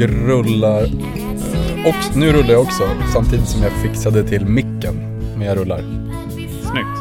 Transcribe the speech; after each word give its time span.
Jag 0.00 0.10
rullar... 0.10 0.82
Och, 1.86 2.16
nu 2.16 2.32
rullar 2.32 2.50
jag 2.50 2.60
också, 2.60 2.82
samtidigt 3.12 3.48
som 3.48 3.62
jag 3.62 3.72
fixade 3.72 4.24
till 4.28 4.46
micken. 4.46 4.94
Men 5.36 5.46
jag 5.46 5.56
rullar. 5.58 5.78
Snyggt. 6.62 7.00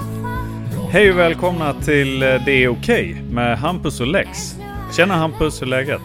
Hej 0.91 1.12
och 1.12 1.17
välkomna 1.20 1.73
till 1.73 2.23
eh, 2.23 2.30
Det 2.45 2.52
är 2.63 2.67
okej 2.67 3.21
med 3.31 3.57
Hampus 3.57 3.99
och 3.99 4.07
Lex. 4.07 4.55
Tjena 4.98 5.13
Hampus, 5.16 5.62
hur 5.62 5.66
är 5.67 5.70
läget? 5.70 6.02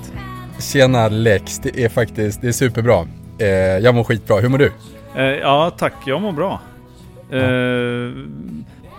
Tjena 0.73 1.09
Lex, 1.09 1.59
det 1.59 1.85
är 1.85 1.89
faktiskt, 1.89 2.41
det 2.41 2.49
är 2.49 2.53
superbra. 2.53 3.07
Eh, 3.39 3.49
jag 3.49 3.95
mår 3.95 4.05
skitbra, 4.05 4.41
hur 4.41 4.49
mår 4.49 4.59
du? 4.59 4.73
Eh, 5.17 5.23
ja, 5.25 5.71
tack. 5.79 5.95
Jag 6.07 6.21
mår 6.23 6.33
bra. 6.33 6.61
Eh, 7.31 8.13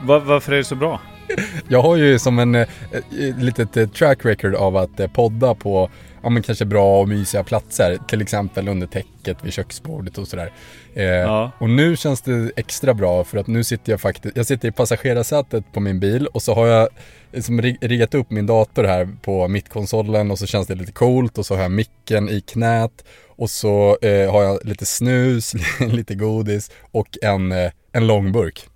va- 0.07 0.19
varför 0.25 0.51
är 0.51 0.57
det 0.57 0.63
så 0.63 0.75
bra? 0.75 0.99
Jag 1.67 1.81
har 1.81 1.95
ju 1.95 2.19
som 2.19 2.39
en 2.39 2.55
eh, 2.55 2.61
eh, 2.91 3.37
litet 3.37 3.77
eh, 3.77 3.87
track 3.89 4.25
record 4.25 4.55
av 4.55 4.77
att 4.77 4.99
eh, 4.99 5.07
podda 5.07 5.55
på, 5.55 5.89
ja 6.23 6.29
men 6.29 6.43
kanske 6.43 6.65
bra 6.65 6.99
och 7.01 7.07
mysiga 7.09 7.43
platser. 7.43 7.97
Till 8.07 8.21
exempel 8.21 8.67
under 8.67 8.87
täcket 8.87 9.37
vid 9.43 9.53
köksbordet 9.53 10.17
och 10.17 10.27
sådär. 10.27 10.51
Eh, 10.93 11.03
Ja. 11.05 11.51
Och 11.59 11.69
nu 11.69 11.97
känns 11.97 12.21
det 12.21 12.51
extra 12.55 12.93
bra 12.93 13.23
för 13.23 13.37
att 13.37 13.47
nu 13.47 13.63
sitter 13.63 13.93
jag 13.93 14.01
faktiskt, 14.01 14.37
jag 14.37 14.45
sitter 14.45 14.67
i 14.67 14.71
passagerarsätet 14.71 15.63
på 15.73 15.79
min 15.79 15.99
bil 15.99 16.27
och 16.27 16.41
så 16.41 16.53
har 16.53 16.67
jag 16.67 16.89
liksom 17.31 17.61
rig- 17.61 17.77
riggat 17.81 18.13
upp 18.13 18.31
min 18.31 18.45
dator 18.45 18.83
här 18.83 19.09
på 19.21 19.47
mittkonsolen 19.47 20.31
och 20.31 20.39
så 20.39 20.45
känns 20.45 20.67
det 20.67 20.75
lite 20.75 20.91
coolt 20.91 21.37
och 21.37 21.45
så 21.45 21.55
har 21.55 21.61
jag 21.61 21.71
micken 21.71 22.29
i 22.29 22.41
knät 22.41 23.05
och 23.37 23.49
så 23.49 23.97
eh, 24.01 24.31
har 24.31 24.43
jag 24.43 24.59
lite 24.65 24.85
snus, 24.85 25.53
lite 25.79 26.15
godis 26.15 26.71
och 26.91 27.17
en, 27.21 27.51
en 27.91 28.07
långburk. 28.07 28.67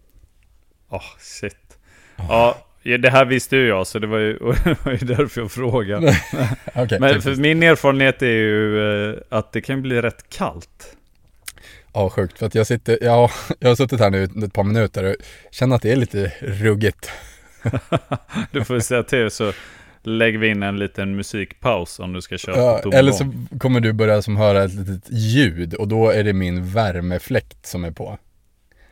Åh, 0.91 1.01
shit. 1.19 1.55
Ja, 2.27 2.57
det 2.83 3.09
här 3.09 3.25
visste 3.25 3.55
ju 3.55 3.67
jag, 3.67 3.87
så 3.87 3.99
det 3.99 4.07
var 4.07 4.17
ju, 4.17 4.37
var 4.83 4.91
ju 4.91 4.97
därför 4.97 5.41
jag 5.41 5.51
frågade. 5.51 6.17
Okej, 6.75 6.99
Men 6.99 7.21
för 7.21 7.35
min 7.35 7.63
erfarenhet 7.63 8.21
är 8.21 8.27
ju 8.27 9.09
eh, 9.09 9.17
att 9.29 9.51
det 9.51 9.61
kan 9.61 9.81
bli 9.81 10.01
rätt 10.01 10.29
kallt. 10.29 10.95
Ja, 11.93 12.09
sjukt. 12.09 12.39
För 12.39 12.45
att 12.45 12.55
jag 12.55 12.67
sitter, 12.67 12.97
ja, 13.01 13.31
jag 13.59 13.69
har 13.69 13.75
suttit 13.75 13.99
här 13.99 14.09
nu 14.09 14.23
ett 14.23 14.53
par 14.53 14.63
minuter 14.63 15.03
och 15.03 15.15
känner 15.51 15.75
att 15.75 15.81
det 15.81 15.91
är 15.91 15.95
lite 15.95 16.33
ruggigt. 16.39 17.11
Du 18.51 18.63
får 18.63 18.79
säga 18.79 19.03
till 19.03 19.31
så 19.31 19.51
lägger 20.03 20.39
vi 20.39 20.47
in 20.47 20.63
en 20.63 20.79
liten 20.79 21.15
musikpaus 21.15 21.99
om 21.99 22.13
du 22.13 22.21
ska 22.21 22.37
köra 22.37 22.57
Ja, 22.57 22.79
på 22.83 22.91
eller 22.91 23.11
så 23.11 23.33
kommer 23.59 23.79
du 23.79 23.93
börja 23.93 24.21
som 24.21 24.37
höra 24.37 24.63
ett 24.63 24.73
litet 24.73 25.03
ljud 25.11 25.73
och 25.73 25.87
då 25.87 26.09
är 26.09 26.23
det 26.23 26.33
min 26.33 26.71
värmefläkt 26.71 27.65
som 27.65 27.83
är 27.83 27.91
på. 27.91 28.17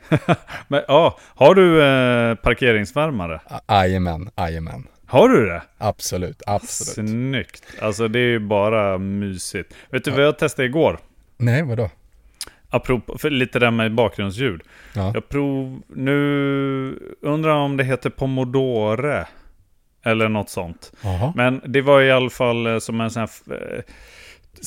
Men 0.68 0.82
ja, 0.88 1.18
har 1.36 1.56
du 1.56 1.84
eh, 1.84 2.36
parkeringsvärmare? 2.36 3.42
Jajamän, 3.68 4.30
jajamän. 4.38 4.88
Har 5.06 5.30
du 5.30 5.46
det? 5.46 5.62
Absolut, 5.78 6.42
absolut. 6.48 7.10
Snyggt. 7.10 7.64
Alltså 7.82 8.08
det 8.08 8.20
är 8.20 8.30
ju 8.30 8.40
bara 8.40 8.98
mysigt. 8.98 9.74
Vet 9.90 10.04
du 10.04 10.12
vad 10.12 10.24
jag 10.24 10.38
testade 10.38 10.66
igår? 10.68 11.00
Nej, 11.38 11.64
vadå? 11.64 11.90
Apropå, 12.70 13.18
för 13.18 13.30
lite 13.30 13.60
där 13.60 13.72
med 13.72 13.96
bakgrundsljud. 13.96 14.62
Ja. 14.94 15.12
Jag 15.14 15.30
prov, 15.30 15.82
nu 15.88 17.16
undrar 17.22 17.52
om 17.52 17.78
det 17.78 17.84
heter 17.84 18.10
Pomodore. 18.10 19.28
Eller 20.06 20.30
något 20.30 20.50
sånt. 20.50 20.92
Jaha. 21.02 21.34
Men 21.36 21.62
det 21.66 21.82
var 21.82 22.02
i 22.02 22.12
alla 22.12 22.30
fall 22.30 22.68
eh, 22.68 22.80
som 22.80 23.02
en 23.02 23.12
sån 23.12 23.20
här... 23.20 23.84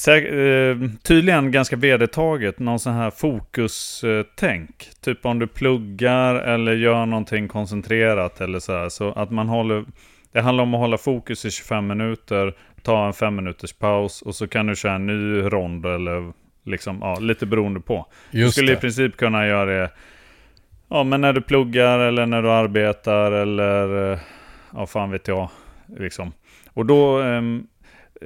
eh, 0.09 0.91
tydligen 1.03 1.51
ganska 1.51 1.77
vedertaget, 1.77 2.59
någon 2.59 2.79
sån 2.79 2.93
här 2.93 3.11
fokustänk. 3.11 4.89
Typ 5.05 5.27
om 5.27 5.39
du 5.39 5.47
pluggar 5.47 6.35
eller 6.35 6.73
gör 6.73 7.07
någonting 7.07 7.49
koncentrerat 7.49 8.41
eller 8.41 8.59
så 8.59 8.73
här. 8.73 8.89
Så 8.89 9.13
att 9.13 9.31
man 9.31 9.49
håller... 9.49 9.85
Det 10.33 10.41
handlar 10.41 10.65
om 10.65 10.75
att 10.75 10.81
hålla 10.81 10.99
fokus 10.99 11.45
i 11.45 11.51
25 11.51 11.87
minuter, 11.87 12.55
ta 12.83 13.07
en 13.07 13.13
5 13.13 13.37
minuters 13.37 13.73
paus 13.73 14.23
och 14.23 14.35
så 14.35 14.49
kan 14.49 14.67
du 14.67 14.77
köra 14.77 14.95
en 14.95 15.07
ny 15.07 15.43
rond 15.43 15.87
eller 15.87 16.33
liksom, 16.65 16.99
ja, 17.01 17.15
lite 17.21 17.47
beroende 17.47 17.81
på. 17.81 18.07
du 18.31 18.41
Just 18.41 18.55
skulle 18.57 18.73
i 18.73 18.75
det. 18.75 18.81
princip 18.81 19.17
kunna 19.17 19.47
göra 19.47 19.65
det, 19.81 19.91
ja 20.89 21.05
men 21.05 21.21
när 21.21 21.33
du 21.33 21.41
pluggar 21.41 21.99
eller 21.99 22.27
när 22.27 22.43
du 22.43 22.51
arbetar 22.51 23.33
eller, 23.33 24.13
eh, 24.13 24.19
ja 24.75 24.87
fan 24.87 25.11
vet 25.11 25.29
jag, 25.29 25.49
liksom. 25.99 26.33
Och 26.73 26.87
då, 26.87 27.23
eh, 27.23 27.43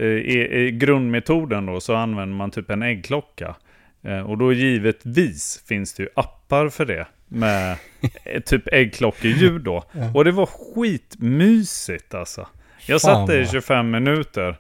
i, 0.02 0.66
i 0.66 0.70
grundmetoden 0.70 1.66
då, 1.66 1.80
så 1.80 1.94
använder 1.94 2.36
man 2.36 2.50
typ 2.50 2.70
en 2.70 2.82
äggklocka. 2.82 3.54
Eh, 4.02 4.20
och 4.30 4.38
då 4.38 4.52
givetvis 4.52 5.62
finns 5.68 5.94
det 5.94 6.02
ju 6.02 6.08
appar 6.14 6.68
för 6.68 6.84
det. 6.84 7.06
Med 7.28 7.76
eh, 8.24 8.40
typ 8.42 8.68
äggklockeljud 8.72 9.60
då. 9.62 9.84
Ja. 9.92 10.10
Och 10.14 10.24
det 10.24 10.32
var 10.32 10.46
skitmysigt 10.46 12.14
alltså. 12.14 12.48
Jag 12.86 13.00
Fan, 13.00 13.16
satt 13.16 13.26
där 13.26 13.36
i 13.36 13.42
vad- 13.42 13.50
25 13.52 13.90
minuter. 13.90 14.56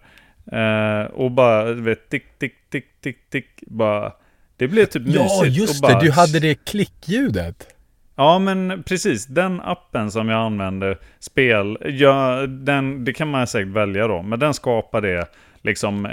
Eh, 0.52 1.04
och 1.12 1.30
bara, 1.30 1.64
du 1.64 1.80
vet, 1.82 2.08
tick, 2.08 2.24
tick, 2.38 2.54
tick, 2.70 2.84
tick, 3.00 3.30
tick. 3.30 3.46
Bara, 3.66 4.12
det 4.56 4.68
blev 4.68 4.84
typ 4.86 5.02
mysigt. 5.02 5.20
Ja, 5.30 5.46
just 5.46 5.74
och 5.84 5.88
bara, 5.88 6.00
det. 6.00 6.06
Du 6.06 6.12
hade 6.12 6.40
det 6.40 6.64
klickljudet. 6.64 7.73
Ja, 8.16 8.38
men 8.38 8.82
precis. 8.86 9.26
Den 9.26 9.60
appen 9.60 10.10
som 10.10 10.28
jag 10.28 10.40
använder, 10.40 10.98
spel, 11.18 11.78
ja, 11.84 12.46
den, 12.46 13.04
det 13.04 13.12
kan 13.12 13.28
man 13.28 13.46
säkert 13.46 13.72
välja 13.72 14.06
då. 14.08 14.22
Men 14.22 14.38
den 14.38 14.54
skapar 14.54 15.00
det, 15.00 15.26
liksom, 15.62 16.06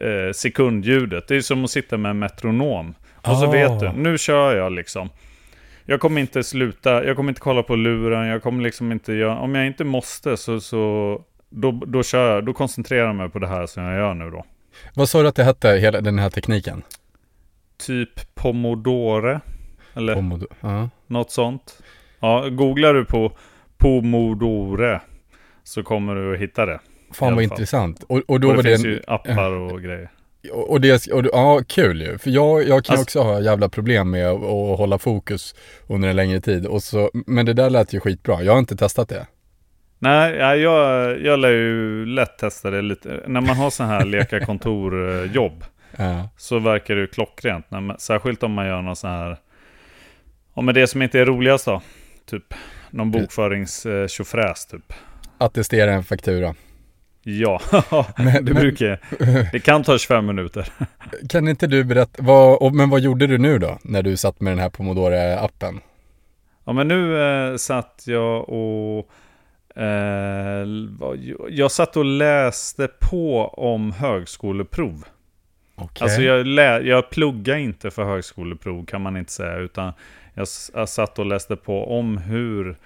eh, 0.00 0.32
sekundljudet. 0.34 1.28
Det 1.28 1.36
är 1.36 1.40
som 1.40 1.64
att 1.64 1.70
sitta 1.70 1.96
med 1.96 2.10
en 2.10 2.18
metronom. 2.18 2.94
Och 3.16 3.36
så 3.36 3.46
Ah. 3.46 3.50
vet 3.50 3.80
du, 3.80 3.92
nu 3.92 4.18
kör 4.18 4.56
jag 4.56 4.72
liksom. 4.72 5.08
Jag 5.84 6.00
kommer 6.00 6.20
inte 6.20 6.42
sluta, 6.42 7.04
jag 7.04 7.16
kommer 7.16 7.28
inte 7.30 7.40
kolla 7.40 7.62
på 7.62 7.76
luren, 7.76 8.26
jag 8.26 8.42
kommer 8.42 8.62
liksom 8.62 8.92
inte 8.92 9.12
göra, 9.12 9.38
om 9.38 9.54
jag 9.54 9.66
inte 9.66 9.84
måste 9.84 10.36
så, 10.36 10.60
så 10.60 11.22
då, 11.50 11.70
då 11.86 12.02
kör 12.02 12.34
jag, 12.34 12.44
då 12.44 12.52
koncentrerar 12.52 13.06
jag 13.06 13.14
mig 13.14 13.28
på 13.28 13.38
det 13.38 13.46
här 13.48 13.66
som 13.66 13.82
jag 13.82 13.96
gör 13.98 14.14
nu 14.14 14.30
då. 14.30 14.44
Vad 14.94 15.08
sa 15.08 15.22
du 15.22 15.28
att 15.28 15.34
det 15.36 15.44
hette, 15.44 15.68
hela 15.68 16.00
den 16.00 16.18
här 16.18 16.30
tekniken? 16.30 16.82
Typ 17.86 18.34
Pomodore, 18.34 19.40
eller 19.94 20.14
Pomodo- 20.14 20.46
Ja. 20.60 20.88
Något 21.06 21.30
sånt. 21.30 21.82
Ja, 22.20 22.48
googlar 22.50 22.94
du 22.94 23.04
på 23.04 23.32
Pomodore 23.78 25.00
så 25.64 25.82
kommer 25.82 26.14
du 26.14 26.34
att 26.34 26.40
hitta 26.40 26.66
det. 26.66 26.80
Fan 27.12 27.34
vad 27.34 27.44
intressant. 27.44 28.02
Och, 28.02 28.22
och 28.28 28.40
då 28.40 28.48
och 28.48 28.54
det 28.54 28.56
var 28.56 28.62
det... 28.62 28.68
finns 28.68 28.84
en- 28.84 28.90
ju 28.90 29.00
appar 29.06 29.50
och 29.50 29.82
grejer. 29.82 30.10
Och 30.52 30.80
det, 30.80 31.06
och 31.12 31.22
det, 31.22 31.30
ja 31.32 31.60
kul 31.68 32.02
ju. 32.02 32.18
För 32.18 32.30
jag, 32.30 32.68
jag 32.68 32.84
kan 32.84 32.92
Alltså- 32.98 33.02
också 33.18 33.20
ha 33.32 33.40
jävla 33.40 33.68
problem 33.68 34.10
med 34.10 34.26
att, 34.28 34.36
att 34.36 34.78
hålla 34.78 34.98
fokus 34.98 35.54
under 35.86 36.08
en 36.08 36.16
längre 36.16 36.40
tid. 36.40 36.66
Och 36.66 36.82
så, 36.82 37.10
men 37.26 37.46
det 37.46 37.52
där 37.52 37.70
lät 37.70 37.92
ju 37.92 38.00
skitbra. 38.00 38.42
Jag 38.42 38.52
har 38.52 38.58
inte 38.58 38.76
testat 38.76 39.08
det. 39.08 39.26
Nej, 39.98 40.34
ja, 40.36 40.56
jag, 40.56 41.20
jag 41.22 41.38
lär 41.38 41.50
ju 41.50 42.06
lätt 42.06 42.38
testa 42.38 42.70
det 42.70 42.82
lite. 42.82 43.20
När 43.26 43.40
man 43.40 43.56
har 43.56 43.70
så 43.70 43.84
här 43.84 44.04
leka 44.04 44.40
kontorjobb 44.46 45.64
Ja. 45.96 46.28
så 46.36 46.58
verkar 46.58 46.94
det 46.94 47.00
ju 47.00 47.06
klockrent. 47.06 47.70
När 47.70 47.80
man, 47.80 47.98
särskilt 47.98 48.42
om 48.42 48.52
man 48.52 48.66
gör 48.66 48.82
något 48.82 48.98
så 48.98 49.06
här... 49.08 49.36
Ja, 50.60 50.64
men 50.64 50.74
det 50.74 50.86
som 50.86 51.02
inte 51.02 51.20
är 51.20 51.26
roligast 51.26 51.64
då. 51.64 51.82
Typ 52.30 52.54
någon 52.90 53.14
eh, 53.14 54.06
tjofräs 54.08 54.66
typ. 54.66 54.92
Attestera 55.38 55.92
en 55.92 56.04
faktura. 56.04 56.54
Ja, 57.22 57.60
Men- 58.16 58.44
det 58.44 58.54
men- 58.54 58.62
brukar... 58.62 59.00
Det 59.52 59.60
kan 59.60 59.82
ta 59.82 59.98
25 59.98 60.26
minuter. 60.26 60.72
Kan 61.28 61.48
inte 61.48 61.66
du 61.66 61.84
berätta, 61.84 62.22
vad, 62.22 62.74
men 62.74 62.90
vad 62.90 63.00
gjorde 63.00 63.26
du 63.26 63.38
nu 63.38 63.58
då? 63.58 63.78
När 63.82 64.02
du 64.02 64.16
satt 64.16 64.40
med 64.40 64.52
den 64.52 64.58
här 64.58 64.70
Pomodore-appen? 64.70 65.80
Ja 66.64 66.72
men 66.72 66.88
nu 66.88 67.22
eh, 67.22 67.56
satt 67.56 68.02
jag 68.06 68.48
och... 68.48 69.08
Eh, 69.82 70.66
jag 71.48 71.70
satt 71.70 71.96
och 71.96 72.04
läste 72.04 72.88
på 73.00 73.44
om 73.46 73.92
högskoleprov. 73.92 75.04
Okej. 75.74 76.04
Alltså 76.04 76.22
jag, 76.22 76.46
lä, 76.46 76.80
jag 76.80 77.10
pluggar 77.10 77.56
inte 77.56 77.90
för 77.90 78.04
högskoleprov 78.04 78.84
kan 78.86 79.02
man 79.02 79.16
inte 79.16 79.32
säga. 79.32 79.56
Utan 79.56 79.92
jag, 80.34 80.46
jag 80.74 80.88
satt 80.88 81.18
och 81.18 81.26
läste 81.26 81.56
på 81.56 81.98
om 81.98 82.18
hur 82.18 82.76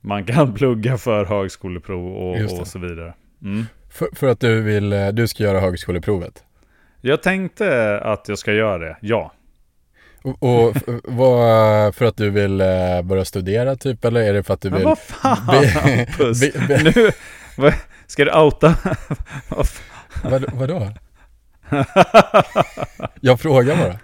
man 0.00 0.24
kan 0.24 0.54
plugga 0.58 0.98
för 0.98 1.24
högskoleprov 1.24 2.16
och, 2.16 2.60
och 2.60 2.66
så 2.66 2.78
vidare. 2.78 3.14
Mm. 3.42 3.66
för, 3.90 4.08
för 4.12 4.28
att 4.28 4.40
du 4.40 4.60
vill, 4.60 4.92
eh, 4.92 5.08
du 5.08 5.28
ska 5.28 5.42
göra 5.42 5.60
högskoleprovet. 5.60 6.44
Jag 7.00 7.22
tänkte 7.22 7.98
att 8.00 8.28
jag 8.28 8.38
ska 8.38 8.52
göra 8.52 8.78
det, 8.78 8.96
ja. 9.00 9.32
Och, 10.22 10.42
och 10.42 10.76
vad, 11.04 11.94
för 11.94 12.04
att 12.04 12.16
du 12.16 12.30
vill 12.30 12.60
eh, 12.60 13.02
börja 13.02 13.24
studera 13.24 13.76
typ, 13.76 14.04
eller 14.04 14.20
är 14.20 14.32
det 14.32 14.42
för 14.42 14.54
att 14.54 14.60
du 14.60 14.70
Men 14.70 14.78
vill... 14.78 14.86
vad 14.86 14.98
fan 14.98 15.46
be- 15.46 16.06
be- 16.18 16.66
be- 16.68 16.92
Nu, 16.96 17.10
vad, 17.56 17.74
ska 18.06 18.24
du 18.24 18.32
outa? 18.32 18.74
Vad, 20.24 20.44
vadå? 20.54 20.92
Jag 23.20 23.40
frågar 23.40 23.76
bara. 23.76 23.98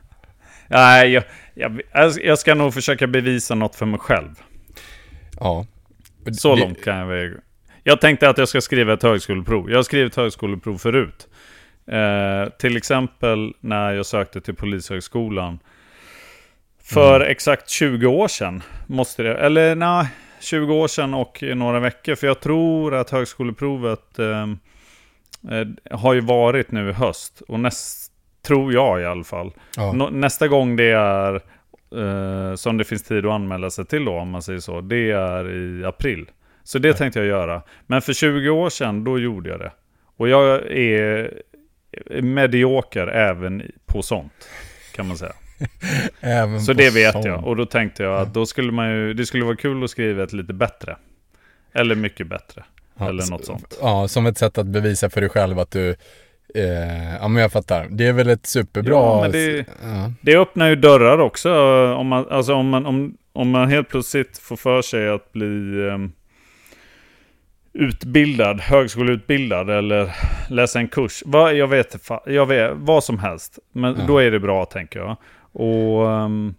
Nej, 0.69 1.11
jag, 1.12 1.25
jag, 1.54 1.80
jag 2.22 2.38
ska 2.38 2.54
nog 2.54 2.74
försöka 2.74 3.06
bevisa 3.06 3.54
något 3.54 3.76
för 3.76 3.86
mig 3.86 4.00
själv. 4.00 4.30
Ja. 5.40 5.66
Så 6.32 6.54
Det- 6.54 6.60
långt 6.60 6.84
kan 6.84 6.96
jag 6.96 7.06
väl. 7.06 7.32
Jag 7.82 8.00
tänkte 8.00 8.28
att 8.28 8.38
jag 8.38 8.48
ska 8.48 8.60
skriva 8.60 8.92
ett 8.92 9.02
högskoleprov. 9.02 9.70
Jag 9.70 9.78
har 9.78 9.82
skrivit 9.82 10.16
högskoleprov 10.16 10.78
förut. 10.78 11.28
Eh, 11.86 12.52
till 12.58 12.76
exempel 12.76 13.52
när 13.60 13.92
jag 13.92 14.06
sökte 14.06 14.40
till 14.40 14.54
Polishögskolan. 14.54 15.58
För 16.82 17.20
exakt 17.20 17.68
20 17.70 18.06
år 18.06 18.28
sedan. 18.28 18.62
Måste 18.86 19.22
det, 19.22 19.34
eller 19.34 19.74
nej, 19.74 20.06
20 20.40 20.74
år 20.74 20.88
sedan 20.88 21.14
och 21.14 21.42
några 21.42 21.80
veckor. 21.80 22.14
För 22.14 22.26
jag 22.26 22.40
tror 22.40 22.94
att 22.94 23.10
högskoleprovet 23.10 24.18
eh, 24.18 24.42
eh, 25.50 25.98
har 25.98 26.14
ju 26.14 26.20
varit 26.20 26.70
nu 26.72 26.90
i 26.90 26.92
höst. 26.92 27.42
Och 27.48 27.60
näst, 27.60 28.12
Tror 28.46 28.73
jag 28.73 29.00
i 29.00 29.05
alla 29.05 29.25
fall. 29.25 29.52
Ja. 29.76 29.93
Nästa 30.11 30.49
gång 30.49 30.76
det 30.76 30.91
är 30.91 31.35
eh, 31.96 32.55
som 32.55 32.76
det 32.76 32.85
finns 32.85 33.02
tid 33.02 33.26
att 33.26 33.32
anmäla 33.32 33.70
sig 33.70 33.87
till 33.87 34.05
då, 34.05 34.12
om 34.19 34.31
man 34.31 34.43
säger 34.43 34.61
så, 34.61 34.81
det 34.81 35.11
är 35.11 35.50
i 35.50 35.85
april. 35.85 36.31
Så 36.62 36.79
det 36.79 36.94
tänkte 36.94 37.19
jag 37.19 37.29
göra. 37.29 37.62
Men 37.87 38.02
för 38.02 38.12
20 38.12 38.50
år 38.50 38.70
sedan, 38.70 39.05
då 39.05 39.19
gjorde 39.19 39.50
jag 39.50 39.58
det. 39.58 39.73
Och 40.17 40.29
jag 40.29 40.73
är 40.73 41.32
medioker 42.23 43.06
även 43.06 43.62
på 43.87 44.02
sånt, 44.02 44.49
kan 44.94 45.08
man 45.08 45.17
säga. 45.19 45.32
Även 46.20 46.61
Så 46.61 46.73
på 46.73 46.79
det 46.79 46.91
vet 46.91 47.12
sånt. 47.12 47.25
jag. 47.25 47.44
Och 47.44 47.56
då 47.56 47.67
tänkte 47.67 48.02
jag 48.02 48.20
att 48.20 48.35
då 48.35 48.46
skulle 48.46 48.73
man 48.73 48.91
ju, 48.91 49.14
det 49.14 49.26
skulle 49.26 49.44
vara 49.44 49.56
kul 49.56 49.85
att 49.85 49.91
skriva 49.91 50.23
ett 50.23 50.32
lite 50.32 50.52
bättre. 50.52 50.96
Eller 51.73 51.94
mycket 51.94 52.26
bättre. 52.26 52.64
Ja, 52.99 53.08
eller 53.08 53.31
något 53.31 53.44
sånt. 53.44 53.79
Ja, 53.81 54.08
som 54.08 54.26
ett 54.26 54.38
sätt 54.38 54.58
att 54.58 54.67
bevisa 54.67 55.11
för 55.11 55.20
dig 55.20 55.31
själv 55.31 55.58
att 55.58 55.70
du, 55.70 55.96
eh, 56.54 57.14
ja 57.20 57.28
men 57.28 57.42
jag 57.42 57.52
fattar. 57.52 57.86
Det 57.90 58.06
är 58.06 58.12
väl 58.12 58.28
ett 58.28 58.46
superbra... 58.46 58.92
Ja, 58.92 59.20
men 59.22 59.32
det- 59.32 59.66
ja. 59.82 60.12
Det 60.20 60.36
öppnar 60.36 60.68
ju 60.68 60.76
dörrar 60.76 61.18
också. 61.18 61.52
Om 61.94 62.06
man, 62.06 62.26
alltså 62.30 62.54
om 62.54 62.68
man, 62.68 62.86
om, 62.86 63.16
om 63.32 63.50
man 63.50 63.68
helt 63.70 63.88
plötsligt 63.88 64.38
får 64.38 64.56
för 64.56 64.82
sig 64.82 65.08
att 65.08 65.32
bli 65.32 65.88
ehm, 65.92 66.12
utbildad, 67.72 68.60
högskoleutbildad 68.60 69.70
eller 69.70 70.10
läsa 70.50 70.78
en 70.78 70.88
kurs. 70.88 71.22
Vad, 71.26 71.54
jag, 71.54 71.66
vet, 71.68 72.10
jag 72.26 72.46
vet, 72.46 72.70
vad 72.74 73.04
som 73.04 73.18
helst. 73.18 73.58
Men 73.72 73.96
Ja. 73.98 74.04
då 74.06 74.18
är 74.18 74.30
det 74.30 74.40
bra 74.40 74.64
tänker 74.64 74.98
jag. 75.00 75.16
Och 75.52 76.10
ehm, 76.12 76.54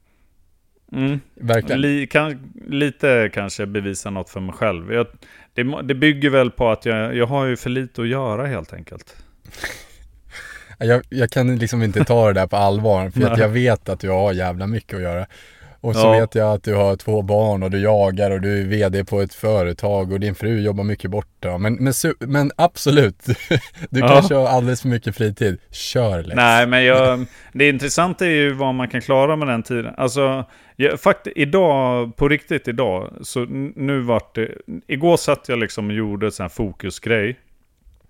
mm, 0.91 1.19
Verkligen. 1.35 1.81
li, 1.81 2.07
kan, 2.07 2.53
lite 2.67 3.29
kanske 3.33 3.65
bevisa 3.65 4.09
något 4.09 4.29
för 4.29 4.39
mig 4.39 4.53
själv. 4.55 4.93
Jag, 4.93 5.07
det, 5.53 5.81
det 5.83 5.95
bygger 5.95 6.29
väl 6.29 6.51
på 6.51 6.69
att 6.69 6.85
jag, 6.85 7.15
jag 7.15 7.25
har 7.25 7.45
ju 7.45 7.55
för 7.57 7.69
lite 7.69 8.01
att 8.01 8.07
göra 8.07 8.45
helt 8.45 8.73
enkelt. 8.73 9.15
Jag, 10.79 11.01
jag 11.09 11.29
kan 11.29 11.55
liksom 11.55 11.83
inte 11.83 12.03
ta 12.03 12.27
det 12.27 12.33
där 12.33 12.47
på 12.47 12.55
allvar, 12.57 13.09
för 13.09 13.21
att 13.31 13.39
jag 13.39 13.49
vet 13.49 13.89
att 13.89 13.99
du 13.99 14.09
har 14.09 14.33
jävla 14.33 14.67
mycket 14.67 14.93
att 14.95 15.01
göra. 15.01 15.25
Och 15.81 15.95
så 15.95 16.01
Ja. 16.07 16.11
vet 16.19 16.35
jag 16.35 16.53
att 16.53 16.63
du 16.63 16.75
har 16.75 16.95
två 16.95 17.21
barn 17.21 17.63
och 17.63 17.71
du 17.71 17.79
jagar 17.79 18.31
och 18.31 18.41
du 18.41 18.61
är 18.61 18.65
vd 18.65 19.05
på 19.05 19.21
ett 19.21 19.33
företag 19.33 20.11
och 20.11 20.19
din 20.19 20.35
fru 20.35 20.61
jobbar 20.61 20.83
mycket 20.83 21.11
borta. 21.11 21.57
Men, 21.57 21.73
men, 21.73 21.93
men 22.19 22.51
absolut, 22.55 23.25
du 23.89 23.99
Ja. 23.99 24.07
kanske 24.07 24.35
har 24.35 24.47
alldeles 24.47 24.81
för 24.81 24.89
mycket 24.89 25.15
fritid. 25.15 25.57
Kör 25.71 26.23
Lex. 26.23 26.35
Nej, 26.35 26.67
men 26.67 26.83
jag, 26.83 27.25
det 27.53 27.69
intressanta 27.69 28.25
är 28.25 28.29
ju 28.29 28.53
vad 28.53 28.75
man 28.75 28.87
kan 28.87 29.01
klara 29.01 29.35
med 29.35 29.47
den 29.47 29.63
tiden. 29.63 29.93
Alltså, 29.97 30.45
jag, 30.75 30.99
fakt, 30.99 31.27
idag, 31.35 32.15
på 32.15 32.29
riktigt 32.29 32.67
idag, 32.67 33.13
så 33.21 33.39
nu 33.75 34.01
vart 34.01 34.35
det... 34.35 34.51
Igår 34.87 35.17
satt 35.17 35.49
jag 35.49 35.59
liksom 35.59 35.87
och 35.87 35.93
gjorde 35.95 36.25
en 36.25 36.31
sån 36.31 36.43
här 36.43 36.49
fokusgrej. 36.49 37.39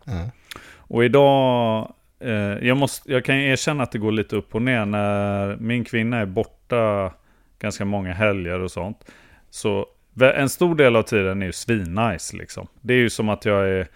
Ja. 0.06 0.29
Och 0.77 1.06
idag, 1.06 1.94
Eh, 2.25 2.68
jag, 2.68 2.77
måste, 2.77 3.12
jag 3.12 3.25
kan 3.25 3.36
erkänna 3.36 3.83
att 3.83 3.92
det 3.92 3.98
går 3.98 4.12
lite 4.12 4.36
upp 4.36 4.56
och 4.56 4.62
ner 4.62 4.86
när 4.86 5.56
min 5.56 5.83
kvinna 5.83 6.18
är 6.18 6.25
borta 6.25 7.12
ganska 7.60 7.86
många 7.86 8.13
helger 8.13 8.60
och 8.60 8.72
sånt. 8.72 9.12
Så 9.50 9.88
en 10.19 10.50
stor 10.50 10.75
del 10.75 10.95
av 10.95 11.04
tiden 11.04 11.42
är 11.42 11.45
ju 11.45 11.51
svinnice 11.51 12.38
liksom. 12.38 12.68
Det 12.81 12.94
är 12.94 12.98
ju 12.98 13.10
som 13.10 13.30
att 13.30 13.45
jag 13.45 13.69
är... 13.69 13.88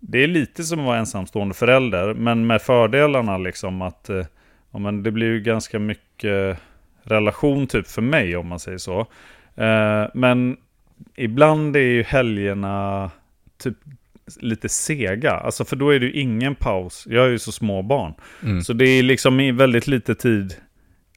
Det 0.00 0.18
är 0.18 0.26
lite 0.26 0.64
som 0.64 0.80
att 0.80 0.86
vara 0.86 0.98
ensamstående 0.98 1.54
förälder, 1.54 2.14
men 2.14 2.46
med 2.46 2.62
fördelarna 2.62 3.38
liksom 3.38 3.82
att... 3.82 4.08
Eh, 4.08 4.24
ja, 4.70 4.78
men 4.78 5.02
det 5.02 5.10
blir 5.10 5.26
ju 5.26 5.40
ganska 5.40 5.78
mycket 5.78 6.58
relation 7.02 7.66
typ 7.66 7.86
för 7.86 8.02
mig 8.02 8.36
om 8.36 8.46
man 8.48 8.58
säger 8.58 8.78
så. 8.78 9.00
Eh, 9.54 10.06
men 10.14 10.56
ibland 11.14 11.76
är 11.76 11.80
ju 11.80 12.02
helgerna 12.02 13.10
typ 13.58 13.76
lite 14.40 14.68
sega. 14.68 15.30
Alltså 15.30 15.64
för 15.64 15.76
då 15.76 15.90
är 15.90 16.00
det 16.00 16.06
ju 16.06 16.12
ingen 16.12 16.54
paus. 16.54 17.06
Jag 17.10 17.20
har 17.20 17.28
ju 17.28 17.38
så 17.38 17.52
små 17.52 17.82
barn. 17.82 18.14
Mm. 18.42 18.62
Så 18.62 18.72
det 18.72 18.84
är 18.84 19.02
liksom 19.02 19.56
väldigt 19.56 19.86
lite 19.86 20.14
tid. 20.14 20.54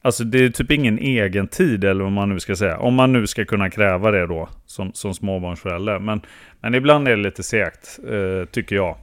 Alltså 0.02 0.24
det 0.24 0.44
är 0.44 0.50
typ 0.50 0.70
ingen 0.70 0.98
egen 0.98 1.48
tid 1.48 1.84
eller 1.84 2.04
vad 2.04 2.12
man 2.12 2.28
nu 2.28 2.40
ska 2.40 2.56
säga. 2.56 2.78
Om 2.78 2.94
man 2.94 3.12
nu 3.12 3.26
ska 3.26 3.44
kunna 3.44 3.70
kräva 3.70 4.10
det 4.10 4.26
då 4.26 4.48
som, 4.66 4.92
som 4.92 5.14
småbarnsförälder. 5.14 5.98
Men, 5.98 6.20
men 6.60 6.74
ibland 6.74 7.08
är 7.08 7.16
det 7.16 7.22
lite 7.22 7.42
segt, 7.42 7.98
eh, 8.08 8.48
tycker 8.50 8.76
jag. 8.76 8.96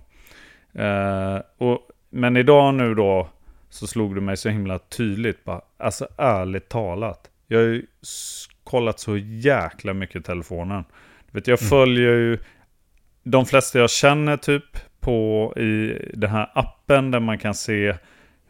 Eh, 0.74 1.42
och, 1.58 1.80
men 2.10 2.38
idag 2.38 2.74
nu 2.74 2.96
då 2.96 3.30
så 3.70 3.88
slog 3.88 4.16
det 4.16 4.22
mig 4.22 4.38
så 4.38 4.50
himla 4.50 4.80
tydligt. 4.80 5.44
Bara, 5.44 5.62
alltså 5.78 6.08
ärligt 6.18 6.70
talat. 6.70 7.30
Jag 7.48 7.60
har 7.60 7.66
ju 7.66 7.86
kollat 8.64 9.00
så 9.00 9.18
jäkla 9.18 9.94
mycket 9.94 10.26
telefonen. 10.26 10.84
Vet, 11.32 11.48
jag 11.48 11.60
följer 11.60 12.14
ju 12.14 12.38
de 13.24 13.46
flesta 13.46 13.80
jag 13.80 13.90
känner 13.90 14.38
typ 14.38 14.64
på 15.00 15.54
i 15.58 15.98
den 16.14 16.30
här 16.30 16.52
appen 16.54 17.12
där 17.12 17.20
man 17.20 17.38
kan 17.38 17.54
se 17.54 17.96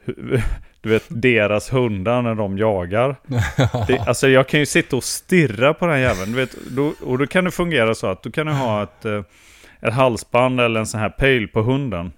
hur, 0.06 0.44
du 0.82 0.90
vet, 0.90 1.04
deras 1.10 1.74
hundar 1.74 2.22
när 2.22 2.36
de 2.36 2.58
jagar. 2.58 3.16
Det, 3.88 4.00
alltså 4.00 4.28
jag 4.28 4.48
kan 4.48 4.60
ju 4.60 4.66
sitta 4.66 4.96
och 4.96 5.04
stirra 5.04 5.74
på 5.74 5.88
den 5.88 6.02
jäveln. 6.02 6.32
Du 6.32 6.38
vet, 6.38 6.56
då, 6.72 6.94
och 7.04 7.18
då 7.18 7.28
kan 7.28 7.44
det 7.44 7.52
fungera 7.52 7.96
så 7.96 8.08
att 8.08 8.24
du 8.24 8.32
kan 8.32 8.48
ha 8.48 8.84
ett, 8.84 9.06
eh, 9.06 9.22
ett 9.82 9.94
halsband 9.94 10.62
eller 10.62 10.80
en 10.80 10.88
sån 10.88 11.00
här 11.00 11.10
pejl 11.10 11.48
på 11.48 11.62
hunden. 11.62 12.12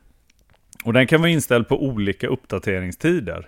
Och 0.84 0.94
den 0.94 1.08
kan 1.08 1.22
vara 1.22 1.32
inställd 1.32 1.68
på 1.68 1.84
olika 1.84 2.28
uppdateringstider. 2.28 3.48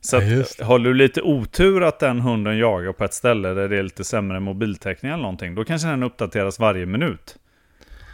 Så 0.00 0.16
Ja, 0.16 0.40
att, 0.40 0.58
det. 0.58 0.64
har 0.64 0.78
du 0.78 0.94
lite 0.94 1.22
otur 1.22 1.82
att 1.82 1.98
den 1.98 2.20
hunden 2.20 2.58
jagar 2.58 2.92
på 2.92 3.04
ett 3.04 3.14
ställe 3.14 3.48
där 3.48 3.68
det 3.68 3.78
är 3.78 3.82
lite 3.82 4.04
sämre 4.04 4.40
mobiltäckning 4.40 5.12
eller 5.12 5.22
någonting, 5.22 5.54
då 5.54 5.64
kanske 5.64 5.88
den 5.88 6.02
uppdateras 6.02 6.58
varje 6.58 6.86
minut. 6.86 7.36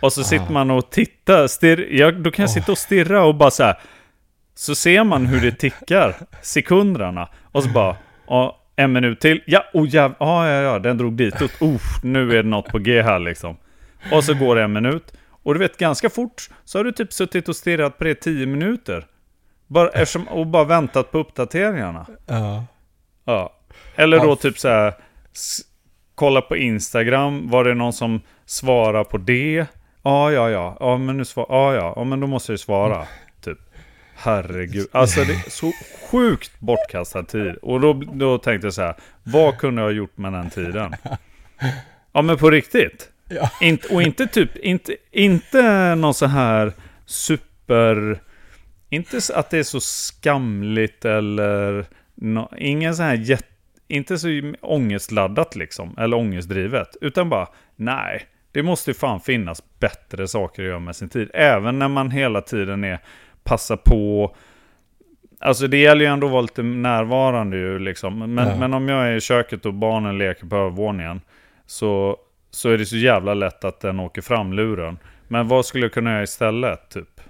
Och 0.07 0.13
så 0.13 0.25
sitter 0.25 0.53
man 0.53 0.71
och 0.71 0.91
tittar, 0.91 1.47
stirr, 1.47 1.87
ja, 1.91 2.11
då 2.11 2.31
kan 2.31 2.43
jag 2.43 2.51
sitta 2.51 2.73
och 2.73 2.79
stirra 2.79 3.25
och 3.25 3.35
bara 3.35 3.51
så 3.51 3.63
här. 3.63 3.79
Så 4.55 4.75
ser 4.75 5.05
man 5.05 5.27
hur 5.27 5.41
det 5.41 5.53
tickar, 5.53 6.17
sekunderna. 6.43 7.29
Och 7.53 7.63
så 7.63 7.69
bara, 7.69 7.97
ja, 8.27 8.63
en 8.77 8.93
minut 8.93 9.21
till. 9.21 9.43
Ja, 9.47 9.65
oh, 9.73 9.89
jäv, 9.89 10.15
ja, 10.19 10.49
ja, 10.49 10.63
ja, 10.63 10.79
den 10.79 10.99
drog 10.99 11.13
ditåt. 11.13 11.63
Oh, 11.63 11.81
nu 12.03 12.31
är 12.31 12.43
det 12.43 12.49
något 12.49 12.67
på 12.67 12.79
G 12.79 13.03
här 13.03 13.19
liksom. 13.19 13.57
Och 14.13 14.25
så 14.25 14.35
går 14.35 14.57
det 14.57 14.63
en 14.63 14.73
minut. 14.73 15.13
Och 15.29 15.55
du 15.55 15.61
vet, 15.61 15.79
ganska 15.79 16.11
fort 16.11 16.49
så 16.65 16.79
har 16.79 16.85
du 16.85 16.93
typ 16.93 17.13
suttit 17.13 17.49
och 17.49 17.57
stirrat 17.57 17.99
på 17.99 18.05
det 18.05 18.11
i 18.11 18.15
tio 18.15 18.47
minuter. 18.47 19.07
Bara, 19.67 19.89
eftersom, 19.89 20.29
och 20.29 20.47
bara 20.47 20.65
väntat 20.65 21.13
på 21.13 21.19
uppdateringarna. 21.19 22.07
Ja. 22.27 22.65
Ja. 23.25 23.53
Eller 23.97 24.19
då 24.19 24.37
typ 24.37 24.59
så 24.59 24.69
här, 24.69 24.95
kolla 26.15 26.41
på 26.41 26.57
Instagram, 26.57 27.51
var 27.51 27.65
det 27.65 27.75
någon 27.75 27.93
som 27.93 28.21
svarar 28.47 29.05
på 29.05 29.19
det? 29.19 29.67
Ja, 30.07 30.33
ja, 30.33 30.51
ja, 30.51 30.77
ja, 30.81 30.97
men 30.99 31.17
nu 31.17 31.25
svar, 31.25 31.47
ja, 31.49 31.75
ja, 31.75 31.93
ja, 31.97 32.05
men 32.05 32.21
då 32.21 32.27
måste 32.27 32.53
jag 32.53 32.55
ju 32.55 32.59
svara. 32.59 33.07
Typ. 33.41 33.59
Herregud, 34.17 34.89
alltså 34.93 35.25
det 35.25 35.33
är 35.33 35.51
så 35.51 35.73
sjukt 36.11 36.61
bortkastad 36.61 37.23
tid. 37.23 37.57
Och 37.63 37.81
då, 37.81 37.93
då 37.93 38.39
tänkte 38.39 38.67
jag 38.67 38.75
så 38.75 38.83
här, 38.83 38.95
vad 39.23 39.59
kunde 39.59 39.83
jag 39.83 39.89
ha 39.89 39.93
gjort 39.93 40.17
med 40.17 40.33
den 40.33 40.51
tiden? 40.51 40.95
Ja, 42.13 42.23
men 42.23 42.37
på 42.39 42.51
riktigt. 42.51 43.11
Ja. 43.29 43.51
Inte, 43.61 43.95
och 43.95 44.03
inte 44.03 44.27
typ, 44.27 44.57
inte, 44.57 44.97
inte 45.13 45.95
någon 45.95 46.15
så 46.15 46.27
här 46.27 46.73
super... 47.07 48.21
Inte 48.91 49.21
att 49.35 49.51
det 49.51 49.59
är 49.59 49.63
så 49.63 49.81
skamligt 49.81 51.05
eller... 51.05 51.87
nå- 52.15 52.53
ingen 52.59 52.97
så 52.97 53.03
här 53.03 53.15
jätte... 53.15 53.45
Inte 53.89 54.19
så 54.19 54.29
ångestladdat 54.61 55.57
liksom, 55.57 55.99
eller 55.99 56.17
ångestdrivet. 56.17 56.97
Utan 57.01 57.29
bara, 57.29 57.49
nej. 57.77 58.27
Det 58.57 58.63
måste 58.63 58.91
ju 58.91 58.95
fan 58.95 59.21
finnas 59.21 59.63
bättre 59.81 60.29
saker 60.29 60.63
att 60.63 60.69
göra 60.69 60.79
med 60.79 60.97
sin 60.97 61.09
tid. 61.09 61.31
Även 61.35 61.79
när 61.79 61.89
man 61.89 62.11
hela 62.11 62.41
tiden 62.41 62.85
är 62.85 62.99
passa 63.45 63.77
på. 63.77 64.35
Alltså 65.41 65.67
det 65.67 65.77
gäller 65.77 66.01
ju 66.05 66.07
ändå 66.11 66.27
att 66.27 66.33
vara 66.33 66.43
lite 66.43 66.63
närvarande 66.63 67.57
ju 67.57 67.79
liksom. 67.79 68.35
Men, 68.35 68.49
Ja. 68.49 68.57
men 68.57 68.75
om 68.75 68.89
jag 68.89 69.09
är 69.09 69.13
i 69.17 69.21
köket 69.21 69.67
och 69.67 69.75
barnen 69.75 70.19
leker 70.19 70.47
på 70.47 70.57
övervåningen. 70.57 71.21
Så, 71.67 72.17
så 72.51 72.71
är 72.71 72.79
det 72.79 72.87
så 72.87 72.97
jävla 72.97 73.35
lätt 73.35 73.65
att 73.65 73.81
den 73.81 74.01
åker 74.01 74.23
fram 74.23 74.53
luren. 74.53 74.99
Men 75.29 75.49
vad 75.49 75.67
skulle 75.67 75.85
jag 75.85 75.93
kunna 75.93 76.11
göra 76.13 76.23
istället 76.23 76.89
typ? 76.91 77.21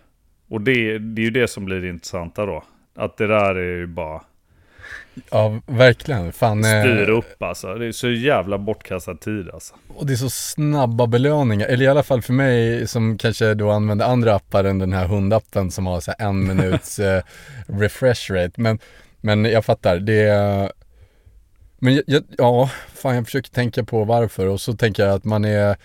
Och 0.48 0.60
det, 0.60 0.98
det 0.98 1.20
är 1.20 1.24
ju 1.24 1.30
det 1.30 1.48
som 1.48 1.64
blir 1.64 1.80
det 1.80 1.88
intressanta 1.88 2.46
då. 2.46 2.64
Att 2.96 3.16
det 3.16 3.26
där 3.26 3.54
är 3.54 3.76
ju 3.76 3.86
bara 3.86 4.22
ja, 5.30 5.60
verkligen. 5.66 6.32
Fan, 6.32 6.64
eh, 6.64 6.80
styr 6.80 7.08
upp 7.10 7.42
alltså. 7.42 7.74
Det 7.74 7.86
är 7.86 7.92
så 7.92 8.10
jävla 8.10 8.58
bortkastad 8.58 9.14
tid 9.16 9.50
alltså. 9.54 9.74
Och 9.88 10.06
det 10.06 10.12
är 10.12 10.16
så 10.16 10.30
snabba 10.30 11.06
belöningar, 11.06 11.66
eller 11.66 11.84
i 11.84 11.88
alla 11.88 12.02
fall 12.02 12.22
för 12.22 12.32
mig 12.32 12.88
som 12.88 13.18
kanske 13.18 13.54
då 13.54 13.70
använder 13.70 14.06
andra 14.06 14.34
appar 14.34 14.64
än 14.64 14.78
den 14.78 14.92
här 14.92 15.06
hundappen 15.06 15.70
som 15.70 15.86
har 15.86 16.00
så 16.00 16.12
en 16.18 16.46
minuts 16.46 16.98
eh, 16.98 17.22
refresh 17.66 18.32
rate. 18.32 18.52
Men, 18.60 18.78
men 19.20 19.44
jag 19.44 19.64
fattar, 19.64 19.96
det 19.98 20.22
är... 20.22 20.72
Men 21.78 22.02
jag, 22.06 22.24
ja, 22.38 22.70
fan 22.94 23.14
jag 23.14 23.24
försöker 23.24 23.50
tänka 23.50 23.84
på 23.84 24.04
varför 24.04 24.46
och 24.46 24.60
så 24.60 24.72
tänker 24.72 25.06
jag 25.06 25.14
att 25.14 25.24
man 25.24 25.44
är... 25.44 25.76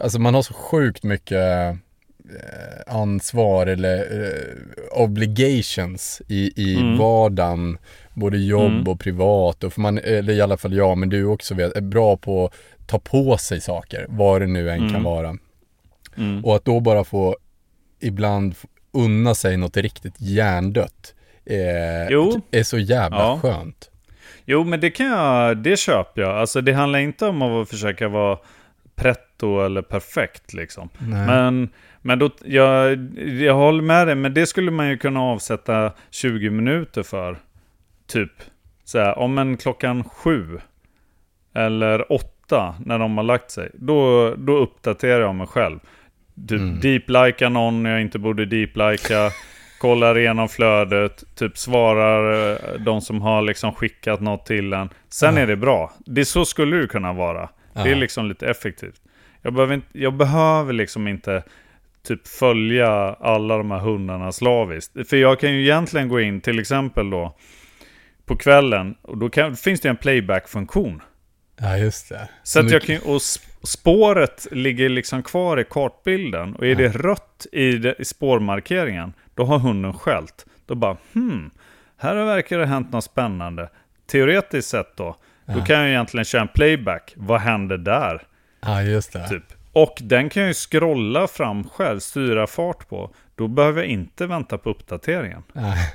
Alltså 0.00 0.18
man 0.18 0.34
har 0.34 0.42
så 0.42 0.54
sjukt 0.54 1.02
mycket 1.02 1.38
eh, 1.38 1.76
ansvar 2.86 3.66
eller 3.66 4.06
obligations 4.92 6.22
i, 6.28 6.62
i 6.62 6.76
Mm. 6.76 6.98
vardagen. 6.98 7.78
Både 8.16 8.38
jobb 8.38 8.72
Mm. 8.72 8.88
och 8.88 9.00
privat 9.00 9.64
och 9.64 9.72
för 9.72 9.80
man, 9.80 9.98
eller 9.98 10.32
i 10.32 10.40
alla 10.40 10.56
fall 10.56 10.72
jag, 10.74 10.98
men 10.98 11.08
du 11.08 11.24
också 11.24 11.54
vet, 11.54 11.76
är 11.76 11.80
bra 11.80 12.16
på 12.16 12.44
att 12.44 12.86
ta 12.88 12.98
på 12.98 13.36
sig 13.38 13.60
saker, 13.60 14.06
vad 14.08 14.40
det 14.40 14.46
nu 14.46 14.70
än 14.70 14.78
kan 14.78 14.88
Mm. 14.90 15.02
vara. 15.02 15.36
Mm. 16.16 16.44
Och 16.44 16.56
att 16.56 16.64
då 16.64 16.80
bara 16.80 17.04
få 17.04 17.36
ibland 18.00 18.54
unna 18.92 19.34
sig 19.34 19.56
något 19.56 19.76
riktigt 19.76 20.14
hjärndött 20.20 21.14
eh, 21.46 22.08
Jo. 22.10 22.40
är 22.50 22.62
så 22.62 22.78
jävla 22.78 23.16
Ja. 23.18 23.38
skönt. 23.42 23.90
Jo, 24.44 24.64
men 24.64 24.80
det 24.80 24.90
kan 24.90 25.06
jag, 25.06 25.56
det 25.56 25.78
köper 25.78 26.22
jag. 26.22 26.30
Alltså 26.38 26.60
det 26.60 26.72
handlar 26.72 26.98
inte 26.98 27.26
om 27.26 27.42
att 27.42 27.68
försöka 27.68 28.08
vara 28.08 28.38
pretto 28.94 29.60
eller 29.60 29.82
perfekt 29.82 30.52
liksom. 30.52 30.88
Nej. 30.98 31.26
Men, 31.26 31.68
men 32.02 32.18
då, 32.18 32.30
jag, 32.44 32.98
jag 33.40 33.54
håller 33.54 33.82
med 33.82 34.06
dig, 34.06 34.14
men 34.14 34.34
det 34.34 34.46
skulle 34.46 34.70
man 34.70 34.88
ju 34.88 34.98
kunna 34.98 35.20
avsätta 35.22 35.92
20 36.10 36.50
minuter 36.50 37.02
för. 37.02 37.38
Typ, 38.06 38.32
så 38.84 38.98
här, 38.98 39.18
om 39.18 39.38
en 39.38 39.56
klockan 39.56 40.04
sju 40.04 40.60
eller 41.54 42.12
åtta 42.12 42.74
när 42.84 42.98
de 42.98 43.16
har 43.16 43.24
lagt 43.24 43.50
sig, 43.50 43.70
då, 43.74 44.30
då 44.38 44.56
uppdaterar 44.56 45.20
jag 45.20 45.34
mig 45.34 45.46
själv. 45.46 45.78
Typ 46.48 46.60
Mm. 46.60 46.80
deep-lika 46.80 47.48
någon 47.48 47.84
jag 47.84 48.00
inte 48.00 48.18
borde 48.18 48.44
deep-lika, 48.44 49.30
kollar 49.80 50.18
igenom 50.18 50.48
flödet, 50.48 51.24
typ 51.34 51.58
svarar 51.58 52.52
eh, 52.52 52.80
de 52.80 53.00
som 53.00 53.22
har 53.22 53.42
liksom 53.42 53.72
skickat 53.72 54.20
något 54.20 54.46
till 54.46 54.72
en. 54.72 54.88
Sen 55.08 55.36
Ja. 55.36 55.42
är 55.42 55.46
det 55.46 55.56
bra. 55.56 55.92
Det 56.06 56.24
så 56.24 56.44
skulle 56.44 56.76
det 56.76 56.86
kunna 56.86 57.12
vara. 57.12 57.48
Det 57.72 57.90
är 57.90 57.94
liksom 57.96 58.28
lite 58.28 58.46
effektivt. 58.46 59.00
Jag 59.42 59.52
behöver, 59.54 59.74
inte, 59.74 59.86
jag 59.92 60.14
behöver 60.14 60.72
liksom 60.72 61.08
inte 61.08 61.42
typ 62.08 62.28
följa 62.28 62.88
alla 63.20 63.56
de 63.58 63.70
här 63.70 63.78
hundarna 63.78 64.32
slaviskt. 64.32 65.08
För 65.08 65.16
jag 65.16 65.40
kan 65.40 65.52
ju 65.52 65.62
egentligen 65.62 66.08
gå 66.08 66.20
in 66.20 66.40
till 66.40 66.58
exempel 66.58 67.10
då 67.10 67.36
på 68.26 68.36
kvällen 68.36 68.94
och 69.02 69.18
då 69.18 69.28
kan, 69.30 69.56
finns 69.56 69.80
det 69.80 69.88
en 69.88 69.96
playback-funktion. 69.96 71.02
Ja, 71.60 71.76
just 71.78 72.08
det. 72.08 72.28
Så 72.42 72.60
att 72.60 72.66
du- 72.68 72.72
jag 72.72 72.82
kan, 72.82 72.96
och 72.96 73.18
sp- 73.18 73.48
spåret 73.66 74.46
ligger 74.50 74.88
liksom 74.88 75.22
kvar 75.22 75.60
i 75.60 75.64
kartbilden. 75.64 76.54
Och 76.56 76.66
är 76.66 76.74
det 76.74 76.88
rött 76.88 77.46
i, 77.52 77.72
det, 77.72 77.94
i 77.98 78.04
spårmarkeringen, 78.04 79.12
då 79.34 79.44
har 79.44 79.58
hunden 79.58 79.92
skällt. 79.92 80.46
Då 80.66 80.74
bara, 80.74 80.96
hmm, 81.12 81.50
här 81.96 82.14
verkar 82.14 82.58
det 82.58 82.64
ha 82.64 82.72
hänt 82.74 82.92
något 82.92 83.04
spännande. 83.04 83.70
Teoretiskt 84.06 84.68
sett 84.68 84.96
då, 84.96 85.16
då 85.46 85.60
kan 85.64 85.76
jag 85.80 85.88
egentligen 85.88 86.24
köra 86.24 86.42
en 86.42 86.48
playback. 86.48 87.12
Vad 87.16 87.40
händer 87.40 87.76
där? 87.78 88.22
Ja, 88.60 88.82
just 88.82 89.12
det. 89.12 89.28
Typ. 89.28 89.44
Och 89.72 89.98
den 90.00 90.28
kan 90.30 90.42
jag 90.42 90.48
ju 90.50 90.54
scrolla 90.54 91.26
fram 91.28 91.64
själv, 91.68 91.98
styra 92.00 92.46
fart 92.46 92.88
på. 92.88 93.14
Då 93.34 93.48
behöver 93.48 93.82
jag 93.82 93.90
inte 93.90 94.26
vänta 94.26 94.58
på 94.58 94.70
uppdateringen. 94.70 95.42
Nej. 95.52 95.94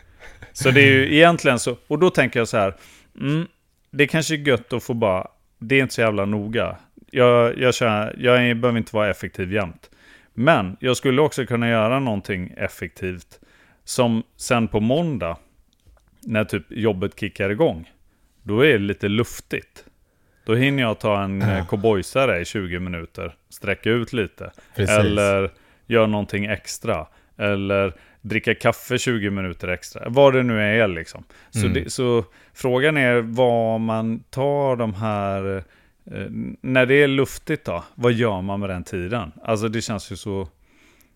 Så 0.54 0.72
det 0.72 0.82
är 0.82 0.92
ju 0.92 1.16
egentligen 1.16 1.60
så, 1.60 1.78
och 1.88 2.00
då 2.00 2.10
tänker 2.10 2.40
jag 2.40 2.48
så 2.48 2.58
här, 2.58 2.76
mm, 3.20 3.48
det 3.92 4.04
är 4.04 4.08
kanske 4.08 4.36
är 4.36 4.38
gött 4.38 4.74
att 4.74 4.84
få 4.84 4.94
bara, 4.94 5.28
det 5.60 5.76
är 5.76 5.82
inte 5.82 5.94
så 5.94 6.02
jävla 6.02 6.26
noga. 6.26 6.78
Jag, 7.12 7.58
jag, 7.58 7.74
känner, 7.76 8.16
jag 8.18 8.58
behöver 8.58 8.78
inte 8.78 8.96
vara 8.96 9.10
effektiv 9.10 9.54
jämt. 9.54 9.90
Men 10.34 10.78
jag 10.80 10.98
skulle 10.98 11.22
också 11.22 11.46
kunna 11.46 11.70
göra 11.70 12.00
någonting 12.00 12.54
effektivt 12.58 13.40
som 13.84 14.24
sen 14.38 14.68
på 14.68 14.80
måndag, 14.80 15.38
när 16.24 16.44
typ 16.44 16.64
jobbet 16.70 17.20
kickar 17.20 17.50
igång, 17.50 17.92
då 18.44 18.66
är 18.66 18.72
det 18.74 18.78
lite 18.78 19.08
luftigt. 19.08 19.86
Då 20.46 20.56
hinner 20.56 20.84
jag 20.84 21.00
ta 21.00 21.24
en 21.24 21.42
Ja. 21.42 21.58
ja. 21.58 21.66
cowboysare 21.66 22.42
i 22.42 22.46
20 22.46 22.80
minuter, 22.80 23.36
sträcka 23.50 23.90
ut 23.90 24.14
lite. 24.14 24.52
Precis. 24.76 24.98
Eller 24.98 25.52
göra 25.88 26.08
någonting 26.08 26.46
extra. 26.46 27.08
Eller 27.38 27.94
dricka 28.22 28.56
kaffe 28.56 28.98
20 28.98 29.30
minuter 29.30 29.68
extra. 29.68 30.04
Vad 30.10 30.34
det 30.34 30.44
nu 30.44 30.62
är 30.62 30.88
liksom. 30.88 31.24
Så, 31.50 31.60
Mm. 31.60 31.74
det, 31.74 31.90
så 31.90 32.26
frågan 32.54 32.98
är 32.98 33.22
vad 33.22 33.80
man 33.82 34.20
tar 34.30 34.76
de 34.76 34.94
här... 34.94 35.58
Eh, 36.12 36.26
när 36.62 36.86
det 36.86 36.96
är 37.04 37.08
luftigt 37.08 37.66
då, 37.66 37.84
vad 37.96 38.14
gör 38.14 38.42
man 38.42 38.60
med 38.60 38.70
den 38.70 38.84
tiden? 38.84 39.32
Alltså 39.44 39.68
det 39.68 39.82
känns 39.82 40.12
ju 40.12 40.16
så... 40.16 40.48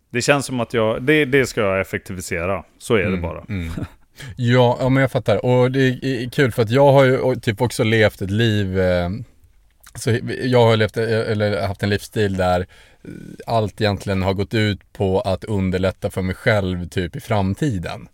Det 0.10 0.22
känns 0.22 0.46
som 0.46 0.60
att 0.60 0.74
jag... 0.74 1.04
Det, 1.04 1.26
det 1.26 1.46
ska 1.46 1.62
jag 1.62 1.82
effektivisera. 1.82 2.64
Så 2.78 2.96
är 2.96 3.00
det 3.02 3.08
Mm, 3.08 3.22
bara. 3.22 3.44
mm. 3.50 3.70
Ja, 4.38 4.78
ja, 4.82 4.90
men 4.90 5.02
jag 5.02 5.12
fattar. 5.12 5.46
Och 5.46 5.72
det 5.72 5.80
är 5.88 6.30
kul 6.30 6.52
för 6.52 6.62
att 6.62 6.70
jag 6.70 6.92
har 6.92 7.04
ju 7.06 7.36
typ 7.36 7.62
också 7.62 7.84
levt 7.84 8.22
ett 8.22 8.32
liv, 8.32 8.80
eh, 8.80 9.10
så 9.96 10.18
jag 10.44 10.66
har 10.66 10.78
levt, 10.78 10.98
eh, 10.98 11.04
eller 11.04 11.68
haft 11.68 11.84
en 11.84 11.90
livsstil 11.90 12.38
där 12.38 12.60
eh, 12.60 12.66
allt 13.48 13.82
egentligen 13.82 14.22
har 14.24 14.34
gått 14.34 14.54
ut 14.54 14.94
på 14.94 15.22
att 15.22 15.44
underlätta 15.44 16.10
för 16.10 16.22
mig 16.22 16.36
själv 16.36 16.88
typ 16.90 17.16
i 17.16 17.20
framtiden. 17.20 18.08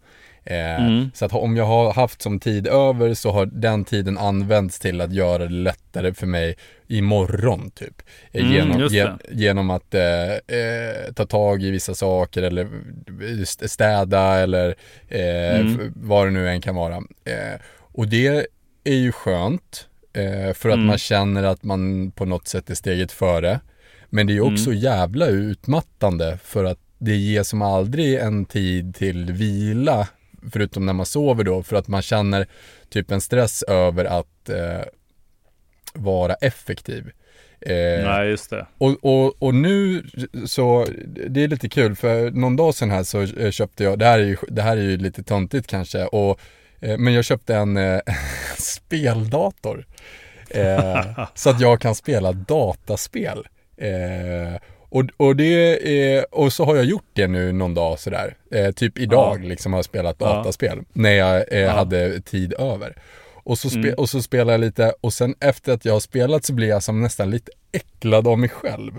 Eh, 0.43 0.85
Mm. 0.85 1.11
Så 1.13 1.25
att 1.25 1.33
om 1.33 1.57
jag 1.57 1.65
har 1.65 1.93
haft 1.93 2.21
som 2.21 2.39
tid 2.39 2.67
över 2.67 3.13
så 3.13 3.31
har 3.31 3.45
den 3.45 3.85
tiden 3.85 4.17
använts 4.17 4.79
till 4.79 5.01
att 5.01 5.13
göra 5.13 5.37
det 5.43 5.49
lättare 5.53 6.13
för 6.13 6.27
mig 6.27 6.55
imorgon 6.87 7.71
typ. 7.71 8.01
Eh, 8.31 8.41
Mm, 8.41 8.53
genom, 8.53 8.87
ge, 8.87 9.07
genom 9.31 9.69
att 9.69 9.93
eh, 9.93 10.31
eh, 10.31 11.13
ta 11.15 11.25
tag 11.25 11.63
i 11.63 11.71
vissa 11.71 11.93
saker 11.95 12.43
eller 12.43 12.67
st- 13.41 13.67
städa 13.67 14.39
eller 14.39 14.75
eh, 15.07 15.59
Mm. 15.59 15.93
vad 15.95 16.27
det 16.27 16.31
nu 16.31 16.49
än 16.49 16.61
kan 16.61 16.75
vara. 16.75 16.95
Eh, 17.25 17.59
och 17.77 18.07
det 18.07 18.47
är 18.83 18.95
ju 18.95 19.11
skönt 19.11 19.87
eh, 20.13 20.53
för 20.53 20.69
att 20.69 20.75
Mm. 20.75 20.85
man 20.85 20.97
känner 20.97 21.43
att 21.43 21.63
man 21.63 22.11
på 22.11 22.25
något 22.25 22.47
sätt 22.47 22.69
är 22.69 22.75
steget 22.75 23.11
före. 23.11 23.59
Men 24.13 24.27
det 24.27 24.33
är 24.37 24.41
också 24.41 24.69
Mm. 24.69 24.79
jävla 24.79 25.25
utmattande 25.27 26.37
för 26.43 26.63
att 26.63 26.79
det 26.97 27.15
ger 27.15 27.43
som 27.43 27.61
aldrig 27.61 28.15
en 28.15 28.45
tid 28.45 28.95
till 28.95 29.31
vila 29.31 30.07
förutom 30.51 30.85
när 30.85 30.93
man 30.93 31.05
sover 31.05 31.43
då 31.43 31.63
för 31.63 31.75
att 31.75 31.87
man 31.87 32.01
känner 32.01 32.47
typ 32.89 33.11
en 33.11 33.21
stress 33.21 33.63
över 33.63 34.05
att 34.05 34.49
eh, 34.49 34.81
vara 35.93 36.33
effektiv. 36.33 37.11
Eh, 37.61 38.05
Nej, 38.05 38.29
just 38.29 38.49
det. 38.49 38.67
och, 38.77 38.97
och, 39.05 39.43
och 39.43 39.55
nu 39.55 40.03
så, 40.45 40.87
det 41.29 41.43
är 41.43 41.47
lite 41.47 41.69
kul 41.69 41.95
för 41.95 42.31
någon 42.31 42.55
dag 42.55 42.75
sedan 42.75 42.91
här 42.91 43.03
så 43.03 43.21
eh, 43.21 43.51
köpte 43.51 43.83
jag, 43.83 43.99
det 43.99 44.05
här 44.05 44.19
är 44.19 44.23
ju, 44.23 44.37
det 44.49 44.61
här 44.61 44.77
är 44.77 44.81
ju 44.81 44.97
lite 44.97 45.23
töntigt 45.23 45.67
kanske, 45.67 46.05
och, 46.05 46.39
eh, 46.79 46.97
men 46.97 47.13
jag 47.13 47.25
köpte 47.25 47.55
en 47.55 47.77
eh, 47.77 47.99
speldator. 48.57 49.85
Eh, 50.49 51.27
så 51.35 51.49
att 51.49 51.61
jag 51.61 51.81
kan 51.81 51.95
spela 51.95 52.31
dataspel. 52.31 53.47
Eh, 53.81 54.55
och, 54.89 55.03
och, 55.17 55.35
det 55.35 55.43
är, 56.15 56.25
och 56.35 56.53
så 56.53 56.65
har 56.65 56.75
jag 56.75 56.85
gjort 56.85 57.09
det 57.13 57.27
nu 57.27 57.51
någon 57.51 57.73
dag 57.73 57.99
sådär. 57.99 58.35
Eh, 58.51 58.71
typ 58.71 58.99
idag 58.99 59.39
Ja. 59.43 59.47
liksom 59.47 59.73
har 59.73 59.77
jag 59.77 59.85
spelat 59.85 60.15
Ja. 60.19 60.25
dataspel. 60.25 60.79
När 60.93 61.11
jag 61.11 61.53
eh, 61.53 61.59
Ja. 61.59 61.71
hade 61.71 62.21
tid 62.21 62.53
över. 62.53 62.95
Och 63.43 63.57
så, 63.57 63.77
Mm. 63.77 63.93
och 63.93 64.09
så 64.09 64.21
spelar 64.21 64.53
jag 64.53 64.61
lite 64.61 64.93
och 65.01 65.13
sen 65.13 65.35
efter 65.39 65.73
att 65.73 65.85
jag 65.85 65.93
har 65.93 65.99
spelat 65.99 66.45
så 66.45 66.53
blir 66.53 66.67
jag 66.67 66.83
som 66.83 67.01
nästan 67.01 67.29
lite 67.31 67.51
äcklad 67.71 68.27
av 68.27 68.39
mig 68.39 68.49
själv. 68.49 68.91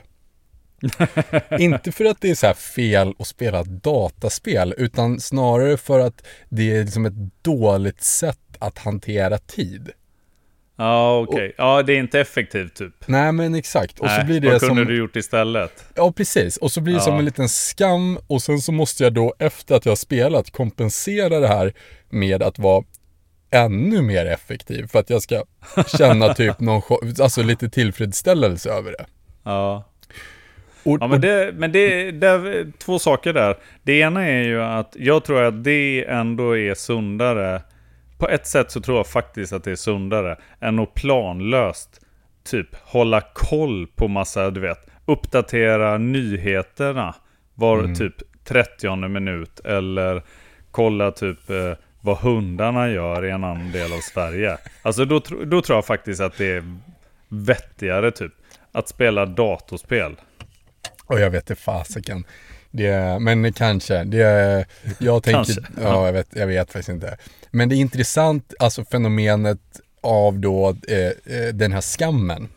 Inte 1.59 1.93
för 1.93 2.05
att 2.05 2.21
det 2.21 2.31
är 2.31 2.35
så 2.35 2.55
fel 2.55 3.15
att 3.19 3.27
spela 3.27 3.63
dataspel 3.63 4.75
utan 4.79 5.21
snarare 5.21 5.77
för 5.77 5.99
att 6.01 6.23
det 6.49 6.77
är 6.77 6.85
liksom 6.85 7.07
ett 7.07 7.43
dåligt 7.43 8.03
sätt 8.03 8.39
att 8.59 8.79
hantera 8.79 9.39
tid. 9.39 9.91
Ja, 10.77 11.19
okej. 11.29 11.55
Ja, 11.59 11.83
det 11.83 11.93
är 11.93 11.99
inte 11.99 12.21
effektivt 12.21 12.75
typ. 12.75 12.95
Nej 13.07 13.33
men 13.33 13.55
exakt. 13.55 14.01
Och 14.01 14.09
så 14.11 14.17
Nej, 14.17 14.25
blir 14.25 14.41
det 14.41 14.51
vad 14.51 14.61
kunde 14.61 14.75
som... 14.83 14.85
du 14.89 14.99
gjort 14.99 15.17
istället? 15.17 15.85
Ja 15.95 16.13
precis. 16.13 16.57
Och 16.57 16.73
så 16.73 16.81
blir 16.81 16.95
det 16.95 17.01
som 17.01 17.13
Ja. 17.13 17.19
en 17.19 17.25
liten 17.25 17.49
skam 17.49 18.19
och 18.27 18.43
sen 18.43 18.59
så 18.59 18.73
måste 18.73 19.05
jag 19.05 19.13
då 19.13 19.35
efter 19.39 19.75
att 19.75 19.85
jag 19.87 19.91
har 19.91 19.97
spelat 19.97 20.51
kompensera 20.51 21.41
det 21.41 21.49
här 21.49 21.73
med 22.11 22.43
att 22.43 22.59
vara 22.59 22.85
ännu 23.51 24.03
mer 24.03 24.27
effektiv 24.27 24.87
för 24.87 24.99
att 24.99 25.11
jag 25.11 25.23
ska 25.23 25.45
känna 25.99 26.35
typ 26.35 26.61
någon, 26.61 26.83
alltså 27.23 27.43
lite 27.43 27.69
tillfredsställelse 27.69 28.71
över 28.71 28.91
det. 28.99 29.07
Ja. 29.45 29.85
Och, 30.85 30.99
Ja, 31.01 31.07
men 31.09 31.21
det, 31.21 31.53
men 31.55 31.73
det, 31.73 32.11
det 32.11 32.27
är 32.29 32.73
två 32.79 32.99
saker 32.99 33.33
där. 33.33 33.57
Det 33.83 33.93
ena 33.99 34.29
är 34.29 34.43
ju 34.43 34.63
att 34.63 34.97
jag 34.99 35.25
tror 35.25 35.43
att 35.43 35.65
det 35.65 36.05
ändå 36.09 36.59
är 36.59 36.75
sundare. 36.75 37.63
På 38.23 38.29
ett 38.29 38.47
sätt 38.47 38.71
så 38.71 38.81
tror 38.81 38.97
jag 38.97 39.07
faktiskt 39.07 39.53
att 39.53 39.65
det 39.65 39.71
är 39.71 39.77
sundare 39.77 40.37
än 40.61 40.79
att 40.79 40.95
planlöst 40.95 42.01
typ 42.45 42.69
hålla 42.83 43.21
koll 43.21 43.87
på 43.87 44.09
massa, 44.09 44.51
du 44.51 44.61
vet, 44.61 44.87
uppdatera 45.07 45.99
nyheterna 45.99 47.15
var 47.55 47.79
Mm. 47.79 47.95
typ 47.95 48.15
30 48.45 49.09
minut 49.09 49.61
eller 49.61 50.23
kolla 50.71 51.11
typ 51.11 51.51
eh, 51.51 51.73
vad 52.01 52.17
hundarna 52.17 52.89
gör 52.89 53.25
i 53.25 53.31
en 53.31 53.45
annan 53.45 53.73
del 53.73 53.93
av 53.93 54.01
Sverige. 54.01 54.59
Alltså 54.83 55.05
då, 55.05 55.21
då 55.45 55.63
tror 55.63 55.77
jag 55.77 55.87
faktiskt 55.87 56.21
att 56.21 56.39
det 56.39 56.47
är 56.53 56.79
vettigare 57.29 58.11
typ 58.11 58.33
att 58.73 58.89
spela 58.89 59.27
datorspel. 59.27 60.17
Och 61.07 61.21
jag 61.21 61.31
vet 61.31 61.51
inte 61.51 61.63
fasiken. 61.63 62.25
Det, 62.71 63.19
men 63.21 63.53
kanske. 63.53 64.05
Det, 64.05 64.67
jag 64.99 65.23
tänker, 65.23 65.33
Kanske, 65.33 65.63
ja. 65.83 66.07
jag, 66.07 66.13
vet, 66.13 66.37
jag 66.37 66.47
vet 66.47 66.73
faktiskt 66.73 66.89
inte. 66.89 67.17
Men 67.53 67.69
det 67.69 67.75
är 67.75 67.81
intressant, 67.81 68.55
alltså 68.59 68.85
fenomenet 68.85 69.61
av 70.01 70.39
då 70.39 70.77
eh, 70.89 71.37
eh, 71.37 71.49
den 71.55 71.73
här 71.73 71.81
skammen. 71.81 72.49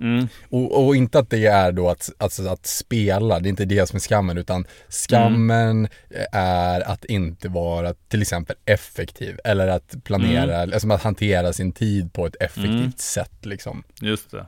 Mm. 0.00 0.28
Och, 0.50 0.84
och 0.86 0.96
inte 0.96 1.18
att 1.18 1.30
det 1.30 1.46
är 1.46 1.72
då 1.72 1.90
att, 1.90 2.10
alltså 2.18 2.48
att 2.48 2.66
spela, 2.66 3.40
det 3.40 3.48
är 3.48 3.50
inte 3.50 3.64
det 3.64 3.86
som 3.86 3.96
är 3.96 4.00
skammen, 4.00 4.38
utan 4.38 4.66
skammen 4.88 5.88
är 6.32 6.80
att 6.80 7.04
inte 7.04 7.48
vara 7.48 7.94
till 8.08 8.22
exempel 8.22 8.56
effektiv 8.64 9.38
eller 9.44 9.68
att 9.68 10.04
planera, 10.04 10.60
alltså 10.60 10.92
att 10.92 11.02
hantera 11.02 11.52
sin 11.52 11.72
tid 11.72 12.12
på 12.12 12.26
ett 12.26 12.36
effektivt 12.40 12.70
Mm. 12.70 12.92
sätt 12.96 13.46
liksom. 13.46 13.82
Just 14.00 14.30
det. 14.30 14.46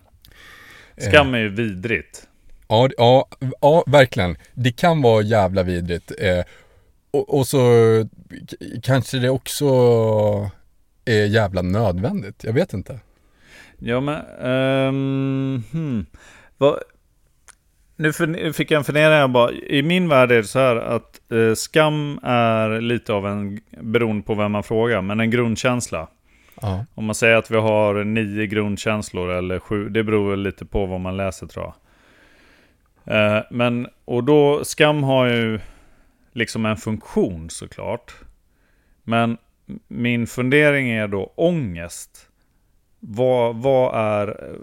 Skam 0.99 1.35
är 1.35 1.39
ju 1.39 1.49
vidrigt. 1.49 2.29
Ja, 2.69 2.89
ja, 2.97 3.29
ja, 3.61 3.85
verkligen. 3.87 4.37
Det 4.55 4.73
kan 4.73 5.03
vara 5.03 5.23
jävla 5.23 5.63
vidrigt. 5.63 6.13
Eh, 6.19 6.45
och, 7.17 7.39
och 7.39 7.47
så 7.47 7.61
kanske 8.83 9.19
det 9.19 9.31
också 9.31 9.67
är 11.05 11.25
jävla 11.25 11.63
nödvändigt. 11.63 12.45
Jag 12.45 12.53
vet 12.53 12.73
inte. 12.73 13.01
Ja 13.79 14.01
men, 14.01 14.21
ehm, 14.43 15.63
hmm. 15.73 16.07
Vad, 16.59 16.79
nu 17.97 18.13
för, 18.13 18.53
fick 18.53 18.71
jag 18.71 18.79
en 18.79 18.85
fundering 18.85 19.13
här 19.13 19.29
bara. 19.29 19.53
I 19.53 19.83
min 19.83 20.09
värld 20.09 20.33
är 20.33 20.37
det 20.37 20.45
så 20.45 20.59
här 20.59 20.77
att 20.77 21.33
eh, 21.33 21.55
skam 21.55 22.21
är 22.23 22.81
lite 22.81 23.13
av 23.13 23.27
en, 23.27 23.61
beroende 23.81 24.23
på 24.23 24.35
vem 24.35 24.53
man 24.53 24.63
frågar, 24.63 25.03
men 25.03 25.21
en 25.21 25.31
grundkänsla. 25.31 26.09
Ja. 26.61 26.85
Om 26.95 27.05
man 27.05 27.15
säger 27.15 27.37
att 27.37 27.51
vi 27.51 27.57
har 27.57 28.05
nio 28.05 28.47
grundkänslor 28.47 29.31
eller 29.31 29.59
sju, 29.59 29.89
det 29.89 30.05
beror 30.05 30.31
väl 30.31 30.43
lite 30.43 30.65
på 30.65 30.87
vad 30.87 31.01
man 31.01 31.17
läser 31.17 31.47
tror 31.47 31.65
jag. 31.65 31.75
Eh, 33.07 33.43
men, 33.51 33.89
och 34.05 34.25
då, 34.25 34.65
skam 34.65 35.03
har 35.03 35.27
ju 35.27 35.61
liksom 36.37 36.67
en 36.67 36.77
funktion 36.77 37.51
såklart. 37.51 38.15
Men 39.03 39.37
min 39.89 40.27
fundering 40.27 40.91
är 40.91 41.09
då 41.09 41.33
ångest. 41.37 42.29
Vad, 43.01 43.57
vad, 43.57 43.95
är, 43.95 44.57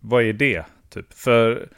vad 0.00 0.22
är 0.22 0.32
det? 0.32 0.64
Typ? 0.90 1.12
För, 1.12 1.68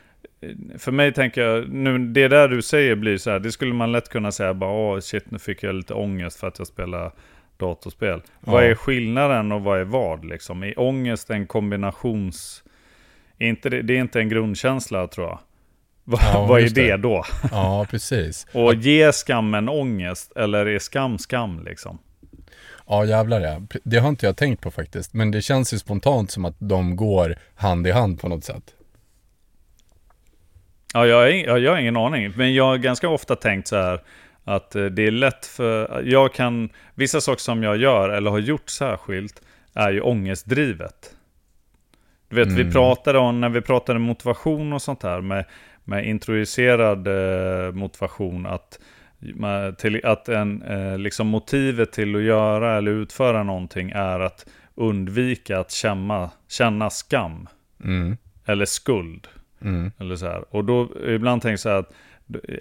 för 0.79 0.93
mig 0.93 1.13
tänker 1.13 1.41
jag, 1.43 1.69
nu, 1.69 1.99
det 1.99 2.29
där 2.29 2.49
du 2.49 2.63
säger 2.63 2.95
blir 2.97 3.19
så 3.19 3.31
här, 3.31 3.39
det 3.39 3.53
skulle 3.53 3.75
man 3.75 3.93
lätt 3.93 4.09
kunna 4.09 4.33
säga 4.33 4.55
bara, 4.55 4.71
åh 4.71 5.01
shit 5.01 5.31
nu 5.31 5.39
fick 5.39 5.63
jag 5.63 5.75
lite 5.75 5.95
ångest 5.95 6.41
för 6.41 6.49
att 6.49 6.59
jag 6.59 6.67
spelar 6.69 7.13
datorspel. 7.57 8.23
Vad 8.41 8.65
Ja. 8.65 8.69
är 8.69 8.75
skillnaden 8.75 9.53
och 9.53 9.63
vad 9.63 9.81
är 9.81 9.85
vad 9.85 10.25
liksom? 10.25 10.63
Är 10.63 10.79
ångest 10.81 11.31
en 11.31 11.47
kombinations... 11.47 12.65
Är 13.39 13.49
inte 13.49 13.71
det, 13.71 13.83
det 13.83 13.97
är 13.97 14.01
inte 14.01 14.21
en 14.21 14.29
grundkänsla 14.29 15.07
tror 15.09 15.27
jag. 15.27 15.39
Va, 16.05 16.19
Ja, 16.33 16.47
vad 16.47 16.61
är 16.61 16.69
det, 16.69 16.91
det. 16.91 16.97
då? 16.97 17.25
ja, 17.51 17.87
precis. 17.91 18.47
Och 18.53 18.75
ger 18.75 19.13
skammen 19.13 19.69
ångest 19.69 20.33
eller 20.37 20.67
är 20.67 20.79
skam 20.79 21.19
skam 21.19 21.63
liksom? 21.65 21.99
Ja, 22.87 23.05
jävlar 23.05 23.41
ja. 23.41 23.61
Det 23.85 23.99
har 23.99 24.09
inte 24.09 24.27
jag 24.27 24.37
tänkt 24.37 24.61
på 24.63 24.71
faktiskt. 24.71 25.15
Men 25.15 25.31
det 25.31 25.43
känns 25.43 25.75
ju 25.75 25.79
spontant 25.79 26.31
som 26.31 26.45
att 26.45 26.57
de 26.59 26.97
går 26.97 27.37
hand 27.55 27.87
i 27.87 27.91
hand 27.91 28.21
på 28.21 28.29
något 28.29 28.45
sätt. 28.45 28.75
Ja, 30.95 31.07
jag, 31.07 31.35
ja, 31.47 31.59
jag 31.59 31.73
har 31.73 31.79
ingen 31.79 31.97
aning. 31.97 32.33
Men 32.37 32.55
jag 32.55 32.65
har 32.65 32.77
ganska 32.77 33.09
ofta 33.09 33.37
tänkt 33.37 33.69
så 33.69 33.77
här 33.77 34.01
att 34.45 34.75
eh, 34.75 34.85
det 34.85 35.07
är 35.07 35.11
lätt 35.11 35.47
för... 35.47 36.03
Jag 36.03 36.35
kan... 36.35 36.69
Vissa 36.95 37.21
saker 37.21 37.41
som 37.41 37.63
jag 37.63 37.77
gör 37.77 38.09
eller 38.09 38.31
har 38.31 38.39
gjort 38.39 38.69
särskilt 38.71 39.43
är 39.75 39.91
ju 39.93 40.01
ångestdrivet. 40.01 41.11
Du 42.29 42.37
vet, 42.37 42.49
vi 42.49 42.61
Mm. 42.61 42.73
pratade 42.73 43.19
om, 43.19 43.41
när 43.41 43.49
vi 43.49 43.61
pratade 43.61 43.99
motivation 43.99 44.73
och 44.73 44.83
sånt 44.83 45.03
här 45.03 45.21
med, 45.21 45.45
med 45.85 46.07
introducerad 46.07 47.07
eh, 47.07 47.73
motivation, 47.73 48.47
att, 48.47 48.79
till, 49.79 50.07
att 50.07 50.29
en, 50.29 50.63
eh, 50.63 50.99
liksom 50.99 51.27
motivet 51.27 51.93
till 51.93 52.17
att 52.17 52.23
göra 52.23 52.77
eller 52.77 52.91
utföra 52.91 53.43
någonting 53.43 53.91
är 53.91 54.21
att 54.21 54.47
undvika 54.75 55.59
att 55.59 55.71
känna, 55.71 56.31
känna 56.49 56.91
skam 56.91 57.49
Mm. 57.85 58.17
eller 58.47 58.65
skuld. 58.65 59.29
Mm. 59.63 59.93
Eller 59.99 60.17
så 60.17 60.27
här. 60.27 60.55
Och 60.55 60.65
då 60.65 60.89
ibland 61.07 61.43
tänker 61.43 61.53
jag 61.53 61.61
så 61.61 61.69
här 61.69 61.79
att, 61.79 61.93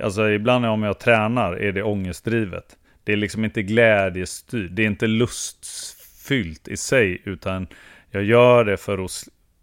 alltså 0.01 0.29
ibland 0.29 0.65
om 0.65 0.83
jag 0.83 0.99
tränar 0.99 1.53
är 1.53 1.71
det 1.71 1.83
ångestdrivet. 1.83 2.77
Det 3.03 3.13
är 3.13 3.17
liksom 3.17 3.45
inte 3.45 3.63
glädjestyrt, 3.63 4.69
det 4.71 4.81
är 4.83 4.87
inte 4.87 5.07
lustfyllt 5.07 6.67
i 6.67 6.77
sig, 6.77 7.21
utan 7.25 7.67
jag 8.11 8.23
gör 8.23 8.65
det 8.65 8.77
för 8.77 9.05
att, 9.05 9.11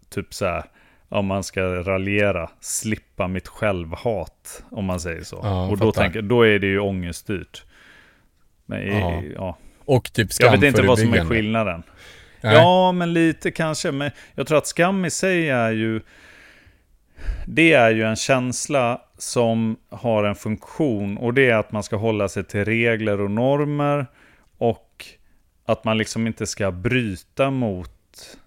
typ 0.09 0.33
så 0.33 0.45
här, 0.45 0.63
om 1.11 1.25
man 1.25 1.43
ska 1.43 1.61
raljera, 1.61 2.49
slippa 2.59 3.27
mitt 3.27 3.47
självhat, 3.47 4.63
om 4.69 4.85
man 4.85 4.99
säger 4.99 5.23
så. 5.23 5.39
Ja, 5.43 5.67
och 5.67 5.77
då, 5.77 5.91
tänker, 5.91 6.21
då 6.21 6.41
är 6.41 6.59
det 6.59 6.67
ju 6.67 6.79
ångeststyrt. 6.79 7.65
Men 8.65 8.87
Ja. 8.87 9.23
ja. 9.35 9.57
Och 9.85 10.13
typ 10.13 10.29
Jag 10.39 10.51
vet 10.51 10.63
inte 10.63 10.81
vad 10.81 10.99
som 10.99 11.13
är 11.13 11.25
skillnaden. 11.25 11.83
Nej. 12.41 12.55
Ja, 12.55 12.91
men 12.91 13.13
lite 13.13 13.51
kanske. 13.51 13.91
Men 13.91 14.11
jag 14.35 14.47
tror 14.47 14.57
att 14.57 14.67
skam 14.67 15.05
i 15.05 15.09
sig 15.09 15.49
är 15.49 15.71
ju... 15.71 16.01
Det 17.45 17.73
är 17.73 17.91
ju 17.91 18.03
en 18.03 18.15
känsla 18.15 19.01
som 19.17 19.77
har 19.89 20.23
en 20.23 20.35
funktion. 20.35 21.17
Och 21.17 21.33
det 21.33 21.49
är 21.49 21.55
att 21.55 21.71
man 21.71 21.83
ska 21.83 21.95
hålla 21.95 22.29
sig 22.29 22.43
till 22.43 22.65
regler 22.65 23.21
och 23.21 23.31
normer. 23.31 24.05
Och 24.57 25.05
att 25.65 25.83
man 25.83 25.97
liksom 25.97 26.27
inte 26.27 26.47
ska 26.47 26.71
bryta 26.71 27.51
mot 27.51 28.37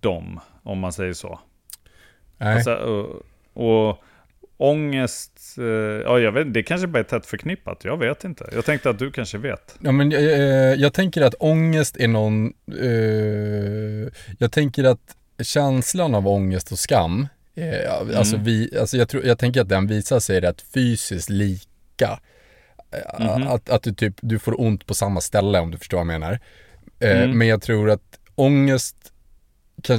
dem, 0.00 0.40
om 0.62 0.78
man 0.78 0.92
säger 0.92 1.12
så. 1.12 1.40
Alltså, 2.46 2.74
och, 2.74 3.22
och 3.54 3.98
ångest, 4.56 5.32
eh, 5.58 5.64
ja 6.04 6.18
jag 6.18 6.32
vet 6.32 6.54
det 6.54 6.62
kanske 6.62 6.86
bara 6.86 6.98
är 6.98 7.02
tätt 7.04 7.26
förknippat, 7.26 7.84
jag 7.84 7.96
vet 7.96 8.24
inte. 8.24 8.48
Jag 8.54 8.64
tänkte 8.64 8.90
att 8.90 8.98
du 8.98 9.10
kanske 9.12 9.38
vet. 9.38 9.76
Ja, 9.80 9.92
men 9.92 10.10
jag, 10.10 10.22
jag, 10.22 10.76
jag 10.76 10.92
tänker 10.92 11.22
att 11.22 11.34
ångest 11.38 11.96
är 11.96 12.08
någon... 12.08 12.52
Eh, 12.80 14.12
jag 14.38 14.52
tänker 14.52 14.84
att 14.84 15.16
känslan 15.42 16.14
av 16.14 16.28
ångest 16.28 16.72
och 16.72 16.78
skam, 16.78 17.28
eh, 17.54 18.18
alltså, 18.18 18.36
vi, 18.36 18.78
alltså 18.80 18.96
jag, 18.96 19.08
tror, 19.08 19.24
jag 19.24 19.38
tänker 19.38 19.60
att 19.60 19.68
den 19.68 19.86
visar 19.86 20.20
sig 20.20 20.40
rätt 20.40 20.64
fysiskt 20.74 21.30
lika. 21.30 22.20
Eh, 22.90 23.26
Mhm. 23.36 23.48
Att, 23.48 23.70
att 23.70 23.82
du 23.82 23.92
typ, 23.94 24.14
du 24.20 24.38
får 24.38 24.60
ont 24.60 24.86
på 24.86 24.94
samma 24.94 25.20
ställe 25.20 25.60
om 25.60 25.70
du 25.70 25.78
förstår 25.78 25.98
vad 25.98 26.06
jag 26.06 26.20
menar. 26.20 26.38
Eh, 27.00 27.22
Mm. 27.24 27.38
Men 27.38 27.48
jag 27.48 27.62
tror 27.62 27.90
att 27.90 28.18
ångest, 28.34 28.96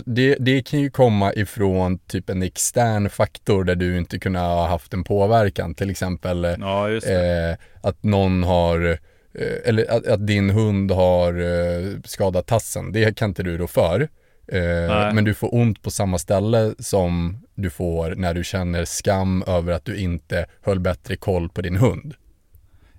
det, 0.06 0.36
det 0.40 0.62
kan 0.62 0.80
ju 0.80 0.90
komma 0.90 1.34
ifrån 1.34 1.98
typ 1.98 2.30
en 2.30 2.44
extern 2.44 3.10
faktor 3.10 3.64
där 3.64 3.76
du 3.76 3.98
inte 3.98 4.20
kunnat 4.20 4.42
ha 4.42 4.68
haft 4.68 4.94
en 4.94 5.04
påverkan. 5.04 5.76
Till 5.76 5.90
exempel 5.90 6.46
eh, 6.46 6.56
Ja, 6.60 6.90
eh, 6.90 7.58
att 7.82 8.04
någon 8.04 8.44
har, 8.44 9.00
eh, 9.34 9.70
eller 9.70 9.92
att, 9.92 10.08
att 10.08 10.28
din 10.28 10.50
hund 10.50 10.92
har 10.92 11.34
eh, 11.34 12.00
skadat 12.06 12.48
tassen. 12.48 12.92
Det 12.92 13.18
kan 13.18 13.30
inte 13.30 13.44
du 13.44 13.58
då 13.58 13.68
för. 13.68 14.10
Nej. 14.52 15.14
men 15.14 15.24
du 15.24 15.34
får 15.34 15.56
ont 15.56 15.82
på 15.82 15.92
samma 15.92 16.18
ställe 16.18 16.74
som 16.80 17.38
du 17.56 17.70
får 17.70 18.16
när 18.16 18.34
du 18.34 18.44
känner 18.44 18.86
skam 18.86 19.44
över 19.48 19.74
att 19.74 19.86
du 19.86 19.98
inte 19.98 20.46
höll 20.62 20.80
bättre 20.80 21.16
koll 21.16 21.50
på 21.50 21.62
din 21.62 21.76
hund. 21.76 22.14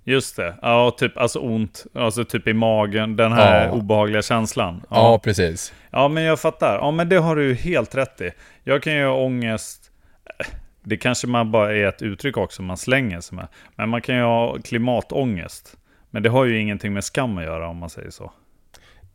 Just 0.09 0.37
det. 0.37 0.55
Ja, 0.63 0.91
typ 0.99 1.19
alltså 1.19 1.39
ont. 1.39 1.87
Alltså 1.95 2.25
typ 2.25 2.49
i 2.49 2.53
magen. 2.53 3.17
Den 3.17 3.33
här 3.33 3.65
Ja. 3.67 3.71
obehagliga 3.73 4.23
känslan. 4.23 4.83
Ja, 4.91 4.97
Ja. 4.97 5.19
precis. 5.25 5.73
ja, 5.91 6.09
men 6.09 6.23
jag 6.23 6.41
fattar. 6.41 6.75
Ja, 6.79 6.91
men 6.91 7.09
det 7.09 7.17
har 7.17 7.37
du 7.37 7.55
helt 7.55 7.95
rätt 7.95 8.21
i. 8.21 8.31
Jag 8.65 8.83
kan 8.83 8.95
ju 8.95 9.05
ha 9.07 9.15
ångest. 9.15 9.91
Det 10.83 10.97
kanske 10.97 11.27
man 11.27 11.51
bara 11.51 11.77
är 11.77 11.85
ett 11.85 12.03
uttryck 12.03 12.37
också 12.37 12.63
man 12.63 12.77
slänger 12.77 13.21
sig 13.21 13.37
med. 13.37 13.49
Men 13.77 13.89
man 13.89 14.03
kan 14.03 14.17
ju 14.17 14.23
ha 14.23 14.57
klimatångest. 14.65 15.77
Men 16.11 16.23
det 16.23 16.29
har 16.29 16.45
ju 16.45 16.59
ingenting 16.61 16.93
med 16.93 17.05
skam 17.05 17.39
att 17.39 17.45
göra 17.45 17.69
om 17.69 17.77
man 17.77 17.91
säger 17.91 18.11
så. 18.11 18.33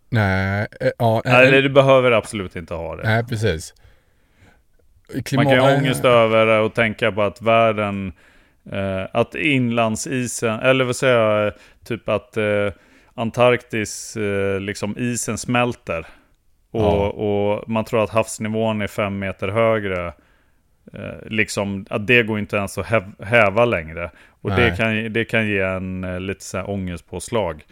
Nej, 0.09 0.67
eh, 0.81 0.89
ja, 0.97 1.21
Eller 1.25 1.61
du 1.61 1.69
behöver 1.69 2.11
absolut 2.11 2.55
inte 2.55 2.73
ha 2.73 2.95
det. 2.95 3.03
nej 3.03 3.23
precis. 3.25 3.73
Man 5.13 5.23
Klimat- 5.23 5.43
kan 5.45 5.53
ju 5.53 5.59
ha 5.59 5.75
ångest 5.77 6.05
över 6.05 6.47
och 6.59 6.73
tänka 6.73 7.11
på 7.11 7.21
att 7.21 7.41
världen, 7.41 8.13
eh, 8.71 9.03
att 9.13 9.35
inlandsisen, 9.35 10.59
eller 10.59 10.85
vad 10.85 10.95
säger 10.95 11.19
jag, 11.43 11.53
typ 11.85 12.09
att 12.09 12.37
eh, 12.37 12.69
Antarktis, 13.13 14.17
eh, 14.17 14.59
liksom 14.59 14.97
isen 14.97 15.37
smälter. 15.37 16.05
Och, 16.71 16.81
Ja. 16.81 17.09
och 17.09 17.69
man 17.69 17.85
tror 17.85 18.03
att 18.03 18.09
havsnivån 18.09 18.81
är 18.81 18.87
fem 18.87 19.19
meter 19.19 19.47
högre. 19.47 20.07
Eh, 20.93 21.15
liksom, 21.29 21.85
att 21.89 22.07
det 22.07 22.23
går 22.23 22.39
inte 22.39 22.55
ens 22.57 22.77
att 22.77 22.85
häv- 22.85 23.23
häva 23.23 23.65
längre. 23.65 24.11
Och 24.41 24.49
det 24.51 24.77
kan, 24.77 25.13
det 25.13 25.25
kan 25.25 25.47
ge 25.47 25.59
en 25.59 26.03
eh, 26.03 26.19
lite 26.19 26.43
så 26.43 26.57
här 26.57 26.69
ångestpåslag. 26.69 27.63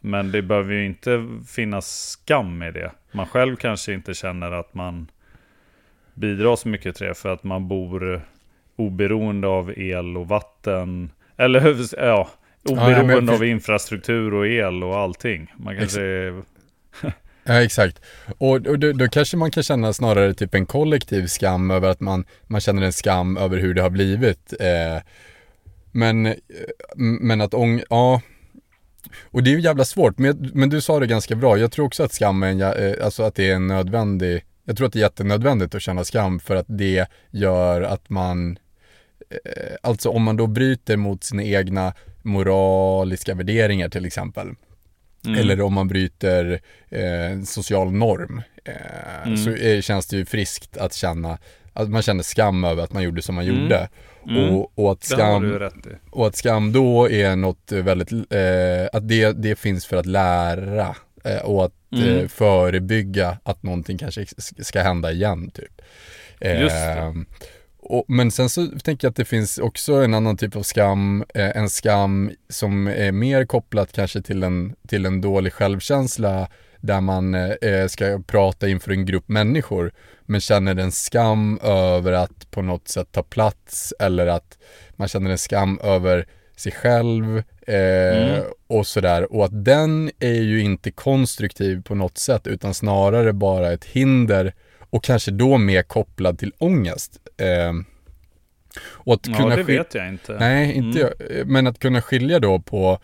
Men 0.00 0.32
det 0.32 0.42
behöver 0.42 0.74
ju 0.74 0.84
inte 0.86 1.28
finnas 1.48 2.08
skam 2.10 2.62
i 2.62 2.70
det. 2.70 2.90
Man 3.12 3.26
själv 3.26 3.56
kanske 3.56 3.92
inte 3.92 4.14
känner 4.14 4.52
att 4.52 4.74
man 4.74 5.10
bidrar 6.14 6.56
så 6.56 6.68
mycket 6.68 6.96
till 6.96 7.06
det 7.06 7.14
för 7.14 7.28
att 7.32 7.44
man 7.44 7.68
bor 7.68 8.22
oberoende 8.76 9.48
av 9.48 9.78
el 9.78 10.16
och 10.16 10.28
vatten. 10.28 11.10
Eller 11.36 11.60
ja, 11.96 12.28
ja, 12.62 12.72
oberoende 12.72 13.20
men- 13.20 13.28
av 13.34 13.44
infrastruktur 13.44 14.34
och 14.34 14.46
el 14.46 14.84
och 14.84 14.96
allting. 14.96 15.52
Man 15.56 15.76
kanske 15.76 16.02
är, 16.02 16.42
Ja, 17.44 17.62
exakt. 17.62 18.00
Och, 18.38 18.66
och 18.66 18.78
då, 18.78 18.92
då 18.92 19.08
kanske 19.08 19.36
man 19.36 19.50
kan 19.50 19.62
känna 19.62 19.92
snarare 19.92 20.34
typ 20.34 20.54
en 20.54 20.66
kollektiv 20.66 21.26
skam 21.26 21.70
över 21.70 21.88
att 21.88 22.00
man, 22.00 22.24
man 22.46 22.60
känner 22.60 22.82
en 22.82 22.92
skam 22.92 23.36
över 23.36 23.58
hur 23.58 23.74
det 23.74 23.82
har 23.82 23.90
blivit. 23.90 24.54
Eh, 24.60 25.02
men, 25.92 26.26
eh, 26.26 26.34
men 26.96 27.40
att 27.40 27.54
ång, 27.54 27.82
ja. 27.90 28.20
Och 29.22 29.42
det 29.42 29.50
är 29.50 29.52
ju 29.52 29.60
jävla 29.60 29.84
svårt, 29.84 30.18
men, 30.18 30.50
men 30.54 30.68
du 30.68 30.80
sa 30.80 31.00
det 31.00 31.06
ganska 31.06 31.34
bra. 31.34 31.56
Jag 31.58 31.72
tror 31.72 31.86
också 31.86 32.02
att 32.02 32.12
skam 32.12 32.42
är 32.42 32.46
en, 32.46 32.60
eh, 32.60 33.04
alltså 33.04 33.22
att 33.22 33.34
det 33.34 33.50
är 33.50 33.54
en 33.54 33.66
nödvändig, 33.66 34.44
jag 34.64 34.76
tror 34.76 34.86
att 34.86 34.92
det 34.92 34.98
är 34.98 35.00
jättenödvändigt 35.00 35.74
att 35.74 35.82
känna 35.82 36.04
skam 36.04 36.40
för 36.40 36.56
att 36.56 36.66
det 36.68 37.06
gör 37.30 37.82
att 37.82 38.10
man, 38.10 38.58
eh, 39.30 39.74
alltså 39.82 40.08
om 40.08 40.22
man 40.22 40.36
då 40.36 40.46
bryter 40.46 40.96
mot 40.96 41.24
sina 41.24 41.42
egna 41.42 41.94
moraliska 42.22 43.34
värderingar 43.34 43.88
till 43.88 44.04
exempel. 44.06 44.48
mm, 45.26 45.38
Eller 45.38 45.60
om 45.60 45.72
man 45.74 45.88
bryter 45.88 46.60
eh, 46.88 47.42
social 47.44 47.92
norm. 47.92 48.42
Eh, 48.64 48.72
Mm. 49.26 49.36
Så 49.36 49.50
är, 49.50 49.80
känns 49.80 50.06
det 50.06 50.16
ju 50.16 50.24
friskt 50.26 50.76
att 50.76 50.94
känna 50.94 51.38
att 51.72 51.88
man 51.90 52.02
känner 52.02 52.22
skam 52.22 52.64
över 52.64 52.82
att 52.84 52.92
man 52.92 53.02
gjorde 53.02 53.22
som 53.22 53.34
man 53.34 53.44
Mm. 53.44 53.62
gjorde. 53.62 53.88
Mm. 54.28 54.54
Och, 54.54 54.72
och, 54.78 54.92
att 54.92 55.04
skam, 55.04 55.42
och 56.10 56.26
att 56.26 56.36
skam 56.36 56.72
då 56.72 57.10
är 57.10 57.36
något 57.36 57.72
väldigt, 57.72 58.12
eh, 58.12 58.88
att 58.92 59.08
det, 59.08 59.32
det 59.32 59.56
finns 59.58 59.86
för 59.86 59.96
att 59.96 60.06
lära 60.06 60.80
eh, 60.88 60.94
och 61.44 61.64
att 61.64 61.72
Mm. 61.92 62.18
eh, 62.18 62.28
förebygga 62.28 63.38
att 63.42 63.62
någonting 63.62 63.98
kanske 63.98 64.26
ska 64.58 64.82
hända 64.82 65.12
igen 65.12 65.50
typ. 65.50 65.82
Just 66.40 66.74
det. 66.76 66.80
Ehm, 66.92 67.26
och, 67.78 68.04
men 68.08 68.30
sen 68.30 68.48
så 68.48 68.66
tänker 68.66 69.06
jag 69.06 69.10
att 69.10 69.16
det 69.16 69.24
finns 69.24 69.58
också 69.58 69.94
en 69.94 70.14
annan 70.14 70.36
typ 70.36 70.56
av 70.56 70.62
skam, 70.62 71.24
eh, 71.34 71.56
en 71.56 71.70
skam 71.70 72.30
som 72.48 72.86
är 72.86 73.12
mer 73.12 73.44
kopplat 73.44 73.92
kanske 73.92 74.22
till 74.22 74.42
en, 74.42 74.74
till 74.88 75.06
en 75.06 75.20
dålig 75.20 75.52
självkänsla 75.52 76.48
där 76.80 77.00
man 77.00 77.34
eh, 77.34 77.86
ska 77.88 78.22
prata 78.26 78.68
inför 78.68 78.90
en 78.90 79.06
grupp 79.06 79.28
människor 79.28 79.92
men 80.22 80.40
känner 80.40 80.76
en 80.76 80.92
skam 80.92 81.58
över 81.62 82.12
att 82.12 82.50
på 82.50 82.62
något 82.62 82.88
sätt 82.88 83.08
ta 83.12 83.22
plats 83.22 83.94
eller 83.98 84.26
att 84.26 84.58
man 84.96 85.08
känner 85.08 85.30
en 85.30 85.38
skam 85.38 85.78
över 85.82 86.26
sig 86.62 86.72
själv 86.72 87.42
eh, 87.66 87.74
Mm. 87.74 88.42
och 88.66 88.86
sådär. 88.86 89.32
Och 89.32 89.44
att 89.44 89.64
den 89.64 90.10
är 90.20 90.42
ju 90.42 90.60
inte 90.60 90.90
konstruktiv 90.90 91.82
på 91.82 91.94
något 91.94 92.18
sätt 92.18 92.46
utan 92.46 92.74
snarare 92.74 93.32
bara 93.32 93.72
ett 93.72 93.84
hinder 93.84 94.54
och 94.90 95.04
kanske 95.04 95.30
då 95.30 95.58
mer 95.58 95.82
kopplad 95.82 96.38
till 96.38 96.52
ångest. 96.58 97.18
Eh, 97.36 97.72
och 98.84 99.14
att 99.14 99.26
Ja, 99.26 99.36
kunna 99.36 99.56
det 99.56 99.62
vet 99.62 99.94
jag 99.94 100.08
inte. 100.08 100.32
Nej, 100.40 100.72
inte 100.72 101.00
Mm. 101.00 101.12
jag. 101.38 101.46
Men 101.46 101.66
att 101.66 101.78
kunna 101.78 102.02
skilja 102.02 102.38
då 102.38 102.58
på, 102.60 102.98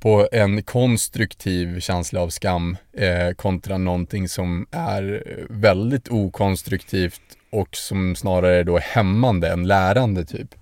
på 0.00 0.28
en 0.32 0.62
konstruktiv 0.62 1.80
känsla 1.80 2.20
av 2.20 2.28
skam 2.28 2.76
eh, 2.92 3.34
kontra 3.36 3.78
någonting 3.78 4.28
som 4.28 4.66
är 4.70 5.24
väldigt 5.50 6.08
okonstruktivt 6.08 7.20
och 7.50 7.76
som 7.76 8.16
snarare 8.16 8.56
är 8.56 8.64
då 8.64 8.78
hämmande 8.78 9.48
än 9.48 9.66
lärande 9.66 10.24
typ. 10.24 10.54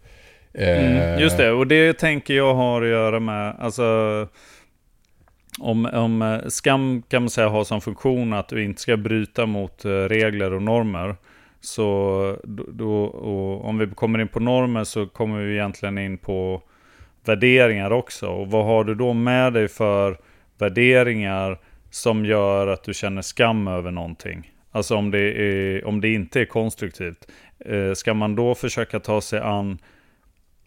Eh, 0.54 0.96
Mm, 0.96 1.20
just 1.20 1.36
det, 1.36 1.52
och 1.52 1.66
det 1.66 1.92
tänker 1.92 2.34
jag 2.34 2.54
har 2.54 2.82
att 2.82 2.88
göra 2.88 3.20
med, 3.20 3.56
alltså 3.58 4.28
om, 5.58 5.86
om 5.86 6.22
eh, 6.22 6.48
skam 6.48 7.02
kan 7.08 7.22
man 7.22 7.30
säga 7.30 7.48
har 7.48 7.64
som 7.64 7.80
funktion 7.80 8.32
att 8.32 8.48
du 8.48 8.64
inte 8.64 8.80
ska 8.80 8.96
bryta 8.96 9.46
mot 9.46 9.84
eh, 9.84 9.90
regler 9.90 10.52
och 10.52 10.62
normer. 10.62 11.16
Så 11.60 12.36
då, 12.68 13.02
och 13.04 13.64
om 13.64 13.78
vi 13.78 13.86
kommer 13.86 14.18
in 14.18 14.28
på 14.28 14.40
normer 14.40 14.84
så 14.84 15.06
kommer 15.06 15.40
vi 15.40 15.52
egentligen 15.52 15.98
in 15.98 16.18
på 16.18 16.62
värderingar 17.24 17.90
också. 17.90 18.26
Och 18.26 18.50
vad 18.50 18.64
har 18.64 18.84
du 18.84 18.94
då 18.94 19.12
med 19.12 19.52
dig 19.52 19.68
för 19.68 20.18
värderingar 20.58 21.58
som 21.90 22.24
gör 22.24 22.66
att 22.66 22.84
du 22.84 22.94
känner 22.94 23.22
skam 23.22 23.68
över 23.68 23.90
någonting? 23.90 24.52
Alltså 24.72 24.96
om 24.96 25.10
det, 25.10 25.18
är, 25.18 25.84
om 25.84 26.00
det 26.00 26.08
inte 26.08 26.40
är 26.40 26.44
konstruktivt. 26.44 27.30
Eh, 27.58 27.92
ska 27.92 28.14
man 28.14 28.36
då 28.36 28.54
försöka 28.54 29.00
ta 29.00 29.20
sig 29.20 29.40
an 29.40 29.78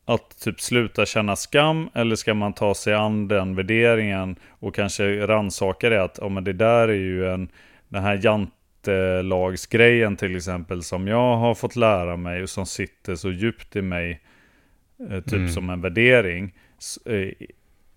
att 0.06 0.39
typ 0.39 0.62
sluta 0.62 1.06
känna 1.06 1.36
skam 1.36 1.89
eller 1.94 2.16
ska 2.16 2.34
man 2.34 2.54
ta 2.54 2.76
sig 2.76 2.94
an 2.94 3.28
den 3.28 3.56
värderingen 3.56 4.36
och 4.50 4.76
kanske 4.76 5.28
rannsaka 5.28 5.89
det 5.89 6.04
att 6.04 6.20
oh, 6.20 6.30
men 6.30 6.44
det 6.44 6.54
där 6.54 6.88
är 6.88 6.94
ju 6.94 7.28
en 7.30 7.50
den 7.89 8.04
här 8.04 8.20
jantelagsgrejen 8.24 10.16
till 10.16 10.36
exempel 10.36 10.84
som 10.84 11.08
jag 11.08 11.38
har 11.38 11.56
fått 11.56 11.76
lära 11.76 12.18
mig 12.18 12.44
och 12.44 12.50
som 12.50 12.66
sitter 12.66 13.16
så 13.16 13.32
djupt 13.32 13.76
i 13.76 13.82
mig 13.82 14.22
eh, 15.10 15.20
typ 15.22 15.34
Mm. 15.34 15.50
som 15.50 15.70
en 15.70 15.82
värdering 15.82 16.54
eh, 17.06 17.30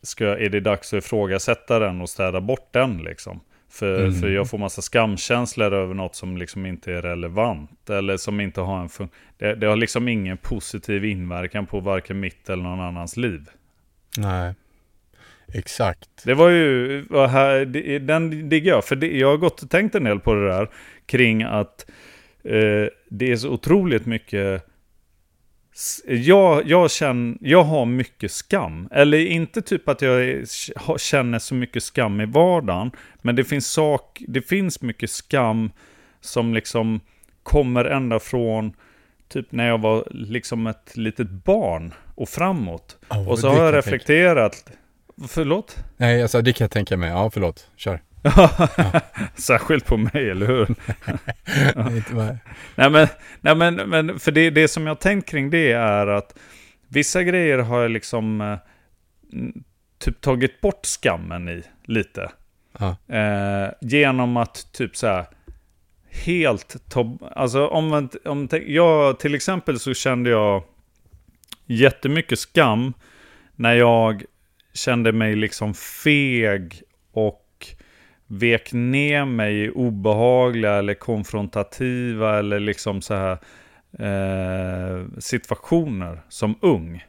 ska, 0.03 0.25
är 0.25 0.49
det 0.49 0.61
dags 0.61 0.95
att 0.95 0.99
ifrågasätta 1.05 1.79
den 1.79 2.01
och 2.01 2.09
städa 2.09 2.41
bort 2.41 2.69
den 2.73 2.99
liksom 2.99 3.41
för, 3.77 4.01
Mm. 4.01 4.21
för 4.21 4.29
jag 4.29 4.51
får 4.51 4.59
massa 4.59 4.83
skamkänslor 4.83 5.73
över 5.75 5.95
något 5.95 6.15
som 6.15 6.37
liksom 6.37 6.67
inte 6.67 6.93
är 6.93 7.03
relevant 7.03 7.91
eller 7.91 8.17
som 8.17 8.41
inte 8.41 8.61
har 8.61 8.81
en 8.81 8.89
fun- 8.89 9.09
det, 9.39 9.55
det 9.55 9.67
har 9.67 9.77
liksom 9.77 10.09
ingen 10.09 10.37
positiv 10.37 11.05
inverkan 11.05 11.67
på 11.67 11.81
varken 11.81 12.21
mitt 12.21 12.51
eller 12.51 12.63
någon 12.63 12.81
annans 12.81 13.17
liv. 13.17 13.41
Nej, 14.19 14.55
exakt. 15.55 16.09
Det 16.25 16.35
var 16.35 16.49
ju, 16.51 17.01
vad 17.11 17.31
här, 17.31 17.65
den 17.99 18.49
diggar 18.49 18.75
jag, 18.75 18.85
för 18.85 18.97
det, 18.97 19.17
jag 19.19 19.29
har 19.29 19.37
gått 19.37 19.63
och 19.63 19.71
tänkt 19.71 19.95
en 19.95 20.05
del 20.05 20.21
på 20.21 20.35
det 20.35 20.49
där 20.49 20.69
kring 21.07 21.43
att 21.43 21.87
eh, 22.45 22.87
det 23.11 23.33
är 23.33 23.37
så 23.37 23.51
otroligt 23.51 24.07
mycket 24.07 24.67
jag, 26.07 26.69
jag, 26.69 26.91
känner, 26.91 27.37
jag 27.41 27.65
har 27.65 27.87
mycket 27.87 28.33
skam. 28.33 28.89
Eller 28.91 29.19
inte 29.19 29.63
typ 29.63 29.89
att 29.89 30.03
jag 30.03 30.45
känner 30.99 31.39
så 31.39 31.55
mycket 31.55 31.83
skam 31.83 32.21
i 32.21 32.27
vardagen. 32.27 32.91
Men 33.23 33.37
det 33.37 33.45
finns, 33.45 33.67
sak, 33.67 34.23
det 34.29 34.43
finns 34.43 34.83
mycket 34.83 35.11
skam 35.11 35.71
som 36.21 36.55
liksom 36.55 37.01
kommer 37.43 37.85
ända 37.85 38.19
från 38.21 38.73
typ 39.29 39.53
när 39.53 39.69
jag 39.69 39.79
var 39.81 40.09
liksom 40.11 40.67
ett 40.67 40.97
litet 40.97 41.31
barn 41.31 41.95
och 42.15 42.29
framåt. 42.29 42.97
Oh, 43.11 43.29
och 43.29 43.39
så 43.39 43.49
har 43.49 43.57
jag 43.57 43.65
jag 43.67 43.73
tänka- 43.73 43.89
reflekterat. 43.89 44.71
Förlåt? 45.29 45.77
Nej, 45.97 46.23
alltså 46.23 46.43
det 46.43 46.53
kan 46.53 46.65
jag 46.65 46.71
tänka 46.71 46.97
mig. 46.97 47.11
Ja, 47.11 47.31
förlåt. 47.31 47.71
Kör. 47.77 48.01
Särskilt 49.35 49.87
på 49.87 49.97
mig, 49.97 50.31
eller 50.31 50.47
hur? 50.47 50.67
Nej, 52.75 52.91
men, 52.91 53.09
nej, 53.41 53.55
men, 53.55 53.75
men 53.75 54.19
för 54.19 54.33
det, 54.33 54.51
det 54.51 54.69
som 54.69 54.83
jag 54.87 54.91
har 54.91 54.97
tänkt 54.97 55.29
kring 55.29 55.51
det 55.51 55.73
är 55.73 56.07
att 56.07 56.39
vissa 56.89 57.23
grejer 57.23 57.59
har 57.59 57.83
jag 57.83 57.91
liksom 57.91 58.41
eh, 58.41 58.59
typ 59.99 60.21
tagit 60.21 60.61
bort 60.61 60.87
skammen 60.87 61.49
i 61.49 61.63
lite. 61.85 62.31
Eh, 63.09 63.73
genom 63.81 64.37
att 64.37 64.73
typ 64.73 64.97
så 64.97 65.07
här 65.07 65.27
helt 66.11 66.91
ta, 66.91 67.19
alltså 67.35 67.67
om 67.67 68.09
om, 68.25 68.49
jag 68.67 69.19
till 69.19 69.35
exempel 69.35 69.79
så 69.79 69.95
kände 69.95 70.31
jag 70.31 70.63
jättemycket 71.67 72.39
skam 72.39 72.93
när 73.57 73.75
jag 73.75 74.25
kände 74.75 75.13
mig 75.13 75.37
liksom 75.37 75.75
feg 75.75 76.83
vek 78.27 78.73
ner 78.73 79.25
mig 79.25 79.65
i 79.65 79.71
obehagliga 79.71 80.75
eller 80.75 80.95
konfrontativa 80.95 82.39
eller 82.39 82.61
liksom 82.61 83.03
så 83.03 83.15
här 83.15 83.39
eh, 83.99 85.07
situationer 85.19 86.21
som 86.29 86.55
ung. 86.61 87.05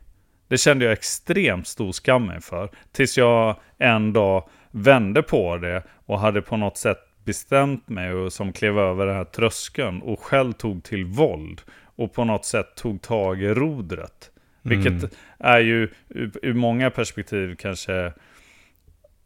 Det 0.48 0.58
kände 0.58 0.86
jag 0.86 0.92
extremt 0.92 1.68
stor 1.68 1.92
skam 1.92 2.32
inför. 2.32 2.70
Tills 2.92 3.18
jag 3.18 3.56
en 3.78 4.14
dag 4.14 4.50
vände 4.72 5.24
på 5.24 5.58
det 5.58 5.84
och 6.06 6.20
hade 6.20 6.42
på 6.42 6.58
något 6.58 6.78
sätt 6.78 6.98
bestämt 7.24 7.90
mig 7.90 8.14
och 8.14 8.34
som 8.34 8.54
klev 8.54 8.80
över 8.80 9.06
den 9.06 9.16
här 9.16 9.24
tröskeln 9.24 10.02
och 10.02 10.20
själv 10.20 10.54
tog 10.54 10.84
till 10.84 11.06
våld. 11.06 11.62
Och 11.96 12.14
på 12.14 12.24
något 12.24 12.46
sätt 12.46 12.76
tog 12.76 13.02
tag 13.02 13.42
i 13.42 13.48
rodret. 13.48 14.32
Vilket 14.62 15.14
är 15.40 15.60
ju 15.60 15.90
ur 16.42 16.54
många 16.54 16.90
perspektiv 16.90 17.56
kanske 17.56 18.14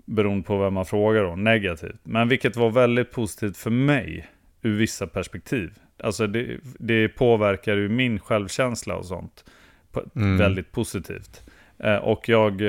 beroende 0.05 0.43
på 0.43 0.57
vem 0.57 0.73
man 0.73 0.85
frågar 0.85 1.23
då, 1.23 1.35
negativt. 1.35 1.99
Men 2.03 2.27
vilket 2.27 2.55
var 2.55 2.69
väldigt 2.69 3.11
positivt 3.11 3.57
för 3.57 3.69
mig 3.69 4.27
ur 4.61 4.77
vissa 4.77 5.07
perspektiv. 5.07 5.71
Alltså 6.03 6.27
det, 6.27 6.57
det 6.79 7.07
påverkar 7.07 7.75
ju 7.75 7.89
min 7.89 8.19
självkänsla 8.19 8.95
och 8.95 9.05
sånt 9.05 9.43
Mm. 10.15 10.37
väldigt 10.37 10.71
positivt. 10.71 11.43
Eh, 11.79 11.95
och 11.95 12.29
jag, 12.29 12.61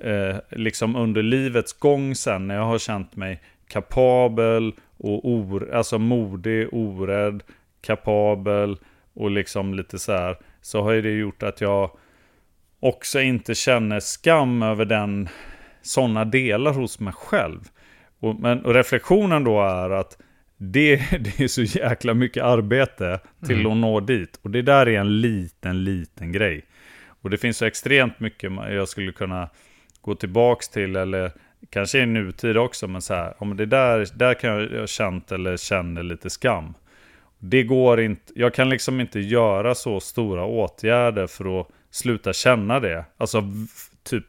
eh, 0.00 0.36
liksom 0.50 0.96
under 0.96 1.22
livets 1.22 1.72
gång 1.72 2.14
sen, 2.14 2.46
när 2.46 2.54
jag 2.54 2.64
har 2.64 2.78
känt 2.78 3.16
mig 3.16 3.42
kapabel 3.68 4.72
och 4.96 5.28
or, 5.28 5.72
alltså 5.74 5.98
modig, 5.98 6.68
orädd, 6.72 7.42
kapabel 7.80 8.76
och 9.14 9.30
liksom 9.30 9.74
lite 9.74 9.98
så 9.98 10.12
här, 10.12 10.36
så 10.60 10.82
har 10.82 10.92
ju 10.92 11.02
det 11.02 11.10
gjort 11.10 11.42
att 11.42 11.60
jag 11.60 11.90
också 12.80 13.20
inte 13.20 13.54
känner 13.54 14.00
skam 14.00 14.62
över 14.62 14.84
den 14.84 15.28
sådana 15.82 16.24
delar 16.24 16.72
hos 16.72 17.00
mig 17.00 17.12
själv. 17.12 17.60
Och, 18.20 18.40
men, 18.40 18.64
och 18.64 18.74
reflektionen 18.74 19.44
då 19.44 19.62
är 19.62 19.90
att 19.90 20.18
det, 20.56 20.96
det 21.20 21.40
är 21.40 21.48
så 21.48 21.62
jäkla 21.62 22.14
mycket 22.14 22.42
arbete 22.42 23.20
till 23.46 23.66
att 23.66 23.76
nå 23.76 24.00
dit. 24.00 24.40
Och 24.42 24.50
det 24.50 24.62
där 24.62 24.88
är 24.88 25.00
en 25.00 25.20
liten, 25.20 25.84
liten 25.84 26.32
grej. 26.32 26.64
Och 27.22 27.30
det 27.30 27.38
finns 27.38 27.56
så 27.56 27.64
extremt 27.64 28.20
mycket 28.20 28.52
jag 28.52 28.88
skulle 28.88 29.12
kunna 29.12 29.48
gå 30.00 30.14
tillbaks 30.14 30.68
till 30.68 30.96
eller 30.96 31.32
kanske 31.70 31.98
i 31.98 32.06
nutid 32.06 32.56
också. 32.56 32.88
Men 32.88 33.02
så 33.02 33.14
här, 33.14 33.34
om 33.38 33.56
det 33.56 33.66
där, 33.66 34.06
där 34.14 34.34
kan 34.34 34.50
jag 34.50 34.72
jag 34.72 34.88
känt 34.88 35.32
eller 35.32 35.56
känner 35.56 36.02
lite 36.02 36.30
skam. 36.30 36.74
Det 37.38 37.62
går 37.62 38.00
inte, 38.00 38.32
jag 38.34 38.54
kan 38.54 38.68
liksom 38.68 39.00
inte 39.00 39.20
göra 39.20 39.74
så 39.74 40.00
stora 40.00 40.44
åtgärder 40.44 41.26
för 41.26 41.60
att 41.60 41.68
sluta 41.90 42.32
känna 42.32 42.80
det. 42.80 43.04
Alltså 43.16 43.44
typ 44.02 44.24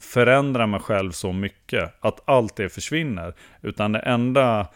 förändra 0.00 0.66
mig 0.66 0.80
själv 0.80 1.10
så 1.10 1.32
mycket 1.32 1.94
att 2.00 2.20
allt 2.24 2.56
det 2.56 2.68
försvinner. 2.68 3.34
Utan 3.62 3.92
det 3.92 3.98
enda 3.98 4.66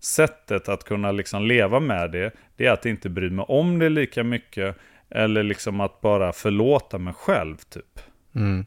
sättet 0.00 0.68
att 0.68 0.84
kunna 0.84 1.12
liksom 1.12 1.46
leva 1.46 1.80
med 1.80 2.10
det, 2.10 2.32
det 2.56 2.66
är 2.66 2.70
att 2.70 2.86
inte 2.86 3.08
bry 3.08 3.30
mig 3.30 3.44
om 3.48 3.78
det 3.78 3.88
lika 3.88 4.24
mycket. 4.24 4.76
Eller 5.10 5.42
liksom 5.42 5.80
att 5.80 6.00
bara 6.00 6.32
förlåta 6.32 6.98
mig 6.98 7.14
själv 7.14 7.56
typ. 7.56 8.00
Mm. 8.34 8.66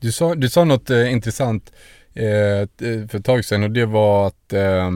Du, 0.00 0.12
sa, 0.12 0.34
du 0.34 0.48
sa 0.48 0.64
något 0.64 0.90
eh, 0.90 1.12
intressant 1.12 1.72
eh, 2.14 2.68
för 3.08 3.16
ett 3.16 3.24
tag 3.24 3.44
sedan 3.44 3.62
och 3.62 3.70
det 3.70 3.86
var 3.86 4.26
att 4.26 4.52
eh, 4.52 4.90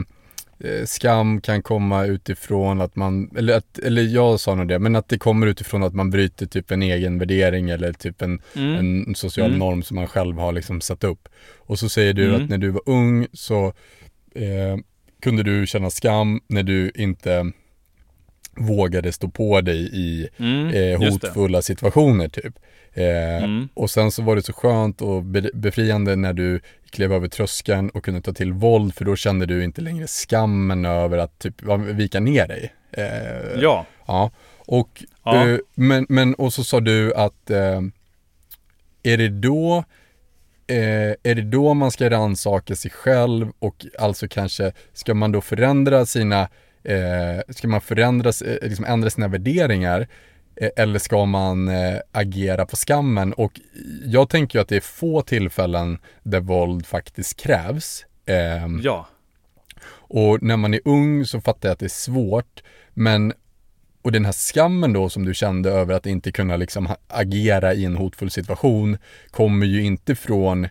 skam 0.86 1.40
kan 1.40 1.62
komma 1.62 2.04
utifrån 2.06 2.80
att 2.80 2.96
man, 2.96 3.30
eller, 3.36 3.56
att, 3.56 3.78
eller 3.78 4.02
jag 4.02 4.40
sa 4.40 4.54
nog 4.54 4.68
det, 4.68 4.78
men 4.78 4.96
att 4.96 5.08
det 5.08 5.18
kommer 5.18 5.46
utifrån 5.46 5.82
att 5.82 5.94
man 5.94 6.10
bryter 6.10 6.46
typ 6.46 6.70
en 6.70 6.82
egen 6.82 7.18
värdering 7.18 7.70
eller 7.70 7.92
typ 7.92 8.22
en, 8.22 8.40
Mm. 8.56 8.74
en 9.06 9.14
social 9.14 9.46
Mm. 9.46 9.58
norm 9.58 9.82
som 9.82 9.94
man 9.94 10.06
själv 10.06 10.38
har 10.38 10.52
liksom 10.52 10.80
satt 10.80 11.04
upp. 11.04 11.28
Och 11.56 11.78
så 11.78 11.88
säger 11.88 12.12
du 12.14 12.28
Mm. 12.28 12.42
att 12.44 12.50
när 12.50 12.58
du 12.58 12.70
var 12.70 12.82
ung 12.86 13.26
så 13.32 13.66
eh, 14.34 14.76
kunde 15.22 15.42
du 15.42 15.66
känna 15.66 15.90
skam 15.90 16.40
när 16.48 16.62
du 16.62 16.90
inte 16.94 17.52
vågade 18.56 19.12
stå 19.12 19.28
på 19.28 19.60
dig 19.60 19.90
i 19.92 20.28
Mm, 20.38 20.68
eh, 20.68 20.98
hotfulla 21.10 21.62
situationer 21.62 22.28
typ. 22.28 22.54
Eh, 22.92 23.44
Mm. 23.44 23.68
Och 23.74 23.90
sen 23.90 24.10
så 24.10 24.22
var 24.22 24.36
det 24.36 24.42
så 24.42 24.52
skönt 24.52 25.02
och 25.02 25.22
be- 25.24 25.50
befriande 25.54 26.16
när 26.16 26.32
du 26.32 26.60
klev 26.90 27.12
över 27.12 27.28
tröskeln 27.28 27.90
och 27.90 28.04
kunde 28.04 28.20
ta 28.20 28.32
till 28.32 28.52
våld 28.52 28.94
för 28.94 29.04
då 29.04 29.16
kände 29.16 29.46
du 29.46 29.64
inte 29.64 29.80
längre 29.80 30.06
skammen 30.06 30.84
över 30.84 31.18
att 31.18 31.38
typ 31.38 31.62
vika 31.94 32.20
ner 32.20 32.48
dig. 32.48 32.72
Eh, 32.92 33.60
Ja, 33.62 33.86
ja. 34.06 34.30
Och, 34.66 35.04
Ja. 35.24 35.48
eh, 35.48 35.58
men, 35.74 36.06
men, 36.08 36.34
och 36.34 36.52
så 36.52 36.64
sa 36.64 36.80
du 36.80 37.14
att 37.14 37.50
eh, 37.50 37.80
är 39.02 39.16
det 39.16 39.28
då 39.28 39.84
Eh, 40.66 41.14
är 41.22 41.34
det 41.34 41.42
då 41.42 41.74
man 41.74 41.90
ska 41.90 42.10
rannsaka 42.10 42.76
sig 42.76 42.90
själv 42.90 43.52
och 43.58 43.86
alltså 43.98 44.28
kanske 44.28 44.72
ska 44.92 45.14
man 45.14 45.32
då 45.32 45.40
förändra 45.40 46.06
sina, 46.06 46.48
eh, 46.84 47.54
ska 47.54 47.68
man 47.68 47.80
förändra, 47.80 48.32
eh, 48.46 48.68
liksom 48.68 48.84
ändra 48.84 49.10
sina 49.10 49.28
värderingar 49.28 50.08
eh, 50.56 50.70
eller 50.76 50.98
ska 50.98 51.24
man 51.24 51.68
eh, 51.68 51.98
agera 52.12 52.66
på 52.66 52.76
skammen? 52.76 53.32
Och 53.32 53.60
jag 54.04 54.28
tänker 54.28 54.58
ju 54.58 54.62
att 54.62 54.68
det 54.68 54.76
är 54.76 54.80
få 54.80 55.22
tillfällen 55.22 55.98
där 56.22 56.40
våld 56.40 56.86
faktiskt 56.86 57.40
krävs. 57.40 58.06
Ehm, 58.26 58.80
ja. 58.84 59.08
och 59.90 60.42
när 60.42 60.56
man 60.56 60.74
är 60.74 60.80
ung 60.84 61.26
så 61.26 61.40
fattar 61.40 61.68
jag 61.68 61.72
att 61.72 61.78
det 61.78 61.86
är 61.86 61.88
svårt, 61.88 62.62
men 62.94 63.32
och 64.02 64.12
den 64.12 64.24
här 64.24 64.32
skammen 64.32 64.92
då 64.92 65.08
som 65.08 65.24
du 65.24 65.34
kände 65.34 65.70
över 65.70 65.94
att 65.94 66.06
inte 66.06 66.32
kunna 66.32 66.56
liksom 66.56 66.88
agera 67.08 67.74
i 67.74 67.84
en 67.84 67.96
hotfull 67.96 68.30
situation 68.30 68.98
kommer 69.30 69.66
ju 69.66 69.82
inte 69.82 70.14
från 70.14 70.68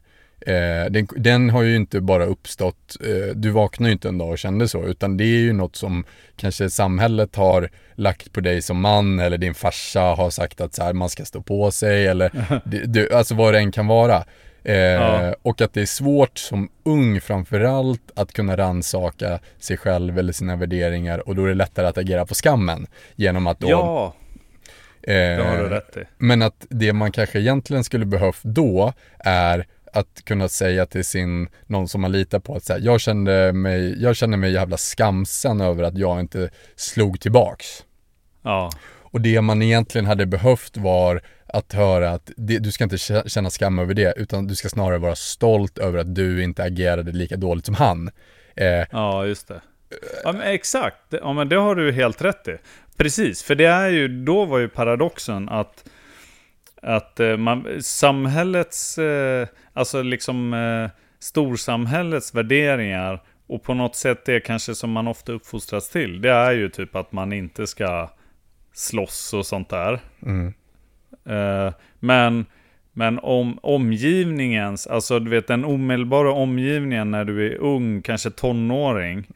eh, 0.48 0.92
den, 0.92 1.08
den 1.16 1.50
har 1.50 1.64
ju 1.64 1.76
inte 1.76 2.02
bara 2.02 2.26
uppstått, 2.26 2.98
eh, 3.02 3.36
du 3.36 3.50
vaknade 3.50 3.90
ju 3.90 3.94
inte 3.94 4.08
en 4.08 4.18
dag 4.18 4.30
och 4.30 4.38
kände 4.38 4.68
så, 4.68 4.86
utan 4.86 5.18
det 5.18 5.24
är 5.24 5.40
ju 5.40 5.54
något 5.54 5.76
som 5.76 6.06
kanske 6.36 6.70
samhället 6.70 7.36
har 7.36 7.70
lagt 7.96 8.34
på 8.34 8.42
dig 8.42 8.62
som 8.62 8.82
man 8.82 9.20
eller 9.20 9.38
din 9.38 9.54
farsa 9.54 10.02
har 10.02 10.30
sagt 10.30 10.62
att 10.62 10.74
så 10.74 10.84
här, 10.84 10.94
man 10.94 11.10
ska 11.10 11.26
stå 11.26 11.42
på 11.42 11.72
sig 11.72 12.08
eller 12.08 12.32
det, 12.66 12.78
det, 12.78 13.12
alltså 13.12 13.36
vad 13.36 13.54
det 13.54 13.60
än 13.60 13.72
kan 13.72 13.88
vara. 13.88 14.24
Eh, 14.64 14.76
Ja. 14.76 15.36
Och 15.42 15.62
att 15.62 15.74
det 15.74 15.82
är 15.82 15.86
svårt 15.86 16.38
som 16.38 16.70
ung 16.86 17.22
framförallt 17.22 18.12
att 18.16 18.34
kunna 18.34 18.58
ransaka 18.58 19.40
sig 19.60 19.78
själv 19.78 20.20
eller 20.20 20.34
sina 20.34 20.56
värderingar 20.56 21.28
och 21.28 21.36
då 21.36 21.44
är 21.44 21.48
det 21.48 21.54
lättare 21.54 21.88
att 21.88 21.98
agera 21.98 22.26
på 22.26 22.34
skammen 22.34 22.88
genom 23.16 23.48
att 23.48 23.60
då 23.60 23.70
Ja, 23.70 24.14
eh, 25.02 25.14
det 25.14 25.44
har 25.44 25.58
du 25.58 25.70
rätt 25.70 25.98
i. 25.98 26.00
Men 26.18 26.42
att 26.42 26.66
det 26.70 26.94
man 26.94 27.12
kanske 27.12 27.40
egentligen 27.40 27.84
skulle 27.84 28.06
behövt 28.06 28.44
då 28.44 28.94
är 29.20 29.68
att 29.94 30.26
kunna 30.26 30.50
säga 30.50 30.86
till 30.86 31.06
sin, 31.06 31.50
någon 31.68 31.88
som 31.88 32.02
man 32.02 32.12
litar 32.12 32.40
på 32.40 32.56
att 32.56 32.64
säga, 32.64 32.80
jag 32.80 33.02
kände 33.02 33.54
mig, 33.54 34.02
jag 34.04 34.16
känner 34.16 34.38
mig 34.38 34.52
jävla 34.52 34.78
skamsen 34.78 35.62
över 35.62 35.84
att 35.84 35.98
jag 35.98 36.20
inte 36.20 36.50
slog 36.76 37.20
tillbaks. 37.20 37.68
Ja, 38.44 38.70
Och 38.86 39.22
det 39.22 39.42
man 39.42 39.62
egentligen 39.62 40.06
hade 40.06 40.26
behövt 40.26 40.78
var 40.78 41.22
att 41.48 41.74
höra 41.74 42.10
att 42.12 42.32
det, 42.38 42.60
du 42.60 42.72
ska 42.72 42.84
inte 42.84 42.96
kä- 42.96 43.28
känna 43.28 43.50
skam 43.50 43.80
över 43.80 43.94
det, 43.94 44.14
utan 44.18 44.48
du 44.48 44.56
ska 44.56 44.70
snarare 44.70 44.98
vara 44.98 45.16
stolt 45.16 45.78
över 45.78 46.00
att 46.00 46.16
du 46.16 46.44
inte 46.44 46.64
agerade 46.64 47.12
lika 47.12 47.38
dåligt 47.38 47.66
som 47.66 47.76
han. 47.76 48.10
Eh, 48.56 48.86
ja 48.92 49.26
just 49.26 49.48
det. 49.48 49.62
Ja, 50.24 50.32
men 50.32 50.42
exakt, 50.42 50.98
ja, 51.10 51.34
men 51.34 51.50
det 51.50 51.56
har 51.56 51.76
du 51.76 51.92
helt 51.92 52.22
rätt 52.22 52.48
i. 52.48 52.58
Precis, 52.98 53.44
för 53.44 53.56
det 53.56 53.66
är 53.66 53.90
ju, 53.90 54.08
då 54.26 54.46
var 54.46 54.60
ju 54.60 54.70
paradoxen 54.70 55.50
att, 55.50 55.86
att 56.84 57.20
eh, 57.20 57.38
man, 57.38 57.82
samhällets, 57.82 58.98
eh, 58.98 59.48
alltså 59.74 60.02
liksom 60.02 60.54
eh, 60.54 60.90
storsamhällets 61.20 62.36
värderingar 62.36 63.24
och 63.48 63.64
på 63.64 63.74
något 63.74 63.96
sätt 63.96 64.26
det 64.26 64.40
kanske 64.40 64.76
som 64.76 64.92
man 64.92 65.08
ofta 65.08 65.32
uppfostras 65.32 65.90
till, 65.90 66.22
det 66.22 66.32
är 66.32 66.52
ju 66.52 66.70
typ 66.70 66.96
att 66.96 67.12
man 67.12 67.34
inte 67.34 67.68
ska 67.68 68.10
slåss 68.74 69.34
och 69.34 69.46
sånt 69.46 69.70
där. 69.70 70.00
mm, 70.26 70.54
men 72.00 72.46
men 72.96 73.20
om 73.20 73.60
omgivningens, 73.62 74.88
alltså 74.88 75.20
du 75.20 75.32
vet 75.32 75.48
den 75.48 75.66
omedelbara 75.66 76.32
omgivningen 76.32 77.12
när 77.12 77.26
du 77.26 77.48
är 77.48 77.58
ung, 77.58 78.02
kanske 78.02 78.32
tonåring. 78.32 79.28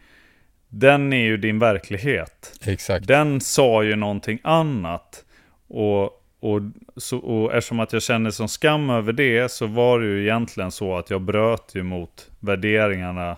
Den 0.69 1.13
är 1.13 1.25
ju 1.25 1.37
din 1.37 1.59
verklighet. 1.59 2.59
exakt. 2.65 3.07
Den 3.07 3.41
sa 3.41 3.83
ju 3.83 3.95
någonting 3.95 4.39
annat. 4.43 5.25
Och, 5.67 6.03
och, 6.39 6.61
så, 6.95 7.17
och 7.17 7.53
eftersom 7.53 7.79
att 7.79 7.93
jag 7.93 8.01
kände 8.01 8.31
som 8.31 8.47
skam 8.47 8.89
över 8.89 9.13
det 9.13 9.51
så 9.51 9.65
var 9.67 9.99
det 9.99 10.05
ju 10.05 10.21
egentligen 10.23 10.71
så 10.71 10.95
att 10.97 11.09
jag 11.09 11.21
bröt 11.21 11.71
ju 11.75 11.83
mot 11.83 12.31
värderingarna 12.39 13.37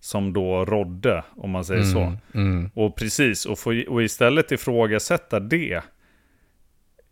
som 0.00 0.32
då 0.32 0.64
rådde, 0.64 1.24
om 1.36 1.50
man 1.50 1.64
säger 1.64 1.82
så. 1.82 2.00
Mm, 2.00 2.18
mm, 2.34 2.70
Och 2.74 2.96
precis, 2.96 3.46
och, 3.46 3.58
få, 3.58 3.82
och 3.88 4.02
istället 4.02 4.52
ifrågasätta 4.52 5.40
det. 5.40 5.82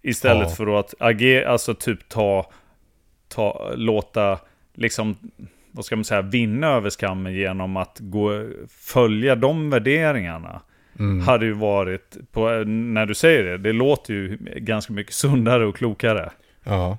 Istället 0.03 0.49
Ja. 0.49 0.55
för 0.55 0.79
att 0.79 0.95
agera, 0.99 1.51
alltså 1.51 1.75
typ 1.75 2.09
ta, 2.09 2.51
ta, 3.29 3.73
låta, 3.77 4.39
liksom, 4.75 5.17
vad 5.73 5.85
ska 5.85 5.97
man 5.97 6.05
säga, 6.05 6.23
vinna 6.23 6.67
över 6.67 6.91
skammen 6.91 7.35
genom 7.35 7.77
att 7.77 7.97
gå, 8.01 8.47
följa 8.69 9.35
de 9.35 9.71
värderingarna. 9.71 10.63
Mm. 10.99 11.27
Hade 11.27 11.47
ju 11.47 11.53
varit, 11.53 12.17
på, 12.33 12.49
när 12.67 13.07
du 13.07 13.15
säger 13.15 13.45
det, 13.45 13.59
det 13.59 13.73
låter 13.73 14.15
ju 14.15 14.37
ganska 14.41 14.93
mycket 14.93 15.15
sundare 15.15 15.67
och 15.67 15.77
klokare. 15.77 16.31
Ja. 16.65 16.99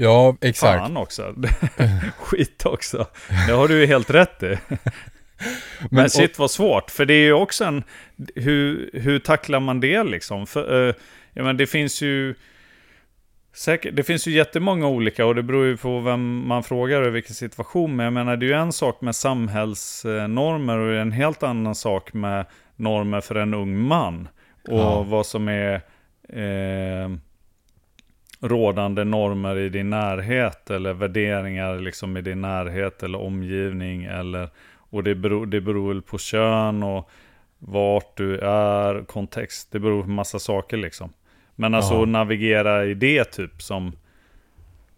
Ja, 0.00 0.36
exakt. 0.40 0.78
Fan 0.78 0.96
också. 0.96 1.34
Skit 2.18 2.66
också. 2.66 3.06
Det 3.46 3.52
har 3.52 3.68
du 3.68 3.80
ju 3.80 3.86
helt 3.86 4.10
rätt 4.10 4.42
i. 4.42 4.58
Men, 5.90 6.04
och- 6.04 6.12
shit 6.12 6.38
vad 6.38 6.50
svårt, 6.50 6.90
för 6.90 7.06
det 7.06 7.14
är 7.14 7.24
ju 7.24 7.32
också 7.32 7.64
en... 7.64 7.82
Hur, 8.34 8.90
hur 8.92 9.18
tacklar 9.18 9.60
man 9.60 9.80
det 9.80 10.02
liksom? 10.04 10.46
För, 10.46 10.88
eh, 10.88 10.94
jag 11.32 11.42
menar, 11.42 11.52
det 11.54 11.66
finns 11.66 12.02
ju... 12.02 12.34
Säkert, 13.54 13.96
det 13.96 14.02
finns 14.02 14.28
ju 14.28 14.32
jättemånga 14.32 14.86
olika 14.86 15.26
och 15.26 15.34
det 15.34 15.42
beror 15.42 15.66
ju 15.66 15.76
på 15.76 16.00
vem 16.00 16.48
man 16.48 16.62
frågar 16.62 17.02
och 17.02 17.16
vilken 17.16 17.34
situation. 17.34 17.96
Men 17.96 18.04
jag 18.04 18.12
menar, 18.12 18.36
det 18.36 18.46
är 18.46 18.48
ju 18.48 18.54
en 18.54 18.72
sak 18.72 19.00
med 19.00 19.16
samhällsnormer 19.16 20.78
och 20.78 20.94
en 20.94 21.12
helt 21.12 21.42
annan 21.42 21.74
sak 21.74 22.12
med 22.12 22.46
normer 22.78 23.20
för 23.20 23.34
en 23.34 23.54
ung 23.54 23.78
man. 23.78 24.28
Och 24.68 24.78
Ja. 24.78 25.02
vad 25.02 25.26
som 25.26 25.48
är 25.48 25.74
eh, 26.28 27.10
rådande 28.40 29.04
normer 29.04 29.56
i 29.58 29.68
din 29.68 29.90
närhet 29.90 30.70
eller 30.70 30.92
värderingar 30.94 31.78
liksom 31.78 32.16
i 32.16 32.20
din 32.22 32.40
närhet 32.40 33.02
eller 33.02 33.18
omgivning. 33.20 34.04
Eller, 34.04 34.48
och 34.90 35.04
det 35.04 35.14
beror, 35.14 35.46
det 35.46 35.60
beror 35.60 36.00
på 36.00 36.18
kön 36.18 36.82
och 36.82 37.10
vart 37.58 38.16
du 38.16 38.38
är, 38.38 39.04
kontext. 39.04 39.72
Det 39.72 39.78
beror 39.78 40.02
på 40.02 40.08
massa 40.08 40.38
saker 40.38 40.76
liksom. 40.76 41.12
Men 41.54 41.74
alltså 41.74 41.94
Ja. 41.94 42.02
att 42.02 42.08
navigera 42.08 42.84
i 42.84 42.94
det 42.94 43.24
typ 43.24 43.62
som 43.62 43.92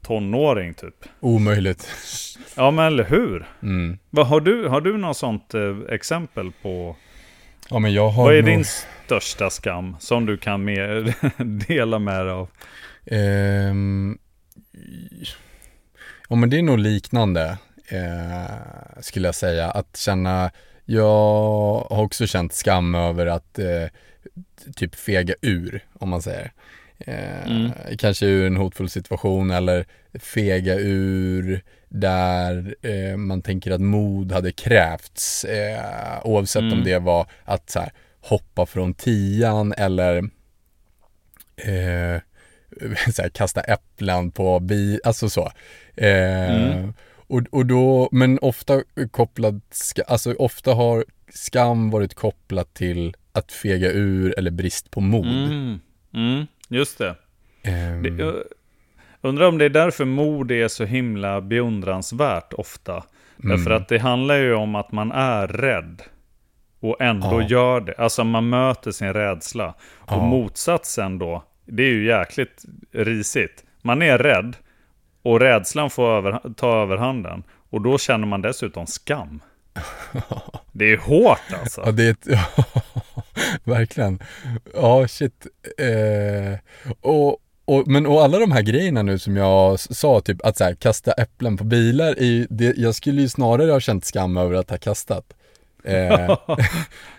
tonåring 0.02 0.74
typ. 0.74 0.94
Omöjligt. 1.20 1.88
Ja 2.56 2.70
men 2.70 2.84
eller 2.86 3.04
hur? 3.04 3.46
Mm. 3.62 3.98
Vad, 4.10 4.26
har, 4.26 4.40
du, 4.40 4.68
har 4.68 4.80
du 4.80 4.96
något 4.98 5.16
sånt 5.16 5.54
eh, 5.54 5.76
exempel 5.88 6.52
på? 6.62 6.96
Ja, 7.68 7.78
men 7.78 7.92
jag 7.92 8.08
har 8.08 8.24
Vad 8.24 8.34
är 8.34 8.42
nog... 8.42 8.50
din 8.50 8.64
största 9.04 9.50
skam 9.50 9.96
som 10.00 10.26
du 10.26 10.36
kan 10.36 10.64
med, 10.64 11.14
dela 11.68 11.98
med 11.98 12.26
dig 12.26 12.32
av? 12.32 12.48
Ehm, 13.06 14.18
ja 16.28 16.36
men 16.36 16.50
det 16.50 16.58
är 16.58 16.62
nog 16.62 16.78
liknande 16.78 17.58
eh, 17.88 19.00
skulle 19.00 19.28
jag 19.28 19.34
säga. 19.34 19.70
Att 19.70 19.96
känna, 19.96 20.50
jag 20.84 21.04
har 21.90 22.02
också 22.02 22.26
känt 22.26 22.52
skam 22.52 22.94
över 22.94 23.26
att 23.26 23.58
eh, 23.58 23.86
typ 24.76 24.94
fega 24.94 25.34
ur 25.42 25.84
om 25.92 26.08
man 26.08 26.22
säger. 26.22 26.52
Eh, 26.98 27.46
Mm. 27.46 27.70
Kanske 27.98 28.26
ur 28.26 28.46
en 28.46 28.56
hotfull 28.56 28.90
situation 28.90 29.50
eller 29.50 29.86
fega 30.14 30.74
ur 30.74 31.62
där 31.92 32.74
eh, 32.82 33.16
man 33.16 33.42
tänker 33.42 33.70
att 33.70 33.80
mod 33.80 34.32
hade 34.32 34.52
krävts. 34.52 35.44
Eh, 35.44 36.20
oavsett 36.24 36.62
Mm. 36.62 36.78
om 36.78 36.84
det 36.84 36.98
var 36.98 37.26
att 37.44 37.70
så 37.70 37.80
här, 37.80 37.92
hoppa 38.20 38.66
från 38.66 38.94
tian 38.94 39.72
eller 39.76 40.16
eh, 41.56 42.20
så 43.12 43.22
här, 43.22 43.28
kasta 43.28 43.60
äpplen 43.60 44.30
på 44.30 44.60
bi, 44.60 45.00
alltså 45.04 45.28
så. 45.30 45.52
Eh, 45.96 46.70
Mm. 46.72 46.92
och, 47.10 47.42
och 47.50 47.66
då, 47.66 48.08
men 48.12 48.38
ofta 48.42 48.82
kopplad, 49.10 49.60
alltså 50.06 50.32
ofta 50.34 50.74
har 50.74 51.04
skam 51.34 51.90
varit 51.90 52.14
kopplat 52.14 52.74
till 52.74 53.14
att 53.32 53.52
fega 53.52 53.90
ur 53.90 54.38
eller 54.38 54.50
brist 54.50 54.90
på 54.90 55.00
mod. 55.00 55.26
Mm. 55.26 55.80
Mm, 56.14 56.46
just 56.68 56.98
det. 56.98 57.14
Ehm, 57.62 58.02
det 58.02 58.10
undrar 59.20 59.48
om 59.48 59.58
det 59.58 59.64
är 59.64 59.68
därför 59.70 60.04
mod 60.04 60.50
är 60.50 60.68
så 60.68 60.84
himla 60.84 61.40
beundransvärt 61.40 62.52
ofta. 62.52 62.92
mm, 62.92 63.56
Därför 63.56 63.70
att 63.70 63.88
det 63.88 63.98
handlar 63.98 64.34
ju 64.36 64.54
om 64.54 64.74
att 64.74 64.92
man 64.92 65.12
är 65.12 65.46
rädd. 65.48 66.02
och 66.82 67.00
ändå 67.00 67.40
Ja. 67.42 67.46
gör 67.48 67.80
det. 67.80 67.94
Alltså 67.98 68.24
man 68.24 68.48
möter 68.48 68.90
sin 68.90 69.12
rädsla. 69.12 69.74
Och 69.98 70.12
Ja. 70.16 70.24
motsatsen 70.24 71.18
då, 71.18 71.44
det 71.64 71.82
är 71.82 71.88
ju 71.92 72.06
jäkligt 72.06 72.64
risigt. 72.92 73.64
Man 73.82 74.02
är 74.02 74.18
rädd 74.18 74.56
och 75.22 75.40
rädslan 75.40 75.90
får 75.90 76.08
över, 76.10 76.40
ta 76.56 76.82
överhanden. 76.82 77.42
Och 77.70 77.80
då 77.80 77.98
känner 77.98 78.26
man 78.26 78.42
dessutom 78.42 78.86
skam. 78.86 79.40
Det 80.72 80.84
är 80.92 80.96
hårt 80.98 81.52
alltså. 81.60 81.82
Ja, 81.86 81.92
det 81.92 82.04
är 82.06 82.10
ett, 82.10 82.26
verkligen. 83.64 84.22
Ja, 84.74 85.08
shit. 85.08 85.46
Eh, 85.78 86.58
och, 87.00 87.38
och, 87.74 87.88
men 87.88 88.06
och 88.06 88.22
alla 88.22 88.38
de 88.38 88.52
här 88.52 88.62
grejerna 88.62 89.02
nu 89.02 89.18
som 89.18 89.36
jag 89.36 89.80
sa, 89.80 90.20
typ 90.20 90.46
att 90.46 90.56
så 90.56 90.64
här, 90.64 90.74
kasta 90.74 91.12
äpplen 91.12 91.56
på 91.56 91.64
bilar, 91.64 92.14
är, 92.18 92.46
det, 92.50 92.76
jag 92.78 92.94
skulle 92.94 93.20
ju 93.22 93.28
snarare 93.28 93.70
ha 93.70 93.80
känt 93.80 94.04
skam 94.04 94.36
över 94.36 94.54
att 94.54 94.70
ha 94.70 94.78
kastat. 94.78 95.24
Eh, 95.84 95.94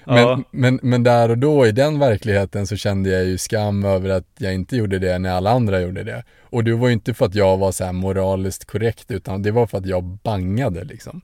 men, 0.05 0.17
Ja. 0.17 0.43
men, 0.51 0.79
men 0.83 1.03
där 1.03 1.29
och 1.29 1.37
då 1.37 1.65
i 1.67 1.71
den 1.71 1.99
verkligheten 1.99 2.67
så 2.67 2.75
kände 2.75 3.09
jag 3.09 3.25
ju 3.25 3.37
skam 3.37 3.85
över 3.85 4.09
att 4.09 4.27
jag 4.37 4.53
inte 4.53 4.75
gjorde 4.77 4.99
det 4.99 5.19
när 5.19 5.31
alla 5.31 5.49
andra 5.51 5.81
gjorde 5.81 6.03
det. 6.03 6.23
Och 6.41 6.63
det 6.63 6.73
var 6.73 6.87
ju 6.87 6.93
inte 6.93 7.13
för 7.13 7.25
att 7.25 7.35
jag 7.35 7.57
var 7.57 7.71
så 7.71 7.83
här 7.85 7.93
moraliskt 7.93 8.65
korrekt 8.65 9.11
utan 9.11 9.41
det 9.41 9.51
var 9.51 9.67
för 9.67 9.77
att 9.77 9.85
jag 9.85 10.03
bangade 10.03 10.83
liksom. 10.83 11.21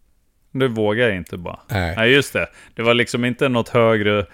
Du 0.52 0.68
vågar 0.68 1.12
inte 1.12 1.38
bara. 1.38 1.60
Nej. 1.72 1.94
Nej, 1.98 2.12
just 2.12 2.34
det. 2.34 2.48
Det 2.76 2.82
var 2.82 2.94
liksom 2.94 3.26
inte 3.26 3.50
något 3.50 3.70
högre, 3.70 4.26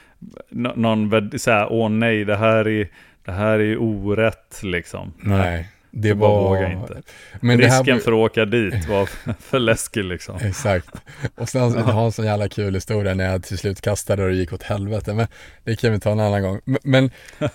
nå- 0.49 0.73
någon 0.75 1.31
så 1.39 1.51
här, 1.51 1.67
åh 1.71 1.89
nej, 1.89 2.25
det 2.25 2.35
här 2.35 2.67
är, 2.67 2.87
det 3.25 3.31
här 3.31 3.59
är 3.59 3.77
orätt 3.77 4.59
liksom. 4.63 5.13
Nej, 5.17 5.69
det 5.91 6.13
var... 6.13 6.43
vågar 6.43 6.71
inte. 6.71 7.01
Men 7.41 7.59
här 7.59 7.67
Risken 7.67 7.95
var- 7.95 8.01
för 8.01 8.11
att 8.11 8.31
åka 8.31 8.45
dit 8.45 8.87
var 8.89 9.09
för 9.39 9.59
läskig 9.59 10.03
liksom. 10.03 10.37
Exakt. 10.41 10.89
Och 11.35 11.49
sen 11.49 11.61
jag 11.61 11.83
har 11.83 12.05
en 12.05 12.11
sån 12.11 12.25
jävla 12.25 12.49
kul 12.49 12.73
historia 12.73 13.13
när 13.13 13.31
jag 13.31 13.43
till 13.43 13.57
slut 13.57 13.81
kastade 13.81 14.23
och 14.23 14.29
det 14.29 14.35
gick 14.35 14.53
åt 14.53 14.63
helvete. 14.63 15.13
Men 15.13 15.27
det 15.63 15.75
kan 15.75 15.91
vi 15.91 15.99
ta 15.99 16.11
en 16.11 16.19
annan 16.19 16.41
gång. 16.41 16.61
Men, 16.65 16.79
men 16.83 17.03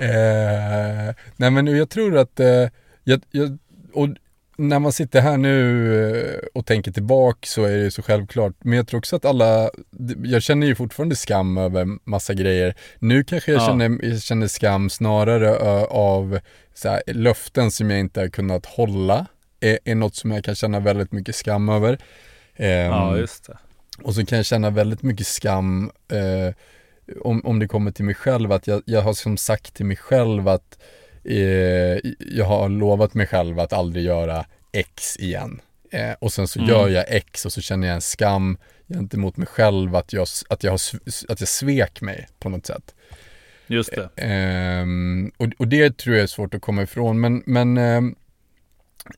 eh, 0.00 1.14
nej 1.36 1.50
men 1.50 1.66
jag 1.66 1.90
tror 1.90 2.16
att, 2.18 2.40
eh, 2.40 2.68
jag, 3.04 3.20
jag, 3.30 3.58
och 3.92 4.08
när 4.68 4.78
man 4.78 4.92
sitter 4.92 5.20
här 5.20 5.36
nu 5.36 6.10
eh, 6.34 6.38
och 6.54 6.66
tänker 6.66 6.90
tillbaka 6.92 7.38
så 7.46 7.64
är 7.64 7.76
det 7.78 7.90
så 7.90 8.02
självklart. 8.02 8.54
Men 8.58 8.76
jag 8.76 8.86
tror 8.88 8.98
också 8.98 9.16
att 9.16 9.24
alla, 9.24 9.70
jag 10.24 10.42
känner 10.42 10.66
ju 10.66 10.74
fortfarande 10.74 11.16
skam 11.16 11.58
över 11.58 11.86
massa 12.10 12.34
grejer. 12.34 12.74
Nu 12.98 13.24
kanske 13.24 13.52
jag, 13.52 13.62
Ja. 13.62 13.66
känner, 13.66 13.98
jag 14.04 14.22
känner 14.22 14.46
skam 14.48 14.90
snarare 14.90 15.56
av 15.86 16.38
så 16.74 16.88
här, 16.88 17.02
löften 17.06 17.70
som 17.70 17.90
jag 17.90 18.00
inte 18.00 18.20
har 18.20 18.28
kunnat 18.28 18.66
hålla. 18.66 19.26
Är, 19.60 19.78
är 19.84 19.94
något 19.94 20.14
som 20.14 20.30
jag 20.30 20.44
kan 20.44 20.54
känna 20.54 20.80
väldigt 20.80 21.12
mycket 21.12 21.34
skam 21.36 21.68
över. 21.68 21.98
Ehm, 22.56 22.86
Ja, 22.90 23.16
just 23.16 23.46
det. 23.46 23.58
och 24.02 24.14
så 24.14 24.26
kan 24.26 24.36
jag 24.38 24.46
känna 24.46 24.70
väldigt 24.70 25.02
mycket 25.02 25.26
skam 25.26 25.90
eh, 26.12 26.54
om, 27.20 27.40
om 27.46 27.58
det 27.58 27.68
kommer 27.68 27.90
till 27.90 28.04
mig 28.04 28.14
själv. 28.14 28.52
Att 28.52 28.66
jag, 28.66 28.82
jag 28.86 29.02
har 29.02 29.12
som 29.12 29.36
sagt 29.36 29.74
till 29.74 29.86
mig 29.86 29.96
själv 29.96 30.48
att 30.48 30.78
eh, 31.24 31.98
jag 32.18 32.44
har 32.44 32.68
lovat 32.68 33.14
mig 33.14 33.26
själv 33.26 33.60
att 33.60 33.72
aldrig 33.72 34.04
göra 34.04 34.46
X 34.72 35.16
igen. 35.16 35.60
Eh, 35.90 36.12
och 36.18 36.32
sen 36.32 36.48
så 36.48 36.58
Mm. 36.58 36.70
gör 36.70 36.88
jag 36.88 37.04
X 37.08 37.46
och 37.46 37.52
så 37.52 37.60
känner 37.60 37.86
jag 37.86 37.94
en 37.94 38.00
skam 38.00 38.58
gentemot 38.88 39.36
mig 39.36 39.46
själv 39.46 39.96
att 39.96 40.12
jag, 40.12 40.26
att 40.48 40.64
jag, 40.64 40.70
har, 40.70 40.80
att 41.28 41.40
jag 41.40 41.48
svek 41.48 42.00
mig 42.00 42.28
på 42.38 42.48
något 42.48 42.66
sätt. 42.66 42.94
Just 43.66 43.90
det. 43.94 44.10
Ehm, 44.16 45.32
och, 45.36 45.48
och 45.58 45.68
det 45.68 45.96
tror 45.98 46.16
jag 46.16 46.22
är 46.22 46.26
svårt 46.26 46.54
att 46.54 46.62
komma 46.62 46.82
ifrån. 46.82 47.20
Men, 47.20 47.42
men 47.46 47.78
ehm, 47.78 48.14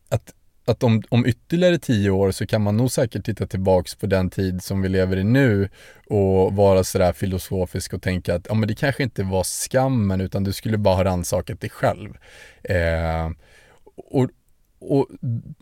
att, 0.08 0.33
att 0.64 0.82
om, 0.82 1.02
om 1.08 1.26
ytterligare 1.26 1.78
tio 1.78 2.10
år 2.10 2.30
så 2.30 2.46
kan 2.46 2.62
man 2.62 2.76
nog 2.76 2.90
säkert 2.90 3.24
titta 3.24 3.46
tillbaks 3.46 3.94
på 3.94 4.06
den 4.06 4.30
tid 4.30 4.62
som 4.62 4.82
vi 4.82 4.88
lever 4.88 5.16
i 5.16 5.24
nu 5.24 5.68
och 6.06 6.52
vara 6.52 6.84
sådär 6.84 7.12
filosofisk 7.12 7.94
och 7.94 8.02
tänka 8.02 8.34
att 8.34 8.46
ja, 8.48 8.54
men 8.54 8.68
det 8.68 8.74
kanske 8.74 9.02
inte 9.02 9.22
var 9.22 9.44
skammen 9.44 10.20
utan 10.20 10.44
du 10.44 10.52
skulle 10.52 10.78
bara 10.78 10.94
ha 10.94 11.04
rannsakat 11.04 11.60
dig 11.60 11.70
själv. 11.70 12.10
Eh, 12.62 13.30
och, 13.96 14.28
och 14.80 15.08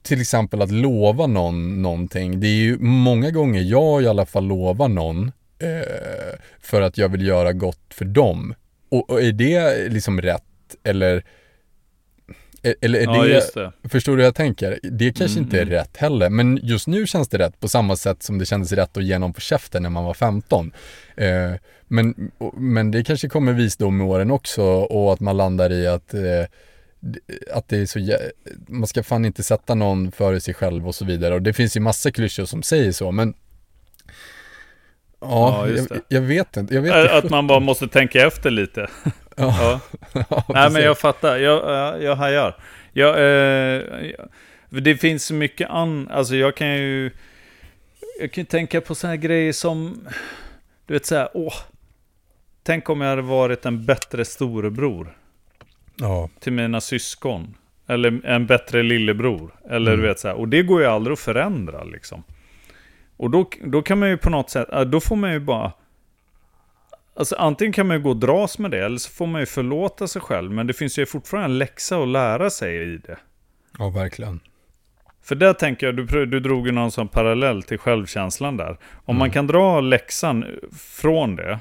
till 0.03 0.21
exempel 0.21 0.63
att 0.63 0.71
lova 0.71 1.27
någon 1.27 1.83
någonting. 1.83 2.41
Det 2.41 2.47
är 2.47 2.63
ju 2.63 2.79
många 2.79 3.31
gånger 3.31 3.63
jag 3.63 4.03
i 4.03 4.07
alla 4.07 4.27
fall 4.27 4.45
lovar 4.45 4.89
någon 4.89 5.33
eh, 5.59 6.39
för 6.61 6.81
att 6.83 6.99
jag 6.99 7.09
vill 7.09 7.27
göra 7.27 7.53
gott 7.53 7.95
för 7.95 8.05
dem. 8.05 8.55
Och, 8.89 9.11
och 9.11 9.23
är 9.23 9.33
det 9.33 9.89
liksom 9.89 10.21
rätt 10.21 10.43
eller 10.85 11.25
eller 12.81 12.99
är 12.99 13.05
Ja, 13.05 13.23
det, 13.55 13.73
det. 13.83 13.89
förstår 13.89 14.13
du 14.13 14.23
hur 14.23 14.25
jag 14.25 14.35
tänker? 14.35 14.79
Det 14.83 15.13
kanske 15.13 15.39
Mm, 15.39 15.45
inte 15.45 15.57
är 15.59 15.63
mm. 15.63 15.75
rätt 15.75 15.97
heller, 15.97 16.31
men 16.31 16.61
just 16.63 16.87
nu 16.87 17.07
känns 17.07 17.29
det 17.29 17.39
rätt 17.39 17.61
på 17.61 17.69
samma 17.69 17.97
sätt 17.97 18.23
som 18.23 18.39
det 18.39 18.47
kändes 18.47 18.73
rätt 18.73 18.97
att 18.97 19.05
ge 19.05 19.19
någon 19.19 19.33
på 19.33 19.41
käften 19.41 19.83
när 19.83 19.91
man 19.91 20.05
var 20.05 20.15
15. 20.15 20.73
Eh, 21.17 21.53
men, 21.89 22.31
men 22.57 22.91
det 22.91 23.05
kanske 23.05 23.29
kommer 23.29 23.53
visdom 23.53 23.97
med 23.99 24.07
åren 24.07 24.31
också 24.31 24.63
och 24.65 25.13
att 25.13 25.21
man 25.21 25.37
landar 25.37 25.73
i 25.73 25.87
att 25.87 26.15
eh, 26.15 26.21
att 27.53 27.69
det 27.69 27.77
är 27.79 27.87
så, 27.87 28.17
man 28.69 28.87
ska 28.87 29.03
fan 29.03 29.25
inte 29.25 29.43
sätta 29.43 29.75
någon 29.75 30.13
före 30.13 30.41
sig 30.41 30.55
själv 30.55 30.89
och 30.89 30.95
så 30.95 31.05
vidare. 31.05 31.35
Och 31.35 31.43
det 31.43 31.53
finns 31.53 31.77
ju 31.77 31.81
massa 31.81 32.11
klyschor 32.11 32.45
som 32.45 32.63
säger 32.63 32.93
så, 32.93 33.11
men 33.13 33.35
Ja, 35.21 35.69
Ja, 35.69 35.75
jag, 35.91 36.01
jag 36.09 36.21
vet 36.21 36.57
inte. 36.57 36.75
Jag 36.75 36.83
vet 36.83 36.95
Ä- 36.95 37.03
inte. 37.03 37.15
Att 37.17 37.31
man 37.31 37.47
bara 37.47 37.61
måste 37.61 37.89
tänka 37.89 38.27
efter 38.27 38.51
lite. 38.51 38.89
Ja, 39.37 39.81
Ja. 40.29 40.45
Nej, 40.49 40.71
men 40.71 40.83
jag 40.83 40.99
fattar. 40.99 41.37
Jag, 41.37 42.03
jag, 42.03 42.17
hajar. 42.17 42.57
Jag, 42.93 43.11
eh, 43.11 43.83
det 44.69 44.97
finns 44.97 45.25
så 45.25 45.35
mycket 45.35 45.71
an... 45.71 46.09
Alltså 46.11 46.37
jag 46.37 46.55
kan 46.57 46.69
ju... 46.77 47.11
Jag 48.21 48.33
kan 48.33 48.43
ju 48.43 48.47
tänka 48.47 48.81
på 48.81 48.95
så 48.95 49.07
här 49.07 49.17
grejer 49.17 49.53
som... 49.53 50.09
Du 50.87 50.95
vet 50.95 51.07
så 51.07 51.15
här, 51.17 51.29
åh. 51.35 51.55
Tänk 52.63 52.91
om 52.91 53.01
jag 53.01 53.09
hade 53.09 53.23
varit 53.23 53.67
en 53.67 53.85
bättre 53.87 54.25
storebror 54.25 55.17
Ja, 55.97 56.29
till 56.41 56.53
mina 56.53 56.81
syskon. 56.81 57.55
Eller 57.87 58.27
en 58.27 58.47
bättre 58.47 58.83
lillebror. 58.83 59.55
Eller 59.71 59.93
Mm. 59.93 60.01
du 60.03 60.09
vet 60.09 60.21
så 60.21 60.29
här. 60.29 60.35
Och 60.35 60.49
det 60.49 60.63
går 60.63 60.81
ju 60.81 60.87
aldrig 60.87 61.13
att 61.13 61.21
förändra 61.21 61.85
liksom. 61.85 62.23
Och 63.17 63.31
då, 63.31 63.51
då 63.65 63.83
kan 63.83 63.99
man 63.99 64.09
ju 64.09 64.17
på 64.17 64.31
något 64.31 64.51
sätt, 64.51 64.69
då 64.87 65.01
får 65.01 65.17
man 65.17 65.33
ju 65.33 65.41
bara... 65.41 65.73
Alltså 67.15 67.37
antingen 67.37 67.73
kan 67.73 67.87
man 67.87 67.97
ju 67.97 68.03
gå 68.03 68.11
och 68.11 68.17
dras 68.17 68.59
med 68.59 68.71
det, 68.71 68.85
eller 68.85 68.99
så 68.99 69.11
får 69.11 69.27
man 69.27 69.41
ju 69.41 69.47
förlåta 69.47 70.09
sig 70.09 70.23
själv. 70.23 70.51
Men 70.51 70.67
det 70.67 70.73
finns 70.73 70.99
ju 70.99 71.07
fortfarande 71.07 71.45
en 71.45 71.59
läxa 71.59 72.03
att 72.03 72.09
lära 72.09 72.51
sig 72.51 72.95
i 72.95 72.97
det. 72.97 73.17
ja 73.79 73.91
verkligen. 73.91 74.41
För 75.25 75.35
där 75.35 75.53
tänker 75.53 75.87
jag, 75.87 75.97
du, 75.97 76.27
du 76.27 76.41
drog 76.41 76.67
ju 76.67 76.73
någon 76.73 76.91
sån 76.91 77.09
parallell 77.09 77.63
till 77.63 77.79
självkänslan 77.79 78.57
där. 78.57 78.79
Om 79.05 79.17
man 79.17 79.31
kan 79.31 79.47
dra 79.47 79.81
läxan 79.81 80.45
från 80.79 81.37
det 81.37 81.59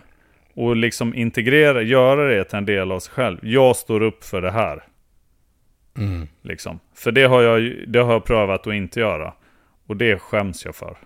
och 0.54 0.76
liksom 0.76 1.16
integrera, 1.16 1.82
göra 1.82 2.30
det 2.30 2.44
till 2.44 2.58
en 2.58 2.66
del 2.66 2.92
av 2.92 3.00
sig 3.00 3.14
själv. 3.14 3.40
Jag 3.42 3.76
står 3.76 4.02
upp 4.02 4.24
för 4.24 4.42
det 4.42 4.52
här. 4.52 4.84
Mm. 5.98 6.28
Liksom. 6.42 6.80
För 6.96 7.12
det 7.12 7.24
har, 7.24 7.42
jag, 7.42 7.76
det 7.88 8.00
har 8.00 8.14
jag 8.14 8.26
prövat 8.26 8.68
att 8.68 8.74
inte 8.74 9.00
göra. 9.00 9.34
Och 9.88 9.98
det 9.98 10.20
skäms 10.20 10.66
jag 10.66 10.76
för. 10.76 10.98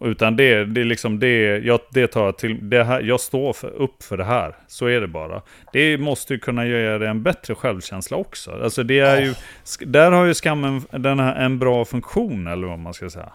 Utan 0.00 0.36
det, 0.36 0.64
det 0.64 0.80
är 0.80 0.84
liksom 0.84 1.18
det, 1.18 1.58
jag, 1.58 1.80
det 1.90 2.06
tar 2.06 2.32
till, 2.32 2.70
det 2.70 2.84
här, 2.84 3.00
jag 3.00 3.20
står 3.20 3.52
för, 3.52 3.70
upp 3.70 4.02
för 4.02 4.16
det 4.16 4.24
här. 4.24 4.54
Så 4.68 4.86
är 4.86 5.00
det 5.00 5.08
bara. 5.08 5.42
Det 5.72 5.98
måste 5.98 6.32
ju 6.32 6.38
kunna 6.38 6.66
göra 6.66 6.98
det 6.98 7.08
en 7.08 7.22
bättre 7.22 7.54
självkänsla 7.54 8.16
också. 8.16 8.50
Alltså 8.62 8.82
det 8.82 8.98
är 8.98 9.20
ju, 9.20 9.34
sk- 9.64 9.84
där 9.86 10.10
har 10.12 10.24
ju 10.24 10.34
skammen 10.34 10.82
den 10.90 11.20
här, 11.20 11.34
en 11.44 11.58
bra 11.58 11.84
funktion 11.84 12.46
eller 12.46 12.66
vad 12.66 12.78
man 12.78 12.94
ska 12.94 13.10
säga. 13.10 13.32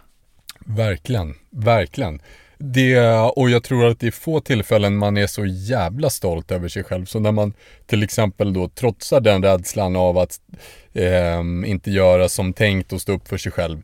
Verkligen, 0.66 1.36
verkligen. 1.50 2.22
Det, 2.58 3.00
och 3.36 3.50
jag 3.50 3.64
tror 3.64 3.88
att 3.88 4.00
det 4.00 4.08
är 4.08 4.12
få 4.12 4.40
tillfällen 4.40 4.98
man 4.98 5.18
är 5.18 5.28
så 5.28 5.46
jävla 5.46 6.10
stolt 6.10 6.52
över 6.52 6.68
sig 6.68 6.84
själv. 6.84 7.06
Så 7.06 7.20
när 7.20 7.32
man 7.32 7.54
till 7.86 8.04
exempel 8.04 8.54
då 8.54 8.68
trotsar 8.68 9.22
den 9.22 9.44
rädslan 9.44 9.96
av 9.96 10.18
att 10.18 10.40
ehm, 10.94 11.66
inte 11.66 11.92
göra 11.92 12.30
som 12.30 12.54
tänkt 12.54 12.94
och 12.94 13.02
stå 13.02 13.14
upp 13.14 13.28
för 13.28 13.38
sig 13.38 13.52
själv. 13.52 13.78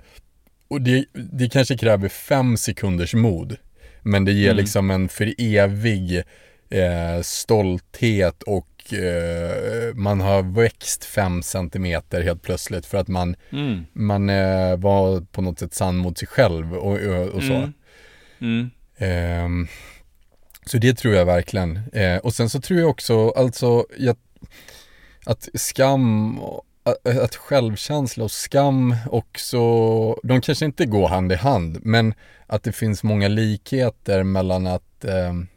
Och 0.72 0.82
det, 0.82 1.06
det 1.14 1.50
kanske 1.50 1.78
kräver 1.78 2.10
fem 2.10 2.58
sekunders 2.58 3.14
mod. 3.14 3.58
Men 4.02 4.26
det 4.26 4.32
ger 4.32 4.52
Mm. 4.52 4.58
liksom 4.58 4.92
en 4.92 5.10
för 5.10 5.34
evig 5.38 6.18
eh, 6.70 7.22
stolthet 7.22 8.44
och 8.44 8.94
eh, 8.94 9.94
man 9.96 10.22
har 10.22 10.44
växt 10.56 11.06
fem 11.06 11.44
centimeter 11.44 12.22
helt 12.22 12.42
plötsligt 12.42 12.86
för 12.86 12.98
att 12.98 13.08
man 13.08 13.36
Mm. 13.52 13.86
man 13.94 14.30
eh, 14.30 14.78
var 14.78 15.22
på 15.22 15.42
något 15.42 15.60
sätt 15.60 15.74
sann 15.74 15.98
mot 15.98 16.18
sig 16.18 16.28
själv 16.28 16.74
och, 16.74 17.00
och, 17.00 17.28
och 17.28 17.44
så. 17.44 17.54
Mm. 17.54 17.72
Mm. 18.42 18.70
Ehm, 18.98 19.68
så 20.66 20.78
det 20.78 20.94
tror 20.98 21.14
jag 21.14 21.26
verkligen. 21.26 21.80
Eh, 21.94 22.18
och 22.18 22.34
sen 22.34 22.50
så 22.50 22.62
tror 22.62 22.80
jag 22.80 22.90
också, 22.90 23.30
alltså, 23.30 23.86
jag, 23.98 24.16
att 25.26 25.50
skam, 25.54 26.40
och- 26.40 26.66
att, 27.24 27.36
självkänsla 27.36 28.24
och 28.24 28.32
skam 28.32 28.96
också, 29.10 29.60
de 30.24 30.42
kanske 30.42 30.66
inte 30.66 30.86
går 30.86 31.08
hand 31.08 31.32
i 31.32 31.36
hand, 31.36 31.80
men 31.82 32.14
att 32.48 32.64
det 32.64 32.72
finns 32.72 33.04
många 33.04 33.28
likheter 33.28 34.24
mellan 34.24 34.68
att, 34.68 35.06
ehm, 35.06 35.48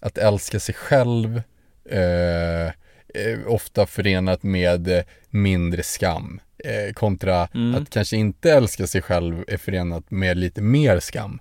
att 0.00 0.18
älska 0.18 0.60
sig 0.60 0.74
själv, 0.74 1.42
eh, 1.90 2.66
eh, 3.14 3.38
ofta 3.46 3.86
förenat 3.86 4.42
med 4.42 4.88
eh, 4.88 5.04
mindre 5.30 5.82
skam. 5.82 6.40
Eh, 6.64 6.92
kontra 6.92 7.48
Mm. 7.54 7.74
att 7.74 7.90
kanske 7.90 8.16
inte 8.16 8.52
älska 8.52 8.86
sig 8.86 9.02
själv 9.02 9.44
är 9.48 9.56
förenat 9.56 10.10
med 10.10 10.36
lite 10.36 10.62
mer 10.62 11.00
skam. 11.00 11.40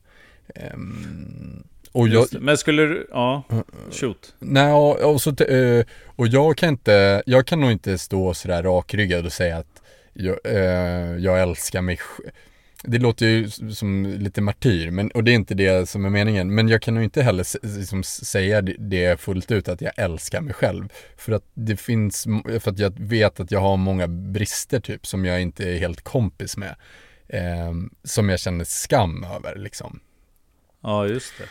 Ehm, 0.55 1.63
och 1.91 2.07
jag, 2.07 2.27
Men 2.39 2.57
skulle 2.57 2.81
du, 2.81 3.07
ja, 3.11 3.43
shoot. 3.91 4.35
Nej, 4.39 4.73
och, 4.73 5.13
och, 5.13 5.21
så, 5.21 5.43
eh, 5.43 5.85
och 6.05 6.27
jag 6.27 6.57
kan 6.57 6.69
inte, 6.69 7.23
jag 7.25 7.47
kan 7.47 7.59
nog 7.59 7.71
inte 7.71 7.97
stå 7.97 8.33
sådär 8.33 8.63
rakryggad 8.63 9.25
och 9.25 9.33
säga 9.33 9.57
att 9.57 9.81
jag, 10.13 10.37
eh, 10.43 11.17
jag 11.17 11.41
älskar 11.41 11.81
mig 11.81 11.99
det 12.83 12.97
låter 12.97 13.25
ju 13.25 13.49
som 13.49 14.05
lite 14.05 14.41
martyr, 14.41 14.91
men, 14.91 15.11
och 15.11 15.23
det 15.23 15.31
är 15.31 15.35
inte 15.35 15.53
det 15.55 15.89
som 15.89 16.05
är 16.05 16.09
meningen. 16.09 16.55
Men 16.55 16.67
jag 16.67 16.81
kan 16.81 16.93
nog 16.93 17.03
inte 17.03 17.21
heller 17.21 17.77
liksom, 17.77 18.03
säga 18.03 18.61
det 18.61 19.19
fullt 19.19 19.51
ut 19.51 19.67
att 19.67 19.81
jag 19.81 19.91
älskar 19.97 20.41
mig 20.41 20.53
själv. 20.53 20.89
För 21.17 21.31
att 21.31 21.43
det 21.53 21.77
finns, 21.77 22.27
för 22.59 22.71
att 22.71 22.79
jag 22.79 22.99
vet 22.99 23.39
att 23.39 23.51
jag 23.51 23.59
har 23.59 23.77
många 23.77 24.07
brister 24.07 24.79
typ 24.79 25.07
som 25.07 25.25
jag 25.25 25.41
inte 25.41 25.69
är 25.69 25.77
helt 25.77 26.01
kompis 26.01 26.57
med. 26.57 26.75
Eh, 27.27 27.73
som 28.03 28.29
jag 28.29 28.39
känner 28.39 28.65
skam 28.65 29.23
över 29.23 29.55
liksom. 29.55 29.99
Ja, 30.81 31.07
just 31.07 31.33
det. 31.37 31.45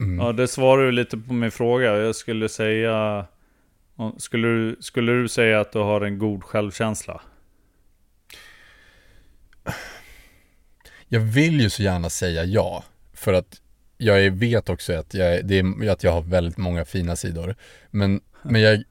Mm. 0.00 0.18
Ja, 0.18 0.32
det 0.32 0.48
svarar 0.48 0.84
ju 0.84 0.92
lite 0.92 1.18
på 1.18 1.32
min 1.32 1.50
fråga. 1.50 1.96
Jag 1.96 2.16
skulle 2.16 2.48
säga... 2.48 3.26
Skulle 4.18 4.48
du, 4.48 4.76
skulle 4.80 5.12
du 5.12 5.28
säga 5.28 5.60
att 5.60 5.72
du 5.72 5.78
har 5.78 6.00
en 6.00 6.18
god 6.18 6.44
självkänsla? 6.44 7.20
Jag 11.08 11.20
vill 11.20 11.60
ju 11.60 11.70
så 11.70 11.82
gärna 11.82 12.10
säga 12.10 12.44
ja. 12.44 12.84
För 13.12 13.32
att 13.32 13.60
jag 13.96 14.30
vet 14.30 14.68
också 14.68 14.92
att 14.92 15.14
jag, 15.14 15.46
det 15.46 15.58
är, 15.58 15.90
att 15.90 16.04
jag 16.04 16.12
har 16.12 16.22
väldigt 16.22 16.56
många 16.56 16.84
fina 16.84 17.16
sidor. 17.16 17.54
Men, 17.90 18.20
men 18.42 18.60
jag, 18.60 18.84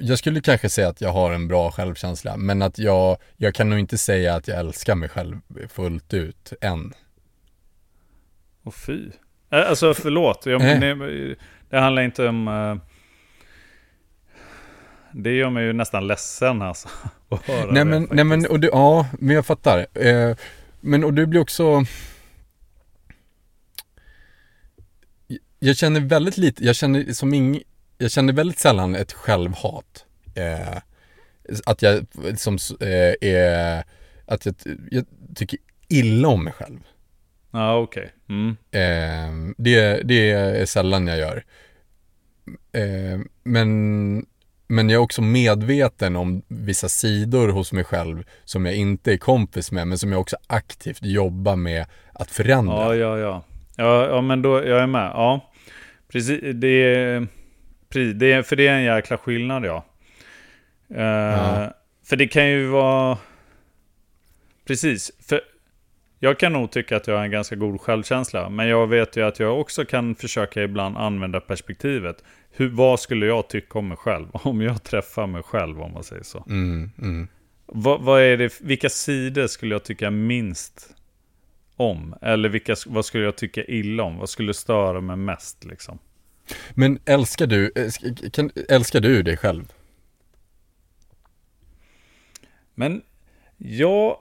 jag 0.00 0.18
skulle 0.18 0.40
kanske 0.40 0.68
säga 0.68 0.88
att 0.88 1.00
jag 1.00 1.12
har 1.12 1.32
en 1.32 1.48
bra 1.48 1.70
självkänsla. 1.70 2.36
Men 2.36 2.62
att 2.62 2.78
jag, 2.78 3.16
jag 3.36 3.54
kan 3.54 3.70
nog 3.70 3.78
inte 3.78 3.98
säga 3.98 4.34
att 4.34 4.48
jag 4.48 4.58
älskar 4.58 4.94
mig 4.94 5.08
själv 5.08 5.40
fullt 5.68 6.14
ut 6.14 6.52
än. 6.60 6.92
Åh 8.64 8.72
fy. 8.72 9.10
Alltså 9.50 9.94
förlåt, 9.94 10.46
jag, 10.46 10.60
det, 10.60 11.36
det 11.70 11.78
handlar 11.78 12.02
inte 12.02 12.28
om... 12.28 12.48
Uh, 12.48 12.76
det 15.12 15.32
gör 15.32 15.50
mig 15.50 15.64
ju 15.64 15.72
nästan 15.72 16.06
ledsen 16.06 16.62
alltså. 16.62 16.88
Att 17.28 17.42
höra 17.42 17.72
nej 17.72 17.84
men, 17.84 18.08
nej 18.10 18.24
men, 18.24 18.46
och 18.46 18.60
du, 18.60 18.68
ja, 18.68 19.06
men 19.18 19.34
jag 19.34 19.46
fattar. 19.46 19.86
Eh, 19.94 20.36
men 20.80 21.04
och 21.04 21.14
du 21.14 21.26
blir 21.26 21.40
också... 21.40 21.84
Jag 25.58 25.76
känner 25.76 26.00
väldigt 26.00 26.36
lite, 26.36 26.64
jag 26.64 26.76
känner 26.76 27.12
som 27.12 27.34
ing, 27.34 27.62
jag 27.98 28.10
känner 28.10 28.32
väldigt 28.32 28.58
sällan 28.58 28.94
ett 28.94 29.12
självhat. 29.12 30.04
Eh, 30.34 30.76
att 31.66 31.82
jag 31.82 32.06
liksom 32.24 32.58
eh, 32.80 33.28
är, 33.30 33.84
att 34.26 34.46
jag, 34.46 34.54
jag 34.90 35.04
tycker 35.34 35.58
illa 35.88 36.28
om 36.28 36.44
mig 36.44 36.52
själv. 36.52 36.80
Ja, 37.50 37.60
ah, 37.60 37.76
okej. 37.76 38.02
Okay. 38.02 38.36
Mm. 38.36 38.56
Eh, 38.70 39.54
det, 39.56 40.02
det 40.08 40.30
är 40.30 40.66
sällan 40.66 41.06
jag 41.06 41.18
gör. 41.18 41.44
Eh, 42.72 43.20
men, 43.42 44.26
men 44.66 44.90
jag 44.90 45.00
är 45.00 45.02
också 45.04 45.22
medveten 45.22 46.16
om 46.16 46.42
vissa 46.48 46.88
sidor 46.88 47.48
hos 47.48 47.72
mig 47.72 47.84
själv 47.84 48.24
som 48.44 48.66
jag 48.66 48.74
inte 48.74 49.12
är 49.12 49.16
kompis 49.16 49.72
med, 49.72 49.88
men 49.88 49.98
som 49.98 50.12
jag 50.12 50.20
också 50.20 50.36
aktivt 50.46 51.02
jobbar 51.02 51.56
med 51.56 51.86
att 52.12 52.30
förändra. 52.30 52.74
Ja, 52.74 52.94
ja, 52.94 53.18
ja. 53.18 53.44
Ja, 53.76 54.08
ja 54.08 54.20
men 54.20 54.42
då, 54.42 54.66
jag 54.66 54.80
är 54.80 54.86
med. 54.86 55.10
Ja, 55.14 55.52
precis. 56.12 56.40
Det 56.54 56.68
är, 56.68 57.26
det 58.14 58.32
är, 58.32 58.42
för 58.42 58.56
det 58.56 58.66
är 58.66 58.74
en 58.74 58.84
jäkla 58.84 59.18
skillnad, 59.18 59.64
ja. 59.64 59.84
Uh, 60.90 61.00
ja. 61.00 61.74
För 62.04 62.16
det 62.16 62.26
kan 62.28 62.48
ju 62.48 62.66
vara... 62.66 63.18
Precis. 64.66 65.12
För 65.28 65.40
jag 66.22 66.38
kan 66.38 66.52
nog 66.52 66.70
tycka 66.70 66.96
att 66.96 67.06
jag 67.06 67.16
har 67.16 67.24
en 67.24 67.30
ganska 67.30 67.56
god 67.56 67.80
självkänsla. 67.80 68.48
Men 68.48 68.66
jag 68.66 68.86
vet 68.86 69.16
ju 69.16 69.26
att 69.26 69.40
jag 69.40 69.60
också 69.60 69.84
kan 69.84 70.14
försöka 70.14 70.62
ibland 70.62 70.96
använda 70.96 71.40
perspektivet. 71.40 72.24
Hur, 72.50 72.68
vad 72.68 73.00
skulle 73.00 73.26
jag 73.26 73.48
tycka 73.48 73.78
om 73.78 73.88
mig 73.88 73.96
själv? 73.96 74.26
Om 74.32 74.60
jag 74.60 74.82
träffar 74.82 75.26
mig 75.26 75.42
själv, 75.42 75.80
om 75.80 75.92
man 75.92 76.04
säger 76.04 76.22
så. 76.22 76.44
Mm, 76.48 76.90
mm. 76.98 77.28
Vad, 77.66 78.00
vad, 78.00 78.22
är 78.22 78.36
det, 78.36 78.60
vilka 78.60 78.88
sidor 78.88 79.46
skulle 79.46 79.74
jag 79.74 79.84
tycka 79.84 80.10
minst 80.10 80.94
om? 81.76 82.14
Eller 82.22 82.48
vilka, 82.48 82.76
vad 82.86 83.04
skulle 83.04 83.24
jag 83.24 83.36
tycka 83.36 83.64
illa 83.64 84.02
om? 84.02 84.18
Vad 84.18 84.28
skulle 84.28 84.54
störa 84.54 85.00
mig 85.00 85.16
mest 85.16 85.64
liksom? 85.64 85.98
Men 86.74 86.98
älskar 87.04 87.46
du, 87.46 87.72
kan, 88.32 88.50
älskar 88.68 89.00
du 89.00 89.22
dig 89.22 89.36
själv? 89.36 89.72
Men 92.74 93.02
jag 93.56 94.16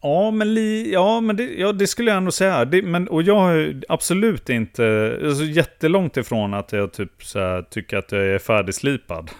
Ja, 0.00 0.30
men, 0.30 0.54
li, 0.54 0.92
ja, 0.92 1.20
men 1.20 1.36
det, 1.36 1.54
ja, 1.54 1.72
det 1.72 1.86
skulle 1.86 2.10
jag 2.10 2.18
ändå 2.18 2.30
säga. 2.30 2.64
Det, 2.64 2.82
men, 2.82 3.08
och 3.08 3.22
jag 3.22 3.36
har 3.36 3.82
absolut 3.88 4.50
inte, 4.50 5.18
alltså 5.24 5.44
jättelångt 5.44 6.16
ifrån 6.16 6.54
att 6.54 6.72
jag 6.72 6.92
typ 6.92 7.24
så 7.24 7.38
här, 7.38 7.62
tycker 7.62 7.96
att 7.96 8.12
jag 8.12 8.26
är 8.26 8.38
färdigslipad. 8.38 9.30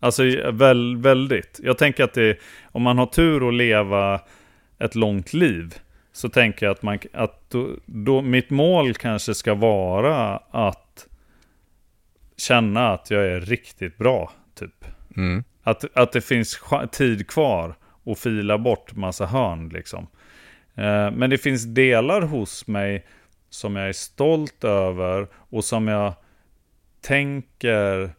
Alltså 0.00 0.22
väl, 0.52 0.96
väldigt. 0.96 1.60
Jag 1.62 1.78
tänker 1.78 2.04
att 2.04 2.14
det, 2.14 2.38
om 2.72 2.82
man 2.82 2.98
har 2.98 3.06
tur 3.06 3.48
att 3.48 3.54
leva 3.54 4.20
ett 4.78 4.94
långt 4.94 5.32
liv, 5.32 5.74
så 6.12 6.28
tänker 6.28 6.66
jag 6.66 6.72
att, 6.72 6.82
man, 6.82 6.98
att 7.12 7.50
då, 7.50 7.68
då, 7.86 8.22
mitt 8.22 8.50
mål 8.50 8.94
kanske 8.94 9.34
ska 9.34 9.54
vara 9.54 10.36
att 10.36 11.06
känna 12.36 12.92
att 12.92 13.10
jag 13.10 13.26
är 13.26 13.40
riktigt 13.40 13.98
bra, 13.98 14.32
typ. 14.54 14.84
Mm. 15.16 15.44
Att, 15.62 15.84
att 15.96 16.12
det 16.12 16.20
finns 16.20 16.60
tid 16.92 17.26
kvar 17.26 17.74
och 18.04 18.18
fila 18.18 18.58
bort 18.58 18.96
massa 18.96 19.26
hörn 19.26 19.68
liksom. 19.68 20.06
Eh, 20.74 21.10
men 21.10 21.30
det 21.30 21.38
finns 21.38 21.64
delar 21.64 22.22
hos 22.22 22.66
mig 22.66 23.06
som 23.50 23.76
jag 23.76 23.88
är 23.88 23.92
stolt 23.92 24.64
över 24.64 25.28
och 25.34 25.64
som 25.64 25.88
jag 25.88 26.14
tänker 27.00 28.10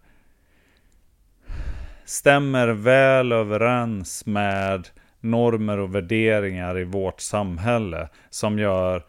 stämmer 2.05 2.67
väl 2.67 3.31
överens 3.31 4.25
med 4.25 4.87
normer 5.19 5.77
och 5.77 5.95
värderingar 5.95 6.79
i 6.79 6.83
vårt 6.83 7.21
samhälle 7.21 8.09
som 8.29 8.59
gör 8.59 9.05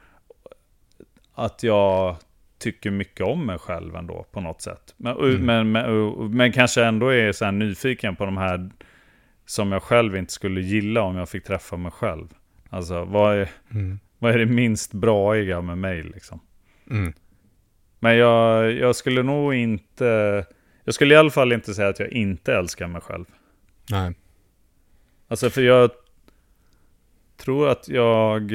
att 1.34 1.62
jag 1.62 2.16
tycker 2.58 2.90
mycket 2.90 3.26
om 3.26 3.46
mig 3.46 3.58
själv 3.58 3.96
ändå 3.96 4.26
på 4.30 4.40
något 4.40 4.62
sätt. 4.62 4.94
Men, 4.96 5.16
mm. 5.16 5.46
men, 5.46 5.72
men, 5.72 6.14
men, 6.36 6.52
kanske 6.52 6.84
ändå 6.84 7.08
är 7.08 7.32
så 7.32 7.50
nyfiken 7.50 8.16
på 8.16 8.24
de 8.24 8.36
här 8.36 8.70
som 9.46 9.72
jag 9.72 9.82
själv 9.82 10.16
inte 10.16 10.32
skulle 10.32 10.60
gilla 10.60 11.02
om 11.02 11.16
jag 11.16 11.28
fick 11.28 11.44
träffa 11.44 11.76
mig 11.76 11.92
själv. 11.92 12.28
Alltså, 12.70 13.04
vad 13.04 13.36
är, 13.36 13.50
mm. 13.70 13.98
vad 14.18 14.32
är 14.32 14.38
det 14.38 14.46
minst 14.46 14.92
braiga 14.92 15.60
med 15.60 15.78
mig 15.78 16.02
liksom? 16.02 16.40
Mm. 16.90 17.12
Men 17.98 18.16
jag, 18.16 18.72
jag 18.72 18.96
skulle 18.96 19.22
nog 19.22 19.54
inte... 19.54 20.44
Jag 20.84 20.94
skulle 20.94 21.14
i 21.14 21.16
alla 21.16 21.30
fall 21.30 21.52
inte 21.52 21.74
säga 21.74 21.88
att 21.88 21.98
jag 21.98 22.08
inte 22.08 22.54
älskar 22.54 22.86
mig 22.86 23.00
själv. 23.00 23.24
Nej. 23.90 24.14
Alltså 25.28 25.50
för 25.50 25.62
jag 25.62 25.90
tror 27.36 27.68
att 27.68 27.88
jag... 27.88 28.52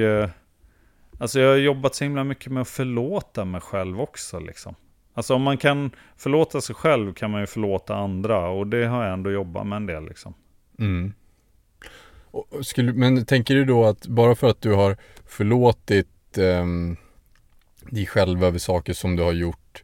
Alltså 1.20 1.40
jag 1.40 1.50
har 1.50 1.58
jobbat 1.58 1.96
så 1.96 2.04
himla 2.04 2.24
mycket 2.24 2.52
med 2.52 2.62
att 2.62 2.70
förlåta 2.70 3.46
mig 3.46 3.62
själv 3.62 4.02
också 4.02 4.40
liksom. 4.40 4.76
Alltså 5.14 5.34
om 5.34 5.42
man 5.42 5.58
kan 5.58 5.92
förlåta 6.18 6.62
sig 6.62 6.76
själv 6.76 7.14
kan 7.14 7.32
man 7.32 7.42
ju 7.42 7.48
förlåta 7.48 7.96
andra 7.96 8.50
och 8.50 8.68
det 8.68 8.86
har 8.86 9.04
jag 9.04 9.14
ändå 9.14 9.32
jobbat 9.32 9.68
med 9.68 9.76
en 9.76 9.86
del 9.86 10.06
liksom. 10.06 10.34
Mm. 10.80 11.14
Skulle, 12.62 12.94
men 12.94 13.26
tänker 13.26 13.56
du 13.56 13.66
då 13.66 13.86
att 13.86 14.08
bara 14.08 14.36
för 14.36 14.50
att 14.50 14.62
du 14.62 14.74
har 14.74 14.98
förlåtit 15.26 16.38
eh, 16.38 16.66
dig 17.90 18.06
själv 18.06 18.44
över 18.44 18.60
saker 18.60 18.94
som 18.94 19.16
du 19.16 19.24
har 19.24 19.32
gjort, 19.32 19.84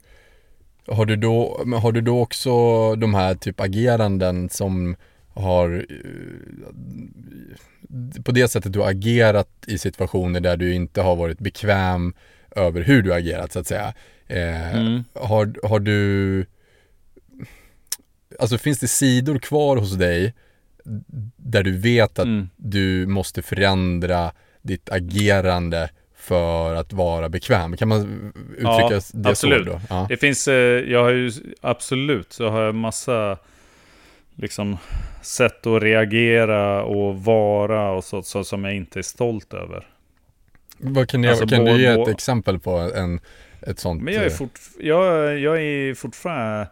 har 0.88 1.06
du 1.06 1.16
då, 1.16 1.64
har 1.82 1.92
du 1.92 2.02
då 2.02 2.22
också 2.22 2.96
de 2.96 3.14
här 3.14 3.36
typ 3.36 3.60
ageranden 3.60 4.50
som 4.50 4.96
har 5.34 5.86
eh, 5.90 5.96
på 8.24 8.32
det 8.32 8.48
sättet 8.48 8.74
du 8.74 8.80
har 8.80 8.90
agerat 8.90 9.50
i 9.68 9.78
situationer 9.78 10.40
där 10.40 10.58
du 10.58 10.74
inte 10.74 11.02
har 11.02 11.16
varit 11.16 11.40
bekväm 11.40 12.14
över 12.56 12.82
hur 12.82 13.02
du 13.02 13.12
har 13.12 13.18
agerat 13.18 13.52
så 13.52 13.60
att 13.60 13.68
säga. 13.68 13.94
Eh, 14.28 14.76
mm. 14.76 15.04
har, 15.14 15.68
har 15.68 15.80
du, 15.80 16.46
alltså 18.40 18.58
finns 18.58 18.80
det 18.80 18.88
sidor 18.88 19.40
kvar 19.40 19.78
hos 19.78 19.94
dig 19.94 20.34
där 21.36 21.64
du 21.64 21.78
vet 21.78 22.20
att 22.20 22.26
mm. 22.26 22.50
du 22.56 23.06
måste 23.08 23.42
förändra 23.42 24.32
ditt 24.62 24.90
agerande 24.90 25.90
för 26.16 26.76
att 26.76 26.94
vara 26.94 27.30
bekväm. 27.30 27.78
Kan 27.78 27.88
man 27.88 28.32
uttrycka 28.52 28.92
ja, 28.92 29.02
det 29.14 29.30
absolut. 29.30 29.68
så 29.68 29.74
då? 29.74 29.82
Ja. 29.90 30.06
Det 30.10 30.18
finns, 30.18 30.48
eh, 30.48 30.56
jag 30.92 31.04
har 31.04 31.12
ju 31.12 31.32
absolut, 31.62 32.34
så 32.34 32.50
har 32.50 32.62
jag 32.62 32.76
massa 32.76 33.38
liksom 34.36 34.78
sätt 35.22 35.68
att 35.68 35.84
reagera 35.84 36.84
och 36.84 37.24
vara 37.24 37.92
och 37.92 38.04
så, 38.04 38.24
så 38.24 38.44
som 38.44 38.64
jag 38.64 38.76
inte 38.76 39.00
är 39.00 39.04
stolt 39.04 39.54
över. 39.54 39.88
Vad 40.78 41.10
kan, 41.10 41.24
jag, 41.24 41.32
alltså, 41.32 41.48
kan 41.48 41.66
du 41.66 41.82
ge 41.82 41.86
ett 41.86 42.08
exempel 42.08 42.60
på 42.60 42.72
en, 42.72 43.20
ett 43.62 43.80
sånt? 43.80 44.04
Men 44.04 44.14
jag 44.14 44.24
är, 44.24 44.30
eh, 44.30 44.34
fort, 44.34 44.60
jag, 44.80 45.40
jag 45.40 45.62
är 45.62 45.94
fortfarande 45.94 46.68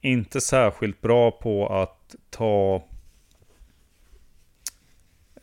inte 0.00 0.40
särskilt 0.40 1.00
bra 1.00 1.30
på 1.30 1.66
att 1.66 2.14
ta 2.30 2.84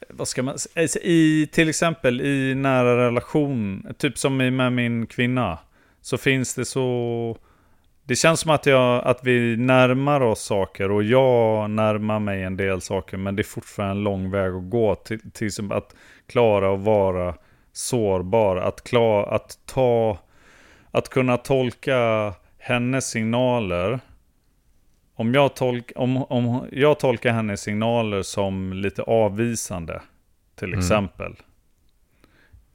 vad 0.09 0.27
ska 0.27 0.43
man 0.43 0.59
säga, 0.59 0.83
alltså, 0.83 0.99
i 0.99 1.49
till 1.51 1.69
exempel 1.69 2.21
i 2.21 2.55
nära 2.55 3.07
relation, 3.07 3.85
typ 3.97 4.17
som 4.17 4.37
med 4.37 4.73
min 4.73 5.07
kvinna, 5.07 5.59
så 6.01 6.17
finns 6.17 6.55
det 6.55 6.65
så, 6.65 7.37
det 8.03 8.15
känns 8.15 8.39
som 8.39 8.51
att, 8.51 8.65
jag, 8.65 9.03
att 9.05 9.19
vi 9.23 9.57
närmar 9.57 10.21
oss 10.21 10.41
saker 10.41 10.91
och 10.91 11.03
jag 11.03 11.69
närmar 11.69 12.19
mig 12.19 12.43
en 12.43 12.57
del 12.57 12.81
saker, 12.81 13.17
men 13.17 13.35
det 13.35 13.41
är 13.41 13.43
fortfarande 13.43 13.91
en 13.91 14.03
lång 14.03 14.31
väg 14.31 14.53
att 14.53 14.69
gå 14.69 14.95
till, 14.95 15.31
till 15.31 15.71
att 15.71 15.95
klara 16.27 16.73
att 16.73 16.79
vara 16.79 17.35
sårbar, 17.73 18.57
att, 18.57 18.83
klara, 18.83 19.35
att 19.35 19.59
ta, 19.65 20.17
att 20.91 21.09
kunna 21.09 21.37
tolka 21.37 22.33
hennes 22.57 23.09
signaler 23.09 23.99
om 25.15 25.33
jag, 25.33 25.55
tolk, 25.55 25.91
om, 25.95 26.17
om 26.17 26.67
jag 26.71 26.99
tolkar 26.99 27.33
hennes 27.33 27.61
signaler 27.61 28.21
som 28.21 28.73
lite 28.73 29.01
avvisande, 29.01 30.01
till 30.55 30.67
mm. 30.67 30.79
exempel. 30.79 31.35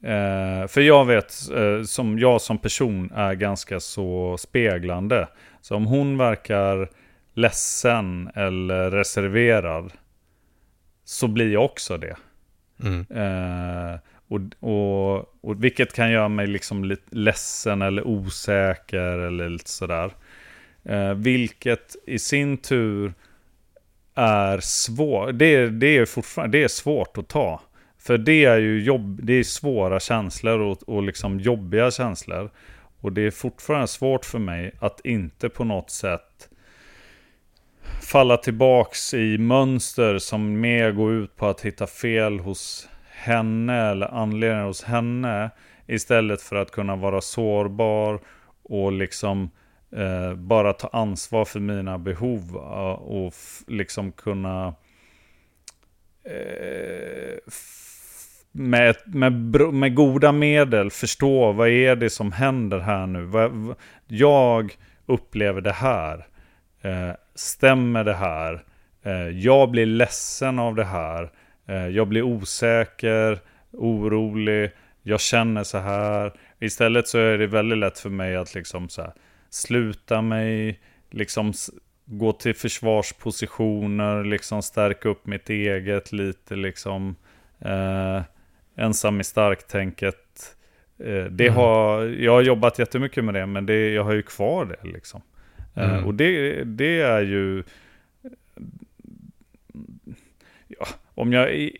Eh, 0.01 0.67
för 0.67 0.81
jag 0.81 1.05
vet, 1.05 1.33
eh, 1.55 1.83
som 1.83 2.19
jag 2.19 2.41
som 2.41 2.57
person 2.57 3.11
är 3.15 3.33
ganska 3.33 3.79
så 3.79 4.37
speglande. 4.37 5.27
Så 5.61 5.75
om 5.75 5.85
hon 5.85 6.17
verkar 6.17 6.89
ledsen 7.33 8.29
eller 8.35 8.91
reserverad, 8.91 9.91
så 11.03 11.27
blir 11.27 11.53
jag 11.53 11.65
också 11.65 11.97
det. 11.97 12.15
Mm. 12.83 13.05
Eh, 13.09 13.99
och, 14.27 14.39
och, 14.59 15.17
och 15.41 15.63
vilket 15.63 15.93
kan 15.93 16.11
göra 16.11 16.29
mig 16.29 16.47
liksom 16.47 16.83
lite 16.83 17.15
ledsen 17.15 17.81
eller 17.81 18.07
osäker 18.07 19.17
eller 19.17 19.49
lite 19.49 19.69
sådär. 19.69 20.11
Eh, 20.87 21.13
vilket 21.13 21.95
i 22.05 22.19
sin 22.19 22.57
tur 22.57 23.13
är 24.15 24.59
svårt. 24.59 25.29
Det, 25.33 25.69
det, 25.69 25.97
är 25.97 26.05
fortfarande 26.05 26.57
det 26.57 26.63
är 26.63 26.67
svårt 26.67 27.17
att 27.17 27.27
ta. 27.27 27.61
För 27.97 28.17
det 28.17 28.45
är 28.45 28.57
ju 28.57 28.83
jobb, 28.83 29.19
det 29.23 29.33
är 29.33 29.43
svåra 29.43 29.99
känslor 29.99 30.59
och, 30.59 30.89
och 30.89 31.03
liksom 31.03 31.39
jobbiga 31.39 31.91
känslor. 31.91 32.49
Och 33.01 33.13
det 33.13 33.21
är 33.21 33.31
fortfarande 33.31 33.87
svårt 33.87 34.25
för 34.25 34.39
mig 34.39 34.71
att 34.79 35.01
inte 35.03 35.49
på 35.49 35.63
något 35.63 35.89
sätt 35.89 36.49
falla 38.01 38.37
tillbaks 38.37 39.13
i 39.13 39.37
mönster 39.37 40.17
som 40.17 40.59
mer 40.59 40.91
går 40.91 41.13
ut 41.13 41.35
på 41.35 41.47
att 41.47 41.61
hitta 41.61 41.87
fel 41.87 42.39
hos 42.39 42.89
henne 43.09 43.89
eller 43.91 44.07
anledningar 44.07 44.65
hos 44.65 44.83
henne. 44.83 45.49
Istället 45.87 46.41
för 46.41 46.55
att 46.55 46.71
kunna 46.71 46.95
vara 46.95 47.21
sårbar 47.21 48.19
och 48.63 48.91
liksom 48.91 49.49
eh, 49.91 50.33
bara 50.33 50.73
ta 50.73 50.87
ansvar 50.87 51.45
för 51.45 51.59
mina 51.59 51.97
behov 51.97 52.55
eh, 52.55 52.91
och 52.91 53.33
liksom 53.67 54.11
kunna 54.11 54.75
eh, 56.23 57.37
med, 58.51 58.95
med, 59.05 59.33
med 59.73 59.95
goda 59.95 60.31
medel 60.31 60.91
förstå 60.91 61.51
vad 61.51 61.69
är 61.69 61.95
det 61.95 62.09
som 62.09 62.31
händer 62.31 62.79
här 62.79 63.07
nu. 63.07 63.75
Jag 64.07 64.77
upplever 65.05 65.61
det 65.61 65.71
här. 65.71 66.27
Eh, 66.81 67.11
stämmer 67.35 68.03
det 68.03 68.13
här? 68.13 68.63
Eh, 69.03 69.27
jag 69.29 69.71
blir 69.71 69.85
ledsen 69.85 70.59
av 70.59 70.75
det 70.75 70.83
här. 70.83 71.31
Eh, 71.67 71.87
jag 71.87 72.07
blir 72.07 72.21
osäker, 72.21 73.39
orolig. 73.71 74.71
Jag 75.03 75.19
känner 75.21 75.63
så 75.63 75.77
här. 75.77 76.33
Istället 76.59 77.07
så 77.07 77.17
är 77.17 77.37
det 77.37 77.47
väldigt 77.47 77.77
lätt 77.77 77.99
för 77.99 78.09
mig 78.09 78.35
att 78.35 78.55
liksom 78.55 78.89
så 78.89 79.01
här, 79.01 79.13
sluta 79.57 80.21
mig, 80.21 80.79
liksom 81.09 81.53
gå 82.05 82.31
till 82.31 82.55
försvarspositioner, 82.55 84.23
liksom 84.23 84.61
stärka 84.61 85.09
upp 85.09 85.27
mitt 85.27 85.49
eget 85.49 86.11
lite, 86.11 86.55
liksom 86.55 87.15
eh, 87.59 88.21
ensam 88.75 89.19
i 89.19 89.23
starktänket. 89.23 90.55
Eh, 90.99 91.25
det 91.25 91.47
mm. 91.47 91.53
har, 91.53 92.03
jag 92.05 92.31
har 92.31 92.41
jobbat 92.41 92.79
jättemycket 92.79 93.23
med 93.23 93.33
det, 93.33 93.45
men 93.45 93.65
det, 93.65 93.89
jag 93.89 94.03
har 94.03 94.13
ju 94.13 94.21
kvar 94.21 94.65
det 94.65 94.89
liksom. 94.89 95.21
Eh, 95.75 95.93
mm. 95.93 96.05
och 96.05 96.13
det, 96.13 96.63
det 96.63 97.01
är 97.01 97.21
ju... 97.21 97.63
Ja, 100.67 100.87
om 101.13 101.33
jag 101.33 101.71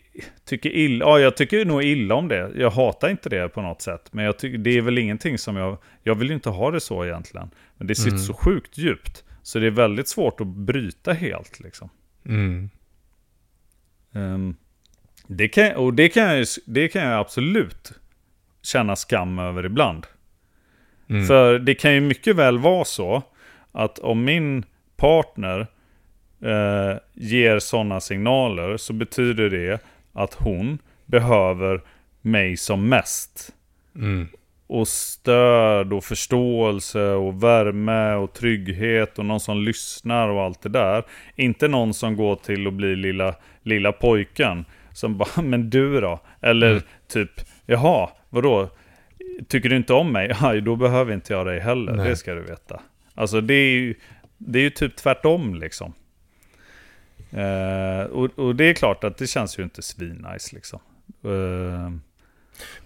tycker 0.44 0.70
illa, 0.70 1.04
ja 1.04 1.18
jag 1.18 1.36
tycker 1.36 1.64
nog 1.64 1.82
illa 1.82 2.14
om 2.14 2.28
det. 2.28 2.50
Jag 2.56 2.70
hatar 2.70 3.08
inte 3.08 3.28
det 3.28 3.48
på 3.48 3.62
något 3.62 3.82
sätt. 3.82 4.12
Men 4.12 4.24
jag 4.24 4.38
tycker, 4.38 4.58
det 4.58 4.70
är 4.70 4.82
väl 4.82 4.98
ingenting 4.98 5.38
som 5.38 5.56
jag, 5.56 5.78
jag 6.02 6.14
vill 6.14 6.28
ju 6.28 6.34
inte 6.34 6.50
ha 6.50 6.70
det 6.70 6.80
så 6.80 7.04
egentligen. 7.04 7.50
Men 7.78 7.86
det 7.86 7.94
sitter 7.94 8.10
mm. 8.10 8.22
så 8.22 8.34
sjukt 8.34 8.78
djupt. 8.78 9.24
Så 9.42 9.58
det 9.58 9.66
är 9.66 9.70
väldigt 9.70 10.08
svårt 10.08 10.40
att 10.40 10.46
bryta 10.46 11.12
helt 11.12 11.60
liksom. 11.60 11.88
Mm. 12.24 12.70
Um, 14.12 14.56
det 15.26 15.48
kan, 15.48 15.76
och 15.76 15.94
det 15.94 16.08
kan, 16.08 16.24
jag, 16.24 16.46
det 16.66 16.88
kan 16.88 17.02
jag 17.02 17.20
absolut 17.20 17.92
känna 18.62 18.96
skam 18.96 19.38
över 19.38 19.66
ibland. 19.66 20.06
Mm. 21.08 21.26
För 21.26 21.58
det 21.58 21.74
kan 21.74 21.94
ju 21.94 22.00
mycket 22.00 22.36
väl 22.36 22.58
vara 22.58 22.84
så 22.84 23.22
att 23.72 23.98
om 23.98 24.24
min 24.24 24.64
partner 24.96 25.66
eh, 26.40 26.96
ger 27.14 27.58
sådana 27.58 28.00
signaler 28.00 28.76
så 28.76 28.92
betyder 28.92 29.50
det 29.50 29.80
att 30.12 30.34
hon 30.34 30.78
behöver 31.06 31.82
mig 32.20 32.56
som 32.56 32.88
mest. 32.88 33.54
Mm. 33.94 34.28
Och 34.68 34.88
stöd 34.88 35.92
och 35.92 36.04
förståelse 36.04 37.10
och 37.10 37.42
värme 37.42 38.14
och 38.14 38.32
trygghet 38.32 39.18
och 39.18 39.24
någon 39.24 39.40
som 39.40 39.62
lyssnar 39.62 40.28
och 40.28 40.42
allt 40.42 40.62
det 40.62 40.68
där. 40.68 41.04
Inte 41.36 41.68
någon 41.68 41.94
som 41.94 42.16
går 42.16 42.36
till 42.36 42.66
att 42.66 42.74
bli 42.74 42.96
lilla, 42.96 43.34
lilla 43.62 43.92
pojken. 43.92 44.64
Som 44.92 45.18
bara, 45.18 45.42
men 45.42 45.70
du 45.70 46.00
då? 46.00 46.20
Eller 46.40 46.70
mm. 46.70 46.82
typ, 47.08 47.30
jaha, 47.66 48.10
vadå? 48.28 48.70
Tycker 49.48 49.68
du 49.68 49.76
inte 49.76 49.92
om 49.92 50.12
mig? 50.12 50.32
Ja, 50.40 50.60
då 50.60 50.76
behöver 50.76 51.14
inte 51.14 51.32
jag 51.32 51.46
dig 51.46 51.60
heller, 51.60 51.92
Nej. 51.92 52.08
det 52.08 52.16
ska 52.16 52.34
du 52.34 52.42
veta. 52.42 52.80
Alltså 53.14 53.40
det 53.40 53.54
är 53.54 53.70
ju, 53.70 53.94
det 54.38 54.58
är 54.58 54.62
ju 54.62 54.70
typ 54.70 54.96
tvärtom 54.96 55.54
liksom. 55.54 55.92
Uh, 57.34 58.02
och, 58.02 58.38
och, 58.38 58.56
det 58.56 58.64
är 58.64 58.74
klart 58.74 59.04
att 59.04 59.18
det 59.18 59.26
känns 59.26 59.58
ju 59.58 59.62
inte 59.62 59.82
svinnice 59.82 60.54
liksom. 60.54 60.80
Uh, 61.24 61.90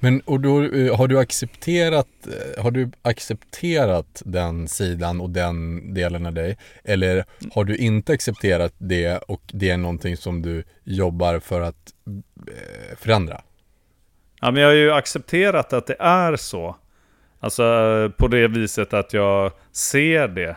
men 0.01 0.21
och 0.21 0.41
då 0.41 0.63
eh, 0.63 0.97
har 0.97 1.09
du 1.09 1.19
accepterat, 1.19 2.09
eh, 2.27 2.63
har 2.63 2.71
du 2.71 2.91
accepterat 3.03 4.23
den 4.25 4.69
sidan 4.69 5.21
och 5.21 5.31
den 5.31 5.95
delen 5.95 6.27
av 6.27 6.33
dig? 6.33 6.59
Eller 6.85 7.25
har 7.53 7.65
du 7.65 7.77
inte 7.77 8.13
accepterat 8.13 8.75
det 8.79 9.19
och 9.19 9.43
det 9.53 9.71
är 9.71 9.77
någonting 9.77 10.17
som 10.17 10.43
du 10.43 10.65
jobbar 10.85 11.39
för 11.39 11.61
att 11.61 11.93
eh, 12.07 12.97
förändra? 12.99 13.43
Ja, 14.41 14.51
men 14.51 14.63
jag 14.63 14.69
har 14.69 14.75
ju 14.75 14.93
accepterat 14.93 15.73
att 15.73 15.87
det 15.87 15.97
är 15.99 16.37
så. 16.37 16.77
Alltså 17.41 17.63
på 18.17 18.29
det 18.29 18.49
viset 18.49 18.95
att 18.95 19.13
jag 19.13 19.53
ser 19.73 20.29
det 20.29 20.57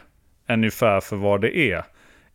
ungefär 0.49 1.01
för 1.01 1.15
vad 1.15 1.41
det 1.41 1.57
är. 1.57 1.83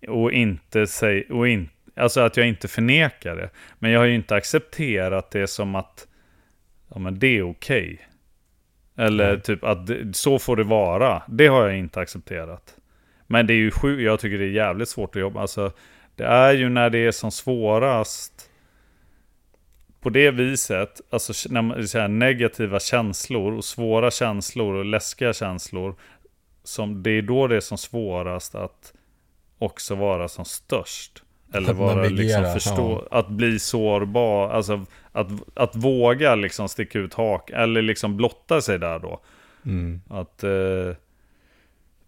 Och 0.08 0.32
inte 0.32 0.86
säg, 0.86 1.22
och 1.30 1.48
in, 1.48 1.68
alltså 1.96 2.20
att 2.20 2.36
jag 2.36 2.48
inte 2.48 2.68
förnekar 2.68 3.36
det. 3.36 3.50
Men 3.78 3.90
jag 3.90 4.00
har 4.00 4.06
ju 4.06 4.14
inte 4.14 4.34
accepterat 4.34 5.30
det 5.30 5.46
som 5.46 5.74
att 5.74 6.06
ja, 6.90 6.98
men 6.98 7.18
det 7.18 7.38
är 7.38 7.50
okej. 7.50 7.84
Okay. 7.84 9.06
Eller 9.06 9.28
mm. 9.28 9.40
typ 9.40 9.64
att 9.64 9.86
det, 9.86 10.16
så 10.16 10.38
får 10.38 10.56
det 10.56 10.64
vara. 10.64 11.22
Det 11.28 11.46
har 11.46 11.68
jag 11.68 11.78
inte 11.78 12.00
accepterat. 12.00 12.76
Men 13.26 13.46
det 13.46 13.52
är 13.52 13.56
ju 13.56 13.70
sjukt, 13.70 14.02
jag 14.02 14.20
tycker 14.20 14.38
det 14.38 14.44
är 14.44 14.50
jävligt 14.50 14.88
svårt 14.88 15.16
att 15.16 15.22
jobba. 15.22 15.40
Alltså, 15.40 15.72
det 16.16 16.24
är 16.24 16.52
ju 16.52 16.68
när 16.68 16.90
det 16.90 16.98
är 16.98 17.10
som 17.10 17.30
svårast 17.30 18.50
på 20.00 20.10
det 20.10 20.30
viset, 20.30 21.00
alltså 21.10 21.32
när 21.50 21.62
man, 21.62 21.88
säga, 21.88 22.08
negativa 22.08 22.80
känslor 22.80 23.52
och 23.52 23.64
svåra 23.64 24.10
känslor 24.10 24.74
och 24.74 24.84
läskiga 24.84 25.32
känslor. 25.32 25.96
Som, 26.64 27.02
det 27.02 27.10
är 27.10 27.22
då 27.22 27.46
det 27.46 27.56
är 27.56 27.60
som 27.60 27.78
svårast 27.78 28.54
att 28.54 28.92
också 29.58 29.94
vara 29.94 30.28
som 30.28 30.44
störst. 30.44 31.22
Eller 31.52 31.72
vara 31.72 32.04
liksom 32.04 32.44
förstå, 32.44 33.06
ja. 33.10 33.18
att 33.18 33.28
bli 33.28 33.58
sårbar, 33.58 34.50
alltså 34.50 34.86
att, 35.12 35.28
att 35.54 35.76
våga 35.76 36.34
liksom 36.34 36.68
sticka 36.68 36.98
ut 36.98 37.14
hak, 37.14 37.50
eller 37.50 37.82
liksom 37.82 38.16
blotta 38.16 38.60
sig 38.60 38.78
där 38.78 38.98
då. 38.98 39.20
Mm. 39.64 40.00
Att 40.08 40.44
eh, 40.44 40.96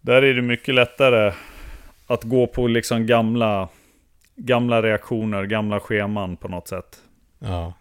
där 0.01 0.21
är 0.21 0.33
det 0.33 0.41
mycket 0.41 0.75
lättare 0.75 1.33
att 2.07 2.23
gå 2.23 2.47
på 2.47 2.67
liksom 2.67 3.05
gamla, 3.05 3.69
gamla 4.35 4.81
reaktioner, 4.81 5.43
gamla 5.43 5.79
scheman 5.79 6.37
på 6.37 6.47
något 6.47 6.67
sätt. 6.67 7.01
Ja, 7.39 7.73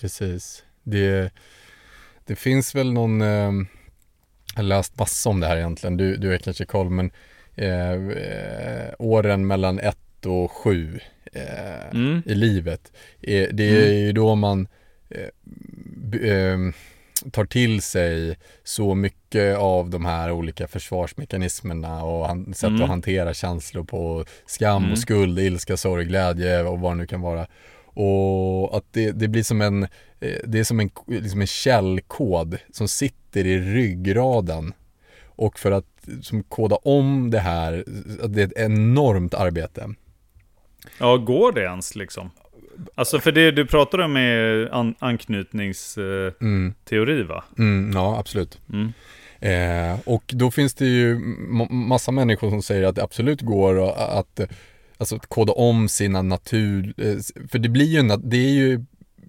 precis. 0.00 0.64
Det, 0.82 1.32
det 2.26 2.36
finns 2.36 2.74
väl 2.74 2.92
någon, 2.92 3.22
eh, 3.22 3.52
jag 4.54 4.56
har 4.56 4.62
läst 4.62 4.98
massa 4.98 5.30
om 5.30 5.40
det 5.40 5.46
här 5.46 5.56
egentligen, 5.56 5.96
du, 5.96 6.16
du 6.16 6.34
är 6.34 6.38
kanske 6.38 6.64
koll, 6.64 6.90
men 6.90 7.10
Eh, 7.58 7.92
eh, 7.92 8.94
åren 8.98 9.46
mellan 9.46 9.78
ett 9.78 9.98
och 10.26 10.50
sju 10.52 11.00
eh, 11.32 11.90
mm. 11.90 12.22
i 12.26 12.34
livet. 12.34 12.92
Eh, 13.20 13.48
det 13.52 13.64
är 13.64 13.86
mm. 13.86 13.98
ju 13.98 14.12
då 14.12 14.34
man 14.34 14.68
eh, 15.10 16.30
eh, 16.30 16.58
tar 17.32 17.44
till 17.44 17.82
sig 17.82 18.36
så 18.64 18.94
mycket 18.94 19.56
av 19.56 19.90
de 19.90 20.04
här 20.04 20.32
olika 20.32 20.68
försvarsmekanismerna 20.68 22.04
och 22.04 22.26
han, 22.26 22.54
sätt 22.54 22.68
mm. 22.68 22.82
att 22.82 22.88
hantera 22.88 23.34
känslor 23.34 23.84
på 23.84 24.24
skam 24.46 24.76
och 24.76 24.82
mm. 24.82 24.96
skuld, 24.96 25.38
ilska, 25.38 25.76
sorg, 25.76 26.04
glädje 26.04 26.62
och 26.62 26.80
vad 26.80 26.92
det 26.92 26.96
nu 26.96 27.06
kan 27.06 27.20
vara. 27.20 27.46
och 27.94 28.76
att 28.76 28.84
det, 28.90 29.12
det 29.12 29.28
blir 29.28 29.42
som 29.42 29.60
en, 29.60 29.82
eh, 30.20 30.38
det 30.44 30.58
är 30.58 30.64
som 30.64 30.80
en, 30.80 30.90
liksom 31.06 31.40
en 31.40 31.46
källkod 31.46 32.58
som 32.72 32.88
sitter 32.88 33.46
i 33.46 33.58
ryggraden. 33.58 34.72
Och 35.26 35.58
för 35.58 35.70
att 35.70 36.08
som 36.22 36.42
koda 36.42 36.76
om 36.76 37.30
det 37.30 37.38
här, 37.38 37.84
det 38.28 38.42
är 38.42 38.46
ett 38.46 38.52
enormt 38.56 39.34
arbete. 39.34 39.88
Ja, 40.98 41.16
går 41.16 41.52
det 41.52 41.62
ens 41.62 41.96
liksom? 41.96 42.30
Alltså 42.94 43.20
för 43.20 43.32
det 43.32 43.50
du 43.50 43.66
pratar 43.66 43.98
om 43.98 44.16
är 44.16 44.68
an 44.72 44.94
anknytningsteori 44.98 47.22
va? 47.22 47.44
Mm, 47.58 47.92
ja, 47.94 48.18
absolut. 48.18 48.60
Mm. 48.72 48.92
Eh, 49.40 49.98
och 50.04 50.24
då 50.26 50.50
finns 50.50 50.74
det 50.74 50.86
ju 50.86 51.18
massa 51.70 52.12
människor 52.12 52.50
som 52.50 52.62
säger 52.62 52.86
att 52.86 52.96
det 52.96 53.02
absolut 53.02 53.40
går 53.40 53.90
att, 53.90 54.40
alltså, 54.98 55.16
att 55.16 55.26
koda 55.26 55.52
om 55.52 55.88
sina 55.88 56.22
natur... 56.22 56.94
Eh, 56.96 57.16
för 57.48 57.58
det 57.58 57.68
blir 57.68 57.86
ju, 57.86 57.98
en, 57.98 58.30
det 58.30 58.36
är 58.36 58.50
ju, 58.50 58.84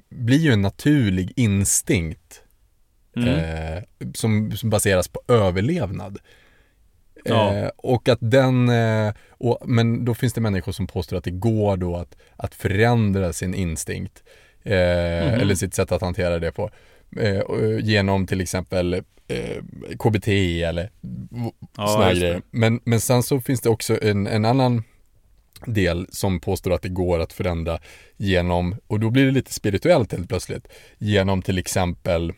blir 0.10 0.38
ju 0.38 0.52
en 0.52 0.62
naturlig 0.62 1.34
instinkt 1.36 2.42
mm. 3.16 3.30
eh, 3.30 3.84
som, 4.14 4.52
som, 4.52 4.70
baseras 4.70 5.08
på 5.08 5.22
överlevnad. 5.28 6.18
Ja. 7.26 7.56
Eh, 7.56 7.70
och 7.78 8.10
att 8.10 8.20
den, 8.22 8.70
eh, 8.70 9.14
och, 9.30 9.60
men 9.66 10.06
då 10.06 10.14
finns 10.14 10.34
det 10.34 10.42
människor 10.42 10.72
som 10.72 10.88
påstår 10.88 11.18
att 11.18 11.24
det 11.24 11.32
går 11.32 11.78
då 11.78 11.96
att, 11.96 12.16
att 12.36 12.56
förändra 12.56 13.34
sin 13.34 13.54
instinkt. 13.54 14.24
Mm. 14.64 15.42
Eller 15.42 15.56
sitt 15.56 15.74
sätt 15.74 15.92
att 15.92 16.02
hantera 16.02 16.40
det 16.40 16.52
på. 16.52 16.70
genom 17.82 18.28
till 18.28 18.42
exempel 18.42 18.94
eh, 19.28 19.64
KBT 20.00 20.28
eller 20.64 20.90
ja, 21.78 21.88
sådana 21.88 22.14
grejer. 22.14 22.42
Men, 22.52 22.80
men 22.84 23.02
sen 23.02 23.24
så 23.24 23.42
finns 23.42 23.62
det 23.62 23.70
också 23.70 24.04
en, 24.04 24.28
en 24.28 24.46
annan 24.46 24.84
del 25.66 26.08
som 26.12 26.40
påstår 26.40 26.74
att 26.74 26.82
det 26.82 26.90
går 26.90 27.20
att 27.20 27.34
förändra 27.34 27.80
genom, 28.18 28.76
och 28.88 29.00
då 29.00 29.10
blir 29.10 29.26
det 29.26 29.32
lite 29.32 29.54
spirituellt 29.54 30.12
helt 30.12 30.30
plötsligt, 30.30 30.68
genom 30.98 31.42
till 31.42 31.58
exempel, 31.58 32.34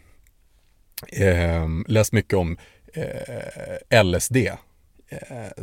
eh, 1.08 1.68
läst 1.88 2.14
mycket 2.14 2.34
om 2.34 2.58
eh, 2.94 4.04
LSD, 4.04 4.38
eh, 4.38 4.54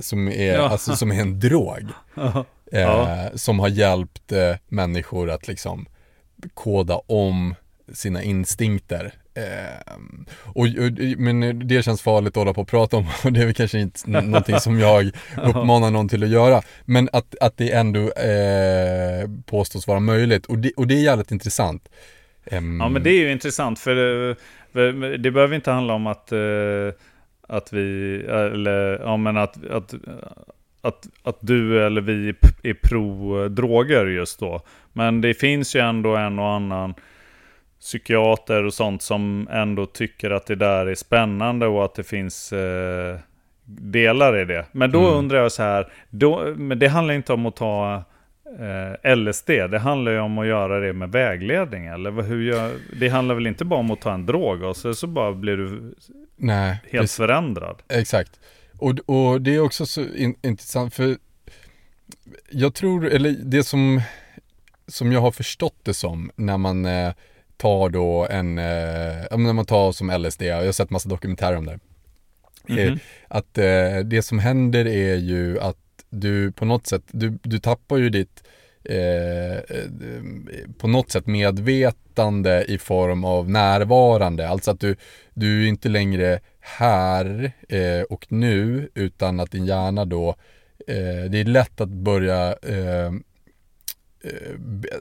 som, 0.01 0.29
är, 0.29 0.55
ja. 0.55 0.69
alltså, 0.69 0.97
som 0.97 1.13
är 1.13 1.21
en 1.21 1.41
drog, 1.41 1.85
eh, 2.73 3.27
som 3.35 3.59
har 3.61 3.69
hjälpt 3.69 4.33
eh, 4.33 4.57
människor 4.69 5.31
att 5.31 5.49
liksom 5.49 5.87
koda 6.55 7.01
om 7.07 7.55
sina 7.93 8.23
instinkter 8.23 9.15
Eh, 9.39 9.95
och, 10.45 10.67
och, 10.67 11.19
men 11.19 11.69
det 11.69 11.83
känns 11.83 12.03
farligt 12.03 12.29
att 12.29 12.37
hålla 12.37 12.55
på 12.55 12.61
och 12.61 12.69
prata 12.69 12.97
om 12.97 13.07
och 13.25 13.33
det 13.33 13.41
är 13.41 13.45
väl 13.45 13.55
kanske 13.55 13.79
inte 13.79 14.11
någonting 14.11 14.61
som 14.61 14.81
jag 14.81 15.07
uppmanar 15.43 15.91
någon 15.91 16.09
till 16.09 16.23
att 16.23 16.29
göra. 16.29 16.63
Men 16.85 17.09
att, 17.13 17.35
att 17.41 17.57
det 17.57 17.73
ändå 17.73 18.01
eh, 18.01 19.29
påstås 19.47 19.87
vara 19.87 20.01
möjligt 20.01 20.47
och 20.47 20.59
det, 20.59 20.73
och 20.77 20.87
det 20.87 20.95
är 20.95 21.03
jävligt 21.03 21.31
intressant. 21.31 21.89
Um, 22.51 22.81
ja 22.81 22.89
men 22.89 23.03
det 23.03 23.11
är 23.11 23.21
ju 23.21 23.33
intressant 23.33 23.79
för, 23.79 23.95
för 24.73 25.19
det 25.19 25.31
behöver 25.31 25.55
inte 25.55 25.71
handla 25.71 25.95
om 25.95 26.07
att, 26.07 26.33
att 27.49 27.73
vi, 27.73 28.17
eller 28.25 28.99
ja 28.99 29.17
men 29.17 29.37
att, 29.37 29.67
att 29.71 29.95
att, 30.81 31.09
att 31.23 31.39
du 31.41 31.87
eller 31.87 32.01
vi 32.01 32.35
är 32.63 32.75
pro 32.75 33.49
droger 33.49 34.07
just 34.07 34.41
då. 34.41 34.61
Men 34.93 35.21
det 35.21 35.35
finns 35.35 35.77
ju 35.77 35.81
ändå 35.81 36.17
en 36.17 36.39
och 36.39 36.49
annan 36.49 36.95
psykiater 37.81 38.65
och 38.65 38.75
sånt 38.75 39.03
som 39.03 39.49
ändå 39.51 39.87
tycker 39.87 40.31
att 40.31 40.47
det 40.47 40.55
där 40.55 40.87
är 40.87 40.95
spännande 40.95 41.67
och 41.67 41.85
att 41.85 41.95
det 41.95 42.05
finns 42.05 42.53
eh, 42.53 43.19
delar 43.65 44.39
i 44.39 44.45
det. 44.45 44.67
Men 44.73 44.91
då 44.91 45.01
mm. 45.01 45.19
undrar 45.19 45.39
jag 45.39 45.53
så 45.53 45.63
här, 45.63 45.93
då, 46.11 46.55
men 46.57 46.79
det 46.79 46.89
handlar 46.89 47.15
inte 47.15 47.33
om 47.33 47.47
att 47.47 47.57
ta 47.57 48.05
eh, 48.59 49.17
LSD, 49.17 49.47
det 49.47 49.79
handlar 49.79 50.13
ju 50.13 50.21
om 50.21 50.39
att 50.39 50.47
göra 50.47 50.81
det 50.81 50.93
med 50.93 51.13
vägledning. 51.13 51.87
Eller 51.87 52.23
hur 52.23 52.43
gör, 52.43 52.73
det 53.01 53.09
handlar 53.09 53.35
väl 53.35 53.47
inte 53.47 53.65
bara 53.65 53.81
om 53.81 53.91
att 53.91 54.01
ta 54.01 54.15
en 54.15 54.27
drog 54.27 54.63
och 54.63 54.77
så, 54.77 54.95
så 54.95 55.07
bara 55.07 55.33
blir 55.33 55.57
du 55.57 55.95
Nej, 56.37 56.69
helt 56.69 57.03
precis. 57.03 57.17
förändrad. 57.17 57.83
Exakt. 57.89 58.41
Och, 58.79 58.99
och 59.07 59.43
det 59.43 59.55
är 59.55 59.61
också 59.61 59.87
så 59.87 60.01
in, 60.01 60.35
intressant 60.43 60.95
för 60.95 61.17
jag 62.51 62.75
tror, 62.75 63.07
eller 63.07 63.31
det 63.31 63.65
som, 63.65 64.03
som 64.87 65.13
jag 65.13 65.21
har 65.21 65.31
förstått 65.31 65.77
det 65.83 65.95
som 65.95 66.31
när 66.37 66.59
man 66.59 66.87
eh, 66.87 67.13
tar 67.57 67.89
då 67.89 68.27
en, 68.31 68.59
eh, 68.59 69.39
när 69.39 69.53
man 69.53 69.65
tar 69.65 69.93
som 69.93 70.11
LSD, 70.11 70.43
jag 70.43 70.65
har 70.65 70.73
sett 70.73 70.91
massa 70.91 71.09
dokumentärer 71.09 71.57
om 71.57 71.67
det. 71.67 71.79
Mm 72.69 72.95
-hmm. 72.95 73.01
Att 73.29 73.59
eh, 73.59 74.05
det 74.05 74.23
som 74.23 74.39
händer 74.39 74.87
är 74.87 75.17
ju 75.17 75.61
att 75.61 75.77
du 76.11 76.53
på 76.53 76.65
något 76.65 76.87
sätt, 76.87 77.03
du, 77.07 77.39
du 77.43 77.59
tappar 77.59 77.97
ju 77.97 78.11
ditt 78.11 78.45
eh, 78.85 79.57
eh, 79.57 79.91
på 80.79 80.89
något 80.89 81.11
sätt 81.11 81.27
medvetande 81.27 82.65
i 82.69 82.79
form 82.79 83.25
av 83.25 83.51
närvarande. 83.51 84.49
Alltså 84.49 84.71
att 84.71 84.81
du, 84.81 84.97
du 85.35 85.65
är 85.65 85.69
inte 85.69 85.89
längre 85.89 86.41
här 86.61 87.53
eh, 87.69 88.03
och 88.03 88.33
nu 88.33 88.89
utan 88.95 89.41
att 89.41 89.51
din 89.51 89.67
hjärna 89.67 90.05
då, 90.05 90.29
eh, 90.87 91.31
det 91.31 91.41
är 91.41 91.45
lätt 91.45 91.81
att 91.81 91.89
börja 91.89 92.57
Eh, 94.25 94.55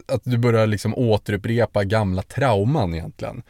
att 0.05 0.21
du 0.23 0.37
börjar 0.37 0.67
liksom 0.67 0.95
återupprepa 0.95 1.83
gamla 1.83 2.21
trauman 2.21 2.93
egentligen. 2.93 3.43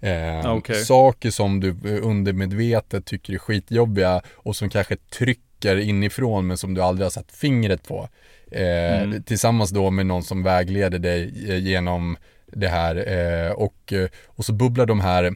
Eh, 0.00 0.54
okay. 0.54 0.76
Saker 0.76 1.30
som 1.30 1.60
du 1.60 2.00
undermedvetet 2.00 3.06
tycker 3.06 3.32
är 3.32 3.38
skitjobbiga 3.38 4.22
och 4.32 4.56
som 4.56 4.70
kanske 4.70 4.96
trycker 4.96 5.42
inifrån 5.64 6.46
men 6.46 6.56
som 6.56 6.74
du 6.74 6.82
aldrig 6.82 7.04
har 7.04 7.10
satt 7.10 7.32
fingret 7.32 7.88
på. 7.88 8.08
Eh, 8.50 9.02
mm. 9.02 9.22
Tillsammans 9.22 9.70
då 9.70 9.90
med 9.90 10.06
någon 10.06 10.22
som 10.22 10.42
vägleder 10.42 10.98
dig 10.98 11.32
eh, 11.48 11.58
genom 11.58 12.16
det 12.46 12.68
här 12.68 12.96
eh, 12.96 13.52
och, 13.52 13.92
eh, 13.92 14.08
och 14.26 14.44
så 14.44 14.52
bubblar 14.52 14.86
de 14.86 15.00
här 15.00 15.34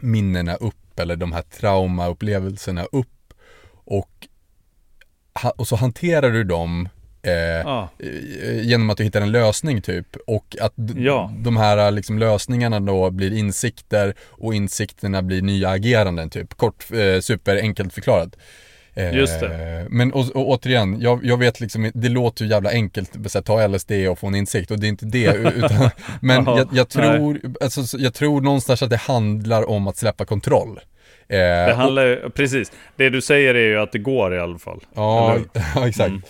minnena 0.00 0.54
upp 0.54 1.00
eller 1.00 1.16
de 1.16 1.32
här 1.32 1.42
traumaupplevelserna 1.42 2.84
upp 2.84 3.34
och, 3.84 4.28
och 5.56 5.68
så 5.68 5.76
hanterar 5.76 6.30
du 6.30 6.44
dem 6.44 6.88
Eh, 7.22 7.66
ah. 7.66 7.88
Genom 8.62 8.90
att 8.90 8.96
du 8.96 9.04
hittar 9.04 9.20
en 9.20 9.32
lösning 9.32 9.82
typ 9.82 10.16
och 10.26 10.56
att 10.60 10.74
ja. 10.96 11.32
de 11.36 11.56
här 11.56 11.90
liksom, 11.90 12.18
lösningarna 12.18 12.80
då 12.80 13.10
blir 13.10 13.32
insikter 13.32 14.14
och 14.20 14.54
insikterna 14.54 15.22
blir 15.22 15.42
nya 15.42 15.68
ageranden 15.68 16.30
typ. 16.30 16.54
Kort, 16.54 16.86
eh, 16.92 17.20
superenkelt 17.20 17.92
förklarat. 17.94 18.36
Eh, 18.94 19.14
Just 19.14 19.40
det. 19.40 19.86
Men 19.90 20.12
och, 20.12 20.36
och, 20.36 20.48
återigen, 20.48 21.00
jag, 21.00 21.24
jag 21.24 21.36
vet 21.36 21.60
liksom, 21.60 21.90
det 21.94 22.08
låter 22.08 22.44
ju 22.44 22.50
jävla 22.50 22.70
enkelt 22.70 23.36
att 23.36 23.44
ta 23.44 23.66
LSD 23.66 23.92
och 24.10 24.18
få 24.18 24.26
en 24.26 24.34
insikt 24.34 24.70
och 24.70 24.80
det 24.80 24.86
är 24.86 24.88
inte 24.88 25.06
det. 25.06 25.34
utan, 25.34 25.90
men 26.20 26.44
jag, 26.44 26.68
jag, 26.72 26.88
tror, 26.88 27.40
alltså, 27.60 27.98
jag 27.98 28.14
tror 28.14 28.40
någonstans 28.40 28.82
att 28.82 28.90
det 28.90 28.96
handlar 28.96 29.70
om 29.70 29.88
att 29.88 29.96
släppa 29.96 30.24
kontroll. 30.24 30.80
det 31.28 31.74
handlar 31.76 32.24
och, 32.24 32.34
precis. 32.34 32.72
Det 32.96 33.10
du 33.10 33.20
säger 33.20 33.54
är 33.54 33.68
ju 33.68 33.80
att 33.80 33.92
det 33.92 33.98
går 33.98 34.34
i 34.34 34.38
alla 34.38 34.58
fall. 34.58 34.80
Ja, 34.94 35.36
ja 35.74 35.88
exakt. 35.88 36.08
Mm. 36.08 36.22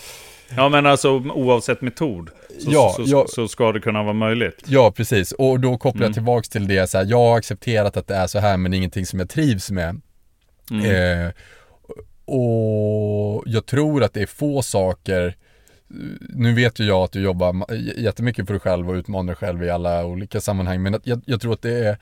Ja 0.57 0.69
men 0.69 0.87
alltså 0.87 1.11
oavsett 1.11 1.81
metod 1.81 2.31
så, 2.59 2.71
ja, 2.73 2.93
så, 2.97 3.03
ja, 3.07 3.27
så, 3.29 3.49
ska 3.49 3.73
det 3.73 3.81
kunna 3.81 4.03
vara 4.03 4.13
möjligt. 4.13 4.63
Ja 4.67 4.93
precis, 4.93 5.33
och 5.33 5.61
då 5.61 5.79
kopplar 5.79 6.03
jag 6.03 6.07
mm. 6.07 6.15
tillbaks 6.15 6.49
till 6.49 6.69
det 6.69 6.91
så 6.91 6.99
här, 6.99 7.05
jag 7.05 7.19
har 7.19 7.39
accepterat 7.39 7.97
att 7.97 8.07
det 8.07 8.15
är 8.15 8.27
så 8.27 8.39
här 8.39 8.57
men 8.57 8.71
det 8.71 8.75
är 8.75 8.79
ingenting 8.79 9.07
som 9.07 9.19
jag 9.19 9.29
trivs 9.29 9.71
med. 9.71 10.01
Mm. 10.71 11.27
Eh, 11.27 11.33
och 12.31 13.43
jag 13.47 13.67
tror 13.67 14.03
att 14.03 14.15
det 14.15 14.23
är 14.23 14.27
få 14.27 14.63
saker 14.63 15.37
nu 16.29 16.55
vet 16.55 16.79
ju 16.79 16.85
jag 16.85 17.05
att 17.05 17.13
du 17.13 17.23
jobbar 17.23 17.75
jättemycket 17.99 18.47
för 18.47 18.55
dig 18.55 18.61
själv 18.61 18.91
och 18.91 18.95
utmanar 18.95 19.27
dig 19.27 19.37
själv 19.37 19.65
i 19.65 19.71
alla 19.71 20.05
olika 20.05 20.41
sammanhang 20.41 20.83
men 20.83 21.01
jag, 21.05 21.21
jag 21.27 21.41
tror 21.41 21.53
att 21.53 21.63
det 21.63 21.87
är 21.87 21.99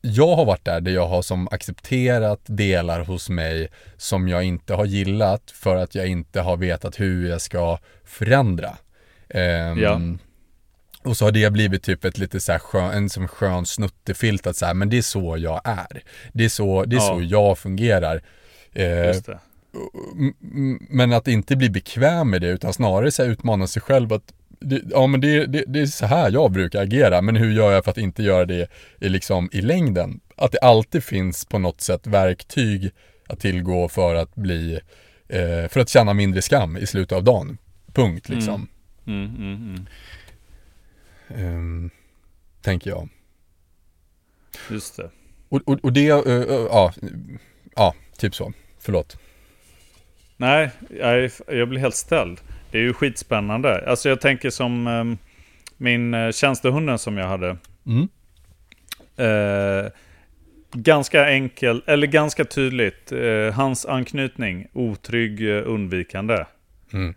jag 0.00 0.36
har 0.36 0.44
varit 0.44 0.64
där, 0.64 0.80
där 0.80 0.92
jag 0.92 1.08
har 1.08 1.22
som 1.22 1.48
accepterat 1.50 2.40
delar 2.46 3.04
hos 3.04 3.28
mig 3.28 3.68
som 3.96 4.28
jag 4.28 4.44
inte 4.44 4.74
har 4.74 4.84
gillat 4.84 5.50
för 5.50 5.76
att 5.76 5.94
jag 5.94 6.06
inte 6.06 6.40
har 6.40 6.56
vetat 6.56 7.00
hur 7.00 7.28
jag 7.28 7.40
ska 7.40 7.78
förändra. 8.04 8.76
Um, 9.28 9.78
ja. 9.78 10.00
Och 11.02 11.16
så 11.16 11.24
har 11.24 11.32
det 11.32 11.50
blivit 11.50 11.82
typ 11.82 12.04
ett 12.04 12.18
lite 12.18 12.40
så 12.40 12.52
här 12.52 12.58
skön, 12.58 12.90
en 12.90 13.10
som 13.10 13.28
skön 13.28 13.66
snuttefilt 13.66 14.46
att 14.46 14.56
så 14.56 14.66
här, 14.66 14.74
men 14.74 14.90
det 14.90 14.98
är 14.98 15.02
så 15.02 15.36
jag 15.38 15.60
är. 15.64 16.02
Det 16.32 16.44
är 16.44 16.48
så, 16.48 16.84
det 16.84 16.96
är 16.96 17.00
ja. 17.00 17.06
så 17.06 17.22
jag 17.22 17.58
fungerar. 17.58 18.22
Eh, 18.76 19.16
men 20.88 21.12
att 21.12 21.28
inte 21.28 21.56
bli 21.56 21.70
bekväm 21.70 22.30
med 22.30 22.40
det 22.40 22.48
utan 22.48 22.72
snarare 22.72 23.10
så 23.10 23.24
utmana 23.24 23.66
sig 23.66 23.82
själv 23.82 24.12
att 24.12 24.32
ja 24.90 25.06
men 25.06 25.20
det, 25.20 25.46
det, 25.46 25.64
det, 25.66 25.80
är 25.80 25.86
så 25.86 26.06
här 26.06 26.30
jag 26.30 26.52
brukar 26.52 26.82
agera, 26.82 27.22
men 27.22 27.36
hur 27.36 27.52
gör 27.52 27.72
jag 27.72 27.84
för 27.84 27.90
att 27.90 27.98
inte 27.98 28.22
göra 28.22 28.44
det 28.44 28.70
i, 29.00 29.08
liksom, 29.08 29.48
i 29.52 29.60
längden? 29.60 30.20
Att 30.36 30.52
det 30.52 30.58
alltid 30.58 31.04
finns 31.04 31.44
på 31.44 31.58
något 31.58 31.80
sätt 31.80 32.06
verktyg 32.06 32.90
att 33.26 33.40
tillgå 33.40 33.88
för 33.88 34.14
att 34.14 34.34
bli, 34.34 34.80
eh, 35.28 35.68
för 35.68 35.80
att 35.80 35.88
känna 35.88 36.14
mindre 36.14 36.42
skam 36.42 36.76
i 36.76 36.86
slutet 36.86 37.16
av 37.16 37.24
dagen. 37.24 37.58
Punkt 37.92 38.28
liksom. 38.28 38.68
Mm. 39.06 39.36
Mm, 39.36 39.86
mm, 41.34 41.56
um, 41.56 41.90
tänker 42.62 42.90
jag. 42.90 43.08
Just 44.70 44.96
det. 44.96 45.10
Och, 45.48 45.60
och, 45.66 45.78
och 45.82 45.92
det, 45.92 46.12
uh, 46.12 46.26
uh, 46.26 46.66
ja, 46.70 46.92
ja, 47.76 47.94
typ 48.18 48.34
så. 48.34 48.52
Förlåt. 48.80 49.18
Nej, 50.36 50.70
jag, 51.00 51.30
jag 51.48 51.68
blir 51.68 51.80
helt 51.80 51.94
ställd. 51.94 52.40
Det 52.70 52.78
är 52.78 52.82
ju 52.82 52.92
skitspännande. 52.92 53.84
Alltså 53.90 54.08
jag 54.08 54.20
tänker 54.20 54.50
som, 54.50 54.86
ehm, 54.86 55.18
min 55.76 56.14
eh, 56.14 56.30
tjänstehunden 56.32 56.98
som 56.98 57.18
jag 57.18 57.26
hade. 57.26 57.56
Mm. 57.86 58.08
Eh, 59.16 59.90
ganska 60.72 61.28
enkel, 61.30 61.82
eller 61.86 62.06
ganska 62.06 62.44
tydligt. 62.44 63.12
Eh, 63.12 63.52
hans 63.54 63.86
anknytning, 63.86 64.66
otrygg, 64.72 65.50
eh, 65.50 65.62
undvikande. 65.66 66.44
Mm. 66.92 67.14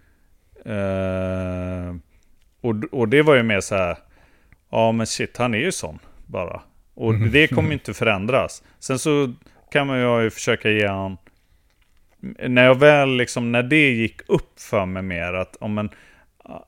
Eh, 0.66 1.96
och, 2.62 2.76
och 2.92 3.08
det 3.10 3.22
var 3.22 3.36
ju 3.36 3.44
mer 3.44 3.60
så 3.62 3.76
här, 3.76 3.98
ja 4.72 4.92
men 4.92 5.08
shit, 5.08 5.38
han 5.38 5.54
är 5.54 5.60
ju 5.60 5.72
sån 5.72 6.00
bara. 6.26 6.62
Och 6.94 7.14
Mm. 7.14 7.32
det 7.32 7.48
kommer 7.48 7.68
ju 7.70 7.74
inte 7.74 7.94
förändras. 7.94 8.64
Sen 8.80 9.00
så 9.00 9.34
kan 9.72 9.88
man 9.88 10.24
ju 10.24 10.30
försöka 10.30 10.70
ge 10.70 10.88
han, 10.88 11.18
när 12.48 12.66
jag 12.66 12.80
väl 12.80 13.10
liksom, 13.10 13.52
när 13.52 13.64
det 13.64 13.92
gick 13.92 14.22
upp 14.28 14.60
för 14.60 14.86
mig 14.86 15.04
mer 15.04 15.34
att, 15.34 15.56
om 15.56 15.74
men, 15.74 15.90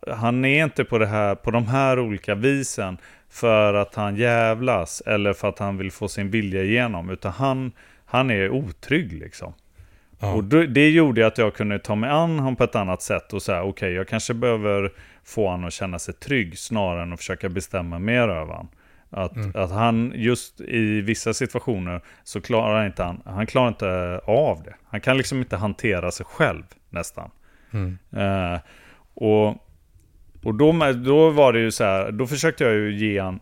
han 0.08 0.46
är 0.46 0.64
inte 0.64 0.84
på 0.84 0.98
det 0.98 1.08
här, 1.08 1.36
på 1.36 1.52
de 1.52 1.68
här 1.68 2.00
olika 2.00 2.36
visen 2.36 2.98
för 3.30 3.74
att 3.74 3.96
han 3.96 4.16
jävlas 4.16 5.02
eller 5.06 5.34
för 5.34 5.50
att 5.50 5.60
han 5.60 5.78
vill 5.78 5.92
få 5.92 6.08
sin 6.08 6.30
vilja 6.30 6.64
igenom, 6.64 7.10
utan 7.10 7.32
han, 7.32 7.72
han 8.06 8.32
är 8.32 8.50
otrygg 8.50 9.14
liksom. 9.14 9.54
Ja. 10.20 10.34
Och 10.34 10.44
det 10.44 10.90
gjorde 10.90 11.28
att 11.28 11.38
jag 11.38 11.54
kunde 11.54 11.80
ta 11.80 11.96
mig 11.96 12.10
an 12.10 12.40
honom 12.40 12.56
på 12.56 12.64
ett 12.64 12.76
annat 12.76 13.02
sätt 13.02 13.34
och 13.34 13.42
säga 13.42 13.64
okej, 13.64 13.94
jag 13.94 14.08
kanske 14.08 14.34
behöver 14.34 14.92
få 15.24 15.48
honom 15.48 15.68
att 15.68 15.74
känna 15.74 16.00
sig 16.00 16.14
trygg 16.14 16.60
snarare 16.60 17.04
än 17.04 17.14
att 17.14 17.20
försöka 17.20 17.50
bestämma 17.50 18.00
mer 18.00 18.28
över 18.28 18.54
honom. 18.54 18.68
Att, 19.14 19.36
Mm. 19.36 19.52
att 19.56 19.72
han 19.72 20.14
just 20.16 20.62
i 20.62 21.02
vissa 21.02 21.34
situationer 21.34 22.02
så 22.24 22.42
klarar 22.42 22.86
inte 22.86 23.04
han, 23.04 23.22
han 23.26 23.48
klarar 23.48 23.68
inte 23.68 24.22
av 24.26 24.64
det. 24.64 24.76
Han 24.90 25.02
kan 25.02 25.18
liksom 25.18 25.38
inte 25.38 25.58
hantera 25.58 26.12
sig 26.12 26.26
själv 26.26 26.64
nästan. 26.90 27.32
Mm. 27.72 27.98
Eh, 28.12 28.60
och 29.14 29.68
och 30.44 30.56
då, 30.56 30.94
då 30.94 31.30
var 31.30 31.54
det 31.54 31.60
ju 31.60 31.72
så 31.72 31.84
här, 31.84 32.12
då 32.12 32.28
försökte 32.28 32.64
jag 32.64 32.74
ju 32.74 32.96
ge 32.96 33.20
han 33.20 33.40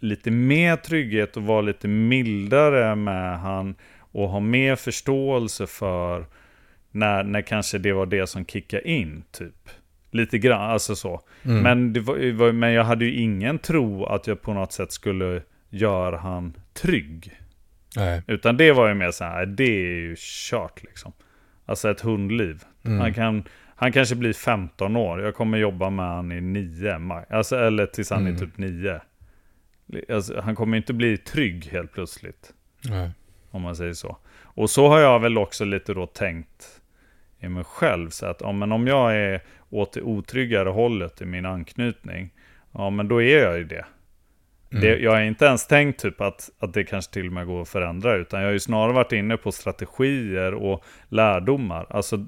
lite 0.00 0.30
mer 0.30 0.76
trygghet 0.76 1.36
och 1.36 1.42
vara 1.42 1.60
lite 1.60 1.88
mildare 1.88 2.94
med 2.96 3.40
han 3.40 3.74
och 3.98 4.28
ha 4.28 4.40
mer 4.40 4.76
förståelse 4.76 5.66
för 5.66 6.26
när, 6.90 7.24
när 7.24 7.42
kanske 7.42 7.78
det 7.78 7.92
var 7.92 8.06
det 8.06 8.26
som 8.26 8.46
kickade 8.46 8.88
in, 8.90 9.22
typ. 9.32 9.70
Lite 10.10 10.38
grann, 10.38 10.70
alltså 10.70 10.96
så. 10.96 11.20
Mm. 11.44 11.62
Men, 11.62 12.04
var, 12.36 12.52
men 12.52 12.72
jag 12.72 12.84
hade 12.84 13.04
ju 13.04 13.14
ingen 13.14 13.58
tro 13.58 14.04
att 14.04 14.26
jag 14.26 14.42
på 14.42 14.52
något 14.52 14.72
sätt 14.72 14.92
skulle 14.92 15.42
göra 15.70 16.16
han 16.16 16.54
trygg. 16.72 17.40
Nej. 17.96 18.22
Utan 18.26 18.56
det 18.56 18.72
var 18.72 18.88
ju 18.88 18.94
mer 18.94 19.10
så 19.10 19.24
här, 19.24 19.46
det 19.46 19.64
är 19.64 20.00
ju 20.00 20.14
kört 20.18 20.82
liksom. 20.82 21.12
Alltså 21.66 21.90
ett 21.90 22.00
hundliv. 22.00 22.62
Mm. 22.84 23.00
Han, 23.00 23.14
kan, 23.14 23.44
han 23.76 23.92
kanske 23.92 24.14
blir 24.14 24.32
15 24.32 24.96
år, 24.96 25.22
jag 25.22 25.34
kommer 25.34 25.58
jobba 25.58 25.90
med 25.90 26.06
han 26.06 26.32
i 26.32 26.40
9 26.40 26.98
maj. 26.98 27.24
Alltså, 27.30 27.56
eller 27.56 27.86
tills 27.86 28.10
han 28.10 28.26
är 28.26 28.30
Mm. 28.30 28.40
typ 28.40 28.58
9. 28.58 29.00
Alltså, 30.12 30.40
han 30.40 30.54
kommer 30.54 30.76
inte 30.76 30.92
bli 30.92 31.16
trygg 31.16 31.68
helt 31.72 31.92
plötsligt. 31.92 32.52
Nej. 32.88 33.10
Om 33.50 33.62
man 33.62 33.76
säger 33.76 33.92
så. 33.92 34.16
Och 34.42 34.70
så 34.70 34.88
har 34.88 35.00
jag 35.00 35.20
väl 35.20 35.38
också 35.38 35.64
lite 35.64 35.94
då 35.94 36.06
tänkt 36.06 36.80
i 37.40 37.48
mig 37.48 37.64
själv. 37.64 38.10
Så 38.10 38.26
att 38.26 38.56
men 38.56 38.72
om 38.72 38.86
jag 38.86 39.16
är 39.16 39.40
åt 39.70 39.92
det 39.92 40.02
otryggare 40.02 40.68
hållet 40.68 41.20
i 41.22 41.24
min 41.24 41.46
anknytning. 41.46 42.30
Ja 42.72 42.90
men 42.90 43.08
då 43.08 43.22
är 43.22 43.38
jag 43.38 43.58
ju 43.58 43.64
det. 43.64 43.84
Mm. 44.72 44.84
det 44.84 44.98
jag 44.98 45.10
har 45.10 45.20
inte 45.20 45.44
ens 45.44 45.66
tänkt 45.66 46.00
typ 46.00 46.20
att, 46.20 46.50
att 46.58 46.74
det 46.74 46.84
kanske 46.84 47.12
till 47.12 47.26
och 47.26 47.32
med 47.32 47.46
går 47.46 47.62
att 47.62 47.68
förändra. 47.68 48.14
Utan 48.14 48.40
jag 48.40 48.48
har 48.48 48.52
ju 48.52 48.60
snarare 48.60 48.92
varit 48.92 49.12
inne 49.12 49.36
på 49.36 49.52
strategier 49.52 50.54
och 50.54 50.84
lärdomar. 51.08 51.86
Alltså 51.90 52.26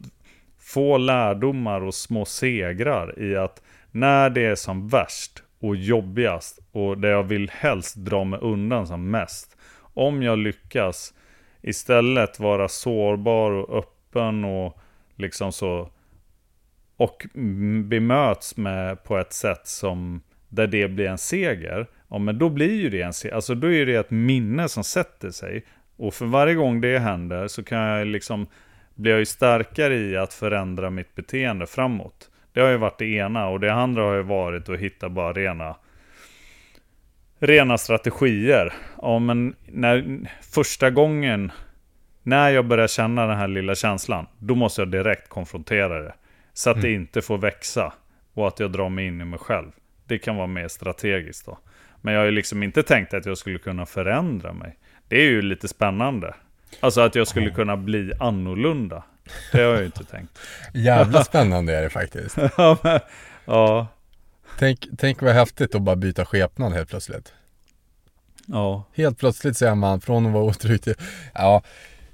få 0.58 0.98
lärdomar 0.98 1.80
och 1.80 1.94
små 1.94 2.24
segrar 2.24 3.18
i 3.18 3.36
att 3.36 3.62
när 3.90 4.30
det 4.30 4.44
är 4.44 4.54
som 4.54 4.88
värst 4.88 5.42
och 5.60 5.76
jobbigast 5.76 6.58
och 6.72 6.98
det 6.98 7.08
jag 7.08 7.22
vill 7.22 7.50
helst 7.50 7.96
dra 7.96 8.24
mig 8.24 8.38
undan 8.42 8.86
som 8.86 9.10
mest. 9.10 9.56
Om 9.94 10.22
jag 10.22 10.38
lyckas 10.38 11.14
istället 11.62 12.40
vara 12.40 12.68
sårbar 12.68 13.50
och 13.50 13.78
öppen 13.78 14.44
och 14.44 14.78
liksom 15.16 15.52
så 15.52 15.90
och 17.02 17.26
bemöts 17.84 18.56
med 18.56 19.04
på 19.04 19.18
ett 19.18 19.32
sätt 19.32 19.66
som 19.66 20.22
där 20.48 20.66
det 20.66 20.88
blir 20.88 21.06
en 21.06 21.18
seger, 21.18 21.86
ja 22.10 22.18
men 22.18 22.38
då 22.38 22.48
blir 22.48 22.80
ju 22.80 22.90
det 22.90 23.02
en 23.02 23.12
seger. 23.12 23.34
Alltså 23.34 23.54
då 23.54 23.72
är 23.72 23.86
det 23.86 23.94
ett 23.94 24.10
minne 24.10 24.68
som 24.68 24.84
sätter 24.84 25.30
sig. 25.30 25.64
Och 25.96 26.14
för 26.14 26.26
varje 26.26 26.54
gång 26.54 26.80
det 26.80 26.98
händer 26.98 27.48
så 27.48 27.64
kan 27.64 27.78
jag 27.78 28.06
liksom, 28.06 28.46
blir 28.94 29.12
jag 29.12 29.18
ju 29.18 29.26
starkare 29.26 29.94
i 29.94 30.16
att 30.16 30.34
förändra 30.34 30.90
mitt 30.90 31.14
beteende 31.14 31.66
framåt. 31.66 32.30
Det 32.52 32.60
har 32.60 32.68
ju 32.68 32.76
varit 32.76 32.98
det 32.98 33.06
ena 33.06 33.48
och 33.48 33.60
det 33.60 33.72
andra 33.72 34.02
har 34.02 34.14
ju 34.14 34.22
varit 34.22 34.68
att 34.68 34.78
hitta 34.78 35.08
bara 35.08 35.32
rena 35.32 35.76
rena 37.38 37.78
strategier. 37.78 38.72
Ja, 39.02 39.18
men 39.18 39.54
när, 39.66 40.18
första 40.52 40.90
gången 40.90 41.52
när 42.22 42.50
jag 42.50 42.66
börjar 42.66 42.86
känna 42.88 43.26
den 43.26 43.36
här 43.36 43.48
lilla 43.48 43.74
känslan, 43.74 44.26
då 44.38 44.54
måste 44.54 44.80
jag 44.80 44.90
direkt 44.90 45.28
konfrontera 45.28 46.00
det. 46.02 46.14
Så 46.54 46.70
att 46.70 46.82
det 46.82 46.92
inte 46.92 47.22
får 47.22 47.38
växa 47.38 47.92
och 48.34 48.48
att 48.48 48.60
jag 48.60 48.72
drar 48.72 48.88
mig 48.88 49.06
in 49.06 49.20
i 49.20 49.24
mig 49.24 49.38
själv. 49.38 49.70
Det 50.06 50.18
kan 50.18 50.36
vara 50.36 50.46
mer 50.46 50.68
strategiskt 50.68 51.46
då. 51.46 51.58
Men 52.00 52.14
jag 52.14 52.20
har 52.20 52.24
ju 52.26 52.30
liksom 52.30 52.62
inte 52.62 52.82
tänkt 52.82 53.14
att 53.14 53.26
jag 53.26 53.38
skulle 53.38 53.58
kunna 53.58 53.86
förändra 53.86 54.52
mig. 54.52 54.78
Det 55.08 55.16
är 55.16 55.30
ju 55.30 55.42
lite 55.42 55.68
spännande. 55.68 56.34
Alltså 56.80 57.00
att 57.00 57.14
jag 57.14 57.28
skulle 57.28 57.50
kunna 57.50 57.76
bli 57.76 58.12
annorlunda. 58.20 59.02
Det 59.52 59.58
har 59.58 59.70
jag 59.70 59.80
ju 59.80 59.86
inte 59.86 60.04
tänkt. 60.04 60.38
Jävla 60.74 61.24
spännande 61.24 61.76
är 61.76 61.82
det 61.82 61.90
faktiskt. 61.90 62.36
ja, 62.56 62.78
men, 62.82 63.00
ja, 63.44 63.86
Tänk, 64.58 64.86
tänk 64.98 65.22
vad 65.22 65.32
häftigt 65.32 65.74
att 65.74 65.82
bara 65.82 65.96
byta 65.96 66.24
skepnad 66.24 66.72
helt 66.72 66.88
plötsligt. 66.88 67.32
ja. 68.46 68.84
Helt 68.94 69.18
plötsligt 69.18 69.62
är 69.62 69.74
man 69.74 70.00
från 70.00 70.26
att 70.26 70.32
vara 70.32 70.44
otrygg 70.44 70.82
till, 70.82 70.94
ja, 71.34 71.62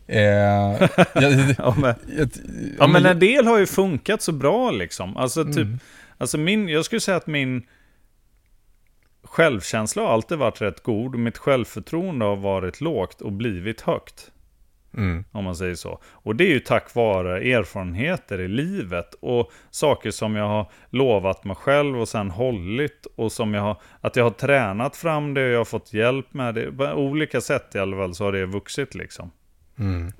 eh, 0.08 0.20
jag, 1.14 1.54
Ja, 1.58 1.74
men, 1.80 1.94
jag, 2.18 2.28
ja, 2.78 2.86
men 2.86 3.06
en 3.06 3.18
del 3.18 3.46
har 3.46 3.58
ju 3.58 3.66
funkat 3.66 4.22
så 4.22 4.32
bra 4.32 4.70
liksom. 4.70 5.16
Alltså 5.16 5.44
typ, 5.44 5.56
Mm. 5.56 5.78
alltså 6.18 6.38
min, 6.38 6.68
jag 6.68 6.84
skulle 6.84 7.00
säga 7.00 7.16
att 7.16 7.26
min 7.26 7.62
självkänsla 9.22 10.02
har 10.02 10.08
alltid 10.12 10.38
varit 10.38 10.60
rätt 10.62 10.82
god. 10.82 11.14
och 11.14 11.20
Mitt 11.20 11.38
självförtroende 11.38 12.24
har 12.24 12.36
varit 12.36 12.80
lågt 12.80 13.20
och 13.20 13.32
blivit 13.32 13.80
högt. 13.80 14.30
Mm, 14.96 15.24
Om 15.32 15.44
man 15.44 15.56
säger 15.56 15.74
så. 15.74 16.00
Och 16.04 16.36
det 16.36 16.44
är 16.44 16.48
ju 16.52 16.60
tack 16.60 16.94
vare 16.94 17.38
erfarenheter 17.40 18.40
i 18.40 18.48
livet 18.48 19.14
och 19.20 19.50
saker 19.70 20.10
som 20.10 20.36
jag 20.36 20.48
har 20.48 20.70
lovat 20.90 21.44
mig 21.44 21.56
själv 21.56 22.00
och 22.00 22.08
sen 22.08 22.30
hållit. 22.30 23.06
Och 23.16 23.32
som 23.32 23.54
jag 23.54 23.62
har, 23.62 23.80
att 24.00 24.16
jag 24.16 24.24
har 24.24 24.30
tränat 24.30 24.96
fram 24.96 25.34
det 25.34 25.44
och 25.44 25.50
jag 25.52 25.58
har 25.58 25.64
fått 25.64 25.92
hjälp 25.94 26.34
med 26.34 26.54
det. 26.54 26.72
På 26.72 26.84
olika 26.84 27.40
sätt 27.40 27.74
i 27.74 27.78
alla 27.78 27.96
fall 27.96 28.14
så 28.14 28.24
har 28.24 28.32
det 28.32 28.46
vuxit 28.46 28.94
liksom. 28.94 29.30
Mm, 29.78 30.12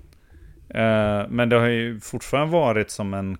Eh, 0.71 1.29
men 1.29 1.49
det 1.49 1.57
har 1.57 1.67
ju 1.67 2.01
fortfarande 2.01 2.53
varit 2.53 2.91
som 2.91 3.15
en, 3.15 3.39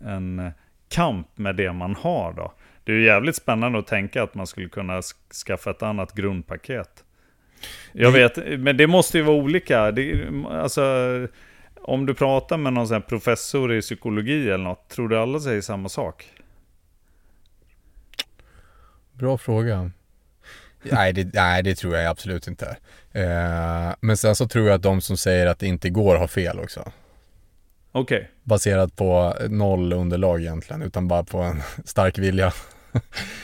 en 0.00 0.50
kamp 0.88 1.28
med 1.38 1.56
det 1.56 1.72
man 1.72 1.94
har 1.94 2.32
då. 2.32 2.52
Det 2.84 2.92
är 2.92 2.96
ju 2.96 3.04
jävligt 3.04 3.36
spännande 3.36 3.78
att 3.78 3.86
tänka 3.86 4.22
att 4.22 4.34
man 4.34 4.46
skulle 4.46 4.68
kunna 4.68 5.00
sk- 5.00 5.32
skaffa 5.46 5.70
ett 5.70 5.82
annat 5.82 6.14
grundpaket. 6.14 7.04
Jag 7.92 8.12
vet, 8.12 8.60
men 8.60 8.76
det 8.76 8.86
måste 8.86 9.18
ju 9.18 9.24
vara 9.24 9.36
olika. 9.36 9.90
Det, 9.90 10.28
alltså, 10.50 10.82
om 11.82 12.06
du 12.06 12.14
pratar 12.14 12.56
med 12.56 12.72
någon 12.72 13.02
professor 13.02 13.72
i 13.72 13.80
psykologi 13.80 14.50
eller 14.50 14.64
något, 14.64 14.88
tror 14.88 15.08
du 15.08 15.18
alla 15.18 15.40
säger 15.40 15.60
samma 15.60 15.88
sak? 15.88 16.30
Bra 19.12 19.38
fråga. 19.38 19.90
Nej 20.82 21.12
det, 21.12 21.34
nej, 21.34 21.62
det 21.62 21.74
tror 21.74 21.96
jag 21.96 22.06
absolut 22.06 22.46
inte. 22.46 22.76
Eh, 23.14 23.94
men 24.00 24.16
sen 24.16 24.34
så 24.36 24.48
tror 24.48 24.66
jag 24.66 24.74
att 24.74 24.82
de 24.82 25.00
som 25.00 25.16
säger 25.16 25.46
att 25.46 25.58
det 25.58 25.66
inte 25.66 25.90
går 25.90 26.16
har 26.16 26.26
fel 26.28 26.60
också. 26.60 26.92
Okej. 27.92 28.30
Baserat 28.42 28.96
på 28.96 29.34
noll 29.48 29.92
underlag 29.92 30.40
egentligen, 30.40 30.82
utan 30.82 31.08
bara 31.08 31.24
på 31.24 31.38
en 31.38 31.62
stark 31.84 32.18
vilja. 32.18 32.52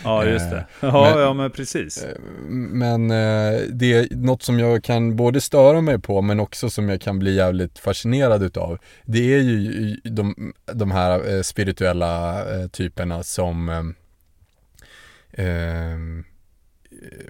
Ja, 0.05 0.25
just 0.25 0.51
det. 0.51 0.57
Eh, 0.57 0.65
Ja, 0.81 1.11
men- 1.15 1.23
ja, 1.23 1.33
men 1.35 1.51
precis. 1.51 2.07
Men 2.49 3.11
eh, 3.11 3.61
det 3.71 3.93
är 3.95 4.17
något 4.17 4.43
som 4.43 4.59
jag 4.59 4.85
kan 4.85 5.17
både 5.17 5.41
störa 5.41 5.81
mig 5.81 5.99
på 5.99 6.23
men 6.23 6.41
också 6.41 6.71
som 6.71 6.89
jag 6.89 7.01
kan 7.01 7.19
bli 7.19 7.35
jävligt 7.35 7.79
fascinerad 7.79 8.43
utav. 8.43 8.79
Det 9.05 9.35
är 9.35 9.39
ju 9.39 9.97
de, 10.05 10.53
de 10.73 10.91
här 10.91 11.35
eh, 11.37 11.43
spirituella 11.43 12.41
eh, 12.61 12.67
typerna 12.69 13.23
som 13.23 13.69
eh, 13.69 15.45
eh, 15.47 15.97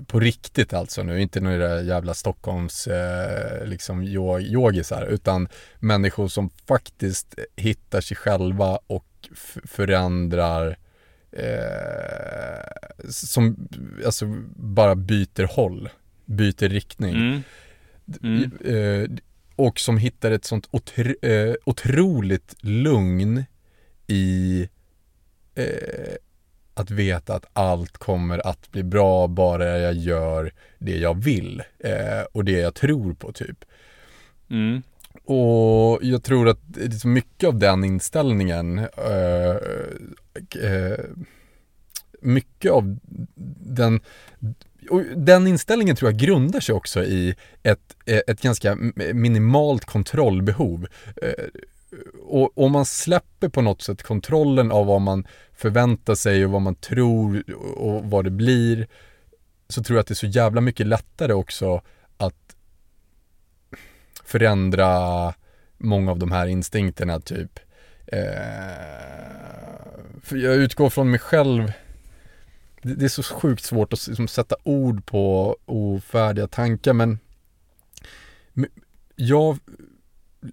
på 0.07 0.21
riktigt 0.21 0.73
alltså 0.73 1.03
nu, 1.03 1.21
inte 1.23 1.41
några 1.41 1.83
jävla 1.83 2.15
Stockholms 2.15 2.87
eh, 2.87 3.67
liksom 3.67 4.03
yo- 4.03 4.41
yogisar 4.41 5.07
utan 5.07 5.49
människor 5.79 6.29
som 6.29 6.51
faktiskt 6.51 7.35
hittar 7.57 8.01
sig 8.01 8.17
själva 8.17 8.79
och 8.87 9.29
förändrar 9.65 10.79
eh, 11.33 13.09
som 13.09 13.69
alltså 14.07 14.27
bara 14.57 14.95
byter 14.95 15.47
håll, 15.55 15.89
byter 16.25 16.69
riktning. 16.69 17.17
Mm. 17.17 17.43
Mm. 18.23 18.51
Eh, 18.65 19.11
och 19.57 19.81
som 19.81 19.99
hittar 19.99 20.31
ett 20.31 20.45
sånt 20.45 20.69
otro, 20.71 21.15
eh, 21.23 21.55
otroligt 21.65 22.55
lugn 22.61 23.45
i 24.07 24.69
eh, 25.55 26.15
att 26.81 26.91
veta 26.91 27.35
att 27.35 27.47
allt 27.53 27.99
kommer 27.99 28.47
att 28.47 28.71
bli 28.71 28.83
bra 28.83 29.27
bara 29.27 29.79
jag 29.79 29.95
gör 29.95 30.53
det 30.79 30.97
jag 30.97 31.23
vill 31.23 31.63
eh, 31.79 32.23
och 32.33 32.45
det 32.45 32.61
jag 32.61 32.75
tror 32.75 33.15
på 33.15 33.33
typ. 33.33 33.65
Mm. 34.51 34.83
Och 35.25 35.99
jag 36.03 36.23
tror 36.23 36.49
att 36.49 36.61
liksom 36.75 37.13
mycket 37.13 37.49
av 37.49 37.59
den 37.59 37.85
inställningen, 37.85 38.79
eh, 38.79 39.57
eh, 40.65 40.99
mycket 42.21 42.73
av 42.73 42.99
den, 43.61 44.01
och 44.91 45.03
den 45.17 45.47
inställningen 45.47 45.97
tror 45.97 46.11
jag 46.11 46.21
grundar 46.21 46.61
sig 46.61 46.75
också 46.75 47.05
i 47.05 47.35
ett, 47.63 47.97
ett 48.07 48.41
ganska 48.41 48.75
minimalt 49.15 49.85
kontrollbehov. 49.85 50.87
Eh, 51.23 51.45
och 52.23 52.59
om 52.59 52.73
man 52.73 52.87
släpper 52.87 53.49
på 53.49 53.61
något 53.61 53.83
sätt 53.83 54.03
kontrollen 54.03 54.73
av 54.73 54.87
vad 54.87 55.01
man 55.01 55.27
förväntar 55.59 56.15
sig 56.15 56.45
och 56.45 56.51
vad 56.51 56.63
man 56.63 56.75
tror 56.75 57.51
och 57.77 58.05
vad 58.05 58.25
det 58.25 58.31
blir, 58.31 58.87
så 59.69 59.83
tror 59.83 59.97
jag 59.97 60.01
att 60.01 60.07
det 60.07 60.13
är 60.13 60.17
så 60.17 60.27
jävla 60.27 60.61
mycket 60.61 60.87
lättare 60.87 61.33
också 61.33 61.83
att 62.17 62.57
förändra 64.25 65.35
många 65.79 66.11
av 66.11 66.19
de 66.19 66.33
här 66.33 66.47
instinkterna 66.47 67.21
typ. 67.21 67.59
Eh, 68.07 68.19
för 70.23 70.37
jag 70.37 70.55
utgår 70.55 70.91
från 70.91 71.11
mig 71.11 71.21
själv. 71.21 71.73
Det, 72.83 72.95
det 72.95 73.05
är 73.05 73.09
så 73.09 73.23
sjukt 73.23 73.65
svårt 73.65 73.93
att 73.93 74.07
liksom, 74.07 74.29
sätta 74.29 74.57
ord 74.63 75.07
på 75.07 75.57
ofärdiga 75.65 76.47
tankar 76.47 76.93
men 76.93 77.19
jag, 79.17 79.59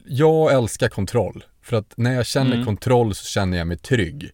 jag 0.06 0.54
älskar 0.54 0.90
kontroll. 0.90 1.44
För 1.62 1.78
att 1.78 1.94
när 1.98 2.14
jag 2.14 2.26
känner 2.26 2.54
mm. 2.54 2.66
kontroll 2.66 3.16
så 3.16 3.26
känner 3.26 3.58
jag 3.58 3.68
mig 3.68 3.78
trygg. 3.78 4.32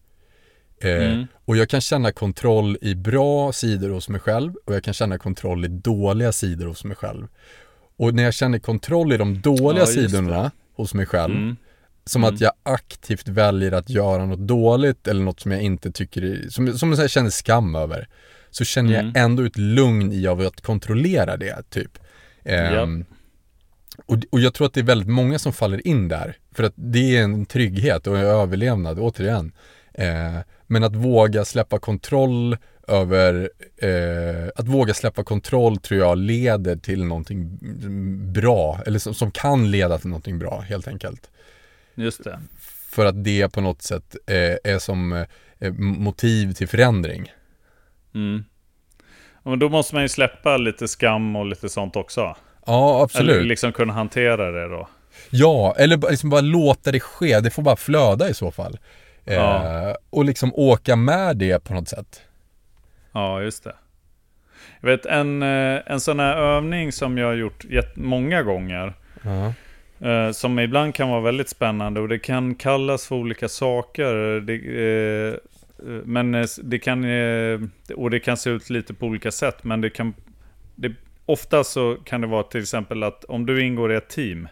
Eh, 0.84 1.12
mm. 1.12 1.26
Och 1.44 1.56
jag 1.56 1.68
kan 1.68 1.80
känna 1.80 2.12
kontroll 2.12 2.78
i 2.80 2.94
bra 2.94 3.52
sidor 3.52 3.90
hos 3.90 4.08
mig 4.08 4.20
själv 4.20 4.52
och 4.64 4.74
jag 4.74 4.84
kan 4.84 4.94
känna 4.94 5.18
kontroll 5.18 5.64
i 5.64 5.68
dåliga 5.68 6.32
sidor 6.32 6.66
hos 6.66 6.84
mig 6.84 6.96
själv. 6.96 7.26
Och 7.96 8.14
när 8.14 8.22
jag 8.22 8.34
känner 8.34 8.58
kontroll 8.58 9.12
i 9.12 9.16
de 9.16 9.40
dåliga 9.40 9.82
ja, 9.82 9.86
sidorna 9.86 10.50
hos 10.74 10.94
mig 10.94 11.06
själv, 11.06 11.34
mm. 11.34 11.56
som 12.04 12.24
mm. 12.24 12.34
att 12.34 12.40
jag 12.40 12.52
aktivt 12.62 13.28
väljer 13.28 13.72
att 13.72 13.90
göra 13.90 14.26
något 14.26 14.48
dåligt 14.48 15.08
eller 15.08 15.24
något 15.24 15.40
som 15.40 15.52
jag 15.52 15.62
inte 15.62 15.92
tycker, 15.92 16.22
är, 16.22 16.48
som, 16.48 16.78
som 16.78 16.92
jag 16.92 17.10
känner 17.10 17.30
skam 17.30 17.74
över, 17.74 18.08
så 18.50 18.64
känner 18.64 18.94
mm. 18.94 19.12
jag 19.14 19.24
ändå 19.24 19.44
ett 19.44 19.58
lugn 19.58 20.12
i 20.12 20.26
av 20.26 20.40
att 20.40 20.60
kontrollera 20.60 21.36
det, 21.36 21.70
typ. 21.70 21.98
Um, 22.82 23.04
och, 24.06 24.18
och 24.30 24.40
jag 24.40 24.54
tror 24.54 24.66
att 24.66 24.74
det 24.74 24.80
är 24.80 24.84
väldigt 24.84 25.08
många 25.08 25.38
som 25.38 25.52
faller 25.52 25.86
in 25.86 26.08
där, 26.08 26.36
för 26.54 26.62
att 26.62 26.72
det 26.76 27.16
är 27.16 27.22
en 27.22 27.46
trygghet 27.46 28.06
och 28.06 28.18
en 28.18 28.24
överlevnad, 28.24 28.98
återigen. 28.98 29.52
Uh, 29.98 30.40
men 30.72 30.84
att 30.84 30.96
våga 30.96 31.44
släppa 31.44 31.78
kontroll 31.78 32.56
över, 32.88 33.50
eh, 33.76 34.48
att 34.56 34.68
våga 34.68 34.94
släppa 34.94 35.24
kontroll 35.24 35.76
tror 35.76 36.00
jag 36.00 36.18
leder 36.18 36.76
till 36.76 37.04
någonting 37.04 37.58
bra, 38.32 38.80
eller 38.86 38.98
som, 38.98 39.14
som, 39.14 39.30
kan 39.30 39.70
leda 39.70 39.98
till 39.98 40.08
någonting 40.08 40.38
bra 40.38 40.60
helt 40.60 40.88
enkelt. 40.88 41.30
Just 41.94 42.24
det. 42.24 42.40
För 42.90 43.06
att 43.06 43.24
det 43.24 43.48
på 43.48 43.60
något 43.60 43.82
sätt 43.82 44.16
eh, 44.26 44.72
är 44.72 44.78
som 44.78 45.12
eh, 45.58 45.72
motiv 45.78 46.52
till 46.52 46.68
förändring. 46.68 47.32
Mm. 48.14 48.44
Men 49.42 49.58
då 49.58 49.68
måste 49.68 49.94
man 49.94 50.02
ju 50.02 50.08
släppa 50.08 50.56
lite 50.56 50.88
skam 50.88 51.36
och 51.36 51.46
lite 51.46 51.68
sånt 51.68 51.96
också. 51.96 52.36
Ja, 52.66 53.02
absolut. 53.02 53.36
Eller 53.36 53.44
liksom 53.44 53.72
kunna 53.72 53.92
hantera 53.92 54.50
det 54.50 54.68
då. 54.68 54.88
Ja, 55.30 55.74
eller 55.78 56.10
liksom 56.10 56.30
bara 56.30 56.40
låta 56.40 56.92
det 56.92 57.00
ske. 57.00 57.40
Det 57.40 57.50
får 57.50 57.62
bara 57.62 57.76
flöda 57.76 58.28
i 58.28 58.34
så 58.34 58.50
fall. 58.50 58.78
Ja. 59.24 59.88
Eh, 59.88 59.96
och 60.10 60.24
liksom 60.24 60.54
åka 60.54 60.96
med 60.96 61.36
det 61.36 61.64
på 61.64 61.74
något 61.74 61.88
sätt. 61.88 62.22
Ja, 63.12 63.42
just 63.42 63.64
det. 63.64 63.74
Jag 64.80 64.88
vet 64.88 65.06
en, 65.06 65.42
eh, 65.42 65.80
en 65.86 66.00
sån 66.00 66.20
här 66.20 66.36
övning 66.36 66.92
som 66.92 67.18
jag 67.18 67.26
har 67.26 67.34
gjort 67.34 67.64
många 67.94 68.42
gånger. 68.42 68.86
Uh 68.86 68.92
-huh. 69.22 69.52
Som 70.32 70.58
ibland 70.58 70.94
kan 70.94 71.08
vara 71.08 71.20
väldigt 71.20 71.48
spännande 71.48 72.00
och 72.00 72.08
det 72.08 72.18
kan 72.18 72.54
kallas 72.54 73.06
för 73.06 73.16
olika 73.16 73.48
saker. 73.48 74.40
Det, 74.40 74.54
eh, 74.54 75.34
men 76.04 76.46
det 76.62 76.78
kan, 76.78 77.04
och 77.96 78.10
det 78.10 78.20
kan 78.20 78.36
se 78.36 78.50
ut 78.50 78.70
lite 78.70 78.94
på 78.94 79.06
olika 79.06 79.30
sätt. 79.30 79.64
Men 79.64 79.80
det 79.80 79.90
kan, 79.90 80.14
det, 80.74 80.92
ofta 81.26 81.64
så 81.64 81.96
kan 82.04 82.20
det 82.20 82.26
vara 82.26 82.42
till 82.42 82.60
exempel 82.60 83.02
att 83.02 83.24
om 83.24 83.46
du 83.46 83.62
ingår 83.62 83.92
i 83.92 83.96
ett 83.96 84.08
team. 84.08 84.48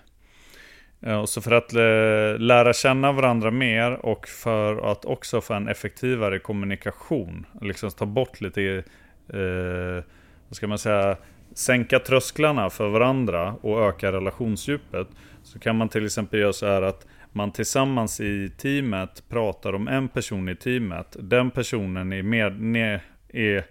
Eh, 1.03 1.21
och 1.21 1.29
så 1.29 1.41
för 1.41 1.53
att 1.53 1.73
eh, 1.73 2.39
lära 2.39 2.73
känna 2.73 3.13
varandra 3.13 3.51
mer 3.51 3.93
och 3.93 4.29
för 4.29 4.91
att 4.93 5.05
också 5.05 5.41
få 5.41 5.55
en 5.55 5.69
effektivare 5.69 6.39
kommunikation. 6.39 7.47
Liksom 7.61 7.91
ta 7.91 8.07
bort 8.07 8.41
lite, 8.41 8.63
eh, 9.33 10.05
vad 10.49 10.57
ska 10.57 10.67
man 10.67 10.79
säga, 10.79 11.17
sänka 11.55 11.99
trösklarna 11.99 12.71
för 12.71 12.89
varandra 12.89 13.55
och 13.61 13.89
öka 13.89 14.13
relationsdjupet. 14.13 15.09
Så 15.43 15.59
kan 15.59 15.77
man 15.77 15.89
till 15.89 16.05
exempel 16.05 16.41
göra 16.41 16.53
så 16.53 16.67
här 16.67 16.83
att 16.83 17.07
man 17.33 17.53
tillsammans 17.53 18.21
i 18.21 18.53
teamet 18.59 19.25
pratar 19.29 19.73
om 19.73 19.89
en 19.89 20.09
person 20.09 20.49
i 20.49 20.57
teamet. 20.57 21.17
Den 21.21 21.51
personen 21.51 22.13
är, 22.13 22.23
med, 22.53 23.01
är 23.29 23.65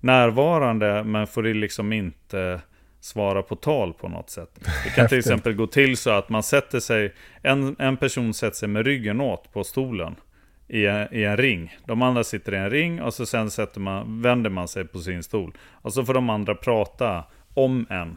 närvarande 0.00 1.04
men 1.04 1.26
får 1.26 1.42
liksom 1.42 1.92
inte 1.92 2.60
svara 3.02 3.42
på 3.42 3.56
tal 3.56 3.92
på 3.92 4.08
något 4.08 4.30
sätt. 4.30 4.50
Det 4.84 4.90
kan 4.90 5.08
till 5.08 5.18
exempel 5.18 5.54
gå 5.54 5.66
till 5.66 5.96
så 5.96 6.10
att 6.10 6.28
man 6.28 6.42
sätter 6.42 6.80
sig, 6.80 7.14
en, 7.42 7.76
en 7.78 7.96
person 7.96 8.34
sätter 8.34 8.56
sig 8.56 8.68
med 8.68 8.86
ryggen 8.86 9.20
åt 9.20 9.52
på 9.52 9.64
stolen 9.64 10.14
i 10.68 10.86
en, 10.86 11.14
i 11.14 11.24
en 11.24 11.36
ring. 11.36 11.76
De 11.86 12.02
andra 12.02 12.24
sitter 12.24 12.54
i 12.54 12.56
en 12.56 12.70
ring 12.70 13.02
och 13.02 13.14
så 13.14 13.26
sen 13.26 13.50
sätter 13.50 13.80
man, 13.80 14.22
vänder 14.22 14.50
man 14.50 14.68
sig 14.68 14.84
på 14.84 14.98
sin 14.98 15.22
stol. 15.22 15.56
Och 15.70 15.92
så 15.92 16.04
får 16.04 16.14
de 16.14 16.30
andra 16.30 16.54
prata 16.54 17.24
om 17.54 17.86
en. 17.90 18.16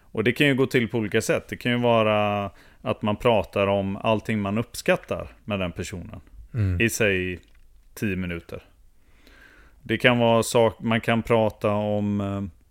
Och 0.00 0.24
det 0.24 0.32
kan 0.32 0.46
ju 0.46 0.54
gå 0.54 0.66
till 0.66 0.88
på 0.88 0.98
olika 0.98 1.20
sätt. 1.20 1.48
Det 1.48 1.56
kan 1.56 1.72
ju 1.72 1.78
vara 1.78 2.50
att 2.82 3.02
man 3.02 3.16
pratar 3.16 3.66
om 3.66 3.96
allting 3.96 4.40
man 4.40 4.58
uppskattar 4.58 5.28
med 5.44 5.60
den 5.60 5.72
personen. 5.72 6.20
Mm. 6.54 6.80
I 6.80 6.90
sig 6.90 7.40
tio 7.94 8.16
minuter. 8.16 8.62
Det 9.82 9.98
kan 9.98 10.18
vara 10.18 10.42
sak, 10.42 10.80
man 10.80 11.00
kan 11.00 11.22
prata 11.22 11.70
om 11.70 12.20
eh, 12.20 12.61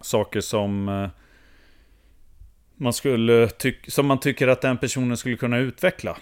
saker 0.00 0.40
som 0.40 0.88
eh, 0.88 1.08
man 2.76 2.92
skulle 2.92 3.48
som 3.88 4.06
man 4.06 4.20
tycker 4.20 4.48
att 4.48 4.60
den 4.60 4.78
personen 4.78 5.16
skulle 5.16 5.36
kunna 5.36 5.58
utveckla. 5.58 6.16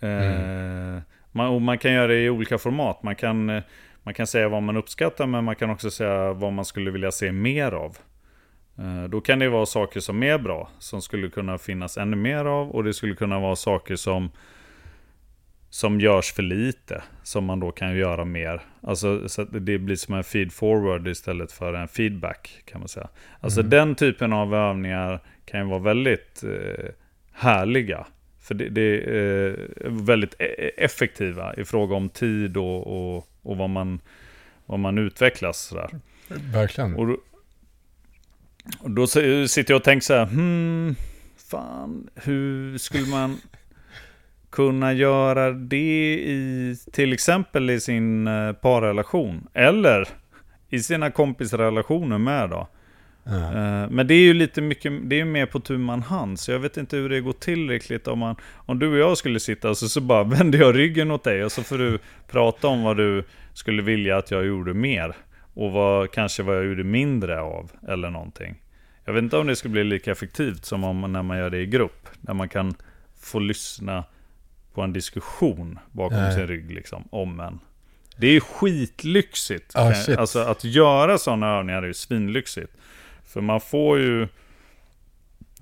Mm. 0.00 0.96
Eh, 0.96 1.02
man, 1.32 1.62
man 1.62 1.78
kan 1.78 1.92
göra 1.92 2.06
det 2.06 2.20
i 2.20 2.30
olika 2.30 2.58
format. 2.58 3.02
Man 3.02 3.16
kan, 3.16 3.50
eh, 3.50 3.62
man 4.02 4.14
kan 4.14 4.26
säga 4.26 4.48
vad 4.48 4.62
man 4.62 4.76
uppskattar 4.76 5.26
men 5.26 5.44
man 5.44 5.56
kan 5.56 5.70
också 5.70 5.90
säga 5.90 6.32
vad 6.32 6.52
man 6.52 6.64
skulle 6.64 6.90
vilja 6.90 7.12
se 7.12 7.32
mer 7.32 7.72
av. 7.72 7.96
Då 9.08 9.20
kan 9.20 9.38
det 9.38 9.48
vara 9.48 9.66
saker 9.66 10.00
som 10.00 10.22
är 10.22 10.38
bra, 10.38 10.70
som 10.78 11.02
skulle 11.02 11.28
kunna 11.28 11.58
finnas 11.58 11.98
ännu 11.98 12.16
mer 12.16 12.44
av. 12.44 12.70
Och 12.70 12.84
det 12.84 12.94
skulle 12.94 13.14
kunna 13.14 13.38
vara 13.40 13.56
saker 13.56 13.96
som 13.96 14.30
som 15.78 16.00
görs 16.00 16.32
för 16.32 16.42
lite, 16.42 17.02
som 17.22 17.44
man 17.44 17.60
då 17.60 17.72
kan 17.72 17.96
göra 17.96 18.24
mer. 18.24 18.60
Alltså 18.80 19.28
så 19.28 19.44
det 19.44 19.78
blir 19.78 19.96
som 19.96 20.14
en 20.14 20.24
feed 20.24 20.52
forward 20.52 21.08
istället 21.08 21.52
för 21.52 21.74
en 21.74 21.88
feedback 21.88 22.62
kan 22.64 22.80
man 22.80 22.88
säga. 22.88 23.08
Alltså 23.40 23.60
mm. 23.60 23.70
den 23.70 23.94
typen 23.94 24.32
av 24.32 24.54
övningar 24.54 25.20
kan 25.44 25.60
ju 25.60 25.66
vara 25.66 25.78
väldigt 25.78 26.42
eh, 26.42 26.90
härliga. 27.32 28.06
För 28.40 28.54
det, 28.54 28.68
det 28.68 28.80
är 28.80 29.48
eh, 29.84 29.92
väldigt 29.92 30.34
e-, 30.38 30.54
e-, 30.58 30.84
effektiva 30.84 31.54
i 31.54 31.64
fråga 31.64 31.96
om 31.96 32.08
tid 32.08 32.56
och, 32.56 32.86
och, 32.86 33.28
och 33.42 33.56
vad, 33.56 33.70
man, 33.70 34.00
vad 34.66 34.78
man 34.78 34.98
utvecklas. 34.98 35.58
Sådär. 35.58 35.90
Verkligen. 36.28 36.94
Och, 36.94 37.16
och 38.78 38.90
då 38.90 39.06
sitter 39.06 39.64
jag 39.68 39.76
och 39.76 39.84
tänker 39.84 40.04
så 40.04 40.14
här, 40.14 40.26
hmm, 40.26 40.96
fan, 41.50 42.10
hur 42.14 42.78
skulle 42.78 43.06
man 43.06 43.38
kunna 44.50 44.92
göra 44.92 45.52
det 45.52 46.14
i 46.14 46.76
till 46.92 47.12
exempel 47.12 47.70
i 47.70 47.80
sin 47.80 48.26
eh, 48.26 48.52
parrelation. 48.52 49.48
Eller 49.54 50.08
i 50.68 50.80
sina 50.80 51.10
kompisrelationer 51.10 52.18
med 52.18 52.50
då. 52.50 52.68
Mm. 53.26 53.94
Men 53.94 54.06
det 54.06 54.14
är 54.14 54.20
ju 54.20 54.34
lite 54.34 54.60
mycket, 54.60 54.92
det 55.02 55.20
är 55.20 55.24
mer 55.24 55.46
på 55.46 55.60
tu 55.60 55.78
man 55.78 56.02
hand. 56.02 56.40
Så 56.40 56.52
jag 56.52 56.58
vet 56.58 56.76
inte 56.76 56.96
hur 56.96 57.08
det 57.08 57.20
går 57.20 57.32
till 57.32 57.70
riktigt 57.70 58.08
om 58.08 58.18
man, 58.18 58.36
om 58.54 58.78
du 58.78 58.92
och 58.92 58.98
jag 58.98 59.18
skulle 59.18 59.40
sitta 59.40 59.74
så, 59.74 59.88
så 59.88 60.00
bara 60.00 60.24
vänder 60.38 60.58
jag 60.58 60.76
ryggen 60.78 61.10
åt 61.10 61.24
dig 61.24 61.44
och 61.44 61.52
så 61.52 61.62
får 61.62 61.78
du 61.78 61.98
prata 62.30 62.68
om 62.68 62.82
vad 62.82 62.96
du 62.96 63.24
skulle 63.54 63.82
vilja 63.82 64.16
att 64.16 64.30
jag 64.30 64.46
gjorde 64.46 64.74
mer. 64.74 65.16
Och 65.54 65.72
vad, 65.72 66.10
kanske 66.10 66.42
vad 66.42 66.56
jag 66.56 66.66
gjorde 66.66 66.84
mindre 66.84 67.40
av 67.40 67.70
eller 67.88 68.10
någonting. 68.10 68.54
Jag 69.04 69.12
vet 69.12 69.22
inte 69.22 69.36
om 69.36 69.46
det 69.46 69.56
skulle 69.56 69.72
bli 69.72 69.84
lika 69.84 70.12
effektivt 70.12 70.64
som 70.64 70.84
om 70.84 71.12
när 71.12 71.22
man 71.22 71.38
gör 71.38 71.50
det 71.50 71.58
i 71.58 71.66
grupp. 71.66 72.08
Där 72.20 72.34
man 72.34 72.48
kan 72.48 72.74
få 73.20 73.38
lyssna 73.38 74.04
på 74.78 74.82
en 74.82 74.92
diskussion 74.92 75.78
bakom 75.92 76.18
Nej. 76.18 76.34
sin 76.34 76.46
rygg 76.46 76.70
liksom, 76.70 77.08
om 77.10 77.40
en. 77.40 77.60
Det 78.16 78.26
är 78.26 78.40
skitlyxigt. 78.40 79.76
Oh, 79.76 80.20
alltså 80.20 80.38
att 80.38 80.64
göra 80.64 81.18
sådana 81.18 81.58
övningar 81.58 81.82
är 81.82 81.86
ju 81.86 81.94
svinlyxigt. 81.94 82.72
För 83.26 83.40
man 83.40 83.60
får 83.60 83.98
ju 83.98 84.28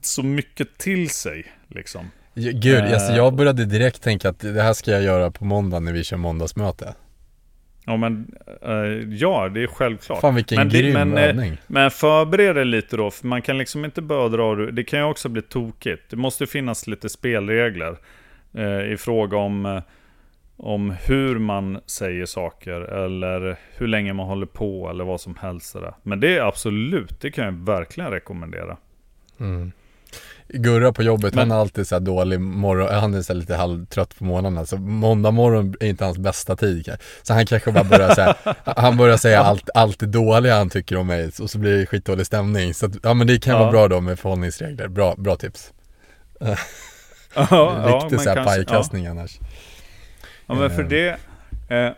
så 0.00 0.22
mycket 0.22 0.78
till 0.78 1.10
sig 1.10 1.46
liksom. 1.68 2.10
Gud, 2.34 2.80
alltså 2.80 3.12
jag 3.12 3.34
började 3.34 3.64
direkt 3.64 4.02
tänka 4.02 4.28
att 4.28 4.38
det 4.38 4.62
här 4.62 4.72
ska 4.72 4.90
jag 4.90 5.02
göra 5.02 5.30
på 5.30 5.44
måndag 5.44 5.80
när 5.80 5.92
vi 5.92 6.04
kör 6.04 6.16
måndagsmöte. 6.16 6.94
Ja, 7.86 7.96
men 7.96 8.34
eh, 8.62 9.16
ja, 9.18 9.48
det 9.48 9.62
är 9.62 9.66
självklart. 9.66 10.20
Fan 10.20 10.34
vilken 10.34 10.56
men, 10.56 10.68
grym 10.68 10.92
men, 10.92 11.18
eh, 11.18 11.24
övning. 11.24 11.56
Men 11.66 11.90
förbered 11.90 12.56
dig 12.56 12.64
lite 12.64 12.96
då, 12.96 13.10
för 13.10 13.26
man 13.26 13.42
kan 13.42 13.58
liksom 13.58 13.84
inte 13.84 14.02
bara 14.02 14.28
dra 14.28 14.54
Det 14.54 14.84
kan 14.84 14.98
ju 14.98 15.04
också 15.04 15.28
bli 15.28 15.42
tokigt. 15.42 16.02
Det 16.10 16.16
måste 16.16 16.46
finnas 16.46 16.86
lite 16.86 17.08
spelregler 17.08 17.90
eh, 17.90 17.96
i 18.92 18.96
fråga 18.98 19.36
om, 19.36 19.66
eh, 19.66 19.82
om 20.56 20.90
hur 21.06 21.38
man 21.38 21.80
säger 21.86 22.26
saker 22.26 22.80
eller 22.80 23.56
hur 23.76 23.86
länge 23.86 24.12
man 24.12 24.26
håller 24.26 24.46
på 24.46 24.90
eller 24.90 25.04
vad 25.04 25.20
som 25.20 25.36
helst. 25.40 25.66
Sådär. 25.70 25.94
Men 26.02 26.20
det 26.20 26.36
är 26.36 26.42
absolut, 26.42 27.20
det 27.20 27.30
kan 27.30 27.44
jag 27.44 27.52
verkligen 27.52 28.10
rekommendera. 28.10 28.76
Mm. 29.40 29.72
Gurra 30.48 30.92
på 30.92 31.02
jobbet, 31.02 31.34
Men- 31.34 31.50
han 31.50 31.58
är 31.58 31.60
alltid 31.60 31.86
så 31.86 31.94
här 31.94 32.00
dålig 32.00 32.40
morgon, 32.40 32.94
han 32.94 33.14
är 33.14 33.22
så 33.22 33.34
lite 33.34 33.54
halvtrött 33.56 34.18
på 34.18 34.24
morgonen, 34.24 34.66
så 34.66 34.76
måndag 34.76 35.30
morgon 35.30 35.74
är 35.80 35.86
inte 35.86 36.04
hans 36.04 36.18
bästa 36.18 36.56
tid. 36.56 36.90
Så 37.22 37.34
han 37.34 37.46
kanske 37.46 37.72
bara 37.72 37.84
börjar 37.84 38.14
säga, 38.14 38.34
han 38.76 38.96
börjar 38.96 39.16
säga 39.16 39.40
allt, 39.40 39.70
allt 39.74 39.98
det 39.98 40.06
dåliga 40.06 40.56
han 40.56 40.70
tycker 40.70 40.96
om 40.96 41.06
mig 41.06 41.30
och 41.40 41.50
så 41.50 41.58
blir 41.58 41.78
det 41.78 41.86
skitdålig 41.86 42.26
stämning. 42.26 42.74
Så 42.74 42.86
att, 42.86 42.92
ja 43.02 43.14
men 43.14 43.26
det 43.26 43.42
kan 43.42 43.52
Ja. 43.54 43.58
vara 43.60 43.70
bra 43.70 43.88
då 43.88 44.00
med 44.00 44.18
förhållningsregler, 44.18 44.88
bra, 44.88 45.14
bra 45.18 45.36
tips. 45.36 45.72
Ja, 47.36 48.00
Riktig 48.02 48.20
så 48.20 48.30
här 48.30 48.44
pajkastning 48.44 49.06
annars. 49.06 49.38
Ja, 50.46 50.54
men 50.54 50.70
för 50.70 50.82
Eh. 50.82 50.88
det... 50.88 51.08
Eh, 51.76 51.92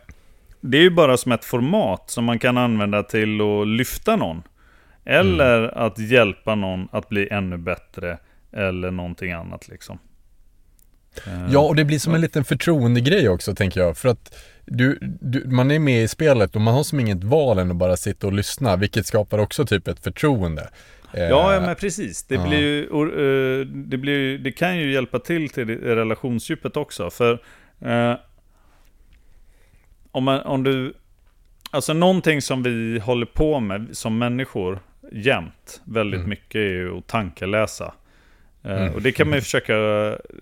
det 0.60 0.78
är 0.78 0.82
ju 0.82 0.90
bara 0.90 1.16
som 1.16 1.32
ett 1.32 1.44
format 1.44 2.10
som 2.10 2.24
man 2.24 2.38
kan 2.38 2.58
använda 2.58 3.02
till 3.02 3.40
att 3.40 3.68
lyfta 3.68 4.16
någon. 4.16 4.42
Eller 5.04 5.58
Mm. 5.58 5.70
att 5.86 5.98
hjälpa 5.98 6.54
någon 6.54 6.88
att 6.92 7.08
bli 7.08 7.28
ännu 7.30 7.56
bättre. 7.56 8.18
Eller 8.52 8.90
någonting 8.90 9.32
annat 9.32 9.68
liksom. 9.68 9.98
Eh, 11.26 11.46
Ja, 11.52 11.58
och 11.60 11.76
det 11.76 11.84
blir 11.84 11.98
som 11.98 12.14
en 12.14 12.20
liten 12.20 12.44
förtroendegrej 12.44 13.28
också 13.28 13.54
tänker 13.54 13.80
jag. 13.80 13.96
För 13.96 14.08
att 14.08 14.34
du, 14.64 14.98
du, 15.20 15.44
man 15.46 15.70
är 15.70 15.78
med 15.78 16.02
i 16.02 16.08
spelet 16.08 16.54
och 16.54 16.60
man 16.60 16.74
har 16.74 16.82
som 16.82 17.00
inget 17.00 17.24
val 17.24 17.58
än 17.58 17.70
att 17.70 17.76
bara 17.76 17.96
sitta 17.96 18.26
och 18.26 18.32
lyssna, 18.32 18.76
vilket 18.76 19.06
skapar 19.06 19.38
också 19.38 19.66
typ 19.66 19.88
ett 19.88 20.00
förtroende. 20.04 20.68
Eh, 21.12 21.22
Ja, 21.22 21.54
ja, 21.54 21.60
men 21.60 21.76
precis. 21.76 22.22
Det, 22.26 22.38
blir 22.38 22.58
ju, 22.58 22.88
och, 22.88 23.20
eh, 23.20 23.60
det, 23.66 23.96
blir, 23.98 24.38
det 24.38 24.52
kan 24.52 24.78
ju 24.78 24.92
hjälpa 24.92 25.18
till 25.18 25.48
till 25.50 25.80
relationsdjupet 25.80 26.76
också. 26.76 27.10
För 27.10 27.32
eh, 27.80 28.14
om, 30.10 30.24
man, 30.24 30.40
om 30.40 30.62
du... 30.64 30.92
Alltså 31.70 31.92
någonting 31.92 32.42
som 32.42 32.62
vi 32.62 32.98
håller 32.98 33.26
på 33.26 33.60
med 33.60 33.86
som 33.96 34.18
människor 34.18 34.78
jämt 35.12 35.80
väldigt 35.84 36.18
Mm. 36.18 36.30
mycket 36.30 36.54
är 36.54 36.60
ju 36.70 36.98
att 36.98 37.06
tankeläsa. 37.06 37.94
Eh, 38.64 38.82
Mm. 38.82 38.94
Och 38.94 39.02
det 39.02 39.12
kan 39.12 39.28
man 39.28 39.36
ju 39.38 39.42
försöka 39.42 39.74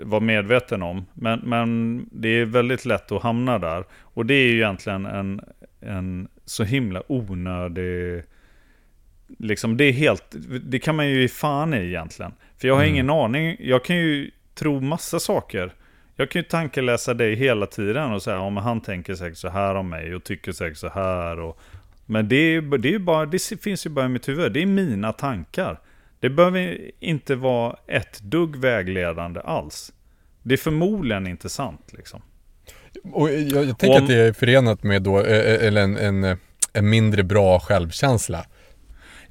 vara 0.03 0.21
medveten 0.21 0.83
om. 0.83 1.07
Men, 1.15 1.41
men 1.45 2.01
det 2.13 2.29
är 2.29 2.45
väldigt 2.45 2.85
lätt 2.85 3.13
att 3.13 3.23
hamna 3.23 3.59
där. 3.59 3.85
Och 4.01 4.27
det 4.27 4.35
är 4.35 4.49
ju 4.49 4.57
egentligen 4.57 5.07
en, 5.07 5.41
en 5.81 6.29
så 6.45 6.65
himla 6.65 7.03
onödig... 7.07 8.23
Liksom 9.39 9.77
det 9.77 9.85
är 9.85 9.93
helt... 9.93 10.25
Det 10.63 10.79
kan 10.79 10.97
man 10.97 11.09
ju 11.09 11.21
ge 11.23 11.29
fan 11.29 11.75
i 11.75 11.87
egentligen. 11.87 12.33
För 12.59 12.69
jag 12.69 12.75
har 12.75 12.83
Mm. 12.83 12.95
ingen 12.95 13.11
aning. 13.11 13.57
Jag 13.61 13.85
kan 13.85 13.97
ju 13.97 14.31
tro 14.55 14.81
massa 14.81 15.21
saker. 15.21 15.73
Jag 16.17 16.31
kan 16.31 16.43
ju 16.43 16.49
tankeläsa 16.49 17.15
dig 17.15 17.35
hela 17.35 17.67
tiden 17.67 18.13
och 18.13 18.23
säga 18.23 18.39
om 18.41 18.57
han 18.57 18.81
tänker 18.81 19.15
säkert 19.15 19.39
så 19.39 19.49
här 19.49 19.75
om 19.75 19.89
mig 19.89 20.15
och 20.15 20.25
tycker 20.25 20.53
säkert 20.53 20.79
så 20.79 20.89
här. 20.89 21.41
Och, 21.41 21.61
men 22.07 22.29
det, 22.29 22.37
är, 22.37 22.79
det, 22.79 22.95
är 22.95 22.99
bara, 22.99 23.27
det 23.27 23.63
finns 23.63 23.87
ju 23.87 23.91
bara 23.91 24.05
i 24.05 24.09
mitt 24.09 24.29
huvud. 24.29 24.53
Det 24.53 24.63
är 24.63 24.67
mina 24.67 25.13
tankar. 25.13 25.81
Det 26.21 26.31
behöver 26.31 26.79
inte 27.01 27.35
vara 27.35 27.77
ett 27.87 28.21
dugg 28.21 28.57
vägledande 28.57 29.41
alls. 29.41 29.93
Det 30.43 30.55
är 30.55 30.59
förmodligen 30.59 31.27
inte 31.27 31.49
sant 31.49 31.93
liksom. 31.97 32.23
Och 33.13 33.31
jag, 33.31 33.65
jag 33.65 33.79
tänker 33.79 33.97
Om- 33.97 34.03
att 34.03 34.09
det 34.09 34.15
är 34.17 34.33
förenat 34.33 34.83
med 34.83 35.03
då, 35.03 35.19
eh, 35.21 35.67
eller 35.67 35.83
en, 35.83 35.97
en, 35.97 36.39
en 36.73 36.89
mindre 36.91 37.23
bra 37.23 37.61
självkänsla. 37.61 38.45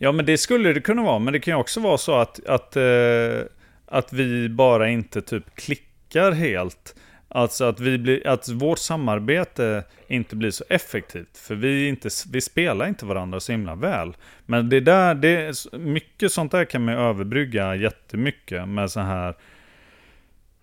Ja, 0.05 0.11
men 0.11 0.25
det 0.25 0.37
skulle 0.37 0.73
det 0.73 0.81
kunna 0.81 1.03
vara. 1.03 1.19
Men 1.19 1.33
det 1.33 1.39
kan 1.39 1.53
ju 1.53 1.59
också 1.59 1.79
vara 1.79 1.97
så 1.97 2.15
att, 2.15 2.45
att, 2.45 2.75
eh, 2.75 3.39
att 3.85 4.13
vi 4.13 4.49
bara 4.49 4.89
inte 4.89 5.21
typ 5.21 5.55
klickar 5.55 6.31
helt. 6.31 6.95
Alltså 7.27 7.65
att, 7.65 7.79
vi 7.79 7.97
blir, 7.97 8.27
att 8.27 8.49
vårt 8.49 8.79
samarbete 8.79 9.83
inte 10.07 10.35
blir 10.35 10.51
så 10.51 10.63
effektivt. 10.69 11.37
För 11.37 11.55
vi, 11.55 11.87
inte, 11.87 12.09
vi 12.31 12.41
spelar 12.41 12.87
inte 12.87 13.05
varandra 13.05 13.39
så 13.39 13.51
himla 13.51 13.75
väl. 13.75 14.15
Men 14.45 14.69
det 14.69 14.79
där, 14.79 15.15
det, 15.15 15.55
mycket 15.77 16.31
sånt 16.31 16.51
där 16.51 16.65
kan 16.65 16.85
man 16.85 16.95
överbrygga 16.95 17.75
jättemycket 17.75 18.67
med 18.69 18.91
så 18.91 18.99
här... 18.99 19.29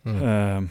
Eh, 0.05 0.63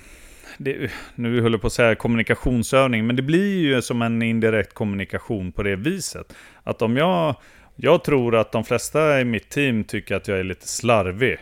det, 0.57 0.91
nu 1.15 1.41
håller 1.41 1.53
jag 1.53 1.61
på 1.61 1.67
att 1.67 1.73
säga 1.73 1.95
kommunikationsövning, 1.95 3.07
men 3.07 3.15
det 3.15 3.21
blir 3.21 3.59
ju 3.59 3.81
som 3.81 4.01
en 4.01 4.21
indirekt 4.21 4.73
kommunikation 4.73 5.51
på 5.51 5.63
det 5.63 5.75
viset. 5.75 6.33
Att 6.63 6.81
om 6.81 6.97
jag, 6.97 7.35
jag 7.83 8.03
tror 8.03 8.35
att 8.35 8.51
de 8.51 8.63
flesta 8.63 9.21
i 9.21 9.25
mitt 9.25 9.49
team 9.49 9.83
tycker 9.83 10.15
att 10.15 10.27
jag 10.27 10.39
är 10.39 10.43
lite 10.43 10.67
slarvig. 10.67 11.37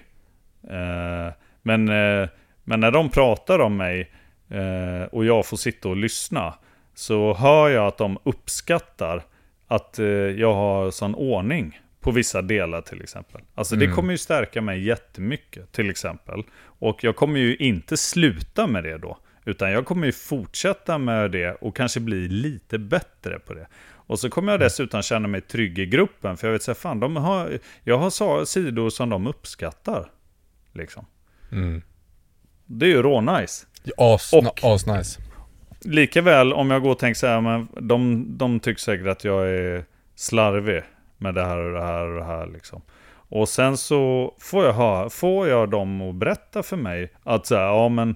Eh, 0.69 1.33
men, 1.61 1.89
eh, 1.89 2.29
men 2.63 2.79
när 2.79 2.91
de 2.91 3.09
pratar 3.09 3.59
om 3.59 3.77
mig 3.77 4.11
eh, 4.49 5.03
och 5.11 5.25
jag 5.25 5.45
får 5.45 5.57
sitta 5.57 5.89
och 5.89 5.97
lyssna 5.97 6.53
så 6.93 7.33
hör 7.33 7.69
jag 7.69 7.87
att 7.87 7.97
de 7.97 8.17
uppskattar 8.23 9.23
att 9.67 9.99
eh, 9.99 10.05
jag 10.05 10.53
har 10.53 10.91
sån 10.91 11.15
ordning 11.15 11.79
på 12.01 12.11
vissa 12.11 12.41
delar 12.41 12.81
till 12.81 13.01
exempel. 13.01 13.41
Alltså 13.55 13.75
det 13.75 13.85
Mm. 13.85 13.95
kommer 13.95 14.11
ju 14.11 14.17
stärka 14.17 14.61
mig 14.61 14.83
jättemycket 14.83 15.71
till 15.71 15.89
exempel. 15.89 16.43
Och 16.63 17.03
jag 17.03 17.15
kommer 17.15 17.39
ju 17.39 17.55
inte 17.55 17.97
sluta 17.97 18.67
med 18.67 18.83
det 18.83 18.97
då. 18.97 19.17
Utan 19.45 19.71
jag 19.71 19.85
kommer 19.85 20.05
ju 20.05 20.11
fortsätta 20.11 20.97
med 20.97 21.31
det 21.31 21.51
och 21.51 21.75
kanske 21.75 21.99
bli 21.99 22.27
lite 22.27 22.77
bättre 22.79 23.39
på 23.39 23.53
det. 23.53 23.67
Och 24.09 24.19
så 24.19 24.29
kommer 24.29 24.51
jag 24.51 24.59
dessutom 24.59 25.01
känna 25.01 25.27
mig 25.27 25.41
trygg 25.41 25.79
i 25.79 25.85
gruppen. 25.85 26.37
För 26.37 26.47
jag 26.47 26.51
vet 26.51 26.63
så 26.63 26.71
här, 26.71 26.75
fan, 26.75 26.99
de 26.99 27.15
har, 27.15 27.59
jag 27.83 27.97
har 27.97 28.45
sidor 28.45 28.89
som 28.89 29.09
de 29.09 29.27
uppskattar. 29.27 30.11
Liksom. 30.73 31.05
Mm. 31.51 31.81
Det 32.65 32.85
är 32.85 32.89
ju 32.89 33.01
rånice. 33.01 33.65
Asnice. 34.63 35.19
Likaväl 35.81 36.53
om 36.53 36.71
jag 36.71 36.81
går 36.81 36.91
och 36.91 36.99
tänker 36.99 37.19
så 37.19 37.27
här, 37.27 37.41
men 37.41 37.67
de, 37.87 38.25
de 38.37 38.59
tycker 38.59 38.81
säkert 38.81 39.07
att 39.07 39.23
jag 39.23 39.49
är 39.49 39.85
slarvig 40.15 40.83
med 41.17 41.35
det 41.35 41.45
här 41.45 41.57
och 41.57 41.73
det 41.73 41.83
här 41.83 42.07
och 42.07 42.19
det 42.19 42.25
här 42.25 42.47
liksom. 42.47 42.81
Och 43.11 43.49
sen 43.49 43.77
så 43.77 44.35
får 44.39 44.65
jag, 44.65 44.73
ha, 44.73 45.09
får 45.09 45.47
jag 45.47 45.69
dem 45.69 46.01
att 46.01 46.15
berätta 46.15 46.63
för 46.63 46.77
mig 46.77 47.11
att 47.23 47.45
så 47.45 47.55
här, 47.55 47.63
ja 47.63 47.89
men 47.89 48.15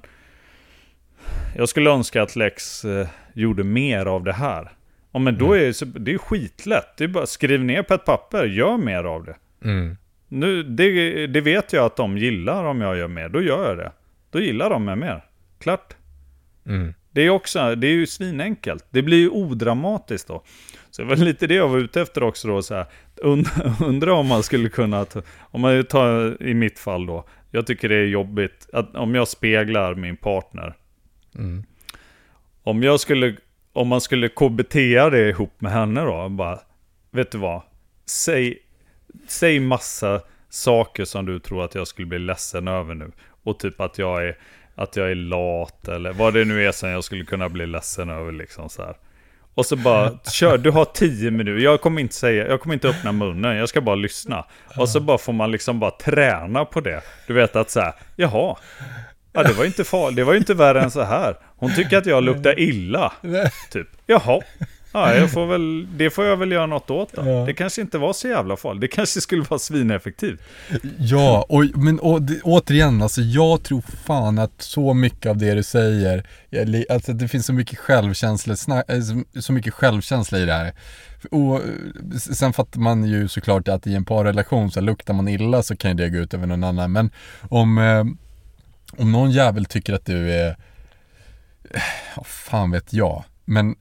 jag 1.56 1.70
skulle 1.70 1.90
önska 1.90 2.24
att 2.24 2.36
Lex 2.36 2.86
eh, 2.86 3.08
gjorde 3.34 3.64
mer 3.64 4.06
av 4.06 4.24
det 4.24 4.34
här. 4.34 4.72
Ja 5.14 5.20
men 5.20 5.38
då 5.38 5.54
är 5.54 6.00
det, 6.00 6.14
är 6.14 6.18
skitlätt. 6.18 6.98
Det 6.98 7.04
är 7.04 7.08
bara 7.08 7.26
skriv 7.26 7.64
ner 7.64 7.84
på 7.84 7.94
ett 7.94 8.06
papper, 8.06 8.46
gör 8.46 8.78
mer 8.78 9.04
av 9.04 9.26
det. 9.26 9.36
Mm. 9.64 9.98
Nu, 10.28 10.64
det, 10.64 11.28
det 11.28 11.42
vet 11.42 11.74
jag 11.74 11.86
att 11.86 11.96
de 11.96 12.18
gillar 12.18 12.64
om 12.64 12.82
jag 12.82 12.98
gör 12.98 13.08
mer, 13.08 13.30
då 13.30 13.42
gör 13.42 13.70
jag 13.70 13.78
det. 13.78 13.92
Då 14.32 14.40
gillar 14.40 14.70
de 14.70 14.86
mig 14.86 14.96
mer. 14.96 15.24
Klart. 15.60 15.96
Mm. 16.66 16.94
Det 17.12 17.22
är 17.22 17.30
också, 17.30 17.76
det 17.76 17.88
är 17.88 17.92
ju 17.92 18.08
svinenkelt. 18.08 18.86
Det 18.90 19.02
blir 19.02 19.18
ju 19.18 19.30
odramatiskt 19.30 20.28
då. 20.28 20.44
Så 20.92 21.02
det 21.02 21.08
var 21.08 21.16
lite 21.16 21.48
det 21.48 21.56
jag 21.56 21.68
var 21.68 21.78
ute 21.78 22.02
efter 22.02 22.24
också 22.24 22.48
då. 22.48 22.62
Så 22.62 22.76
här, 22.76 22.86
und, 23.22 23.48
undra 23.82 24.14
om 24.14 24.28
man 24.28 24.44
skulle 24.44 24.70
kunna, 24.70 25.06
om 25.40 25.62
man 25.62 25.84
tar 25.84 26.44
i 26.44 26.54
mitt 26.54 26.80
fall 26.80 27.06
då. 27.06 27.26
Jag 27.52 27.68
tycker 27.68 27.90
det 27.90 27.96
är 27.96 28.06
jobbigt 28.06 28.70
att 28.74 28.96
om 28.96 29.16
jag 29.16 29.28
speglar 29.28 29.96
min 29.96 30.18
partner. 30.18 30.74
Mm. 31.36 31.64
Om 32.64 32.84
jag 32.84 33.00
skulle, 33.00 33.36
om 33.74 33.88
man 33.88 34.02
skulle 34.02 34.30
KBT 34.30 34.74
det 35.12 35.30
ihop 35.30 35.62
med 35.62 35.72
henne 35.72 36.02
då. 36.02 36.30
Bara, 36.30 36.60
vet 37.12 37.32
du 37.32 37.38
vad? 37.38 37.62
Säg, 38.06 38.58
säg 39.28 39.60
massa 39.60 40.22
saker 40.50 41.06
som 41.06 41.26
du 41.26 41.40
tror 41.40 41.64
att 41.64 41.76
jag 41.76 41.88
skulle 41.88 42.08
bli 42.08 42.20
ledsen 42.20 42.68
över 42.68 42.96
nu. 42.96 43.12
Och 43.44 43.60
typ 43.60 43.82
att 43.82 43.98
jag 43.98 44.28
är, 44.28 44.38
att 44.76 44.96
jag 44.96 45.12
är 45.12 45.16
lat 45.16 45.88
eller 45.88 46.14
vad 46.14 46.34
det 46.34 46.46
nu 46.46 46.68
är 46.68 46.72
som 46.72 46.90
jag 46.90 47.04
skulle 47.04 47.26
kunna 47.26 47.50
bli 47.50 47.66
ledsen 47.66 48.10
över 48.10 48.32
liksom 48.32 48.70
så 48.70 48.82
här. 48.82 48.96
Och 49.56 49.66
så 49.66 49.76
bara, 49.76 50.20
kör, 50.32 50.58
du 50.58 50.72
har 50.72 50.86
tio 50.86 51.32
minuter, 51.32 51.64
jag 51.64 51.82
kommer 51.82 52.02
inte 52.02 52.16
säga, 52.16 52.48
jag 52.48 52.62
kommer 52.62 52.74
inte 52.74 52.90
öppna 52.90 53.12
munnen, 53.12 53.58
jag 53.58 53.70
ska 53.70 53.82
bara 53.82 53.96
lyssna. 53.96 54.46
Och 54.78 54.90
så 54.90 55.00
bara 55.00 55.18
får 55.18 55.34
man 55.34 55.52
liksom 55.52 55.80
bara 55.80 55.92
träna 55.92 56.66
på 56.66 56.80
det. 56.80 57.02
Du 57.28 57.34
vet 57.34 57.56
att 57.56 57.70
så 57.70 57.80
här, 57.80 57.94
jaha, 58.16 58.58
ja, 59.34 59.44
det 59.44 59.54
var 59.54 59.64
ju 59.64 59.68
inte 59.68 59.84
farligt, 59.84 60.16
det 60.16 60.24
var 60.24 60.34
ju 60.34 60.40
inte 60.40 60.54
värre 60.54 60.82
än 60.82 60.92
så 60.92 61.02
här. 61.02 61.38
Hon 61.58 61.76
tycker 61.76 61.98
att 61.98 62.06
jag 62.06 62.24
luktar 62.24 62.60
illa, 62.60 63.14
typ. 63.72 63.88
Jaha, 64.06 64.42
ja, 64.94 65.16
jag 65.16 65.32
får 65.32 65.46
väl, 65.46 65.88
det 65.98 66.10
får 66.10 66.26
jag 66.26 66.38
väl 66.38 66.52
göra 66.52 66.66
något 66.66 66.90
åt 66.90 67.14
då. 67.14 67.22
Ja. 67.30 67.46
Det 67.46 67.54
kanske 67.54 67.82
inte 67.82 67.98
var 67.98 68.14
så 68.14 68.28
jävla 68.28 68.58
farligt, 68.58 68.82
det 68.82 68.88
kanske 68.88 69.22
skulle 69.22 69.44
vara 69.50 69.60
svineffektivt. 69.60 70.40
Ja, 70.98 71.46
och, 71.50 71.64
men 71.76 72.00
och, 72.00 72.22
det, 72.22 72.42
återigen, 72.42 73.02
alltså 73.02 73.22
jag 73.22 73.64
tror 73.64 73.82
fan 74.06 74.40
att 74.40 74.62
så 74.62 74.94
mycket 74.94 75.30
av 75.30 75.38
det 75.38 75.54
du 75.54 75.64
säger, 75.64 76.24
alltså 76.90 77.14
det 77.14 77.28
finns 77.28 77.46
så 77.46 77.54
mycket 77.54 77.80
självkänsla, 77.80 78.54
eh, 78.88 79.00
så- 79.42 79.54
mycket 79.54 79.74
självkänsla 79.74 80.40
i 80.40 80.46
det 80.46 80.54
här. 80.54 80.74
Och 81.32 81.62
sen 82.20 82.54
fattar 82.54 82.80
man 82.80 83.04
ju 83.04 83.28
såklart 83.28 83.68
att 83.68 83.88
i 83.88 83.96
en 83.96 84.06
parrelation 84.06 84.72
så 84.72 84.82
luktar 84.82 85.14
man 85.14 85.28
illa 85.28 85.64
så 85.64 85.76
kan 85.76 85.98
det 85.98 86.10
gå 86.10 86.18
ut 86.18 86.34
över 86.34 86.48
någon 86.48 86.64
annan. 86.64 86.92
Men 86.92 87.12
om, 87.50 87.78
eh, 87.78 88.04
om 88.98 89.12
någon 89.12 89.32
jävel 89.32 89.66
tycker 89.66 89.94
att 89.94 90.06
du 90.06 90.34
är, 90.34 90.50
oh, 90.50 91.82
vad 92.16 92.28
fan 92.28 92.72
vet 92.72 92.94
jag, 92.94 93.24
men 93.46 93.76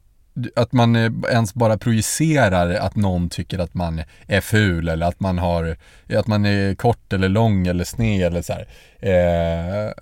att 0.57 0.73
man 0.73 0.97
eh, 0.97 1.13
ens 1.31 1.55
bara 1.55 1.79
projicerar 1.79 2.75
att 2.75 2.97
någon 2.97 3.29
tycker 3.29 3.59
att 3.59 3.75
man 3.75 4.03
är 4.27 4.41
ful 4.41 4.89
eller 4.89 5.07
att 5.07 5.21
man 5.21 5.39
har, 5.39 5.77
att 6.17 6.27
man 6.27 6.47
är 6.47 6.75
kort 6.75 7.13
eller 7.13 7.29
lång 7.29 7.67
eller 7.67 7.85
sned 7.85 8.27
eller 8.27 8.43
så 8.43 8.53
här. 8.53 8.67
Eh, 8.99 9.93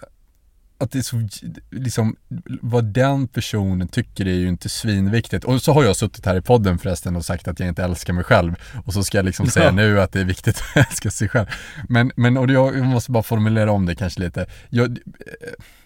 att 0.81 0.91
det 0.91 0.99
är 0.99 1.03
så, 1.03 1.29
liksom, 1.71 2.17
vad 2.63 2.85
den 2.85 3.29
personen 3.29 3.89
tycker 3.89 4.27
är 4.27 4.35
ju 4.35 4.49
inte 4.49 4.69
svinviktigt. 4.69 5.45
Och 5.45 5.63
så 5.63 5.73
har 5.73 5.85
jag 5.85 5.97
suttit 5.97 6.27
här 6.27 6.37
i 6.37 6.43
podden 6.43 6.79
förresten 6.79 7.17
och 7.17 7.25
sagt 7.25 7.49
att 7.49 7.61
jag 7.61 7.69
inte 7.69 7.85
älskar 7.85 8.13
mig 8.13 8.25
själv. 8.25 8.55
Och 8.85 8.93
så 8.93 9.05
ska 9.05 9.19
jag 9.19 9.25
liksom 9.25 9.47
säga 9.51 9.71
nu 9.71 10.01
att 10.01 10.13
det 10.13 10.21
är 10.21 10.25
viktigt 10.25 10.57
att 10.57 10.77
älska 10.91 11.11
sig 11.11 11.29
själv. 11.29 11.47
Men, 11.89 12.13
men 12.17 12.37
och 12.37 12.51
jag 12.51 12.79
måste 12.85 13.11
bara 13.11 13.23
formulera 13.23 13.73
om 13.73 13.87
det 13.87 13.95
kanske 13.95 14.21
lite. 14.21 14.47
Jag, 14.69 14.99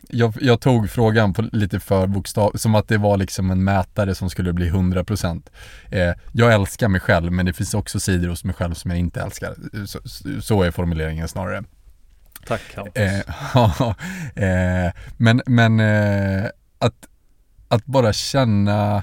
jag, 0.08 0.34
jag 0.40 0.60
tog 0.60 0.90
frågan 0.90 1.32
på 1.32 1.42
lite 1.42 1.80
för 1.80 2.06
bokstav, 2.06 2.52
som 2.54 2.74
att 2.74 2.88
det 2.88 2.98
var 2.98 3.16
liksom 3.16 3.50
en 3.50 3.64
mätare 3.64 4.14
som 4.14 4.30
skulle 4.30 4.52
bli 4.52 4.70
100%. 4.70 5.42
Eh, 5.90 6.14
jag 6.32 6.54
älskar 6.54 6.88
mig 6.88 7.00
själv, 7.00 7.32
men 7.32 7.46
det 7.46 7.52
finns 7.52 7.74
också 7.74 8.00
sidor 8.00 8.28
hos 8.28 8.44
mig 8.44 8.54
själv 8.54 8.74
som 8.74 8.90
jag 8.90 9.00
inte 9.00 9.20
älskar. 9.20 9.54
Så, 9.86 9.98
så 10.40 10.62
är 10.62 10.70
formuleringen 10.70 11.28
snarare. 11.28 11.64
Tack 12.46 12.76
Hampus. 12.76 13.02
Eh, 13.02 13.20
eh, 14.86 14.92
men 15.16 15.42
men 15.46 15.80
eh, 15.80 16.44
att, 16.78 17.08
att 17.68 17.86
bara 17.86 18.12
känna 18.12 19.02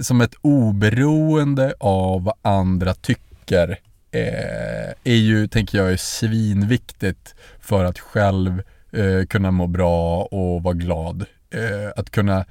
som 0.00 0.20
ett 0.20 0.34
oberoende 0.40 1.74
av 1.80 2.24
vad 2.24 2.34
andra 2.42 2.94
tycker 2.94 3.78
eh, 4.10 4.90
är 5.04 5.16
ju, 5.16 5.48
tänker 5.48 5.78
jag, 5.78 5.92
är 5.92 5.96
svinviktigt 5.96 7.34
för 7.60 7.84
att 7.84 7.98
själv 7.98 8.62
eh, 8.92 9.26
kunna 9.28 9.50
må 9.50 9.66
bra 9.66 10.22
och 10.22 10.62
vara 10.62 10.74
glad. 10.74 11.24
Eh, 11.50 11.90
att 11.96 12.10
kunna 12.10 12.44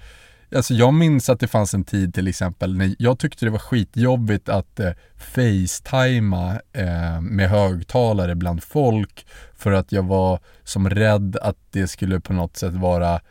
Alltså 0.56 0.74
jag 0.74 0.94
minns 0.94 1.30
att 1.30 1.40
det 1.40 1.48
fanns 1.48 1.74
en 1.74 1.84
tid 1.84 2.14
till 2.14 2.28
exempel 2.28 2.78
när 2.78 2.96
jag 3.00 3.20
tyckte 3.20 3.46
det 3.46 3.52
var 3.52 3.60
skitjobbigt 3.60 4.50
att 4.50 4.80
eh, 4.80 4.92
facetima 5.18 6.60
eh, 6.74 7.22
med 7.22 7.50
högtalare 7.50 8.36
bland 8.36 8.64
folk 8.64 9.26
för 9.62 9.72
att 9.72 9.92
jag 9.92 10.04
var 10.04 10.40
som 10.64 10.90
rädd 10.90 11.38
att 11.42 11.58
det 11.72 11.88
skulle 11.88 12.20
på 12.20 12.34
något 12.34 12.58
sätt 12.58 12.74
vara 12.74 13.22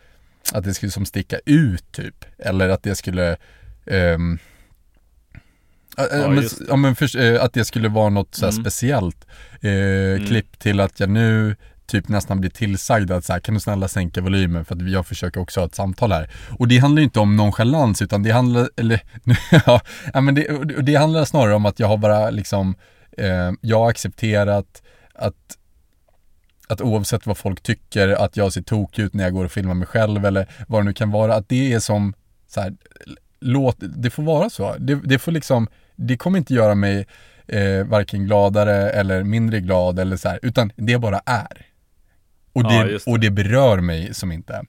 att 0.53 0.64
det 0.64 0.74
skulle 0.74 0.93
som 0.93 1.07
sticka 1.07 1.39
ut 1.47 1.93
typ. 1.93 2.24
Eller 2.39 2.68
att 2.68 2.83
det 2.83 2.95
skulle 2.95 3.37
ehm, 3.87 4.39
Ja, 5.97 6.28
men, 6.28 6.45
ja, 6.68 6.76
men 6.76 6.97
för, 6.97 7.20
eh, 7.20 7.45
att 7.45 7.53
det 7.53 7.64
skulle 7.64 7.89
vara 7.89 8.09
något 8.09 8.35
så 8.35 8.47
mm. 8.47 8.62
speciellt. 8.62 9.26
Eh, 9.61 9.70
mm. 9.70 10.26
Klipp 10.26 10.59
till 10.59 10.81
att 10.81 11.01
jag 11.01 11.11
nu 11.11 11.57
typ 11.87 12.09
nästan 12.09 12.41
blir 12.41 12.51
tillsagd 12.51 13.11
att 13.11 13.24
så 13.24 13.33
här, 13.33 13.41
kan 13.41 13.55
du 13.55 13.61
snälla 13.61 13.89
sänka 13.89 14.20
volymen 14.20 14.64
för 14.64 14.74
att 14.74 14.91
jag 14.91 15.07
försöker 15.07 15.41
också 15.41 15.61
ha 15.61 15.66
ett 15.66 15.74
samtal 15.74 16.12
här. 16.12 16.31
Och 16.59 16.68
det 16.68 16.78
handlar 16.78 17.01
ju 17.01 17.05
inte 17.05 17.20
om 17.20 17.37
nonchalans 17.37 18.03
utan 18.03 18.22
det 18.22 18.31
handlar, 18.31 18.68
eller 18.76 19.01
ja, 20.12 20.20
men 20.20 20.35
det, 20.35 20.47
det 20.83 20.95
handlar 20.95 21.24
snarare 21.24 21.55
om 21.55 21.66
att 21.66 21.78
jag 21.78 21.87
har 21.87 21.97
bara 21.97 22.31
liksom, 22.31 22.74
eh, 23.18 23.53
jag 23.61 23.78
har 23.78 23.91
accepterat 23.91 24.83
att 25.14 25.57
att 26.71 26.81
oavsett 26.81 27.27
vad 27.27 27.39
folk 27.39 27.62
tycker, 27.62 28.09
att 28.09 28.37
jag 28.37 28.53
ser 28.53 28.62
tokig 28.62 29.03
ut 29.03 29.14
när 29.14 29.25
jag 29.25 29.33
går 29.33 29.45
och 29.45 29.53
filmar 29.53 29.75
mig 29.75 29.87
själv 29.87 30.25
eller 30.25 30.47
vad 30.68 30.81
det 30.81 30.85
nu 30.85 30.93
kan 30.93 31.11
vara, 31.11 31.35
att 31.35 31.49
det 31.49 31.73
är 31.73 31.81
som 31.81 32.14
så 32.47 32.61
här, 32.61 32.73
låt, 33.41 33.77
det 33.79 34.11
får 34.11 34.23
vara 34.23 34.51
så. 34.51 34.77
Det, 34.79 34.95
det 34.95 35.18
får 35.18 35.33
liksom, 35.33 35.68
det 35.97 36.16
kommer 36.16 36.39
inte 36.39 36.55
göra 36.55 36.75
mig 36.75 37.07
eh, 37.47 37.85
varken 37.85 38.25
gladare 38.25 38.91
eller 38.91 39.25
mindre 39.25 39.61
glad 39.61 39.99
eller 39.99 40.16
så 40.16 40.29
här, 40.29 40.39
utan 40.43 40.73
det 40.77 40.99
bara 40.99 41.21
är. 41.27 41.66
Och 42.53 42.68
det, 42.68 42.75
ja, 42.75 42.85
det. 42.85 43.07
och 43.07 43.21
det 43.21 43.31
berör 43.31 43.81
mig 43.81 44.14
som 44.14 44.33
inte. 44.33 44.62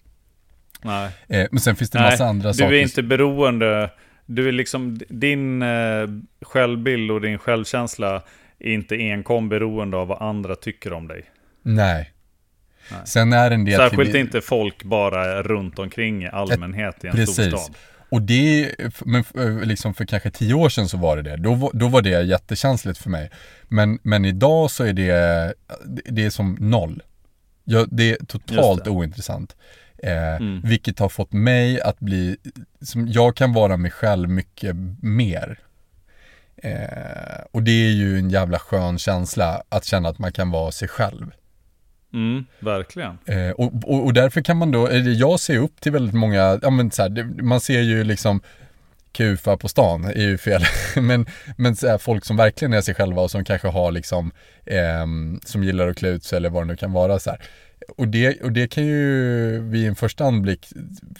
Nej. 0.82 1.12
Eh, 1.28 1.48
men 1.52 1.60
sen 1.60 1.76
finns 1.76 1.90
det 1.90 2.00
Nej, 2.00 2.12
massa 2.12 2.26
andra 2.26 2.54
saker. 2.54 2.72
Du 2.72 2.78
är 2.78 2.82
inte 2.82 3.04
beroende. 3.04 3.90
Du 4.26 4.48
är 4.48 4.52
liksom, 4.52 5.00
din 5.10 5.62
eh, 5.62 6.08
självbild 6.42 7.12
och 7.12 7.22
din 7.22 7.38
självkänsla 7.38 8.22
är 8.60 8.72
inte 8.74 8.96
enkom 8.96 9.50
beroende 9.50 9.98
av 9.98 10.08
vad 10.08 10.22
andra 10.22 10.56
tycker 10.56 10.94
om 10.94 11.08
dig. 11.08 11.24
Nej. 11.62 12.14
Nej. 12.92 13.02
Sen 13.06 13.34
är 13.34 13.52
en 13.52 13.66
del 13.66 13.78
Särskilt 13.78 14.12
till... 14.12 14.20
inte 14.20 14.42
folk 14.42 14.84
bara 14.84 15.44
runt 15.44 15.80
omkring 15.80 16.26
allmänhet 16.26 17.04
i 17.04 17.08
en 17.08 17.14
Precis. 17.14 17.48
storstad. 17.48 17.76
Och 18.10 18.22
det, 18.22 18.72
men 19.06 19.24
eh, 19.38 19.60
liksom 19.60 19.94
för 19.94 20.06
kanske 20.06 20.32
tio 20.32 20.54
år 20.54 20.70
sedan 20.70 20.90
så 20.90 20.98
var 20.98 21.18
det 21.18 21.22
det. 21.22 21.38
Då, 21.38 21.72
då 21.74 21.88
var 21.88 22.02
det 22.02 22.22
jättekänsligt 22.22 22.98
för 22.98 23.10
mig. 23.10 23.32
Men, 23.68 24.00
men 24.04 24.26
idag 24.26 24.72
så 24.72 24.84
är 24.84 24.94
det, 24.94 25.54
det 25.86 26.26
är 26.26 26.30
som 26.30 26.58
noll. 26.60 27.04
Ja, 27.64 27.86
det 27.92 28.12
är 28.12 28.26
totalt 28.26 28.84
det. 28.84 28.90
ointressant. 28.90 29.56
Eh, 30.04 30.36
mm. 30.36 30.62
Vilket 30.64 31.00
har 31.00 31.10
fått 31.10 31.34
mig 31.34 31.82
att 31.82 32.00
bli, 32.00 32.38
som 32.82 33.08
jag 33.08 33.36
kan 33.36 33.54
vara 33.54 33.78
mig 33.78 33.92
själv 33.92 34.30
mycket 34.30 34.76
mer. 35.02 35.60
Eh, 36.58 37.42
och 37.52 37.64
det 37.64 37.72
är 37.72 37.92
ju 37.92 38.18
en 38.18 38.30
jävla 38.30 38.60
skön 38.60 38.98
känsla 38.98 39.64
att 39.70 39.86
känna 39.86 40.10
att 40.10 40.20
man 40.20 40.32
kan 40.32 40.52
vara 40.52 40.72
sig 40.72 40.88
själv. 40.88 41.32
Mm, 42.14 42.46
verkligen. 42.60 43.18
Eh, 43.26 43.50
och, 43.50 43.74
och, 43.84 44.06
och, 44.06 44.14
därför 44.14 44.42
kan 44.42 44.58
man 44.58 44.72
då, 44.72 44.88
eller 44.88 45.12
jag 45.12 45.40
ser 45.40 45.58
upp 45.58 45.82
till 45.82 45.92
väldigt 45.92 46.16
många, 46.16 46.60
ja 46.62 46.70
men 46.70 46.92
så 46.92 47.02
här, 47.02 47.42
man 47.44 47.62
ser 47.62 47.82
ju 47.82 48.04
liksom 48.04 48.42
kufa 49.12 49.58
på 49.58 49.68
stan 49.68 50.06
är 50.06 50.28
ju 50.28 50.38
fel. 50.38 50.62
men 51.02 51.26
men 51.58 51.76
så 51.76 51.88
här, 51.88 51.98
folk 51.98 52.26
som 52.26 52.38
verkligen 52.38 52.74
är 52.74 52.82
sig 52.82 52.96
själva 52.96 53.22
och 53.22 53.32
som 53.32 53.46
kanske 53.46 53.68
har 53.68 53.92
liksom, 53.92 54.32
eh, 54.66 55.06
som 55.46 55.64
gillar 55.64 55.88
att 55.88 55.98
klä 55.98 56.10
ut 56.10 56.24
sig 56.24 56.38
eller 56.38 56.50
vad 56.50 56.64
det 56.64 56.68
nu 56.68 56.76
kan 56.76 56.92
vara 56.92 57.20
så 57.20 57.30
här. 57.30 57.42
Och 57.98 58.08
det, 58.08 58.42
och 58.42 58.52
det 58.52 58.68
kan 58.68 58.86
ju 58.86 59.60
vid 59.60 59.88
en 59.88 59.96
första 59.96 60.26
anblick, 60.26 60.72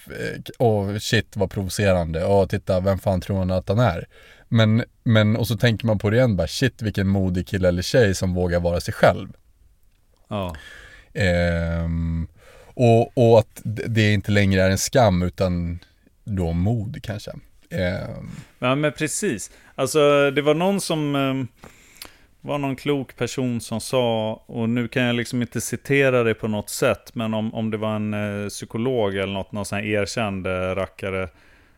eh, 0.08 0.42
åh 0.60 0.90
oh, 0.90 0.98
shit 0.98 1.38
vad 1.38 1.52
provocerande, 1.52 2.26
åh 2.26 2.44
oh, 2.44 2.48
titta 2.48 2.80
vem 2.80 3.00
fan 3.00 3.22
tror 3.22 3.38
han 3.38 3.52
att 3.52 3.70
han 3.70 3.80
är? 3.80 4.08
Men, 4.48 4.84
men 5.04 5.36
och 5.38 5.48
så 5.48 5.58
tänker 5.58 5.88
man 5.88 6.00
på 6.00 6.10
det 6.10 6.18
igen 6.18 6.36
bara, 6.36 6.48
shit 6.48 6.82
vilken 6.82 7.08
modig 7.08 7.48
kille 7.48 7.68
eller 7.68 7.82
tjej 7.82 8.16
som 8.16 8.34
vågar 8.34 8.60
vara 8.60 8.80
sig 8.80 8.94
själv. 8.94 9.30
Ja. 10.28 10.56
Eh, 11.14 11.90
och, 12.74 13.18
och 13.18 13.40
att 13.40 13.62
det 13.64 14.14
inte 14.14 14.32
längre 14.32 14.62
är 14.62 14.70
en 14.70 14.78
skam 14.78 15.24
utan 15.24 15.80
då 16.24 16.54
mod 16.54 17.04
kanske. 17.04 17.32
Eh. 17.70 18.10
Ja 18.60 18.76
men 18.76 18.92
precis. 18.92 19.52
Alltså 19.76 20.32
det 20.32 20.42
var 20.42 20.54
någon 20.54 20.82
som 20.82 21.16
eh, 21.16 21.64
var 22.42 22.58
någon 22.58 22.76
klok 22.76 23.16
person 23.16 23.62
som 23.62 23.82
sa, 23.82 24.34
och 24.46 24.70
nu 24.70 24.88
kan 24.88 25.04
jag 25.04 25.16
liksom 25.16 25.42
inte 25.42 25.62
citera 25.62 26.24
det 26.24 26.34
på 26.34 26.48
något 26.48 26.70
sätt, 26.70 27.16
men 27.16 27.34
om, 27.34 27.54
om 27.54 27.72
det 27.72 27.78
var 27.78 27.96
en 27.96 28.14
eh, 28.14 28.50
psykolog 28.50 29.16
eller 29.16 29.34
något, 29.34 29.52
någon 29.52 29.66
sån 29.66 29.78
här 29.78 29.86
erkänd 29.86 30.48
eh, 30.48 30.52
rackare 30.52 31.30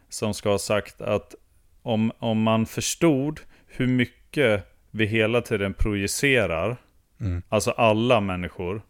som 0.10 0.34
ska 0.34 0.50
ha 0.50 0.60
sagt 0.60 1.02
att 1.02 1.36
om, 1.82 2.12
om 2.20 2.42
man 2.42 2.66
förstod 2.66 3.40
hur 3.68 3.88
mycket 3.88 4.68
vi 4.92 5.06
hela 5.06 5.42
tiden 5.42 5.74
projicerar, 5.74 6.78
mm. 7.22 7.42
alltså 7.50 7.72
alla 7.72 8.22
människor, 8.22 8.82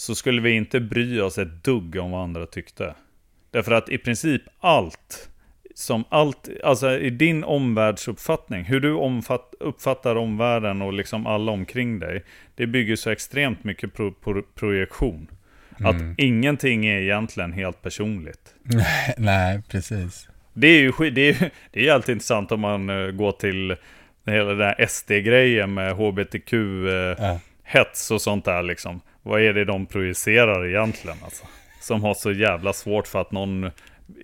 så 0.00 0.14
skulle 0.14 0.42
vi 0.42 0.50
inte 0.50 0.80
bry 0.80 1.20
oss 1.20 1.38
ett 1.38 1.64
dugg 1.64 1.96
om 1.96 2.10
vad 2.10 2.22
andra 2.22 2.46
tyckte. 2.46 2.94
Därför 3.50 3.72
att 3.72 3.88
i 3.88 3.98
princip 3.98 4.42
allt 4.60 5.28
som 5.74 6.04
allt, 6.08 6.48
alltså 6.64 6.98
i 6.98 7.10
din 7.10 7.44
omvärldsuppfattning, 7.44 8.64
hur 8.64 8.80
du 8.80 8.92
omfatt, 8.92 9.54
uppfattar 9.60 10.16
omvärlden 10.16 10.82
och 10.82 10.92
liksom 10.92 11.26
alla 11.26 11.52
omkring 11.52 11.98
dig, 11.98 12.24
det 12.54 12.66
bygger 12.66 12.96
så 12.96 13.10
extremt 13.10 13.64
mycket 13.64 13.94
pro, 13.94 14.12
pro, 14.12 14.42
projektion. 14.54 15.30
Mm. 15.80 15.90
Att 15.90 16.02
ingenting 16.18 16.86
är 16.86 17.00
egentligen 17.00 17.52
helt 17.52 17.82
personligt. 17.82 18.54
Nej, 19.16 19.62
precis. 19.68 20.28
Det 20.52 20.66
är 20.66 20.80
ju 20.80 20.92
det 21.10 21.28
är, 21.28 21.50
det 21.70 21.88
är 21.88 21.92
alltid 21.92 22.12
intressant 22.12 22.52
om 22.52 22.60
man 22.60 22.90
uh, 22.90 23.10
går 23.10 23.32
till 23.32 23.76
hela 24.26 24.48
den 24.48 24.58
där 24.58 24.86
SD-grejen 24.86 25.74
med 25.74 25.94
HBTQ-hets 25.94 27.40
uh, 28.10 28.14
och 28.14 28.22
sånt 28.22 28.44
där 28.44 28.62
liksom. 28.62 29.00
Vad 29.22 29.40
är 29.40 29.52
det 29.52 29.64
de 29.64 29.86
projicerar 29.86 30.66
egentligen 30.66 31.16
alltså? 31.24 31.44
Som 31.80 32.02
har 32.02 32.14
så 32.14 32.32
jävla 32.32 32.72
svårt 32.72 33.06
för 33.06 33.20
att 33.20 33.32
någon 33.32 33.70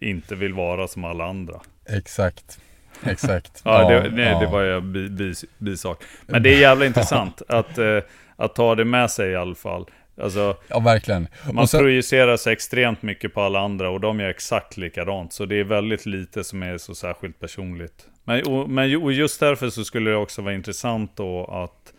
inte 0.01 0.35
vill 0.35 0.55
vara 0.55 0.89
som 0.89 1.05
alla 1.05 1.24
andra. 1.24 1.60
Exakt. 1.89 2.59
Exakt. 3.02 3.60
ja, 3.64 3.89
det, 3.89 4.10
nej, 4.10 4.32
ja. 4.32 4.40
det 4.40 4.47
var 4.47 4.62
ju 4.62 4.81
bis, 5.09 5.44
bisak. 5.59 6.02
Men 6.27 6.43
det 6.43 6.55
är 6.55 6.60
jävla 6.60 6.86
intressant 6.86 7.43
att, 7.48 7.78
eh, 7.78 7.98
att 8.36 8.55
ta 8.55 8.74
det 8.74 8.85
med 8.85 9.10
sig 9.10 9.31
i 9.31 9.36
alla 9.36 9.55
fall. 9.55 9.86
Alltså, 10.20 10.56
ja, 10.68 10.81
verkligen. 10.81 11.28
Man 11.52 11.68
sen... 11.68 11.81
projicerar 11.81 12.36
sig 12.36 12.52
extremt 12.52 13.02
mycket 13.02 13.35
på 13.35 13.40
alla 13.40 13.60
andra 13.60 13.90
och 13.90 14.01
de 14.01 14.20
gör 14.20 14.28
exakt 14.28 14.77
likadant. 14.77 15.32
Så 15.32 15.44
det 15.44 15.60
är 15.60 15.64
väldigt 15.64 16.06
lite 16.06 16.44
som 16.44 16.62
är 16.62 16.78
så 16.78 16.94
särskilt 16.94 17.40
personligt. 17.40 18.09
Men, 18.24 18.47
och, 18.47 18.70
men 18.70 18.97
och 19.02 19.12
just 19.12 19.40
därför 19.40 19.70
så 19.70 19.85
skulle 19.85 20.10
det 20.10 20.16
också 20.16 20.43
vara 20.43 20.55
intressant 20.55 21.16
då 21.16 21.44
att 21.44 21.93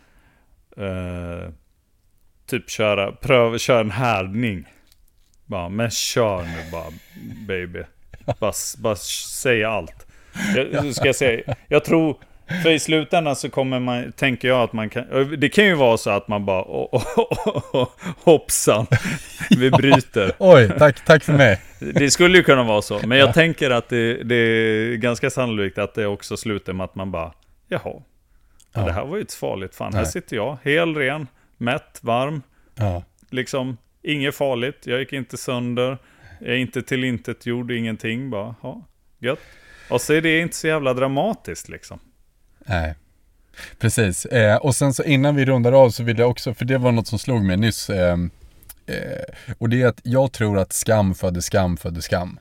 eh, 0.76 1.50
typ 2.48 2.70
köra, 2.70 3.12
pröva, 3.12 3.58
köra 3.58 3.80
en 3.80 3.90
härdning. 3.90 4.64
Bara, 5.46 5.68
men 5.68 5.90
kör 5.90 6.42
nu 6.42 6.70
bara 6.72 6.92
baby. 7.48 7.82
Bara, 8.40 8.52
bara 8.78 8.96
säg 8.96 9.64
allt. 9.64 10.06
Jag, 10.72 10.94
ska 10.94 11.06
jag 11.06 11.16
säga, 11.16 11.54
jag 11.68 11.84
tror, 11.84 12.16
För 12.62 12.70
i 12.70 12.78
slutändan 12.78 13.36
så 13.36 13.50
kommer 13.50 13.80
man, 13.80 14.12
tänker 14.12 14.48
jag 14.48 14.62
att 14.62 14.72
man 14.72 14.90
kan, 14.90 15.04
det 15.38 15.48
kan 15.48 15.64
ju 15.64 15.74
vara 15.74 15.96
så 15.96 16.10
att 16.10 16.28
man 16.28 16.44
bara, 16.44 16.62
oh, 16.62 16.94
oh, 16.94 17.74
oh, 17.74 17.88
hoppsan, 18.24 18.86
vi 19.50 19.70
bryter. 19.70 20.32
Oj, 20.38 20.70
tack, 20.78 21.04
tack 21.04 21.24
för 21.24 21.32
mig. 21.32 21.60
Det 21.80 22.10
skulle 22.10 22.38
ju 22.38 22.44
kunna 22.44 22.62
vara 22.62 22.82
så, 22.82 23.00
men 23.06 23.18
jag 23.18 23.34
tänker 23.34 23.70
att 23.70 23.88
det, 23.88 24.24
det 24.24 24.34
är 24.34 24.96
ganska 24.96 25.30
sannolikt 25.30 25.78
att 25.78 25.94
det 25.94 26.06
också 26.06 26.36
slutar 26.36 26.72
med 26.72 26.84
att 26.84 26.94
man 26.94 27.10
bara, 27.10 27.32
jaha, 27.68 28.02
ja. 28.72 28.80
det 28.80 28.92
här 28.92 29.04
var 29.04 29.16
ju 29.16 29.20
inte 29.20 29.36
farligt, 29.36 29.74
fan, 29.74 29.90
Nej. 29.92 29.98
här 29.98 30.10
sitter 30.10 30.36
jag, 30.36 30.58
hel, 30.62 30.96
ren, 30.96 31.26
mätt, 31.58 31.98
varm, 32.02 32.42
ja. 32.74 33.04
liksom, 33.30 33.76
inget 34.02 34.34
farligt, 34.34 34.86
jag 34.86 35.00
gick 35.00 35.12
inte 35.12 35.36
sönder, 35.36 35.98
jag 36.40 36.50
är 36.50 36.58
inte 36.58 36.82
tillintetgjord, 36.82 37.70
ingenting, 37.70 38.30
bara, 38.30 38.54
ja, 38.62 38.86
gött. 39.18 39.40
Och 39.90 40.00
så 40.00 40.12
är 40.12 40.20
det 40.20 40.40
inte 40.40 40.56
så 40.56 40.66
jävla 40.66 40.94
dramatiskt 40.94 41.68
liksom. 41.68 42.00
Nej. 42.58 42.94
Precis, 43.78 44.26
eh, 44.26 44.56
och 44.56 44.76
sen 44.76 44.94
så 44.94 45.02
innan 45.02 45.36
vi 45.36 45.44
rundar 45.44 45.72
av 45.72 45.90
så 45.90 46.02
vill 46.02 46.18
jag 46.18 46.30
också, 46.30 46.54
för 46.54 46.64
det 46.64 46.78
var 46.78 46.92
något 46.92 47.06
som 47.06 47.18
slog 47.18 47.44
mig 47.44 47.56
nyss, 47.56 47.90
eh, 47.90 48.18
eh, 48.86 49.54
och 49.58 49.68
det 49.68 49.82
är 49.82 49.86
att 49.86 50.00
jag 50.02 50.32
tror 50.32 50.58
att 50.58 50.72
skam 50.72 51.14
föder 51.14 51.40
skam 51.40 51.76
föder 51.76 52.00
skam. 52.00 52.38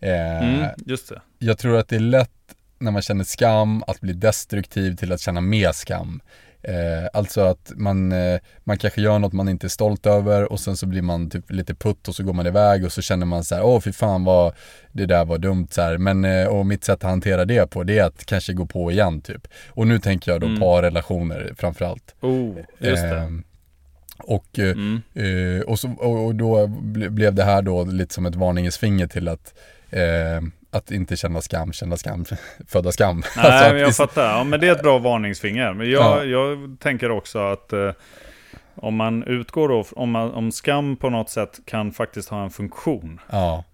Eh, 0.00 0.42
mm, 0.42 0.70
just 0.86 1.08
det. 1.08 1.22
Jag 1.38 1.58
tror 1.58 1.78
att 1.78 1.88
det 1.88 1.96
är 1.96 2.00
lätt 2.00 2.30
när 2.78 2.90
man 2.90 3.02
känner 3.02 3.24
skam 3.24 3.84
att 3.86 4.00
bli 4.00 4.12
destruktiv 4.12 4.96
till 4.96 5.12
att 5.12 5.20
känna 5.20 5.40
mer 5.40 5.72
skam. 5.72 6.20
Eh, 6.68 7.08
alltså 7.12 7.40
att 7.40 7.72
man, 7.76 8.12
eh, 8.12 8.38
man 8.64 8.78
kanske 8.78 9.00
gör 9.00 9.18
något 9.18 9.32
man 9.32 9.48
inte 9.48 9.66
är 9.66 9.68
stolt 9.68 10.06
över 10.06 10.52
och 10.52 10.60
sen 10.60 10.76
så 10.76 10.86
blir 10.86 11.02
man 11.02 11.30
typ 11.30 11.50
lite 11.50 11.74
putt 11.74 12.08
och 12.08 12.14
så 12.14 12.22
går 12.22 12.32
man 12.32 12.46
iväg 12.46 12.84
och 12.84 12.92
så 12.92 13.02
känner 13.02 13.26
man 13.26 13.44
så 13.44 13.54
här, 13.54 13.62
åh 13.62 13.80
fy 13.80 13.92
fan 13.92 14.24
vad 14.24 14.54
det 14.92 15.06
där 15.06 15.24
var 15.24 15.38
dumt 15.38 15.68
så 15.70 15.82
här. 15.82 15.98
Men, 15.98 16.24
eh, 16.24 16.46
och 16.46 16.66
mitt 16.66 16.84
sätt 16.84 17.04
att 17.04 17.10
hantera 17.10 17.44
det 17.44 17.70
på 17.70 17.82
det 17.82 17.98
är 17.98 18.04
att 18.04 18.26
kanske 18.26 18.52
gå 18.52 18.66
på 18.66 18.90
igen 18.90 19.20
typ. 19.20 19.48
Och 19.68 19.86
nu 19.86 19.98
tänker 19.98 20.32
jag 20.32 20.40
då 20.40 20.46
mm. 20.46 20.60
parrelationer 20.60 21.52
framförallt. 21.56 22.14
Oh, 22.20 22.56
just 22.78 23.02
det. 23.02 23.16
Eh, 23.16 23.30
och, 24.18 24.58
eh, 24.58 24.70
mm. 24.70 25.02
eh, 25.14 25.60
och, 25.60 25.78
så, 25.78 25.90
och, 25.92 26.34
då 26.34 26.66
blev 27.10 27.34
det 27.34 27.44
här 27.44 27.62
då 27.62 27.84
lite 27.84 28.14
som 28.14 28.26
ett 28.26 28.34
varningens 28.34 28.78
finger 28.78 29.06
till 29.06 29.28
att 29.28 29.54
eh, 29.90 30.40
att 30.76 30.90
inte 30.90 31.16
känna 31.16 31.40
skam, 31.40 31.72
känna 31.72 31.96
skam, 31.96 32.24
föda 32.68 32.92
skam. 32.92 33.22
Nej, 33.36 33.46
alltså 33.46 33.72
men 33.72 33.80
jag 33.80 33.96
fattar. 33.96 34.38
Ja, 34.38 34.44
men 34.44 34.60
det 34.60 34.68
är 34.68 34.72
ett 34.72 34.82
bra 34.82 34.98
varningsfinger. 34.98 35.72
Men 35.72 35.90
jag, 35.90 36.02
ja. 36.02 36.24
jag 36.24 36.76
tänker 36.80 37.10
också 37.10 37.38
att 37.38 37.72
eh, 37.72 37.92
om 38.74 38.96
man 38.96 39.22
utgår 39.22 39.68
då, 39.68 39.84
om, 39.92 40.10
man, 40.10 40.30
om 40.30 40.52
skam 40.52 40.96
på 40.96 41.10
något 41.10 41.30
sätt 41.30 41.60
kan 41.64 41.92
faktiskt 41.92 42.28
ha 42.28 42.42
en 42.42 42.50
funktion. 42.50 43.20
Ja. 43.30 43.64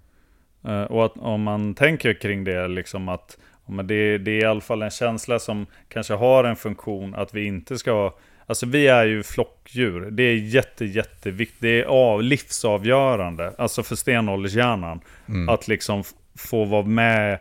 Eh, 0.65 0.83
och 0.83 1.05
att 1.05 1.17
om 1.17 1.43
man 1.43 1.75
tänker 1.75 2.15
kring 2.15 2.45
det, 2.45 2.69
liksom 2.69 3.09
att 3.09 3.39
men 3.67 3.87
det, 3.87 4.19
det 4.19 4.31
är 4.31 4.43
i 4.43 4.45
alla 4.45 4.61
fall 4.61 4.83
en 4.83 4.91
känsla 4.91 5.39
som 5.39 5.67
kanske 5.89 6.15
har 6.15 6.45
en 6.45 6.57
funktion 6.57 7.15
att 7.15 7.35
vi 7.35 7.47
inte 7.47 7.79
ska 7.79 8.13
Alltså 8.47 8.67
vi 8.67 8.87
är 8.87 9.05
ju 9.05 9.23
flockdjur. 9.23 10.11
Det 10.11 10.23
är 10.23 10.35
jätte, 10.35 10.85
jätteviktigt. 10.85 11.61
Det 11.61 11.81
är 11.81 11.85
av, 11.85 12.23
livsavgörande. 12.23 13.55
Alltså 13.59 13.83
för 13.83 13.97
stenåldershjärnan. 13.97 15.01
Mm. 15.29 15.49
Att 15.49 15.69
liksom 15.69 16.05
få 16.37 16.65
vara 16.65 16.87
med 16.87 17.39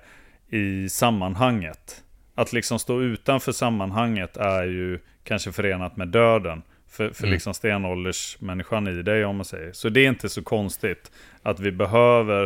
i 0.49 0.89
sammanhanget. 0.89 2.03
Att 2.35 2.53
liksom 2.53 2.79
stå 2.79 3.01
utanför 3.01 3.51
sammanhanget 3.51 4.37
är 4.37 4.63
ju 4.63 4.99
kanske 5.23 5.51
förenat 5.51 5.97
med 5.97 6.07
döden. 6.07 6.61
För, 6.89 7.09
för 7.09 7.23
mm. 7.23 7.33
liksom 7.33 7.53
stenåldersmänniskan 7.53 8.87
i 8.87 9.01
dig 9.01 9.25
om 9.25 9.35
man 9.35 9.45
säger. 9.45 9.71
Så 9.71 9.89
det 9.89 10.05
är 10.05 10.09
inte 10.09 10.29
så 10.29 10.43
konstigt 10.43 11.11
att 11.41 11.59
vi 11.59 11.71
behöver, 11.71 12.43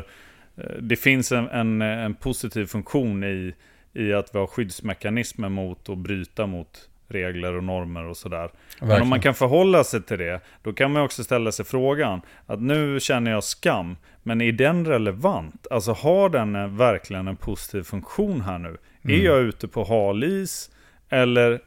eh, 0.58 0.64
det 0.82 0.96
finns 0.96 1.32
en, 1.32 1.48
en, 1.50 1.82
en 1.82 2.16
positiv 2.16 2.66
funktion 2.66 3.24
i, 3.24 3.54
i 3.94 4.14
att 4.14 4.36
vi 4.36 4.40
har 4.40 4.48
skyddsmekanismer 4.48 5.50
mot 5.50 5.90
att 5.90 5.98
bryta 5.98 6.46
mot 6.48 6.90
regler 7.08 7.54
och 7.54 7.64
normer 7.64 8.06
och 8.06 8.18
sådär. 8.18 8.52
Men 8.82 9.02
om 9.02 9.08
man 9.08 9.22
kan 9.22 9.34
förhålla 9.34 9.84
sig 9.84 10.04
till 10.04 10.18
det, 10.18 10.42
då 10.64 10.74
kan 10.74 10.92
man 10.92 11.02
också 11.02 11.24
ställa 11.24 11.52
sig 11.52 11.66
frågan 11.66 12.22
att 12.46 12.62
nu 12.62 13.00
känner 13.00 13.32
jag 13.32 13.44
skam, 13.44 13.98
men 14.24 14.42
är 14.42 14.52
den 14.52 14.86
relevant? 14.86 15.68
Alltså 15.72 15.92
har 15.92 16.30
den 16.30 16.78
verkligen 16.78 17.28
en 17.28 17.36
positiv 17.36 17.84
funktion 17.84 18.42
här 18.42 18.58
nu? 18.58 18.68
Mm. 18.68 19.20
Är 19.20 19.26
jag 19.26 19.40
ute 19.40 19.68
på 19.68 19.84
halis? 19.84 20.72
Eller, 21.10 21.62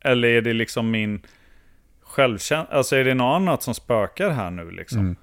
eller 0.00 0.28
är 0.28 0.42
det 0.42 0.52
liksom 0.52 0.90
min 0.90 1.22
självkänsla? 2.00 2.76
Alltså 2.76 2.96
är 2.96 3.04
det 3.04 3.14
något 3.14 3.36
annat 3.36 3.62
som 3.62 3.74
spökar 3.74 4.30
här 4.30 4.50
nu 4.50 4.70
liksom? 4.70 5.00
Mm. 5.00 5.16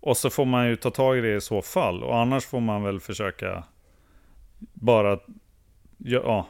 Och 0.00 0.16
så 0.16 0.30
får 0.30 0.44
man 0.44 0.68
ju 0.68 0.76
ta 0.76 0.90
tag 0.90 1.18
i 1.18 1.20
det 1.20 1.36
i 1.36 1.40
så 1.40 1.62
fall. 1.62 2.02
Och 2.02 2.16
annars 2.16 2.46
får 2.46 2.60
man 2.60 2.82
väl 2.82 3.00
försöka 3.00 3.64
bara 4.72 5.18
ja, 5.98 6.48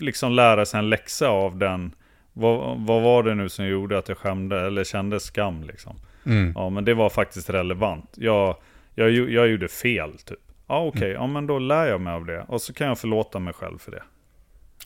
liksom 0.00 0.32
lära 0.32 0.66
sig 0.66 0.78
en 0.78 0.90
läxa 0.90 1.28
av 1.28 1.58
den. 1.58 1.94
Vad, 2.32 2.78
vad 2.78 3.02
var 3.02 3.22
det 3.22 3.34
nu 3.34 3.48
som 3.48 3.66
gjorde 3.66 3.98
att 3.98 4.08
jag 4.08 4.18
skämde 4.18 4.66
eller 4.66 4.84
kände 4.84 5.20
skam 5.20 5.64
liksom? 5.64 5.96
Mm. 6.26 6.52
Ja, 6.54 6.70
men 6.70 6.84
det 6.84 6.94
var 6.94 7.10
faktiskt 7.10 7.50
relevant. 7.50 8.10
Jag, 8.16 8.56
jag, 8.94 9.10
jag 9.10 9.48
gjorde 9.48 9.68
fel 9.68 10.18
typ. 10.18 10.38
Ja, 10.66 10.78
okej. 10.78 10.98
Okay. 10.98 11.10
Mm. 11.10 11.20
Ja, 11.22 11.26
men 11.26 11.46
då 11.46 11.58
lär 11.58 11.86
jag 11.86 12.00
mig 12.00 12.12
av 12.12 12.26
det. 12.26 12.44
Och 12.48 12.62
så 12.62 12.72
kan 12.72 12.86
jag 12.86 12.98
förlåta 12.98 13.38
mig 13.38 13.54
själv 13.54 13.78
för 13.78 13.90
det. 13.90 14.02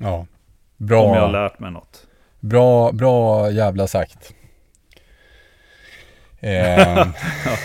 Ja. 0.00 0.26
Bra. 0.76 1.02
Om 1.02 1.14
jag 1.14 1.20
har 1.20 1.32
lärt 1.32 1.58
mig 1.58 1.70
något. 1.70 2.06
Bra, 2.40 2.92
bra 2.92 3.50
jävla 3.50 3.86
sagt. 3.86 4.34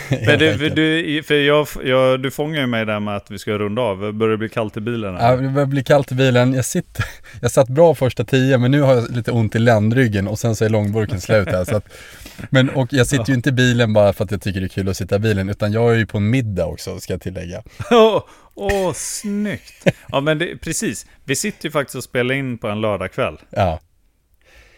Eh, 0.09 0.25
men 0.25 0.39
du, 0.39 0.69
du, 0.69 1.23
för 1.23 1.35
jag, 1.35 1.67
jag, 1.83 2.21
du 2.21 2.31
fångar 2.31 2.61
ju 2.61 2.67
mig 2.67 2.85
där 2.85 2.99
med 2.99 3.15
att 3.15 3.31
vi 3.31 3.39
ska 3.39 3.57
runda 3.57 3.81
av. 3.81 4.13
Börjar 4.13 4.31
det 4.31 4.37
bli 4.37 4.49
kallt 4.49 4.77
i 4.77 4.81
bilen? 4.81 5.15
Eller? 5.15 5.29
Ja, 5.29 5.35
det 5.35 5.49
börjar 5.49 5.65
bli 5.65 5.83
kallt 5.83 6.11
i 6.11 6.15
bilen. 6.15 6.53
Jag, 6.53 6.65
sitter, 6.65 7.05
jag 7.41 7.51
satt 7.51 7.69
bra 7.69 7.95
första 7.95 8.23
tio, 8.23 8.57
men 8.57 8.71
nu 8.71 8.81
har 8.81 8.95
jag 8.95 9.11
lite 9.11 9.31
ont 9.31 9.55
i 9.55 9.59
ländryggen 9.59 10.27
och 10.27 10.39
sen 10.39 10.55
så 10.55 10.65
är 10.65 10.69
långburken 10.69 11.21
slut 11.21 11.47
här. 11.47 11.65
Så 11.65 11.75
att, 11.75 11.89
men, 12.49 12.69
och 12.69 12.87
jag 12.91 13.07
sitter 13.07 13.29
ju 13.29 13.33
inte 13.33 13.49
i 13.49 13.51
bilen 13.51 13.93
bara 13.93 14.13
för 14.13 14.23
att 14.23 14.31
jag 14.31 14.41
tycker 14.41 14.59
det 14.59 14.65
är 14.65 14.69
kul 14.69 14.89
att 14.89 14.97
sitta 14.97 15.15
i 15.15 15.19
bilen, 15.19 15.49
utan 15.49 15.71
jag 15.71 15.93
är 15.93 15.97
ju 15.97 16.05
på 16.05 16.17
en 16.17 16.29
middag 16.29 16.65
också, 16.65 16.99
ska 16.99 17.13
jag 17.13 17.21
tillägga. 17.21 17.63
Åh, 17.91 18.23
oh, 18.55 18.87
oh, 18.87 18.93
snyggt! 18.93 19.87
Ja, 20.07 20.21
men 20.21 20.37
det, 20.37 20.57
precis. 20.57 21.05
Vi 21.25 21.35
sitter 21.35 21.65
ju 21.65 21.71
faktiskt 21.71 21.95
och 21.95 22.03
spelar 22.03 22.35
in 22.35 22.57
på 22.57 22.67
en 22.67 22.81
lördagkväll. 22.81 23.37
Ja. 23.49 23.79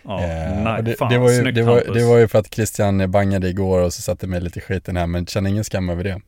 Ja, 0.04 0.24
eh, 0.24 0.64
nej, 0.64 0.84
det, 0.84 0.96
fan, 0.96 1.12
det, 1.12 1.18
var 1.18 1.32
ju, 1.32 1.52
det, 1.52 1.64
var, 1.64 1.84
det 1.94 2.06
var 2.06 2.18
ju 2.18 2.28
för 2.28 2.40
att 2.40 2.54
Christian 2.54 3.12
bangade 3.12 3.50
igår 3.50 3.82
och 3.82 3.94
så 3.94 4.02
satte 4.02 4.28
mig 4.28 4.42
lite 4.42 4.62
skiten 4.62 4.98
här, 4.98 5.08
men 5.08 5.26
känner 5.26 5.50
ingen 5.50 5.64
skam 5.64 5.90
över 5.90 6.04
det. 6.04 6.22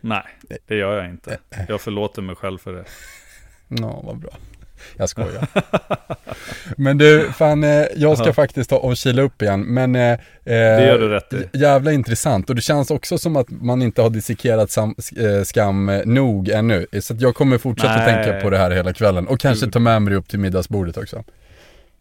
Nej, 0.00 0.22
det 0.66 0.74
gör 0.74 0.96
jag 0.96 1.10
inte. 1.10 1.38
Eh, 1.50 1.60
eh. 1.60 1.66
Jag 1.68 1.80
förlåter 1.80 2.22
mig 2.22 2.36
själv 2.36 2.58
för 2.58 2.72
det. 2.72 2.84
Ja, 3.80 4.00
vad 4.04 4.18
bra. 4.18 4.30
Jag 4.96 5.08
skojar. 5.08 5.46
men 6.76 6.98
du, 6.98 7.32
fan, 7.32 7.62
jag 7.96 8.18
ska 8.18 8.32
faktiskt 8.32 8.70
ta 8.70 8.76
och 8.76 8.96
kila 8.96 9.22
upp 9.22 9.42
igen. 9.42 9.60
Men 9.60 9.94
eh, 9.94 10.18
det 10.44 10.86
gör 10.86 10.98
du 10.98 11.08
rätt 11.08 11.32
i. 11.32 11.58
jävla 11.58 11.92
intressant. 11.92 12.50
Och 12.50 12.56
det 12.56 12.62
känns 12.62 12.90
också 12.90 13.18
som 13.18 13.36
att 13.36 13.50
man 13.50 13.82
inte 13.82 14.02
har 14.02 14.10
dissekerat 14.10 14.70
sam, 14.70 14.94
skam 15.44 16.00
nog 16.04 16.48
ännu. 16.48 16.86
Så 17.00 17.14
jag 17.18 17.34
kommer 17.34 17.58
fortsätta 17.58 17.96
Nej. 17.96 18.24
tänka 18.24 18.40
på 18.40 18.50
det 18.50 18.58
här 18.58 18.70
hela 18.70 18.92
kvällen. 18.92 19.26
Och 19.26 19.40
kanske 19.40 19.70
ta 19.70 19.78
med 19.78 20.02
mig 20.02 20.10
det 20.10 20.16
upp 20.18 20.28
till 20.28 20.38
middagsbordet 20.38 20.96
också. 20.96 21.24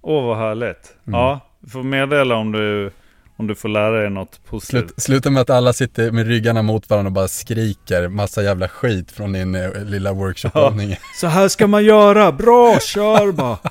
Åh, 0.02 0.26
vad 0.26 0.38
härligt. 0.38 0.96
Mm. 1.08 1.20
Ja, 1.20 1.40
du 1.60 1.70
får 1.70 1.84
meddela 1.84 2.36
om 2.36 2.52
du, 2.52 2.92
om 3.38 3.48
du 3.48 3.56
får 3.56 3.70
lära 3.70 4.02
dig 4.02 4.10
något 4.10 4.40
positivt. 4.46 4.90
Slut, 4.90 4.94
sluta 4.98 5.30
med 5.30 5.42
att 5.42 5.50
alla 5.50 5.74
sitter 5.74 6.12
med 6.12 6.28
ryggarna 6.28 6.62
mot 6.62 6.90
varandra 6.90 7.08
och 7.10 7.14
bara 7.14 7.28
skriker 7.28 8.08
massa 8.08 8.44
jävla 8.44 8.68
skit 8.68 9.12
från 9.12 9.34
din 9.34 9.56
eh, 9.56 9.84
lilla 9.84 10.14
workshopövning. 10.14 10.90
Ja, 10.90 10.96
så 11.16 11.28
här 11.28 11.48
ska 11.48 11.68
man 11.68 11.84
göra, 11.84 12.32
bra, 12.32 12.80
kör 12.80 13.32
bara. 13.32 13.58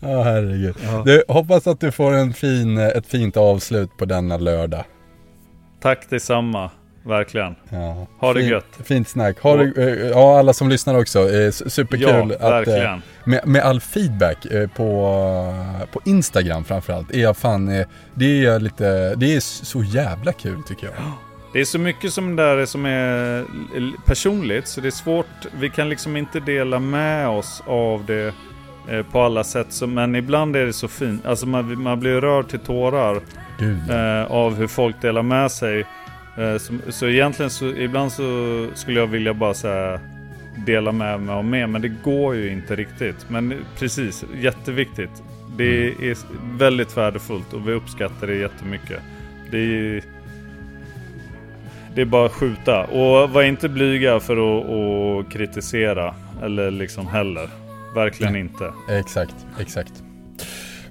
Ja, 0.00 0.08
oh, 0.08 0.22
herregud. 0.22 0.76
Ja. 0.82 1.02
Du, 1.04 1.24
hoppas 1.28 1.66
att 1.66 1.80
du 1.80 1.92
får 1.92 2.12
en 2.12 2.32
fin, 2.32 2.78
ett 2.78 3.06
fint 3.06 3.36
avslut 3.36 3.96
på 3.96 4.04
denna 4.04 4.36
lördag. 4.36 4.84
Tack 5.80 6.10
detsamma. 6.10 6.70
Verkligen. 7.04 7.54
Ja. 7.68 8.06
Ha 8.18 8.32
det 8.32 8.42
gött. 8.42 8.78
Fint 8.84 9.08
snack. 9.08 9.40
Ha 9.40 9.56
det, 9.56 9.82
eh, 9.82 10.08
ja, 10.08 10.38
alla 10.38 10.52
som 10.52 10.68
lyssnar 10.68 10.98
också. 10.98 11.28
Superkul 11.52 12.36
ja, 12.40 12.60
att 12.60 12.68
eh, 12.68 12.96
med, 13.24 13.40
med 13.46 13.62
all 13.62 13.80
feedback 13.80 14.44
eh, 14.44 14.68
på, 14.68 15.14
på 15.92 16.00
Instagram 16.04 16.64
framförallt. 16.64 17.10
Är 17.10 17.20
jag 17.20 17.36
fan, 17.36 17.84
det 18.14 18.44
är 18.44 18.60
lite, 18.60 19.14
det 19.14 19.34
är 19.34 19.40
så 19.40 19.82
jävla 19.82 20.32
kul 20.32 20.62
tycker 20.62 20.86
jag. 20.86 20.94
Det 21.52 21.60
är 21.60 21.64
så 21.64 21.78
mycket 21.78 22.12
som 22.12 22.36
där 22.36 22.66
som 22.66 22.86
är 22.86 23.44
personligt 24.06 24.68
så 24.68 24.80
det 24.80 24.88
är 24.88 24.90
svårt. 24.90 25.26
Vi 25.60 25.70
kan 25.70 25.88
liksom 25.88 26.16
inte 26.16 26.40
dela 26.40 26.78
med 26.78 27.28
oss 27.28 27.62
av 27.66 28.04
det 28.06 28.34
på 29.12 29.20
alla 29.20 29.44
sätt. 29.44 29.82
men 29.88 30.14
ibland 30.14 30.56
är 30.56 30.66
det 30.66 30.72
så 30.72 30.88
fint. 30.88 31.26
Alltså 31.26 31.46
man, 31.46 31.82
man 31.82 32.00
blir 32.00 32.20
rörd 32.20 32.48
till 32.48 32.58
tårar 32.58 33.20
eh, 33.90 34.32
av 34.32 34.54
hur 34.54 34.66
folk 34.66 35.00
delar 35.00 35.22
med 35.22 35.50
sig. 35.50 35.86
Eh, 36.38 36.58
så, 36.58 36.72
så 36.88 37.06
egentligen 37.06 37.50
så 37.50 37.66
ibland 37.68 38.12
så 38.12 38.66
skulle 38.74 39.00
jag 39.00 39.06
vilja 39.06 39.34
bara 39.34 39.54
säga 39.54 40.00
dela 40.66 40.92
med 40.92 41.20
mig 41.20 41.34
av 41.34 41.44
mer, 41.44 41.66
men 41.66 41.82
det 41.82 41.92
går 42.04 42.34
ju 42.34 42.52
inte 42.52 42.76
riktigt. 42.76 43.26
Men 43.28 43.54
precis, 43.78 44.24
jätteviktigt. 44.40 45.22
Det 45.56 45.86
mm. 45.86 46.10
är 46.10 46.16
väldigt 46.58 46.96
värdefullt 46.96 47.52
och 47.52 47.68
vi 47.68 47.72
uppskattar 47.72 48.26
det 48.26 48.34
jättemycket. 48.34 49.00
Det 49.50 49.58
är, 49.58 50.02
det 51.94 52.00
är 52.00 52.04
bara 52.04 52.26
att 52.26 52.32
skjuta. 52.32 52.84
Och 52.84 53.30
var 53.30 53.42
inte 53.42 53.68
blyga 53.68 54.20
för 54.20 54.36
att, 54.36 54.70
att 54.70 55.32
kritisera. 55.32 56.14
Eller 56.42 56.70
liksom 56.70 57.06
heller. 57.06 57.48
verkligen 57.94 58.36
inte. 58.36 58.72
Exakt, 58.90 59.34
exakt. 59.60 59.92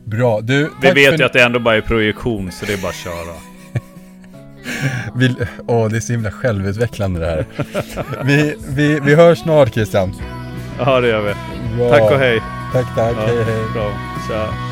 Bra, 0.03 0.41
du. 0.41 0.69
Vi 0.81 0.91
vet 0.91 1.09
för... 1.09 1.18
ju 1.18 1.23
att 1.23 1.34
det 1.34 1.43
ändå 1.43 1.59
bara 1.59 1.76
är 1.76 1.81
projektion, 1.81 2.51
så 2.51 2.65
det 2.65 2.73
är 2.73 2.77
bara 2.77 2.89
att 2.89 2.95
köra. 2.95 3.51
Vi, 5.15 5.35
åh, 5.67 5.89
det 5.89 5.95
är 5.97 5.99
så 5.99 6.13
himla 6.13 6.31
självutvecklande 6.31 7.19
det 7.19 7.25
här. 7.25 7.45
vi, 8.23 8.55
vi, 8.67 8.99
vi 8.99 9.15
hörs 9.15 9.39
snart 9.39 9.73
Christian. 9.73 10.13
Ja, 10.79 10.99
det 11.01 11.07
gör 11.07 11.21
vi. 11.21 11.33
Bra. 11.77 11.89
Tack 11.89 12.11
och 12.11 12.19
hej. 12.19 12.41
Tack, 12.73 12.95
tack. 12.95 13.15
Ja, 13.17 13.25
hej, 13.25 13.43
hej. 13.43 13.63
Bra. 13.73 13.91
Tja. 14.27 14.70